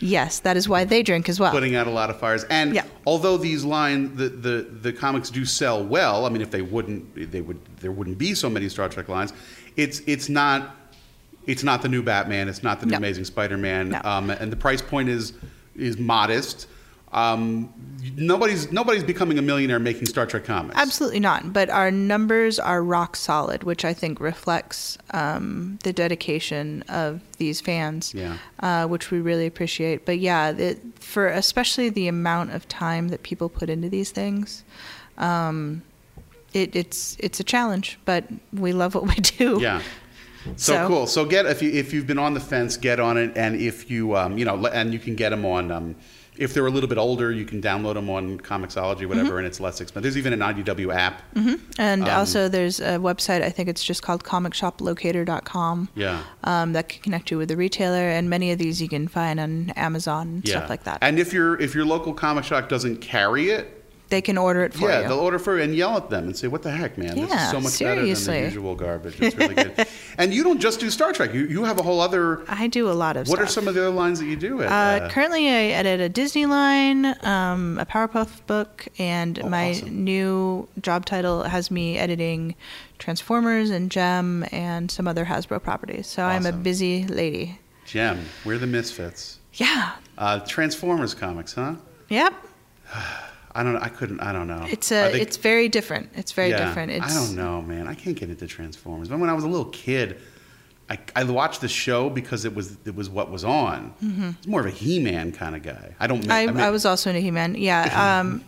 Yes 0.00 0.40
that 0.40 0.56
is 0.56 0.68
why 0.68 0.84
they 0.84 1.02
drink 1.02 1.28
as 1.28 1.38
well 1.40 1.50
putting 1.50 1.74
out 1.76 1.86
a 1.86 1.90
lot 1.90 2.10
of 2.10 2.18
fires. 2.18 2.44
And 2.44 2.74
Yeah. 2.74 2.84
although 3.06 3.36
these 3.36 3.64
lines, 3.64 4.16
the, 4.16 4.28
the 4.28 4.62
the 4.82 4.92
comics 4.92 5.30
do 5.30 5.44
sell 5.44 5.84
well. 5.84 6.26
I 6.26 6.28
mean, 6.28 6.42
if 6.42 6.50
they 6.50 6.62
wouldn't, 6.62 7.30
they 7.32 7.40
would 7.40 7.58
there 7.80 7.92
wouldn't 7.92 8.18
be 8.18 8.34
so 8.34 8.48
many 8.50 8.68
Star 8.68 8.88
Trek 8.88 9.08
lines. 9.08 9.32
It's 9.76 10.00
it's 10.06 10.28
not 10.28 10.74
it's 11.46 11.62
not 11.62 11.82
the 11.82 11.88
new 11.88 12.02
Batman. 12.02 12.48
It's 12.48 12.62
not 12.62 12.80
the 12.80 12.86
new 12.86 12.92
No. 12.92 12.98
Amazing 12.98 13.24
Spider-Man. 13.24 13.90
No. 13.90 14.00
Um, 14.04 14.30
and 14.30 14.50
the 14.50 14.56
price 14.56 14.82
point 14.82 15.08
is 15.08 15.32
is 15.76 15.96
modest. 15.98 16.66
Um, 17.12 17.72
nobody's 18.16 18.70
nobody's 18.72 19.04
becoming 19.04 19.38
a 19.38 19.42
millionaire 19.42 19.78
making 19.78 20.06
Star 20.06 20.26
Trek 20.26 20.44
comics. 20.44 20.76
Absolutely 20.78 21.20
not. 21.20 21.52
But 21.52 21.70
our 21.70 21.90
numbers 21.90 22.58
are 22.58 22.82
rock 22.82 23.16
solid, 23.16 23.62
which 23.64 23.84
I 23.84 23.94
think 23.94 24.20
reflects 24.20 24.98
um, 25.12 25.78
the 25.82 25.92
dedication 25.92 26.82
of 26.88 27.20
these 27.38 27.60
fans, 27.60 28.12
Yeah. 28.14 28.36
uh, 28.60 28.86
which 28.86 29.10
we 29.10 29.20
really 29.20 29.46
appreciate. 29.46 30.04
But 30.04 30.18
yeah, 30.18 30.50
it, 30.50 30.78
for 30.98 31.28
especially 31.28 31.88
the 31.88 32.08
amount 32.08 32.52
of 32.52 32.66
time 32.68 33.08
that 33.08 33.22
people 33.22 33.48
put 33.48 33.70
into 33.70 33.88
these 33.88 34.10
things, 34.10 34.64
um, 35.16 35.82
it, 36.52 36.74
it's 36.74 37.16
it's 37.20 37.40
a 37.40 37.44
challenge. 37.44 37.98
But 38.04 38.24
we 38.52 38.72
love 38.72 38.94
what 38.94 39.06
we 39.06 39.14
do. 39.14 39.58
Yeah. 39.60 39.80
So, 40.54 40.74
So- 40.74 40.86
cool. 40.86 41.06
So 41.08 41.24
get 41.24 41.44
if 41.46 41.60
you 41.60 41.72
if 41.72 41.92
you've 41.92 42.06
been 42.06 42.20
on 42.20 42.34
the 42.34 42.38
fence, 42.40 42.76
get 42.76 43.00
on 43.00 43.16
it, 43.16 43.32
and 43.36 43.56
if 43.60 43.90
you 43.90 44.16
um, 44.16 44.38
you 44.38 44.44
know, 44.44 44.64
and 44.66 44.92
you 44.92 45.00
can 45.00 45.16
get 45.16 45.30
them 45.30 45.44
on. 45.44 45.72
Um, 45.72 45.96
if 46.38 46.52
they're 46.54 46.66
a 46.66 46.70
little 46.70 46.88
bit 46.88 46.98
older, 46.98 47.30
you 47.32 47.44
can 47.44 47.60
download 47.62 47.94
them 47.94 48.08
on 48.10 48.38
Comixology, 48.38 49.06
whatever, 49.06 49.28
Mm-hmm. 49.30 49.38
and 49.38 49.46
it's 49.46 49.60
less 49.60 49.80
expensive. 49.80 50.02
There's 50.02 50.18
even 50.18 50.32
an 50.32 50.40
IDW 50.40 50.94
app. 50.94 51.22
And 51.78 52.04
Um, 52.04 52.10
also, 52.10 52.48
there's 52.48 52.80
a 52.80 52.98
website. 52.98 53.42
I 53.42 53.50
think 53.50 53.68
it's 53.68 53.82
just 53.84 54.02
called 54.02 54.24
ComicShopLocator.com. 54.24 55.88
Yeah. 55.94 56.22
Um, 56.44 56.72
that 56.72 56.88
can 56.88 57.02
connect 57.02 57.30
you 57.30 57.38
with 57.38 57.48
the 57.48 57.56
retailer, 57.56 58.08
and 58.08 58.28
many 58.30 58.50
of 58.52 58.58
these 58.58 58.80
you 58.80 58.88
can 58.88 59.08
find 59.08 59.38
on 59.40 59.70
Amazon 59.76 60.26
and 60.28 60.48
Yeah. 60.48 60.58
stuff 60.58 60.70
like 60.70 60.84
that. 60.84 60.98
And 61.00 61.18
if 61.18 61.32
your 61.32 61.60
if 61.60 61.74
your 61.74 61.84
local 61.84 62.12
comic 62.14 62.44
shop 62.44 62.68
doesn't 62.68 62.98
carry 63.00 63.50
it, 63.50 63.75
they 64.08 64.20
can 64.20 64.38
order 64.38 64.62
it 64.62 64.72
for 64.72 64.88
yeah, 64.88 64.96
you. 64.96 65.02
Yeah, 65.02 65.08
they'll 65.08 65.18
order 65.20 65.38
for 65.38 65.56
you 65.56 65.64
and 65.64 65.74
yell 65.74 65.96
at 65.96 66.10
them 66.10 66.26
and 66.26 66.36
say, 66.36 66.46
"What 66.46 66.62
the 66.62 66.70
heck, 66.70 66.96
man? 66.96 67.16
this 67.16 67.32
is 67.32 67.50
so 67.50 67.60
much 67.60 67.72
seriously. 67.72 68.26
better 68.26 68.40
than 68.40 68.50
the 68.50 68.54
usual 68.54 68.74
garbage. 68.74 69.20
It's 69.20 69.36
really 69.36 69.54
good." 69.54 69.86
and 70.18 70.32
you 70.32 70.44
don't 70.44 70.60
just 70.60 70.80
do 70.80 70.90
Star 70.90 71.12
Trek. 71.12 71.34
You 71.34 71.46
you 71.46 71.64
have 71.64 71.78
a 71.78 71.82
whole 71.82 72.00
other. 72.00 72.42
I 72.48 72.68
do 72.68 72.88
a 72.88 72.92
lot 72.92 73.16
of 73.16 73.26
stuff. 73.26 73.38
What 73.38 73.44
are 73.44 73.50
some 73.50 73.66
of 73.66 73.74
the 73.74 73.80
other 73.80 73.90
lines 73.90 74.20
that 74.20 74.26
you 74.26 74.36
do? 74.36 74.62
At, 74.62 74.70
Uh, 74.70 75.04
uh, 75.04 75.10
currently, 75.10 75.48
I 75.48 75.64
edit 75.66 76.00
a 76.00 76.08
Disney 76.08 76.46
line, 76.46 77.06
um, 77.24 77.78
a 77.78 77.86
Powerpuff 77.86 78.46
book, 78.46 78.86
and 78.98 79.40
Oh, 79.42 79.48
my 79.48 79.70
awesome. 79.70 80.04
new 80.04 80.68
job 80.80 81.04
title 81.04 81.42
has 81.42 81.70
me 81.70 81.98
editing 81.98 82.54
Transformers 82.98 83.70
and 83.70 83.90
Jem 83.90 84.44
and 84.52 84.90
some 84.90 85.08
other 85.08 85.24
Hasbro 85.24 85.62
properties. 85.62 86.06
So 86.06 86.22
I'm 86.24 86.46
a 86.46 86.52
busy 86.52 87.06
lady. 87.06 87.58
Jem, 87.86 88.24
we're 88.44 88.58
the 88.58 88.66
misfits. 88.66 89.38
Yeah. 89.54 89.92
Uh, 90.18 90.40
Transformers 90.40 91.14
comics, 91.14 91.54
huh? 91.54 91.74
Yep. 92.08 92.34
I 93.56 93.62
don't. 93.62 93.76
I 93.76 93.88
couldn't. 93.88 94.20
I 94.20 94.32
don't 94.32 94.46
know. 94.48 94.64
It's 94.68 94.92
a. 94.92 95.18
it's 95.20 95.36
very 95.36 95.68
different. 95.68 96.10
It's 96.14 96.32
very 96.32 96.50
Yeah, 96.50 96.66
different. 96.66 96.92
It's, 96.92 97.04
I 97.04 97.14
don't 97.18 97.34
know, 97.36 97.62
man. 97.62 97.88
I 97.88 97.94
can't 97.94 98.16
get 98.16 98.28
into 98.30 98.46
Transformers. 98.46 99.08
But 99.08 99.18
when 99.18 99.30
I 99.30 99.32
was 99.32 99.44
a 99.44 99.48
little 99.48 99.66
kid, 99.70 100.20
I, 100.90 100.98
I 101.16 101.24
watched 101.24 101.60
the 101.62 101.68
show 101.68 102.10
because 102.10 102.44
it 102.44 102.54
was 102.54 102.76
it 102.84 102.94
was 102.94 103.08
what 103.08 103.30
was 103.30 103.44
on. 103.44 103.94
Mhm. 104.04 104.36
It's 104.38 104.46
more 104.46 104.60
of 104.60 104.66
a 104.66 104.70
He-Man 104.70 105.32
kind 105.32 105.56
of 105.56 105.62
guy. 105.62 105.94
I 105.98 106.06
don't. 106.06 106.30
I, 106.30 106.46
mean- 106.46 106.58
I 106.58 106.70
was 106.70 106.84
also 106.84 107.10
into 107.10 107.20
He-Man. 107.22 107.54
Yeah. 107.56 108.20
Um, 108.20 108.44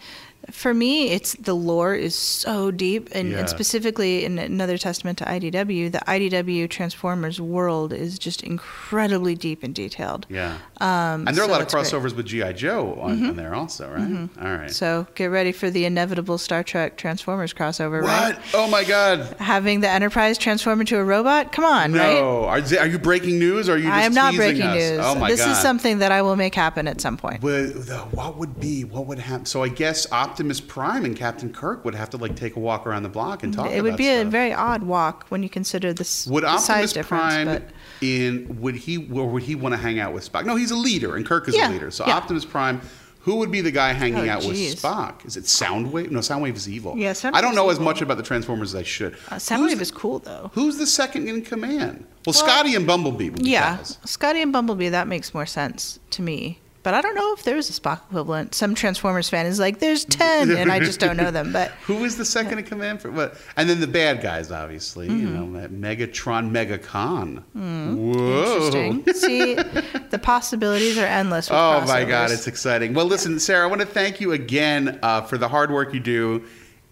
For 0.51 0.72
me, 0.72 1.11
it's 1.11 1.34
the 1.34 1.55
lore 1.55 1.94
is 1.94 2.14
so 2.14 2.70
deep, 2.70 3.09
and, 3.12 3.30
Yeah. 3.30 3.38
and 3.40 3.49
specifically 3.49 4.24
in 4.24 4.38
another 4.38 4.78
testament 4.78 5.18
to 5.18 5.24
IDW, 5.24 5.90
the 5.92 6.01
IDW 6.09 6.68
Transformers 6.70 7.40
world 7.40 7.92
is 7.92 8.18
just 8.18 8.42
incredibly 8.42 9.34
deep 9.34 9.62
and 9.62 9.74
detailed. 9.74 10.26
Yeah. 10.28 10.57
Um, 10.80 11.26
and 11.28 11.36
there 11.36 11.44
are 11.44 11.49
a 11.49 11.51
lot 11.51 11.61
of 11.61 11.66
it's 11.66 11.74
great. 11.74 11.84
crossovers 11.84 12.14
with 12.16 12.26
GI 12.26 12.53
Joe 12.55 12.99
on, 13.01 13.18
Mhm. 13.18 13.28
on 13.30 13.36
there 13.36 13.55
also, 13.55 13.88
right? 13.90 14.28
All 14.42 14.57
right. 14.57 14.70
So 14.70 15.07
get 15.14 15.26
ready 15.26 15.53
for 15.53 15.70
the 15.70 15.84
inevitable 15.84 16.38
Star 16.38 16.62
Trek 16.62 16.96
Transformers 16.96 17.53
crossover, 17.53 18.03
right? 18.03 18.36
what? 18.36 18.38
Oh 18.55 18.68
my 18.68 18.84
God! 18.84 19.36
Having 19.40 19.80
the 19.80 19.88
Enterprise 19.88 20.38
transform 20.38 20.80
into 20.80 20.96
a 20.96 21.05
robot? 21.05 21.53
Come 21.53 21.64
on, 21.64 21.92
right? 21.92 22.14
No, 22.14 22.44
are, 22.44 22.59
are 22.80 22.86
you 22.86 22.99
breaking 22.99 23.38
news? 23.38 23.68
Or 23.68 23.74
are 23.74 23.76
you? 23.76 23.84
Just 23.84 23.94
I 23.94 24.03
am 24.03 24.14
not 24.14 24.34
breaking 24.34 24.62
us? 24.62 24.76
news. 24.76 25.01
Oh 25.03 25.14
my 25.14 25.28
this 25.30 25.40
God! 25.40 25.51
is 25.53 25.59
something 25.59 25.99
that 25.99 26.12
I 26.12 26.22
will 26.22 26.36
make 26.36 26.55
happen 26.55 26.88
at 26.88 27.01
some 27.01 27.16
point. 27.16 27.40
But 27.40 27.86
the, 27.86 27.99
what 28.12 28.36
would 28.38 28.59
be? 28.61 28.84
What 28.84 29.07
would 29.07 29.18
happen? 29.18 29.46
So 29.46 29.62
I 29.62 29.68
guess 29.68 30.07
Optimus 30.39 30.61
Prime 30.61 31.05
and 31.05 31.16
Captain 31.16 31.53
Kirk 31.53 31.84
would 31.84 31.97
have 31.97 32.11
to 32.11 32.16
like 32.16 32.36
take 32.36 32.55
a 32.55 32.61
walk 32.61 32.86
around 32.86 33.03
the 33.03 33.09
block 33.09 33.43
and 33.43 33.53
talk. 33.53 33.64
About 33.66 33.74
it 33.74 33.78
It 33.78 33.82
would 33.82 33.97
be 33.97 34.09
a 34.09 34.24
very 34.24 34.53
odd 34.55 34.84
walk 34.84 35.26
when 35.30 35.43
you 35.43 35.49
consider 35.49 35.93
this 35.93 36.28
Would 36.28 36.45
the 36.45 36.49
Optimus 36.51 36.93
difference. 36.93 37.34
Prime 37.34 37.47
but 37.49 37.64
in 38.01 38.61
would 38.61 38.76
he 38.76 39.11
or 39.11 39.28
would 39.28 39.43
he 39.43 39.57
want 39.57 39.72
to 39.72 39.76
hang 39.76 39.99
out 39.99 40.12
with 40.12 40.30
Spock? 40.30 40.45
No, 40.47 40.55
he's 40.55 40.70
a 40.70 40.76
leader, 40.76 41.16
and 41.16 41.26
Kirk 41.26 41.49
is 41.49 41.57
Yeah, 41.57 41.68
a 41.68 41.72
leader. 41.72 41.91
So 41.91 42.07
yeah. 42.07 42.14
Optimus 42.16 42.45
Prime, 42.45 42.80
who 43.22 43.34
would 43.39 43.51
be 43.51 43.61
the 43.62 43.72
guy 43.72 43.93
hanging 43.95 44.28
Oh, 44.28 44.32
out 44.32 44.43
geez. 44.43 44.74
with 44.74 44.80
Spock? 44.80 45.26
Is 45.26 45.36
it 45.36 45.43
Soundwave? 45.45 46.12
No, 46.12 46.20
Soundwave 46.20 46.55
is 46.55 46.68
evil. 46.68 46.97
Yeah, 46.97 47.14
Soundwave 47.14 47.34
I 47.34 47.41
don't 47.41 47.57
know 47.57 47.70
as 47.70 47.80
much 47.80 48.01
about 48.01 48.16
the 48.16 48.22
Transformers 48.22 48.76
as 48.76 48.80
I 48.80 48.84
should. 48.84 49.14
uh, 49.32 49.36
Soundwave 49.36 49.74
the- 49.74 49.82
is 49.82 49.91
cool 49.91 50.20
though. 50.20 50.53
Who's 50.55 50.76
the 50.76 50.86
second 50.86 51.28
in 51.28 51.43
command? 51.43 52.07
Well, 52.24 52.32
Scotty 52.32 52.76
and 52.76 52.86
Bumblebee 52.86 53.30
would 53.30 53.43
be 53.43 53.51
Yeah. 53.51 53.78
Scotty 54.05 54.41
and 54.41 54.53
Bumblebee. 54.53 54.89
That 54.91 55.09
makes 55.09 55.34
more 55.34 55.47
sense 55.47 55.99
to 56.11 56.22
me. 56.22 56.61
But 56.89 56.95
I 56.95 57.03
don't 57.03 57.14
know 57.14 57.34
if 57.34 57.43
there's 57.43 57.68
a 57.68 57.78
Spock 57.78 57.99
equivalent. 58.09 58.55
Some 58.55 58.74
Transformers 58.74 59.28
fan 59.28 59.45
is 59.45 59.59
like, 59.59 59.78
"There's 59.78 60.07
ten, 60.07 60.51
and 60.51 60.72
I 60.72 60.78
just 60.78 60.99
don't 61.01 61.18
know 61.18 61.30
them. 61.30 61.53
But 61.53 61.68
Who 61.82 62.03
is 62.07 62.16
the 62.16 62.24
second 62.24 62.59
in 62.61 62.64
command 62.64 63.03
for 63.03 63.11
what? 63.11 63.34
And 63.59 63.68
then 63.68 63.80
the 63.80 63.86
bad 63.86 64.22
guys, 64.22 64.51
obviously. 64.51 65.05
You 65.07 65.28
Mm-hmm. 65.28 65.53
know, 65.55 65.68
Megatron, 65.68 66.51
Megacon. 66.51 67.43
Hmm. 67.53 67.95
Whoa. 67.95 68.70
interesting. 68.70 69.12
See, 69.12 69.55
the 70.11 70.18
possibilities 70.18 70.97
are 70.97 71.05
endless. 71.05 71.51
With 71.51 71.59
Oh 71.59 71.84
my 71.86 72.05
God, 72.05 72.30
it's 72.30 72.47
exciting. 72.47 72.95
Well, 72.95 73.05
listen, 73.05 73.39
Sarah, 73.39 73.64
I 73.64 73.68
want 73.68 73.82
to 73.82 73.86
thank 73.86 74.18
you 74.22 74.32
again 74.32 74.99
uh, 75.03 75.20
for 75.20 75.36
the 75.36 75.49
hard 75.49 75.70
work 75.70 75.93
you 75.93 76.01
do 76.01 76.43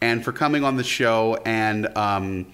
and 0.03 0.23
for 0.23 0.31
coming 0.33 0.63
on 0.63 0.77
the 0.77 0.85
show. 0.85 1.39
And 1.47 1.87
um, 1.97 2.53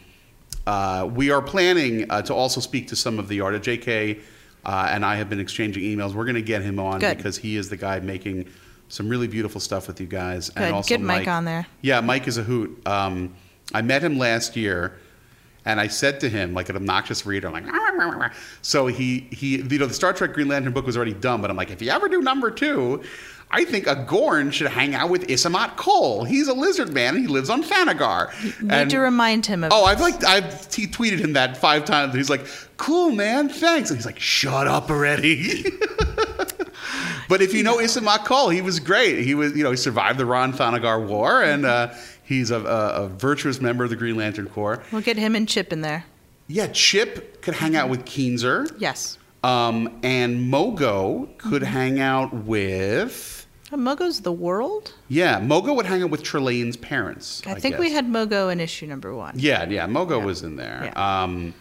uh, 0.65 1.11
we 1.13 1.33
are 1.33 1.43
planning 1.43 2.09
uh, 2.09 2.23
to 2.23 2.35
also 2.35 2.61
speak 2.61 2.87
to 2.87 2.95
some 2.95 3.19
of 3.19 3.27
the 3.27 3.41
art. 3.41 3.57
of 3.57 3.63
JK 3.63 4.21
uh, 4.65 4.89
and 4.91 5.05
I 5.05 5.17
have 5.17 5.29
been 5.29 5.41
exchanging 5.41 5.83
emails. 5.83 6.15
We're 6.15 6.25
going 6.25 6.35
to 6.37 6.43
get 6.43 6.63
him 6.63 6.79
on 6.79 7.01
Good. 7.01 7.17
because 7.17 7.37
he 7.39 7.57
is 7.57 7.69
the 7.69 7.77
guy 7.77 8.01
making 8.01 8.49
some 8.89 9.09
really 9.09 9.27
beautiful 9.27 9.61
stuff 9.61 9.87
with 9.89 10.01
you 10.01 10.07
guys. 10.07 10.51
Good. 10.51 10.63
And 10.63 10.75
also 10.75 10.89
Get 10.89 11.01
Mike 11.01 11.29
on 11.29 11.45
there. 11.45 11.67
Yeah, 11.81 12.01
Mike 12.01 12.29
is 12.29 12.39
a 12.39 12.43
hoot. 12.43 12.87
Um, 12.87 13.35
I 13.73 13.83
met 13.83 14.03
him 14.03 14.19
last 14.19 14.57
year. 14.57 14.99
And 15.65 15.79
I 15.79 15.87
said 15.87 16.19
to 16.21 16.29
him, 16.29 16.55
like 16.55 16.71
an 16.71 16.75
obnoxious 16.77 17.25
reader, 17.25 17.47
I'm 17.47 17.53
like, 17.53 18.33
so 18.63 18.89
he, 18.89 19.29
he, 19.31 19.59
you 19.59 19.79
know, 19.79 19.87
the 19.87 19.95
Star 19.95 20.13
Trek 20.13 20.33
Green 20.33 20.49
Lantern 20.49 20.73
book 20.73 20.85
was 20.85 20.97
already 20.97 21.15
done, 21.15 21.41
but 21.41 21.51
I'm 21.51 21.57
like, 21.57 21.71
if 21.71 21.81
you 21.81 21.91
ever 21.91 22.09
do 22.09 22.21
number 22.21 22.51
two, 22.51 23.05
I 23.55 23.65
think 23.67 23.87
a 23.87 23.95
Gorn 24.09 24.51
should 24.51 24.69
hang 24.69 24.95
out 24.95 25.11
with 25.11 25.27
Isamot 25.29 25.77
Kol. 25.77 26.25
He's 26.25 26.49
a 26.49 26.55
lizard 26.55 26.93
man 26.93 27.15
and 27.17 27.23
he 27.23 27.29
lives 27.29 27.51
on 27.51 27.63
Thanagar. 27.63 28.33
Need 28.63 28.73
And- 28.73 28.91
to 28.91 28.99
remind 28.99 29.45
him 29.47 29.63
of. 29.63 29.73
Oh, 29.73 29.85
I've 29.85 30.01
like 30.01 30.25
I've 30.25 30.69
t- 30.71 30.87
tweeted 30.87 31.19
him 31.19 31.35
that 31.35 31.57
five 31.59 31.85
times. 31.85 32.15
He's 32.15 32.31
like, 32.31 32.47
"Cool, 32.79 33.11
man, 33.11 33.49
thanks." 33.51 33.91
And 33.91 33.99
he's 33.99 34.07
like, 34.07 34.19
"Shut 34.19 34.67
up 34.67 34.91
already." 34.91 35.65
but 37.29 37.41
if 37.43 37.55
you 37.55 37.63
know 37.63 37.77
Isamot 37.79 38.25
Kol, 38.25 38.49
he 38.49 38.61
was 38.61 38.81
great. 38.81 39.25
He 39.25 39.35
was, 39.35 39.57
you 39.57 39.63
know, 39.63 39.71
he 39.71 39.77
survived 39.77 40.19
the 40.19 40.27
Rann-Thanagar 40.27 41.07
War, 41.07 41.43
and 41.43 41.65
uh, 41.65 41.93
he's 42.25 42.51
a, 42.51 42.61
a, 42.61 43.05
a 43.05 43.09
virtuous 43.09 43.61
member 43.61 43.85
of 43.85 43.91
the 43.91 43.97
Green 43.97 44.17
Lantern 44.17 44.49
Corps. 44.49 44.83
We'll 44.93 45.03
get 45.03 45.17
him 45.17 45.35
and 45.35 45.47
Ch'p 45.49 45.73
in 45.73 45.81
there. 45.83 46.05
Yeah, 46.49 46.67
Ch'p 46.69 47.41
could 47.43 47.55
hang 47.55 47.77
out 47.77 47.89
with 47.89 48.05
Keenser, 48.05 48.75
Yes. 48.79 49.19
um, 49.45 50.01
and 50.03 50.53
Mogo 50.53 51.37
could 51.39 51.63
hang 51.63 52.01
out 52.01 52.33
with. 52.35 53.42
Mogo's 53.77 54.21
the 54.21 54.33
world. 54.33 54.95
Yeah, 55.09 55.41
Mogo 55.41 55.75
would 55.77 55.87
hang 55.87 56.03
out 56.03 56.11
with 56.11 56.23
Trelane's 56.23 56.77
parents. 56.77 57.43
I, 57.47 57.55
think 57.55 57.79
we 57.79 57.93
had 57.93 58.07
Mogo 58.07 58.53
in 58.53 58.61
issue 58.61 58.87
number 58.87 59.15
one. 59.15 59.35
Yeah, 59.39 59.65
yeah. 59.69 59.87
Mogo 59.87 60.23
was 60.25 60.43
in 60.43 60.57
there. 60.57 60.97
Um, 60.99 61.55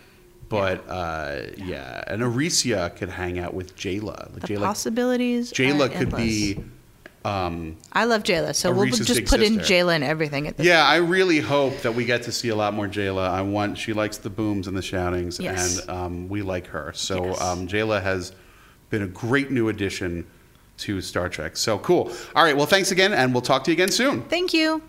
but 0.50 0.84
uh, 0.90 1.44
yeah, 1.58 2.04
and 2.08 2.22
Arisia 2.22 2.92
could 2.98 3.10
hang 3.10 3.40
out 3.40 3.54
with 3.54 3.76
Jaylah. 3.78 4.34
Like 4.34 4.42
The 4.48 4.56
Jaylah, 4.56 4.66
possibilities. 4.66 5.52
Jaylah 5.54 5.90
could 5.92 6.14
endless. 6.14 6.22
be. 6.22 6.64
Um, 7.24 7.78
I 7.94 8.06
love 8.06 8.24
Jaylah, 8.24 8.56
so 8.56 8.72
we'll 8.74 8.88
just 8.88 9.26
put 9.26 9.42
in. 9.44 9.60
Jaylah 9.60 9.94
and 9.96 10.04
everything 10.04 10.48
at 10.48 10.58
this. 10.58 10.66
yeah, 10.66 10.84
I 10.84 10.96
really 10.98 11.40
hope 11.40 11.78
that 11.84 11.94
we 11.94 12.04
get 12.04 12.24
to 12.24 12.32
see 12.32 12.50
a 12.50 12.56
lot 12.56 12.74
more 12.74 12.88
Jaylah. 12.88 13.30
I 13.30 13.44
want. 13.44 13.78
She 13.78 13.94
likes 13.94 14.18
the 14.18 14.30
booms 14.30 14.68
and 14.68 14.76
the 14.76 14.82
shoutings, 14.82 15.40
Yes. 15.40 15.80
and 15.80 15.90
um, 15.90 16.30
we 16.30 16.42
like 16.42 16.68
her. 16.68 16.92
So 16.96 17.26
Yes. 17.28 17.42
um, 17.42 17.68
Jaylah 17.68 18.02
has 18.02 18.34
been 18.90 19.04
a 19.04 19.08
great 19.08 19.52
new 19.52 19.70
addition 19.70 20.26
to 20.82 21.02
Star 21.02 21.30
Trek. 21.30 21.58
So 21.58 21.80
cool. 21.80 22.12
All 22.36 22.44
right. 22.44 22.56
Well, 22.56 22.66
thanks 22.66 22.92
again, 22.92 23.14
and 23.14 23.34
we'll 23.34 23.42
talk 23.42 23.64
to 23.66 23.72
you 23.72 23.74
again 23.74 23.92
soon. 23.92 24.24
Thank 24.24 24.54
you. 24.54 24.82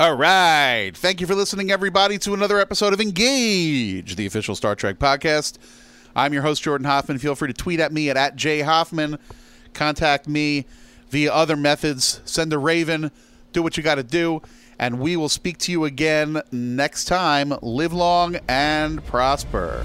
All 0.00 0.16
right. 0.16 0.92
Thank 0.94 1.20
you 1.20 1.26
for 1.26 1.34
listening, 1.34 1.70
everybody, 1.70 2.18
to 2.18 2.32
another 2.32 2.58
episode 2.58 2.92
of 2.92 3.00
Engage, 3.00 4.16
the 4.16 4.26
official 4.26 4.54
Star 4.54 4.74
Trek 4.74 4.98
podcast. 4.98 5.58
I'm 6.16 6.32
your 6.32 6.42
host, 6.42 6.62
Jordan 6.62 6.86
Hoffman. 6.86 7.18
Feel 7.18 7.34
free 7.34 7.48
to 7.48 7.54
tweet 7.54 7.80
at 7.80 7.92
me 7.92 8.10
at, 8.10 8.16
at 8.16 8.36
jhoffman. 8.36 9.18
Contact 9.74 10.28
me 10.28 10.66
via 11.10 11.32
other 11.32 11.56
methods. 11.56 12.20
Send 12.24 12.52
a 12.52 12.58
raven. 12.58 13.10
Do 13.52 13.62
what 13.62 13.76
you 13.76 13.82
got 13.82 13.96
to 13.96 14.02
do. 14.02 14.42
And 14.78 14.98
we 14.98 15.16
will 15.16 15.28
speak 15.28 15.58
to 15.58 15.72
you 15.72 15.84
again 15.84 16.40
next 16.50 17.04
time. 17.04 17.52
Live 17.62 17.92
long 17.92 18.38
and 18.48 19.04
prosper. 19.04 19.84